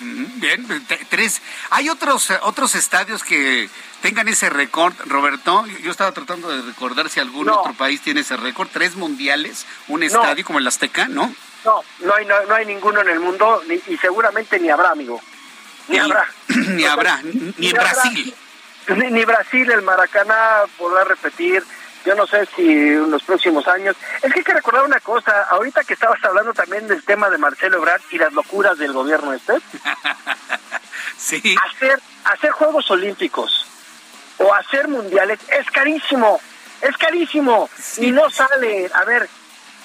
Bien, 0.00 0.86
tres. 1.08 1.40
¿Hay 1.70 1.88
otros, 1.88 2.30
otros 2.42 2.74
estadios 2.74 3.24
que 3.24 3.68
tengan 4.02 4.28
ese 4.28 4.50
récord, 4.50 4.94
Roberto? 5.06 5.66
Yo 5.82 5.90
estaba 5.90 6.12
tratando 6.12 6.50
de 6.50 6.60
recordar 6.62 7.08
si 7.08 7.20
algún 7.20 7.48
otro 7.48 7.72
país 7.72 8.02
tiene 8.02 8.20
ese 8.20 8.36
récord. 8.36 8.68
Tres 8.70 8.94
mundiales, 8.94 9.66
un 9.88 10.02
estadio 10.02 10.44
como 10.44 10.58
el 10.58 10.66
Azteca, 10.68 11.08
¿no? 11.08 11.34
No, 11.64 11.82
no 12.00 12.14
hay, 12.14 12.24
no, 12.24 12.54
hay 12.54 12.66
ninguno 12.66 13.00
en 13.00 13.08
el 13.08 13.20
mundo 13.20 13.62
y 13.68 13.96
seguramente 13.96 14.58
ni 14.58 14.70
habrá, 14.70 14.90
amigo. 14.90 15.20
Ni, 15.88 15.98
habrá. 15.98 16.28
ni 16.48 16.84
habrá, 16.84 17.20
ni, 17.22 17.68
en 17.68 17.72
Brasil. 17.72 18.34
Ni, 18.88 19.24
Brasil, 19.24 19.70
el 19.70 19.82
Maracaná 19.82 20.62
podrá 20.76 21.04
repetir. 21.04 21.62
Yo 22.06 22.14
no 22.14 22.26
sé 22.26 22.46
si 22.56 22.62
en 22.62 23.10
los 23.10 23.22
próximos 23.22 23.66
años. 23.68 23.96
Es 24.22 24.32
que 24.32 24.38
hay 24.38 24.44
que 24.44 24.54
recordar 24.54 24.84
una 24.84 25.00
cosa. 25.00 25.42
Ahorita 25.50 25.84
que 25.84 25.94
estabas 25.94 26.24
hablando 26.24 26.54
también 26.54 26.86
del 26.86 27.04
tema 27.04 27.28
de 27.28 27.36
Marcelo 27.36 27.78
Ebrard 27.78 28.00
y 28.10 28.18
las 28.18 28.32
locuras 28.32 28.78
del 28.78 28.92
gobierno 28.92 29.34
este. 29.34 29.54
sí. 31.18 31.56
Hacer, 31.66 32.00
hacer 32.24 32.50
Juegos 32.52 32.90
Olímpicos 32.90 33.66
o 34.38 34.54
hacer 34.54 34.88
mundiales 34.88 35.40
es 35.50 35.70
carísimo. 35.70 36.40
Es 36.80 36.96
carísimo. 36.96 37.68
Y 37.98 38.12
no 38.12 38.30
sale. 38.30 38.90
A 38.94 39.04
ver, 39.04 39.28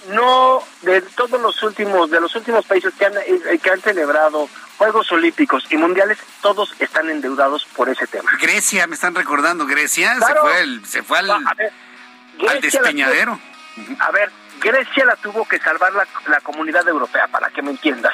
no 0.09 0.63
de 0.81 1.01
todos 1.01 1.39
los 1.41 1.61
últimos 1.63 2.09
de 2.09 2.19
los 2.19 2.35
últimos 2.35 2.65
países 2.65 2.93
que 2.95 3.05
han 3.05 3.13
eh, 3.17 3.59
que 3.61 3.69
han 3.69 3.81
celebrado 3.81 4.49
Juegos 4.77 5.11
Olímpicos 5.11 5.65
y 5.69 5.77
Mundiales 5.77 6.17
todos 6.41 6.73
están 6.79 7.09
endeudados 7.09 7.65
por 7.75 7.89
ese 7.89 8.07
tema. 8.07 8.31
Grecia, 8.41 8.87
me 8.87 8.95
están 8.95 9.15
recordando, 9.15 9.65
Grecia 9.65 10.15
se 10.15 10.35
fue 10.35 10.79
se 10.85 11.03
fue 11.03 11.19
al, 11.19 11.29
despeñadero. 12.61 13.39
a 13.99 14.11
ver, 14.11 14.31
Grecia 14.59 15.05
la 15.05 15.15
tuvo 15.15 15.47
que 15.47 15.59
salvar 15.59 15.93
la, 15.93 16.07
la 16.27 16.41
comunidad 16.41 16.87
europea, 16.87 17.27
para 17.27 17.49
que 17.49 17.61
me 17.61 17.71
entiendas. 17.71 18.13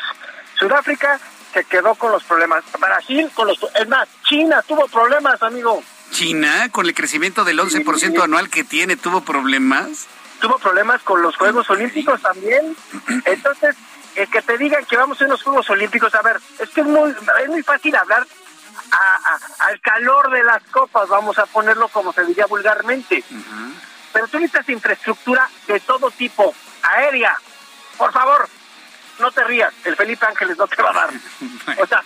Sudáfrica 0.59 1.19
se 1.53 1.63
quedó 1.63 1.95
con 1.95 2.11
los 2.11 2.23
problemas. 2.23 2.63
Brasil 2.79 3.29
con 3.33 3.47
los... 3.47 3.57
Es 3.75 3.87
más, 3.87 4.07
China 4.27 4.61
tuvo 4.67 4.87
problemas, 4.87 5.41
amigo. 5.41 5.81
China, 6.11 6.69
con 6.71 6.85
el 6.85 6.93
crecimiento 6.93 7.43
del 7.43 7.59
11% 7.59 8.23
anual 8.23 8.49
que 8.49 8.63
tiene, 8.63 8.95
tuvo 8.95 9.21
problemas 9.21 10.07
tuvo 10.39 10.57
problemas 10.57 11.01
con 11.03 11.21
los 11.21 11.35
Juegos 11.35 11.69
Olímpicos 11.69 12.21
también. 12.21 12.75
Entonces, 13.25 13.75
el 14.15 14.29
que 14.29 14.41
te 14.41 14.57
digan 14.57 14.85
que 14.85 14.97
vamos 14.97 15.21
a 15.21 15.25
los 15.25 15.43
Juegos 15.43 15.69
Olímpicos, 15.69 16.13
a 16.15 16.21
ver, 16.21 16.39
es 16.59 16.69
que 16.69 16.81
es 16.81 16.87
muy, 16.87 17.11
es 17.11 17.47
muy 17.47 17.63
fácil 17.63 17.95
hablar 17.95 18.25
al 19.59 19.79
calor 19.81 20.31
de 20.31 20.43
las 20.43 20.63
copas, 20.63 21.07
vamos 21.09 21.37
a 21.37 21.45
ponerlo 21.45 21.87
como 21.89 22.13
se 22.13 22.25
diría 22.25 22.45
vulgarmente. 22.45 23.23
Pero 24.13 24.27
tú 24.27 24.39
necesitas 24.39 24.67
infraestructura 24.69 25.47
de 25.67 25.79
todo 25.81 26.09
tipo, 26.11 26.53
aérea. 26.81 27.37
Por 27.97 28.11
favor, 28.11 28.49
no 29.19 29.31
te 29.31 29.43
rías, 29.43 29.73
el 29.85 29.95
Felipe 29.95 30.25
Ángeles 30.25 30.57
no 30.57 30.67
te 30.67 30.81
va 30.81 30.89
a 30.89 30.93
dar. 30.93 31.09
O 31.81 31.85
sea, 31.85 32.03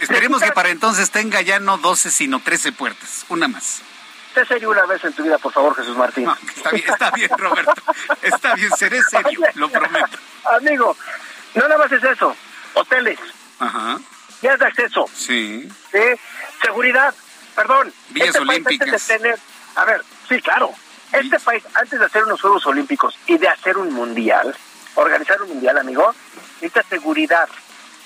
esperemos 0.00 0.42
que 0.42 0.52
para 0.52 0.70
entonces 0.70 1.10
tenga 1.10 1.40
ya 1.42 1.60
no 1.60 1.78
12, 1.78 2.10
sino 2.10 2.40
13 2.40 2.72
puertas, 2.72 3.26
una 3.28 3.48
más. 3.48 3.82
Sé 4.34 4.46
serio 4.46 4.70
una 4.70 4.86
vez 4.86 5.04
en 5.04 5.12
tu 5.12 5.22
vida, 5.22 5.36
por 5.38 5.52
favor, 5.52 5.74
Jesús 5.76 5.96
Martín. 5.96 6.28
está 6.56 6.70
bien, 6.70 6.84
está 6.88 7.10
bien, 7.10 7.30
Roberto. 7.36 7.74
Está 8.22 8.54
bien, 8.54 8.70
seré 8.76 9.02
serio, 9.02 9.40
lo 9.54 9.68
prometo. 9.68 10.18
Amigo, 10.56 10.96
no 11.54 11.68
nada 11.68 11.78
más 11.78 11.92
es 11.92 12.02
eso. 12.02 12.34
Hoteles. 12.74 13.18
Ajá. 13.58 13.98
Vías 14.40 14.58
de 14.58 14.66
acceso. 14.66 15.06
Sí. 15.14 15.68
¿Sí? 15.90 15.98
Seguridad. 16.62 17.14
Perdón. 17.54 17.92
Vías 18.10 18.28
este 18.28 18.40
olímpicas. 18.40 19.06
tener... 19.06 19.38
A 19.76 19.84
ver, 19.84 20.02
sí, 20.28 20.40
claro. 20.40 20.72
Este 21.12 21.38
país, 21.38 21.62
antes 21.74 21.98
de 21.98 22.06
hacer 22.06 22.24
unos 22.24 22.40
Juegos 22.40 22.66
Olímpicos 22.66 23.18
y 23.26 23.36
de 23.36 23.48
hacer 23.48 23.76
un 23.76 23.92
mundial, 23.92 24.56
organizar 24.94 25.42
un 25.42 25.50
mundial, 25.50 25.76
amigo, 25.76 26.14
necesita 26.54 26.82
seguridad. 26.88 27.48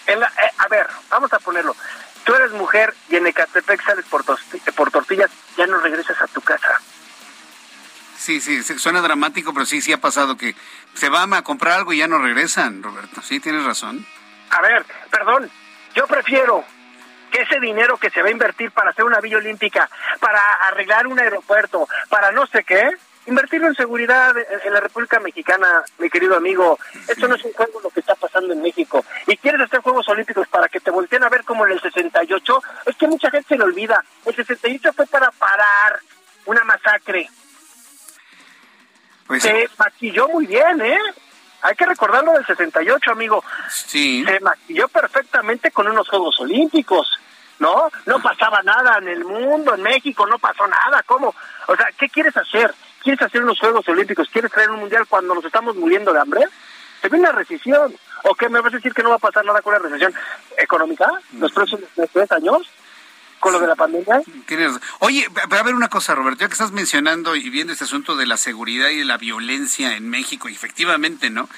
En 0.07 0.19
la, 0.19 0.27
eh, 0.27 0.51
a 0.59 0.67
ver, 0.69 0.89
vamos 1.09 1.33
a 1.33 1.39
ponerlo 1.39 1.77
tú 2.27 2.35
eres 2.35 2.51
mujer 2.51 2.93
y 3.09 3.17
en 3.17 3.27
Ecatepec 3.29 3.83
sales 3.83 4.05
por, 4.07 4.25
por 4.25 4.91
tortillas, 4.91 5.31
ya 5.57 5.67
no 5.67 5.79
regresas 5.79 6.21
a 6.21 6.27
tu 6.27 6.43
casa. 6.43 6.81
Sí, 8.19 8.41
sí, 8.41 8.63
suena 8.63 9.01
dramático, 9.01 9.55
pero 9.55 9.65
sí, 9.65 9.81
sí 9.81 9.93
ha 9.93 10.01
pasado 10.01 10.37
que 10.37 10.57
se 10.95 11.09
van 11.09 11.33
a 11.35 11.43
comprar 11.43 11.75
algo 11.75 11.93
y 11.93 11.99
ya 11.99 12.09
no 12.09 12.19
regresan, 12.19 12.83
Roberto. 12.83 13.23
Sí, 13.23 13.39
tienes 13.39 13.65
razón. 13.65 14.05
A 14.51 14.61
ver, 14.61 14.85
perdón, 15.11 15.51
yo 15.95 16.07
prefiero 16.09 16.65
que 17.31 17.43
ese 17.43 17.61
dinero 17.61 17.97
que 17.97 18.11
se 18.11 18.23
va 18.23 18.29
a 18.29 18.33
invertir 18.33 18.73
para 18.73 18.91
hacer 18.91 19.05
una 19.05 19.21
villa 19.21 19.37
olímpica, 19.37 19.89
para 20.19 20.41
arreglar 20.67 21.07
un 21.07 21.21
aeropuerto, 21.21 21.89
para 22.09 22.33
no 22.33 22.47
sé 22.49 22.65
qué, 22.65 22.91
invertirlo 23.27 23.69
en 23.69 23.75
seguridad 23.75 24.35
en 24.39 24.73
la 24.73 24.81
República 24.81 25.21
Mexicana, 25.21 25.85
mi 25.99 26.09
querido 26.09 26.37
amigo. 26.37 26.79
Esto 27.09 27.29
no 27.29 27.35
es 27.35 27.45
un 27.45 27.53
juego 27.53 27.81
lo 27.81 27.91
que 27.91 28.01
está 28.01 28.15
pasando 28.15 28.53
en 28.53 28.63
México. 28.63 29.05
Y 29.27 29.37
quieres 29.37 29.61
hacer 29.61 29.81
Juegos 29.81 30.09
Olímpicos 30.09 30.49
para 30.49 30.69
que 30.69 30.81
te 30.81 30.91
volteen 30.91 31.25
a 31.25 31.29
ver 31.29 31.45
como 31.45 31.67
en 31.67 31.73
el 31.73 31.81
68. 31.81 32.63
Es 32.87 32.97
que 32.97 33.09
mucha 33.09 33.31
gente 33.31 33.49
se 33.49 33.57
le 33.57 33.65
olvida. 33.65 34.05
El 34.25 34.35
68 34.35 34.93
fue 34.93 35.07
para 35.07 35.31
parar 35.33 36.01
una 36.47 36.65
masacre. 36.65 37.29
Pues 39.27 39.43
se 39.43 39.69
maquilló 39.77 40.29
muy 40.29 40.47
bien, 40.47 40.81
¿eh? 40.81 40.99
Hay 41.63 41.75
que 41.75 41.87
recordarlo 41.87 42.33
del 42.33 42.47
68, 42.47 43.11
amigo. 43.11 43.43
Sí. 43.69 44.25
Se 44.25 44.39
maquilló 44.41 44.87
perfectamente 44.89 45.73
con 45.73 45.89
unos 45.89 46.09
Juegos 46.09 46.39
Olímpicos. 46.41 47.19
¿no? 47.59 47.91
No 48.05 48.21
pasaba 48.21 48.63
nada 48.63 48.99
en 48.99 49.09
el 49.09 49.25
mundo, 49.25 49.75
en 49.75 49.83
México 49.83 50.27
no 50.27 50.39
pasó 50.39 50.67
nada, 50.67 51.03
¿cómo? 51.05 51.35
O 51.67 51.77
sea, 51.77 51.87
¿qué 51.99 52.09
quieres 52.09 52.37
hacer? 52.37 52.75
¿Quieres 53.07 53.23
hacer 53.23 53.45
unos 53.45 53.61
Juegos 53.61 53.89
Olímpicos? 53.89 54.29
¿Quieres 54.33 54.51
traer 54.51 54.69
un 54.69 54.81
mundial 54.81 55.07
cuando 55.09 55.33
nos 55.33 55.45
estamos 55.45 55.77
muriendo 55.77 56.13
de 56.13 56.19
hambre? 56.19 56.41
Se 57.01 57.09
viene 57.09 57.29
la 57.29 57.31
recesión. 57.31 57.95
¿O 58.25 58.35
qué 58.35 58.49
me 58.49 58.61
vas 58.61 58.73
a 58.73 58.79
decir 58.79 58.93
que 58.93 59.05
no 59.05 59.11
va 59.11 59.15
a 59.15 59.21
pasar 59.21 59.45
nada 59.45 59.63
con 59.63 59.75
la 59.75 59.79
recesión 59.79 60.13
económica 60.59 61.09
los 61.39 61.53
próximos 61.53 61.85
tres 62.13 62.33
años? 62.33 62.69
Con 63.47 63.53
lo 63.53 63.61
de 63.61 63.67
la 63.69 63.77
pandemia. 63.77 64.23
Oye, 64.99 65.29
pero 65.49 65.61
a 65.61 65.63
ver 65.63 65.75
una 65.75 65.89
cosa, 65.89 66.15
Roberto, 66.15 66.41
ya 66.41 66.49
que 66.49 66.55
estás 66.55 66.73
mencionando 66.73 67.37
y 67.37 67.49
viendo 67.49 67.73
este 67.73 67.85
asunto 67.85 68.17
de 68.17 68.27
la 68.27 68.37
seguridad 68.37 68.89
y 68.89 68.97
de 68.97 69.05
la 69.05 69.19
violencia 69.19 69.97
en 69.97 70.09
México, 70.09 70.49
y 70.49 70.53
efectivamente, 70.53 71.31
¿no? 71.31 71.49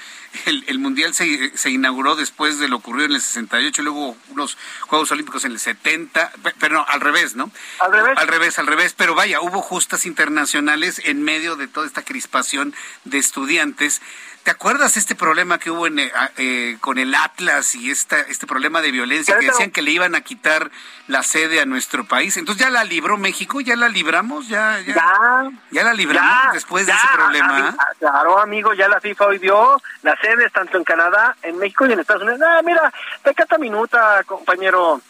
El, 0.44 0.78
Mundial 0.78 1.14
se, 1.14 1.56
se, 1.56 1.70
inauguró 1.70 2.14
después 2.14 2.58
de 2.58 2.68
lo 2.68 2.76
ocurrido 2.76 3.06
en 3.06 3.12
el 3.12 3.20
68, 3.20 3.82
luego 3.82 4.14
unos 4.30 4.58
Juegos 4.82 5.10
Olímpicos 5.10 5.46
en 5.46 5.52
el 5.52 5.58
70, 5.58 6.32
pero 6.58 6.76
no, 6.76 6.86
al 6.86 7.00
revés, 7.00 7.34
¿no? 7.34 7.50
Al 7.80 7.92
revés. 7.92 8.18
Al 8.18 8.28
revés, 8.28 8.58
al 8.58 8.66
revés, 8.66 8.94
pero 8.94 9.14
vaya, 9.14 9.40
hubo 9.40 9.62
justas 9.62 10.04
internacionales 10.04 11.00
en 11.04 11.22
medio 11.22 11.56
de 11.56 11.66
toda 11.66 11.86
esta 11.86 12.02
crispación 12.02 12.74
de 13.04 13.16
estudiantes 13.16 14.02
¿Te 14.48 14.52
acuerdas 14.52 14.96
este 14.96 15.14
problema 15.14 15.58
que 15.58 15.70
hubo 15.70 15.86
en, 15.86 15.98
eh, 15.98 16.10
eh, 16.38 16.78
con 16.80 16.96
el 16.96 17.14
Atlas 17.14 17.74
y 17.74 17.90
esta, 17.90 18.18
este 18.18 18.46
problema 18.46 18.80
de 18.80 18.90
violencia 18.90 19.38
que 19.38 19.44
decían 19.44 19.70
que 19.70 19.82
le 19.82 19.90
iban 19.90 20.14
a 20.14 20.22
quitar 20.22 20.70
la 21.06 21.22
sede 21.22 21.60
a 21.60 21.66
nuestro 21.66 22.06
país? 22.06 22.34
Entonces 22.38 22.64
ya 22.64 22.70
la 22.70 22.82
libró 22.82 23.18
México, 23.18 23.60
ya 23.60 23.76
la 23.76 23.90
libramos, 23.90 24.48
ya 24.48 24.80
ya, 24.80 25.50
ya, 25.70 25.84
la 25.84 25.92
libramos 25.92 26.54
después 26.54 26.86
de 26.86 26.92
ese 26.92 27.06
problema. 27.12 27.76
claro, 27.98 28.38
amigo, 28.38 28.72
ya 28.72 28.88
la 28.88 29.02
FIFA 29.02 29.26
hoy 29.26 29.38
dio 29.38 29.82
las 30.00 30.18
sedes 30.20 30.50
tanto 30.50 30.78
en 30.78 30.84
Canadá, 30.84 31.36
en 31.42 31.58
México 31.58 31.84
y 31.84 31.92
en 31.92 32.00
Estados 32.00 32.22
Unidos. 32.22 32.40
Ah, 32.42 32.62
mira, 32.64 32.90
te 33.22 33.58
minuta, 33.58 34.22
compañero. 34.24 35.02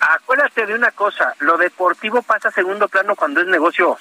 Acuérdate 0.00 0.64
de 0.64 0.74
una 0.74 0.92
cosa, 0.92 1.34
lo 1.40 1.58
deportivo 1.58 2.22
pasa 2.22 2.48
a 2.48 2.52
segundo 2.52 2.88
plano 2.88 3.16
cuando 3.16 3.42
es 3.42 3.48
negocio. 3.48 3.98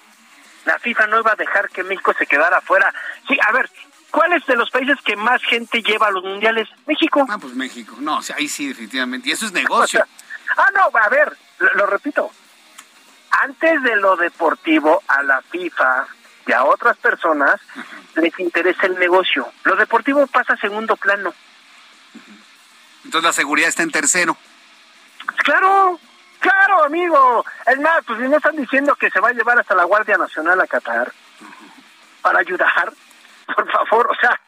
La 0.65 0.79
FIFA 0.79 1.07
no 1.07 1.19
iba 1.19 1.31
a 1.31 1.35
dejar 1.35 1.69
que 1.69 1.83
México 1.83 2.13
se 2.17 2.25
quedara 2.25 2.57
afuera. 2.57 2.91
Sí, 3.27 3.37
a 3.47 3.51
ver, 3.51 3.69
¿Cuál 4.15 4.31
es 4.31 4.45
de 4.45 4.55
los 4.55 4.69
países 4.69 4.97
que 5.03 5.17
más 5.17 5.43
gente 5.43 5.83
lleva 5.83 6.07
a 6.07 6.11
los 6.11 6.23
mundiales? 6.23 6.69
México. 6.85 7.25
Ah, 7.29 7.37
pues 7.37 7.53
México. 7.53 7.97
No, 7.99 8.19
o 8.19 8.21
sea, 8.21 8.37
ahí 8.37 8.47
sí, 8.47 8.69
definitivamente. 8.69 9.27
Y 9.27 9.33
eso 9.33 9.45
es 9.45 9.51
negocio. 9.51 10.05
ah, 10.57 10.69
no, 10.73 10.97
a 10.97 11.09
ver, 11.09 11.37
lo, 11.73 11.85
repito. 11.85 12.31
Antes 13.31 13.83
de 13.83 13.97
lo 13.97 14.15
deportivo, 14.15 15.03
a 15.09 15.21
la 15.21 15.41
FIFA 15.41 16.07
y 16.47 16.53
a 16.53 16.63
otras 16.63 16.95
personas 16.95 17.59
les 18.15 18.39
interesa 18.39 18.85
el 18.85 18.97
negocio. 18.97 19.51
Lo 19.65 19.75
deportivo 19.75 20.25
pasa 20.27 20.53
a 20.53 20.57
segundo 20.57 20.95
plano. 20.95 21.33
Entonces 23.03 23.27
la 23.27 23.33
seguridad 23.33 23.67
está 23.67 23.83
en 23.83 23.91
tercero. 23.91 24.37
Claro, 25.43 25.99
claro, 26.39 26.85
amigo. 26.85 27.45
Es 27.65 27.79
más, 27.81 28.01
pues 28.05 28.21
si 28.21 28.29
no 28.29 28.37
están 28.37 28.55
diciendo 28.55 28.95
que 28.95 29.09
se 29.09 29.19
va 29.19 29.27
a 29.27 29.33
llevar 29.33 29.59
hasta 29.59 29.75
la 29.75 29.83
Guardia 29.83 30.17
Nacional 30.17 30.61
a 30.61 30.67
Qatar 30.67 31.11
para 32.21 32.39
ayudar, 32.39 32.93
por 33.55 33.71
o 33.91 34.15
sea, 34.19 34.39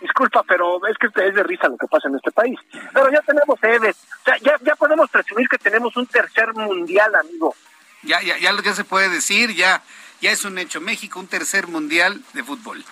disculpa, 0.00 0.42
pero 0.46 0.86
es 0.86 0.96
que 0.98 1.06
es 1.06 1.34
de 1.34 1.42
risa 1.42 1.68
lo 1.68 1.76
que 1.76 1.86
pasa 1.86 2.08
en 2.08 2.16
este 2.16 2.30
país. 2.30 2.58
Pero 2.92 3.10
ya 3.10 3.20
tenemos 3.22 3.58
sedes, 3.60 3.96
o 4.20 4.24
sea, 4.24 4.36
ya, 4.38 4.56
ya 4.62 4.76
podemos 4.76 5.10
presumir 5.10 5.48
que 5.48 5.58
tenemos 5.58 5.96
un 5.96 6.06
tercer 6.06 6.52
mundial, 6.54 7.14
amigo. 7.14 7.54
Ya, 8.02 8.20
ya, 8.22 8.36
ya, 8.38 8.52
ya 8.62 8.74
se 8.74 8.84
puede 8.84 9.08
decir, 9.08 9.54
ya, 9.54 9.82
ya 10.20 10.30
es 10.30 10.44
un 10.44 10.58
hecho. 10.58 10.80
México, 10.80 11.18
un 11.18 11.26
tercer 11.26 11.66
mundial 11.66 12.22
de 12.34 12.42
fútbol. 12.42 12.84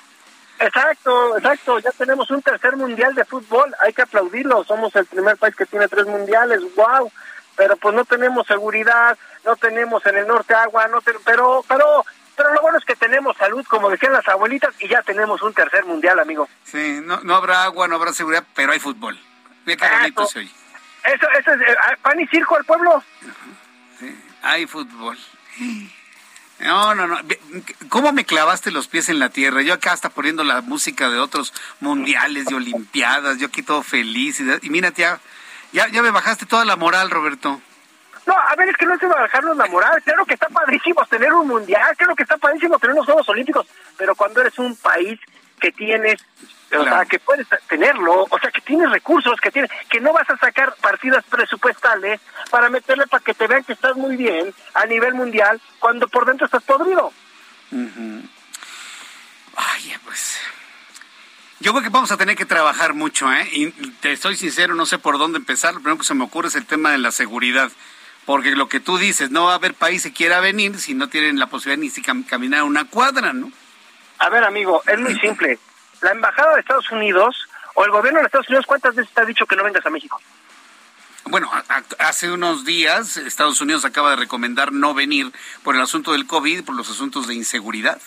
Exacto, 0.59 1.37
exacto, 1.37 1.79
ya 1.81 1.91
tenemos 1.91 2.31
un 2.31 2.41
tercer 2.41 2.77
mundial 2.77 3.15
de 3.15 3.25
fútbol, 3.25 3.75
hay 3.81 3.93
que 3.93 4.03
aplaudirlo, 4.03 4.63
somos 4.63 4.95
el 4.95 5.05
primer 5.05 5.37
país 5.37 5.57
que 5.57 5.67
tiene 5.67 5.89
tres 5.89 6.07
mundiales, 6.07 6.61
wow, 6.77 7.11
pero 7.57 7.77
pues 7.77 7.93
no 7.95 8.05
tenemos 8.05 8.47
seguridad, 8.47 9.19
no 9.45 9.57
tenemos 9.57 10.07
en 10.07 10.17
el 10.17 10.29
norte 10.29 10.55
agua, 10.55 10.87
no 10.87 11.01
pero, 11.25 11.65
pero 11.67 12.07
pero 12.37 12.53
lo 12.53 12.61
bueno 12.61 12.79
es 12.79 12.85
que 12.85 12.97
tenemos 12.97 13.37
salud, 13.37 13.65
como 13.67 13.91
decían 13.91 14.13
las 14.13 14.27
abuelitas, 14.29 14.75
y 14.81 14.89
ya 14.89 15.03
tenemos 15.03 15.43
un 15.43 15.53
tercer 15.53 15.85
mundial, 15.85 16.19
amigo. 16.19 16.49
Sí, 16.65 17.01
no, 17.03 17.21
no 17.21 17.35
habrá 17.35 17.65
agua, 17.65 17.89
no 17.89 17.97
habrá 17.97 18.13
seguridad, 18.13 18.45
pero 18.55 18.73
hay 18.73 18.81
fútbol. 18.81 19.19
Mira 19.65 19.89
qué 19.89 19.97
bonito 19.97 20.27
se 20.27 20.41
oye. 20.41 20.51
Eso, 21.05 21.29
eso 21.39 21.53
es 21.53 21.61
eh, 21.61 21.77
pan 22.03 22.19
y 22.19 22.27
circo 22.27 22.57
al 22.57 22.65
pueblo. 22.65 23.03
Sí, 23.99 24.19
hay 24.43 24.67
fútbol. 24.67 25.19
No, 26.61 26.95
no, 26.95 27.07
no. 27.07 27.19
¿Cómo 27.89 28.13
me 28.13 28.25
clavaste 28.25 28.71
los 28.71 28.89
pies 28.89 29.09
en 29.09 29.19
la 29.19 29.29
tierra? 29.29 29.63
Yo 29.63 29.75
acá 29.75 29.93
hasta 29.93 30.09
poniendo 30.09 30.45
la 30.45 30.63
música 30.63 31.11
de 31.11 31.19
otros 31.19 31.53
mundiales 31.81 32.51
y 32.51 32.55
olimpiadas, 32.55 33.39
yo 33.39 33.49
aquí 33.49 33.63
todo 33.63 33.83
feliz. 33.83 34.41
Y, 34.41 34.67
y 34.67 34.71
mira, 34.71 34.93
ya, 34.95 35.21
ya, 35.73 35.89
ya 35.89 36.03
me 36.03 36.11
bajaste 36.11 36.47
toda 36.47 36.65
la 36.65 36.77
moral, 36.77 37.11
Roberto. 37.11 37.61
No, 38.27 38.35
a 38.35 38.55
ver, 38.57 38.69
es 38.69 38.77
que 38.77 38.87
no 38.87 38.97
va 38.97 39.19
a 39.19 39.23
bajarnos 39.23 39.57
la 39.57 39.67
moral. 39.67 40.03
Claro 40.03 40.25
que 40.25 40.35
está 40.35 40.49
padrísimo 40.49 41.05
tener 41.07 41.33
un 41.33 41.47
mundial, 41.47 41.95
claro 41.97 42.15
que 42.15 42.23
está 42.23 42.37
padrísimo 42.37 42.79
tener 42.79 42.95
unos 42.95 43.07
Juegos 43.07 43.29
Olímpicos, 43.29 43.67
pero 43.97 44.15
cuando 44.15 44.41
eres 44.41 44.59
un 44.59 44.77
país 44.77 45.21
que 45.61 45.73
tienes, 45.73 46.25
o 46.77 46.85
sea, 46.85 47.05
que 47.05 47.19
puedes 47.19 47.47
tenerlo, 47.69 48.27
o 48.29 48.39
sea, 48.39 48.51
que 48.51 48.61
tienes 48.61 48.91
recursos, 48.91 49.41
que 49.41 49.51
tienes, 49.51 49.71
que 49.89 50.01
no 50.01 50.13
vas 50.13 50.29
a 50.29 50.37
sacar 50.39 50.75
partidas 50.81 51.25
presupuestales 51.25 52.21
para 52.51 52.69
meterle 52.69 53.07
para 53.07 53.23
que 53.23 53.35
te 53.35 53.47
vean 53.47 53.65
que 53.65 53.73
estás 53.73 53.97
muy 53.97 54.17
bien 54.17 54.53
a 54.75 54.87
nivel 54.87 55.15
mundial, 55.15 55.61
cuando 55.79 56.09
por 56.09 56.27
dentro 56.27 56.47
estás 56.47 56.63
podrido. 56.63 57.13
Ay, 59.57 59.95
pues. 60.05 60.41
Yo 61.61 61.73
creo 61.73 61.83
que 61.83 61.89
vamos 61.89 62.11
a 62.13 62.17
tener 62.17 62.37
que 62.37 62.45
trabajar 62.45 62.95
mucho, 62.95 63.33
¿eh? 63.33 63.49
Y 63.53 63.71
te 63.71 64.17
soy 64.17 64.37
sincero, 64.37 64.75
no 64.75 64.87
sé 64.87 64.99
por 64.99 65.19
dónde 65.19 65.39
empezar. 65.39 65.73
Lo 65.73 65.81
primero 65.81 65.99
que 65.99 66.05
se 66.05 66.15
me 66.15 66.25
ocurre 66.25 66.49
es 66.49 66.57
el 66.57 66.67
tema 66.67 66.91
de 66.91 66.99
la 66.99 67.11
seguridad. 67.11 67.71
Porque 68.27 68.53
lo 68.53 68.69
que 68.69 68.81
tú 68.81 68.97
dices, 68.97 69.31
no 69.31 69.45
va 69.45 69.53
a 69.53 69.57
haber 69.57 69.75
país 69.75 70.03
que 70.03 70.13
quiera 70.13 70.41
venir 70.41 70.79
si 70.79 70.95
no 70.95 71.09
tienen 71.09 71.39
la 71.39 71.47
posibilidad 71.47 71.83
ni 71.83 71.91
siquiera 71.91 72.19
caminar 72.29 72.63
una 72.63 72.87
cuadra, 72.87 73.33
¿no? 73.33 73.51
A 74.19 74.29
ver, 74.31 74.45
amigo, 74.45 74.83
es 74.87 74.99
muy 74.99 75.19
simple. 75.19 75.59
La 76.01 76.13
embajada 76.13 76.55
de 76.55 76.61
Estados 76.61 76.91
Unidos 76.91 77.49
o 77.75 77.85
el 77.85 77.91
gobierno 77.91 78.21
de 78.21 78.27
Estados 78.27 78.49
Unidos, 78.49 78.67
¿cuántas 78.67 78.95
veces 78.95 79.13
te 79.13 79.21
ha 79.21 79.25
dicho 79.25 79.47
que 79.47 79.57
no 79.57 79.65
vengas 79.65 79.85
a 79.85 79.91
México? 79.91 80.21
Bueno, 81.27 81.51
hace 81.99 82.31
unos 82.31 82.65
días 82.65 83.17
Estados 83.17 83.61
Unidos 83.61 83.85
acaba 83.85 84.11
de 84.11 84.17
recomendar 84.17 84.73
no 84.73 84.95
venir 84.95 85.33
por 85.63 85.75
el 85.75 85.81
asunto 85.81 86.13
del 86.13 86.27
COVID, 86.27 86.65
por 86.65 86.75
los 86.75 86.91
asuntos 86.91 87.27
de 87.27 87.35
inseguridad. 87.35 88.01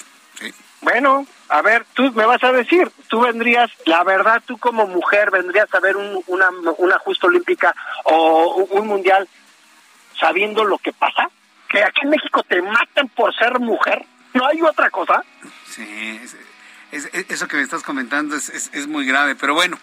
Bueno, 0.82 1.26
a 1.50 1.62
ver, 1.64 1.86
tú 1.94 2.12
me 2.14 2.26
vas 2.26 2.44
a 2.44 2.52
decir, 2.52 2.92
tú 3.08 3.22
vendrías, 3.22 3.72
la 3.86 4.04
verdad, 4.04 4.44
tú 4.46 4.58
como 4.60 4.86
mujer 4.86 5.32
vendrías 5.32 5.74
a 5.74 5.80
ver 5.80 5.98
un, 5.98 6.24
una, 6.28 6.50
una 6.78 7.00
justa 7.00 7.28
olímpica 7.28 7.76
o 8.04 8.68
un 8.70 8.88
mundial 8.88 9.28
sabiendo 10.20 10.64
lo 10.64 10.78
que 10.78 10.94
pasa, 10.94 11.30
que 11.70 11.84
aquí 11.84 12.02
en 12.04 12.10
México 12.10 12.44
te 12.44 12.62
matan 12.62 13.08
por 13.10 13.36
ser 13.36 13.60
mujer, 13.60 14.06
no 14.34 14.46
hay 14.48 14.62
otra 14.62 14.90
cosa. 14.90 15.24
Sí, 15.70 16.20
eso 16.92 17.48
que 17.48 17.58
me 17.58 17.64
estás 17.64 17.84
comentando 17.84 18.36
es, 18.36 18.50
es, 18.50 18.88
muy 18.88 19.06
grave, 19.06 19.36
pero 19.36 19.54
bueno, 19.54 19.78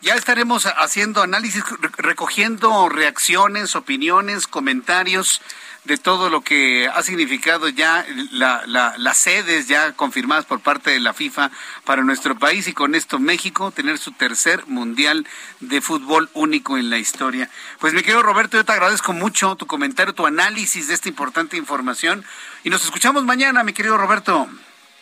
ya 0.00 0.14
estaremos 0.14 0.66
haciendo 0.66 1.22
análisis, 1.22 1.64
recogiendo 1.98 2.88
reacciones, 2.88 3.76
opiniones, 3.76 4.46
comentarios 4.46 5.42
de 5.88 5.96
todo 5.96 6.28
lo 6.28 6.42
que 6.42 6.86
ha 6.86 7.02
significado 7.02 7.68
ya 7.70 8.04
la, 8.30 8.62
las 8.66 9.16
sedes 9.16 9.68
ya 9.68 9.92
confirmadas 9.92 10.44
por 10.44 10.60
parte 10.60 10.90
de 10.90 11.00
la 11.00 11.14
FIFA 11.14 11.50
para 11.84 12.04
nuestro 12.04 12.38
país 12.38 12.68
y 12.68 12.74
con 12.74 12.94
esto 12.94 13.18
México 13.18 13.70
tener 13.70 13.96
su 13.96 14.12
tercer 14.12 14.66
mundial 14.66 15.26
de 15.60 15.80
fútbol 15.80 16.28
único 16.34 16.76
en 16.76 16.90
la 16.90 16.98
historia. 16.98 17.48
Pues 17.80 17.94
mi 17.94 18.02
querido 18.02 18.22
Roberto, 18.22 18.58
yo 18.58 18.66
te 18.66 18.72
agradezco 18.72 19.14
mucho 19.14 19.56
tu 19.56 19.66
comentario, 19.66 20.14
tu 20.14 20.26
análisis 20.26 20.88
de 20.88 20.94
esta 20.94 21.08
importante 21.08 21.56
información 21.56 22.22
y 22.64 22.70
nos 22.70 22.84
escuchamos 22.84 23.24
mañana, 23.24 23.64
mi 23.64 23.72
querido 23.72 23.96
Roberto. 23.96 24.46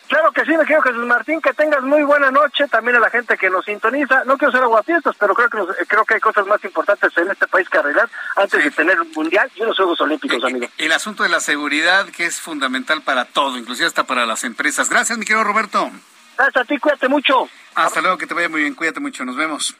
Claro 0.07 0.31
que 0.31 0.45
sí, 0.45 0.51
me 0.55 0.65
quiero 0.65 0.81
Jesús 0.81 1.05
Martín, 1.05 1.41
que 1.41 1.53
tengas 1.53 1.83
muy 1.83 2.01
buena 2.03 2.31
noche, 2.31 2.67
también 2.69 2.95
a 2.95 2.99
la 2.99 3.09
gente 3.09 3.37
que 3.37 3.49
nos 3.49 3.65
sintoniza. 3.65 4.23
No 4.23 4.37
quiero 4.37 4.53
ser 4.53 4.63
aguafiestas, 4.63 5.15
pero 5.19 5.33
creo 5.33 5.49
que 5.49 5.85
creo 5.85 6.05
que 6.05 6.13
hay 6.13 6.19
cosas 6.19 6.47
más 6.47 6.63
importantes 6.63 7.11
en 7.17 7.29
este 7.29 7.45
país 7.47 7.67
que 7.69 7.77
arreglar 7.77 8.09
antes 8.37 8.63
de 8.63 8.71
tener 8.71 8.99
un 9.01 9.11
mundial 9.11 9.51
y 9.55 9.63
unos 9.63 9.75
Juegos 9.75 9.99
Olímpicos, 9.99 10.41
eh, 10.43 10.47
amigo. 10.47 10.67
El 10.77 10.91
asunto 10.93 11.23
de 11.23 11.29
la 11.29 11.41
seguridad, 11.41 12.07
que 12.09 12.25
es 12.25 12.39
fundamental 12.39 13.01
para 13.01 13.25
todo, 13.25 13.57
inclusive 13.57 13.87
hasta 13.87 14.05
para 14.05 14.25
las 14.25 14.45
empresas. 14.45 14.89
Gracias, 14.89 15.17
mi 15.17 15.25
querido 15.25 15.43
Roberto. 15.43 15.91
Gracias 16.37 16.63
a 16.63 16.65
ti, 16.65 16.77
cuídate 16.77 17.09
mucho. 17.09 17.49
Hasta 17.75 18.01
luego, 18.01 18.17
que 18.17 18.27
te 18.27 18.33
vaya 18.33 18.47
muy 18.47 18.61
bien, 18.61 18.75
cuídate 18.75 18.99
mucho, 18.99 19.25
nos 19.25 19.35
vemos. 19.35 19.75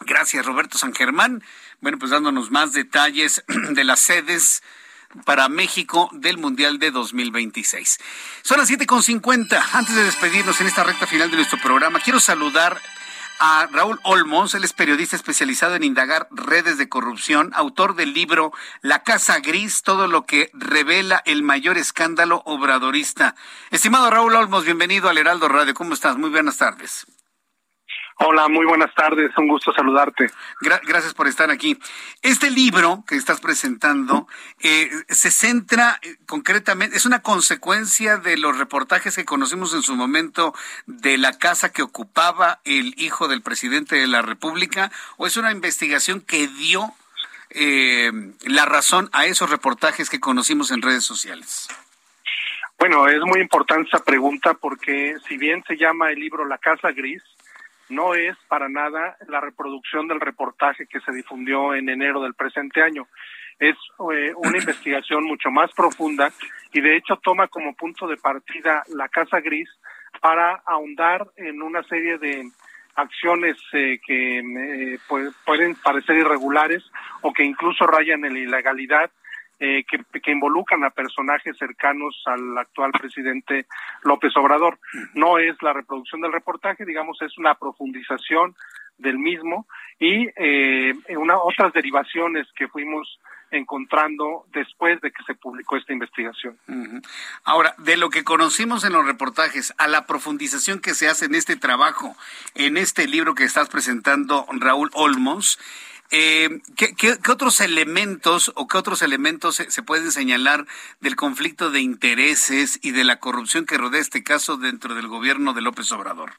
Gracias, 0.00 0.44
Roberto 0.44 0.78
San 0.78 0.94
Germán. 0.94 1.42
Bueno, 1.80 1.98
pues 1.98 2.10
dándonos 2.10 2.50
más 2.50 2.72
detalles 2.72 3.44
de 3.48 3.84
las 3.84 4.00
sedes 4.00 4.62
para 5.24 5.48
México 5.48 6.10
del 6.12 6.38
Mundial 6.38 6.78
de 6.78 6.90
2026. 6.90 7.98
Son 8.42 8.58
las 8.58 8.70
7.50. 8.70 9.62
Antes 9.72 9.94
de 9.94 10.04
despedirnos 10.04 10.60
en 10.60 10.66
esta 10.66 10.84
recta 10.84 11.06
final 11.06 11.30
de 11.30 11.36
nuestro 11.36 11.58
programa, 11.58 12.00
quiero 12.00 12.20
saludar 12.20 12.80
a 13.44 13.66
Raúl 13.72 13.98
Olmos, 14.04 14.54
él 14.54 14.62
es 14.62 14.72
periodista 14.72 15.16
especializado 15.16 15.74
en 15.74 15.82
indagar 15.82 16.28
redes 16.30 16.78
de 16.78 16.88
corrupción, 16.88 17.50
autor 17.54 17.96
del 17.96 18.12
libro 18.12 18.52
La 18.82 19.02
Casa 19.02 19.40
Gris, 19.40 19.82
todo 19.82 20.06
lo 20.06 20.26
que 20.26 20.50
revela 20.52 21.20
el 21.24 21.42
mayor 21.42 21.76
escándalo 21.76 22.42
obradorista. 22.44 23.34
Estimado 23.72 24.10
Raúl 24.10 24.36
Olmos, 24.36 24.64
bienvenido 24.64 25.08
al 25.08 25.18
Heraldo 25.18 25.48
Radio. 25.48 25.74
¿Cómo 25.74 25.94
estás? 25.94 26.16
Muy 26.16 26.30
buenas 26.30 26.58
tardes. 26.58 27.04
Hola, 28.18 28.48
muy 28.48 28.66
buenas 28.66 28.94
tardes, 28.94 29.30
un 29.38 29.48
gusto 29.48 29.72
saludarte. 29.72 30.30
gracias 30.60 31.14
por 31.14 31.26
estar 31.26 31.50
aquí. 31.50 31.78
Este 32.20 32.50
libro 32.50 33.04
que 33.06 33.16
estás 33.16 33.40
presentando 33.40 34.28
eh, 34.60 34.90
se 35.08 35.30
centra 35.30 35.98
eh, 36.02 36.16
concretamente, 36.26 36.96
es 36.96 37.06
una 37.06 37.22
consecuencia 37.22 38.18
de 38.18 38.36
los 38.36 38.58
reportajes 38.58 39.16
que 39.16 39.24
conocimos 39.24 39.74
en 39.74 39.82
su 39.82 39.96
momento 39.96 40.54
de 40.86 41.16
la 41.16 41.38
casa 41.38 41.72
que 41.72 41.82
ocupaba 41.82 42.60
el 42.64 42.94
hijo 42.98 43.28
del 43.28 43.42
presidente 43.42 43.96
de 43.96 44.06
la 44.06 44.22
República, 44.22 44.92
o 45.16 45.26
es 45.26 45.36
una 45.36 45.50
investigación 45.50 46.20
que 46.20 46.48
dio 46.48 46.92
eh, 47.50 48.12
la 48.44 48.66
razón 48.66 49.08
a 49.12 49.26
esos 49.26 49.50
reportajes 49.50 50.10
que 50.10 50.20
conocimos 50.20 50.70
en 50.70 50.82
redes 50.82 51.04
sociales. 51.04 51.68
Bueno, 52.78 53.06
es 53.06 53.20
muy 53.20 53.40
importante 53.40 53.88
esa 53.88 54.04
pregunta 54.04 54.54
porque 54.54 55.14
si 55.28 55.36
bien 55.36 55.62
se 55.68 55.76
llama 55.76 56.10
el 56.10 56.18
libro 56.18 56.44
La 56.44 56.58
Casa 56.58 56.90
Gris, 56.90 57.22
no 57.92 58.14
es 58.14 58.36
para 58.48 58.68
nada 58.68 59.16
la 59.28 59.40
reproducción 59.40 60.08
del 60.08 60.20
reportaje 60.20 60.86
que 60.86 61.00
se 61.00 61.12
difundió 61.12 61.74
en 61.74 61.88
enero 61.88 62.22
del 62.22 62.34
presente 62.34 62.82
año. 62.82 63.06
Es 63.58 63.76
eh, 64.12 64.32
una 64.36 64.58
investigación 64.62 65.24
mucho 65.24 65.50
más 65.50 65.70
profunda 65.72 66.32
y 66.72 66.80
de 66.80 66.96
hecho 66.96 67.16
toma 67.22 67.48
como 67.48 67.74
punto 67.74 68.06
de 68.06 68.16
partida 68.16 68.82
la 68.88 69.08
Casa 69.08 69.40
Gris 69.40 69.68
para 70.20 70.62
ahondar 70.66 71.26
en 71.36 71.62
una 71.62 71.82
serie 71.84 72.18
de 72.18 72.50
acciones 72.94 73.56
eh, 73.72 73.98
que 74.06 74.38
eh, 74.38 74.98
pueden 75.46 75.74
parecer 75.76 76.16
irregulares 76.16 76.82
o 77.22 77.32
que 77.32 77.44
incluso 77.44 77.86
rayan 77.86 78.24
en 78.24 78.34
la 78.34 78.40
ilegalidad 78.40 79.10
eh, 79.64 79.84
que, 79.84 80.32
involucran 80.32 80.82
a 80.82 80.90
personajes 80.90 81.56
cercanos 81.56 82.20
al 82.26 82.58
actual 82.58 82.90
presidente 82.90 83.66
López 84.02 84.36
Obrador. 84.36 84.80
No 85.14 85.38
es 85.38 85.54
la 85.62 85.72
reproducción 85.72 86.20
del 86.20 86.32
reportaje, 86.32 86.84
digamos, 86.84 87.22
es 87.22 87.38
una 87.38 87.54
profundización 87.54 88.56
del 88.98 89.20
mismo 89.20 89.68
y 90.00 90.28
eh, 90.34 90.94
una, 91.16 91.38
otras 91.38 91.72
derivaciones 91.72 92.48
que 92.56 92.66
fuimos 92.66 93.20
encontrando 93.52 94.46
después 94.52 95.00
de 95.00 95.12
que 95.12 95.22
se 95.24 95.34
publicó 95.34 95.76
esta 95.76 95.92
investigación. 95.92 96.58
Ahora, 97.44 97.76
de 97.78 97.96
lo 97.96 98.10
que 98.10 98.24
conocimos 98.24 98.84
en 98.84 98.94
los 98.94 99.06
reportajes 99.06 99.74
a 99.78 99.86
la 99.86 100.06
profundización 100.06 100.80
que 100.80 100.94
se 100.94 101.08
hace 101.08 101.26
en 101.26 101.36
este 101.36 101.54
trabajo, 101.54 102.16
en 102.56 102.76
este 102.76 103.06
libro 103.06 103.36
que 103.36 103.44
estás 103.44 103.68
presentando, 103.68 104.44
Raúl 104.58 104.90
Olmos, 104.94 105.60
eh, 106.12 106.60
¿qué, 106.76 107.16
otros 107.30 107.60
elementos 107.62 108.52
o 108.54 108.68
qué 108.68 108.76
otros 108.76 109.00
elementos 109.00 109.56
se, 109.56 109.82
pueden 109.82 110.12
señalar 110.12 110.66
del 111.00 111.16
conflicto 111.16 111.70
de 111.70 111.80
intereses 111.80 112.78
y 112.82 112.90
de 112.90 113.04
la 113.04 113.18
corrupción 113.18 113.64
que 113.64 113.78
rodea 113.78 114.00
este 114.00 114.22
caso 114.22 114.58
dentro 114.58 114.94
del 114.94 115.08
gobierno 115.08 115.54
de 115.54 115.62
López 115.62 115.90
Obrador? 115.90 116.32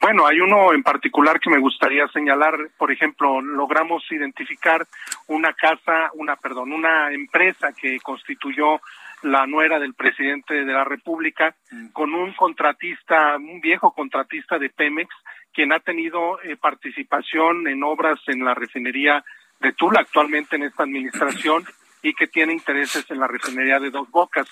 Bueno, 0.00 0.26
hay 0.26 0.38
uno 0.38 0.72
en 0.72 0.82
particular 0.82 1.40
que 1.40 1.50
me 1.50 1.58
gustaría 1.58 2.06
señalar. 2.08 2.56
Por 2.78 2.92
ejemplo, 2.92 3.40
logramos 3.40 4.04
identificar 4.12 4.86
una 5.26 5.52
casa, 5.54 6.10
una, 6.14 6.36
perdón, 6.36 6.72
una 6.72 7.10
empresa 7.10 7.72
que 7.72 7.98
constituyó 8.00 8.80
la 9.22 9.46
nuera 9.46 9.80
del 9.80 9.94
presidente 9.94 10.64
de 10.64 10.72
la 10.72 10.84
República 10.84 11.56
mm. 11.70 11.88
con 11.88 12.14
un 12.14 12.34
contratista, 12.34 13.36
un 13.36 13.60
viejo 13.60 13.92
contratista 13.92 14.58
de 14.58 14.70
Pemex 14.70 15.08
quien 15.54 15.72
ha 15.72 15.80
tenido 15.80 16.42
eh, 16.42 16.56
participación 16.56 17.68
en 17.68 17.82
obras 17.84 18.18
en 18.26 18.44
la 18.44 18.54
refinería 18.54 19.24
de 19.60 19.72
Tula 19.72 20.00
actualmente 20.00 20.56
en 20.56 20.64
esta 20.64 20.82
administración 20.82 21.64
y 22.02 22.12
que 22.12 22.26
tiene 22.26 22.52
intereses 22.52 23.08
en 23.10 23.20
la 23.20 23.28
refinería 23.28 23.78
de 23.78 23.90
Dos 23.90 24.10
Bocas. 24.10 24.48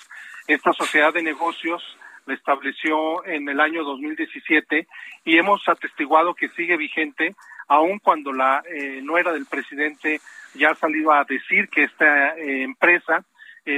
Esta 0.47 0.73
sociedad 0.73 1.13
de 1.13 1.21
negocios 1.21 1.83
la 2.25 2.33
estableció 2.33 3.23
en 3.25 3.47
el 3.49 3.59
año 3.59 3.83
2017 3.83 4.87
y 5.25 5.37
hemos 5.37 5.67
atestiguado 5.67 6.33
que 6.33 6.47
sigue 6.49 6.77
vigente 6.77 7.35
aun 7.67 7.99
cuando 7.99 8.31
la 8.31 8.63
eh, 8.65 9.01
nuera 9.03 9.33
del 9.33 9.45
presidente 9.45 10.21
ya 10.55 10.69
ha 10.69 10.75
salido 10.75 11.11
a 11.11 11.25
decir 11.25 11.67
que 11.67 11.83
esta 11.83 12.37
eh, 12.37 12.63
empresa 12.63 13.23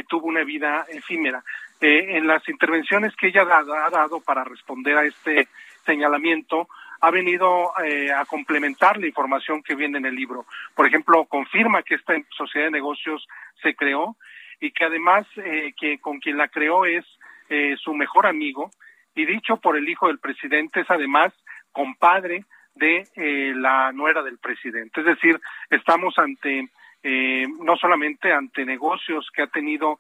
tuvo 0.08 0.26
una 0.26 0.44
vida 0.44 0.84
efímera. 0.90 1.44
en 1.80 2.26
las 2.26 2.50
intervenciones 2.50 3.16
que 3.16 3.28
ella 3.28 3.44
ha 3.44 3.90
dado 3.92 4.20
para 4.20 4.44
responder 4.44 4.98
a 4.98 5.06
este 5.06 5.48
señalamiento, 5.86 6.68
ha 7.06 7.12
venido 7.12 7.72
eh, 7.84 8.12
a 8.12 8.26
complementar 8.26 8.98
la 8.98 9.06
información 9.06 9.62
que 9.62 9.76
viene 9.76 10.00
en 10.00 10.08
el 10.08 10.16
libro. 10.16 10.48
Por 10.74 10.88
ejemplo, 10.88 11.26
confirma 11.26 11.84
que 11.84 11.94
esta 11.94 12.16
sociedad 12.36 12.66
de 12.66 12.72
negocios 12.72 13.28
se 13.62 13.76
creó 13.76 14.18
y 14.60 14.72
que 14.72 14.86
además 14.86 15.28
eh, 15.36 15.74
que 15.80 16.00
con 16.00 16.20
quien 16.20 16.36
la 16.36 16.48
creó 16.48 16.84
es 16.86 17.06
eh, 17.50 17.76
su 17.78 17.94
mejor 17.94 18.26
amigo 18.26 18.72
y 19.14 19.28
dicho 19.28 19.58
por 19.58 19.78
el 19.78 19.88
hijo 19.88 20.08
del 20.08 20.18
presidente 20.18 20.80
es 20.80 20.90
además 20.90 21.32
compadre 21.72 22.44
de 22.74 23.08
la 23.56 23.92
nuera 23.92 24.24
del 24.24 24.40
presidente. 24.40 25.02
Es 25.02 25.06
decir, 25.06 25.40
estamos 25.70 26.18
ante 26.18 26.68
no 27.62 27.78
solamente 27.78 28.34
ante 28.34 28.66
negocios 28.66 29.30
que 29.34 29.44
ha 29.44 29.48
tenido 29.48 30.00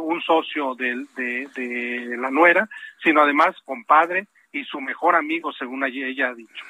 un 0.00 0.20
socio 0.20 0.74
de, 0.74 1.06
de 1.16 2.16
la 2.18 2.30
nuera, 2.30 2.68
sino 3.02 3.22
además 3.22 3.56
compadre 3.64 4.26
y 4.52 4.64
su 4.64 4.80
mejor 4.80 5.14
amigo, 5.14 5.52
según 5.52 5.84
ella 5.84 6.28
ha 6.28 6.34
dicho. 6.34 6.64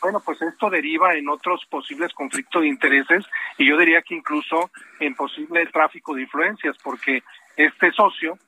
Bueno, 0.00 0.20
pues 0.24 0.40
esto 0.42 0.68
deriva 0.70 1.14
en 1.14 1.28
otros 1.28 1.64
posibles 1.66 2.12
conflictos 2.12 2.62
de 2.62 2.68
intereses 2.68 3.24
y 3.58 3.66
yo 3.66 3.78
diría 3.78 4.02
que 4.02 4.14
incluso 4.14 4.70
en 5.00 5.14
posible 5.14 5.66
tráfico 5.66 6.14
de 6.14 6.22
influencias, 6.22 6.76
porque 6.82 7.22
este 7.56 7.90
socio 7.92 8.38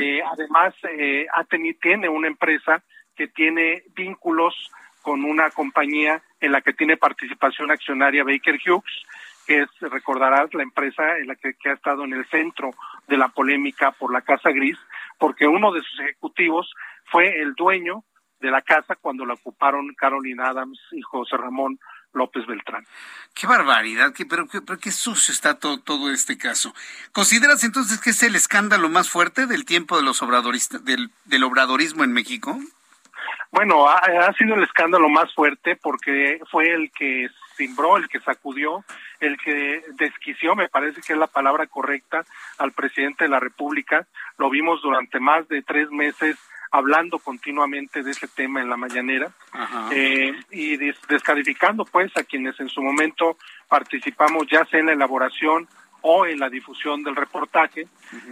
eh, 0.00 0.22
además 0.22 0.74
eh, 0.90 1.26
ha 1.32 1.44
tiene 1.44 2.08
una 2.08 2.28
empresa 2.28 2.82
que 3.16 3.28
tiene 3.28 3.82
vínculos 3.94 4.54
con 5.02 5.24
una 5.24 5.50
compañía 5.50 6.22
en 6.40 6.52
la 6.52 6.62
que 6.62 6.72
tiene 6.72 6.96
participación 6.96 7.70
accionaria 7.70 8.24
Baker 8.24 8.58
Hughes, 8.66 9.04
que 9.46 9.62
es, 9.62 9.68
recordarás, 9.80 10.52
la 10.54 10.62
empresa 10.62 11.18
en 11.18 11.28
la 11.28 11.34
que, 11.34 11.54
que 11.54 11.68
ha 11.68 11.74
estado 11.74 12.04
en 12.04 12.14
el 12.14 12.24
centro 12.26 12.70
de 13.06 13.18
la 13.18 13.28
polémica 13.28 13.92
por 13.92 14.12
la 14.12 14.22
Casa 14.22 14.50
Gris, 14.50 14.78
porque 15.18 15.46
uno 15.46 15.72
de 15.72 15.82
sus 15.82 16.00
ejecutivos 16.00 16.72
fue 17.04 17.40
el 17.40 17.54
dueño 17.54 18.02
de 18.40 18.50
la 18.50 18.62
casa 18.62 18.96
cuando 18.96 19.24
la 19.24 19.34
ocuparon 19.34 19.94
Caroline 19.94 20.42
Adams 20.42 20.78
y 20.92 21.02
José 21.02 21.36
Ramón 21.36 21.78
López 22.12 22.46
Beltrán. 22.46 22.86
Qué 23.34 23.46
barbaridad, 23.46 24.12
qué, 24.12 24.24
pero, 24.24 24.46
qué, 24.46 24.60
pero 24.60 24.78
qué 24.78 24.92
sucio 24.92 25.32
está 25.32 25.58
todo, 25.58 25.80
todo 25.80 26.10
este 26.10 26.38
caso. 26.38 26.74
¿Consideras 27.12 27.64
entonces 27.64 28.00
que 28.00 28.10
es 28.10 28.22
el 28.22 28.36
escándalo 28.36 28.88
más 28.88 29.10
fuerte 29.10 29.46
del 29.46 29.64
tiempo 29.64 29.96
de 29.96 30.04
los 30.04 30.22
obradoristas, 30.22 30.84
del, 30.84 31.10
del 31.24 31.44
obradorismo 31.44 32.04
en 32.04 32.12
México? 32.12 32.58
Bueno, 33.50 33.88
ha, 33.88 33.98
ha, 33.98 34.32
sido 34.34 34.54
el 34.54 34.64
escándalo 34.64 35.08
más 35.08 35.32
fuerte 35.34 35.76
porque 35.76 36.40
fue 36.50 36.72
el 36.72 36.90
que 36.90 37.28
cimbró, 37.56 37.96
el 37.96 38.08
que 38.08 38.20
sacudió, 38.20 38.84
el 39.20 39.36
que 39.38 39.82
desquició, 39.94 40.56
me 40.56 40.68
parece 40.68 41.00
que 41.00 41.12
es 41.12 41.18
la 41.18 41.28
palabra 41.28 41.66
correcta, 41.66 42.24
al 42.58 42.72
presidente 42.72 43.24
de 43.24 43.30
la 43.30 43.40
República. 43.40 44.06
Lo 44.38 44.50
vimos 44.50 44.82
durante 44.82 45.20
más 45.20 45.46
de 45.48 45.62
tres 45.62 45.90
meses 45.90 46.36
hablando 46.74 47.20
continuamente 47.20 48.02
de 48.02 48.10
ese 48.10 48.26
tema 48.26 48.60
en 48.60 48.68
la 48.68 48.76
mañanera 48.76 49.30
eh, 49.92 50.32
y 50.50 50.76
descalificando 50.76 51.84
pues 51.84 52.10
a 52.16 52.24
quienes 52.24 52.58
en 52.58 52.68
su 52.68 52.82
momento 52.82 53.36
participamos 53.68 54.48
ya 54.50 54.64
sea 54.64 54.80
en 54.80 54.86
la 54.86 54.92
elaboración 54.94 55.68
o 56.00 56.26
en 56.26 56.40
la 56.40 56.50
difusión 56.50 57.04
del 57.04 57.14
reportaje 57.14 57.86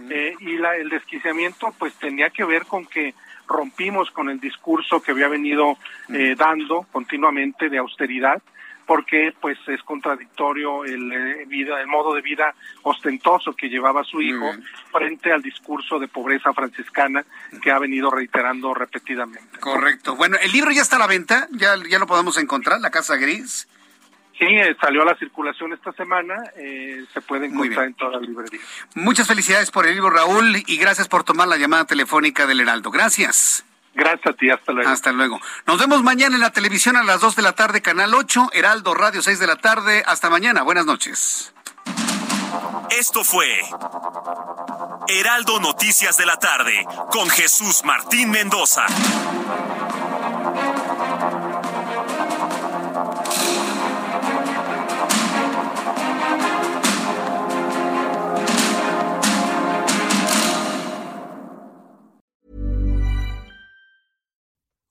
eh, 0.09 0.35
y 0.41 0.57
la, 0.57 0.75
el 0.75 0.89
desquiciamiento 0.89 1.73
pues 1.79 1.93
tenía 1.95 2.31
que 2.31 2.43
ver 2.43 2.65
con 2.65 2.85
que 2.85 3.13
rompimos 3.47 4.11
con 4.11 4.29
el 4.29 4.41
discurso 4.41 5.01
que 5.01 5.11
había 5.11 5.29
venido 5.29 5.77
eh, 6.09 6.35
dando 6.37 6.85
continuamente 6.91 7.69
de 7.69 7.77
austeridad 7.77 8.41
porque 8.85 9.33
pues 9.39 9.57
es 9.67 9.81
contradictorio 9.83 10.85
el, 10.85 11.11
eh, 11.11 11.45
vida, 11.47 11.79
el 11.79 11.87
modo 11.87 12.13
de 12.13 12.21
vida 12.21 12.53
ostentoso 12.83 13.53
que 13.53 13.69
llevaba 13.69 14.03
su 14.03 14.21
hijo 14.21 14.51
frente 14.91 15.31
al 15.31 15.41
discurso 15.41 15.99
de 15.99 16.07
pobreza 16.07 16.53
franciscana 16.53 17.25
que 17.61 17.71
ha 17.71 17.79
venido 17.79 18.09
reiterando 18.09 18.73
repetidamente. 18.73 19.59
Correcto. 19.59 20.15
Bueno, 20.15 20.37
el 20.41 20.51
libro 20.51 20.71
ya 20.71 20.81
está 20.81 20.97
a 20.97 20.99
la 20.99 21.07
venta, 21.07 21.47
ya, 21.51 21.75
ya 21.89 21.99
lo 21.99 22.07
podemos 22.07 22.37
encontrar, 22.37 22.79
La 22.81 22.91
Casa 22.91 23.15
Gris. 23.15 23.67
Sí, 24.37 24.45
eh, 24.45 24.75
salió 24.81 25.03
a 25.03 25.05
la 25.05 25.15
circulación 25.15 25.73
esta 25.73 25.91
semana, 25.93 26.35
eh, 26.57 27.05
se 27.13 27.21
puede 27.21 27.45
encontrar 27.45 27.85
en 27.85 27.93
todas 27.93 28.13
las 28.13 28.21
librerías. 28.23 28.63
Muchas 28.95 29.27
felicidades 29.27 29.69
por 29.69 29.85
el 29.85 29.93
libro, 29.93 30.09
Raúl, 30.09 30.63
y 30.65 30.77
gracias 30.77 31.07
por 31.07 31.23
tomar 31.23 31.47
la 31.47 31.57
llamada 31.57 31.85
telefónica 31.85 32.47
del 32.47 32.59
Heraldo. 32.59 32.89
Gracias. 32.89 33.63
Gracias 33.93 34.33
a 34.33 34.33
ti, 34.33 34.49
hasta 34.49 34.71
luego. 34.71 34.89
Hasta 34.89 35.11
luego. 35.11 35.39
Nos 35.67 35.77
vemos 35.77 36.03
mañana 36.03 36.35
en 36.35 36.41
la 36.41 36.51
televisión 36.51 36.97
a 36.97 37.03
las 37.03 37.21
2 37.21 37.35
de 37.35 37.41
la 37.41 37.53
tarde, 37.53 37.81
Canal 37.81 38.13
8, 38.13 38.49
Heraldo 38.53 38.93
Radio 38.93 39.21
6 39.21 39.39
de 39.39 39.47
la 39.47 39.57
tarde. 39.57 40.03
Hasta 40.05 40.29
mañana, 40.29 40.63
buenas 40.63 40.85
noches. 40.85 41.53
Esto 42.89 43.23
fue 43.23 43.47
Heraldo 45.07 45.59
Noticias 45.59 46.17
de 46.17 46.25
la 46.25 46.37
tarde 46.37 46.85
con 47.11 47.29
Jesús 47.29 47.83
Martín 47.83 48.29
Mendoza. 48.31 48.85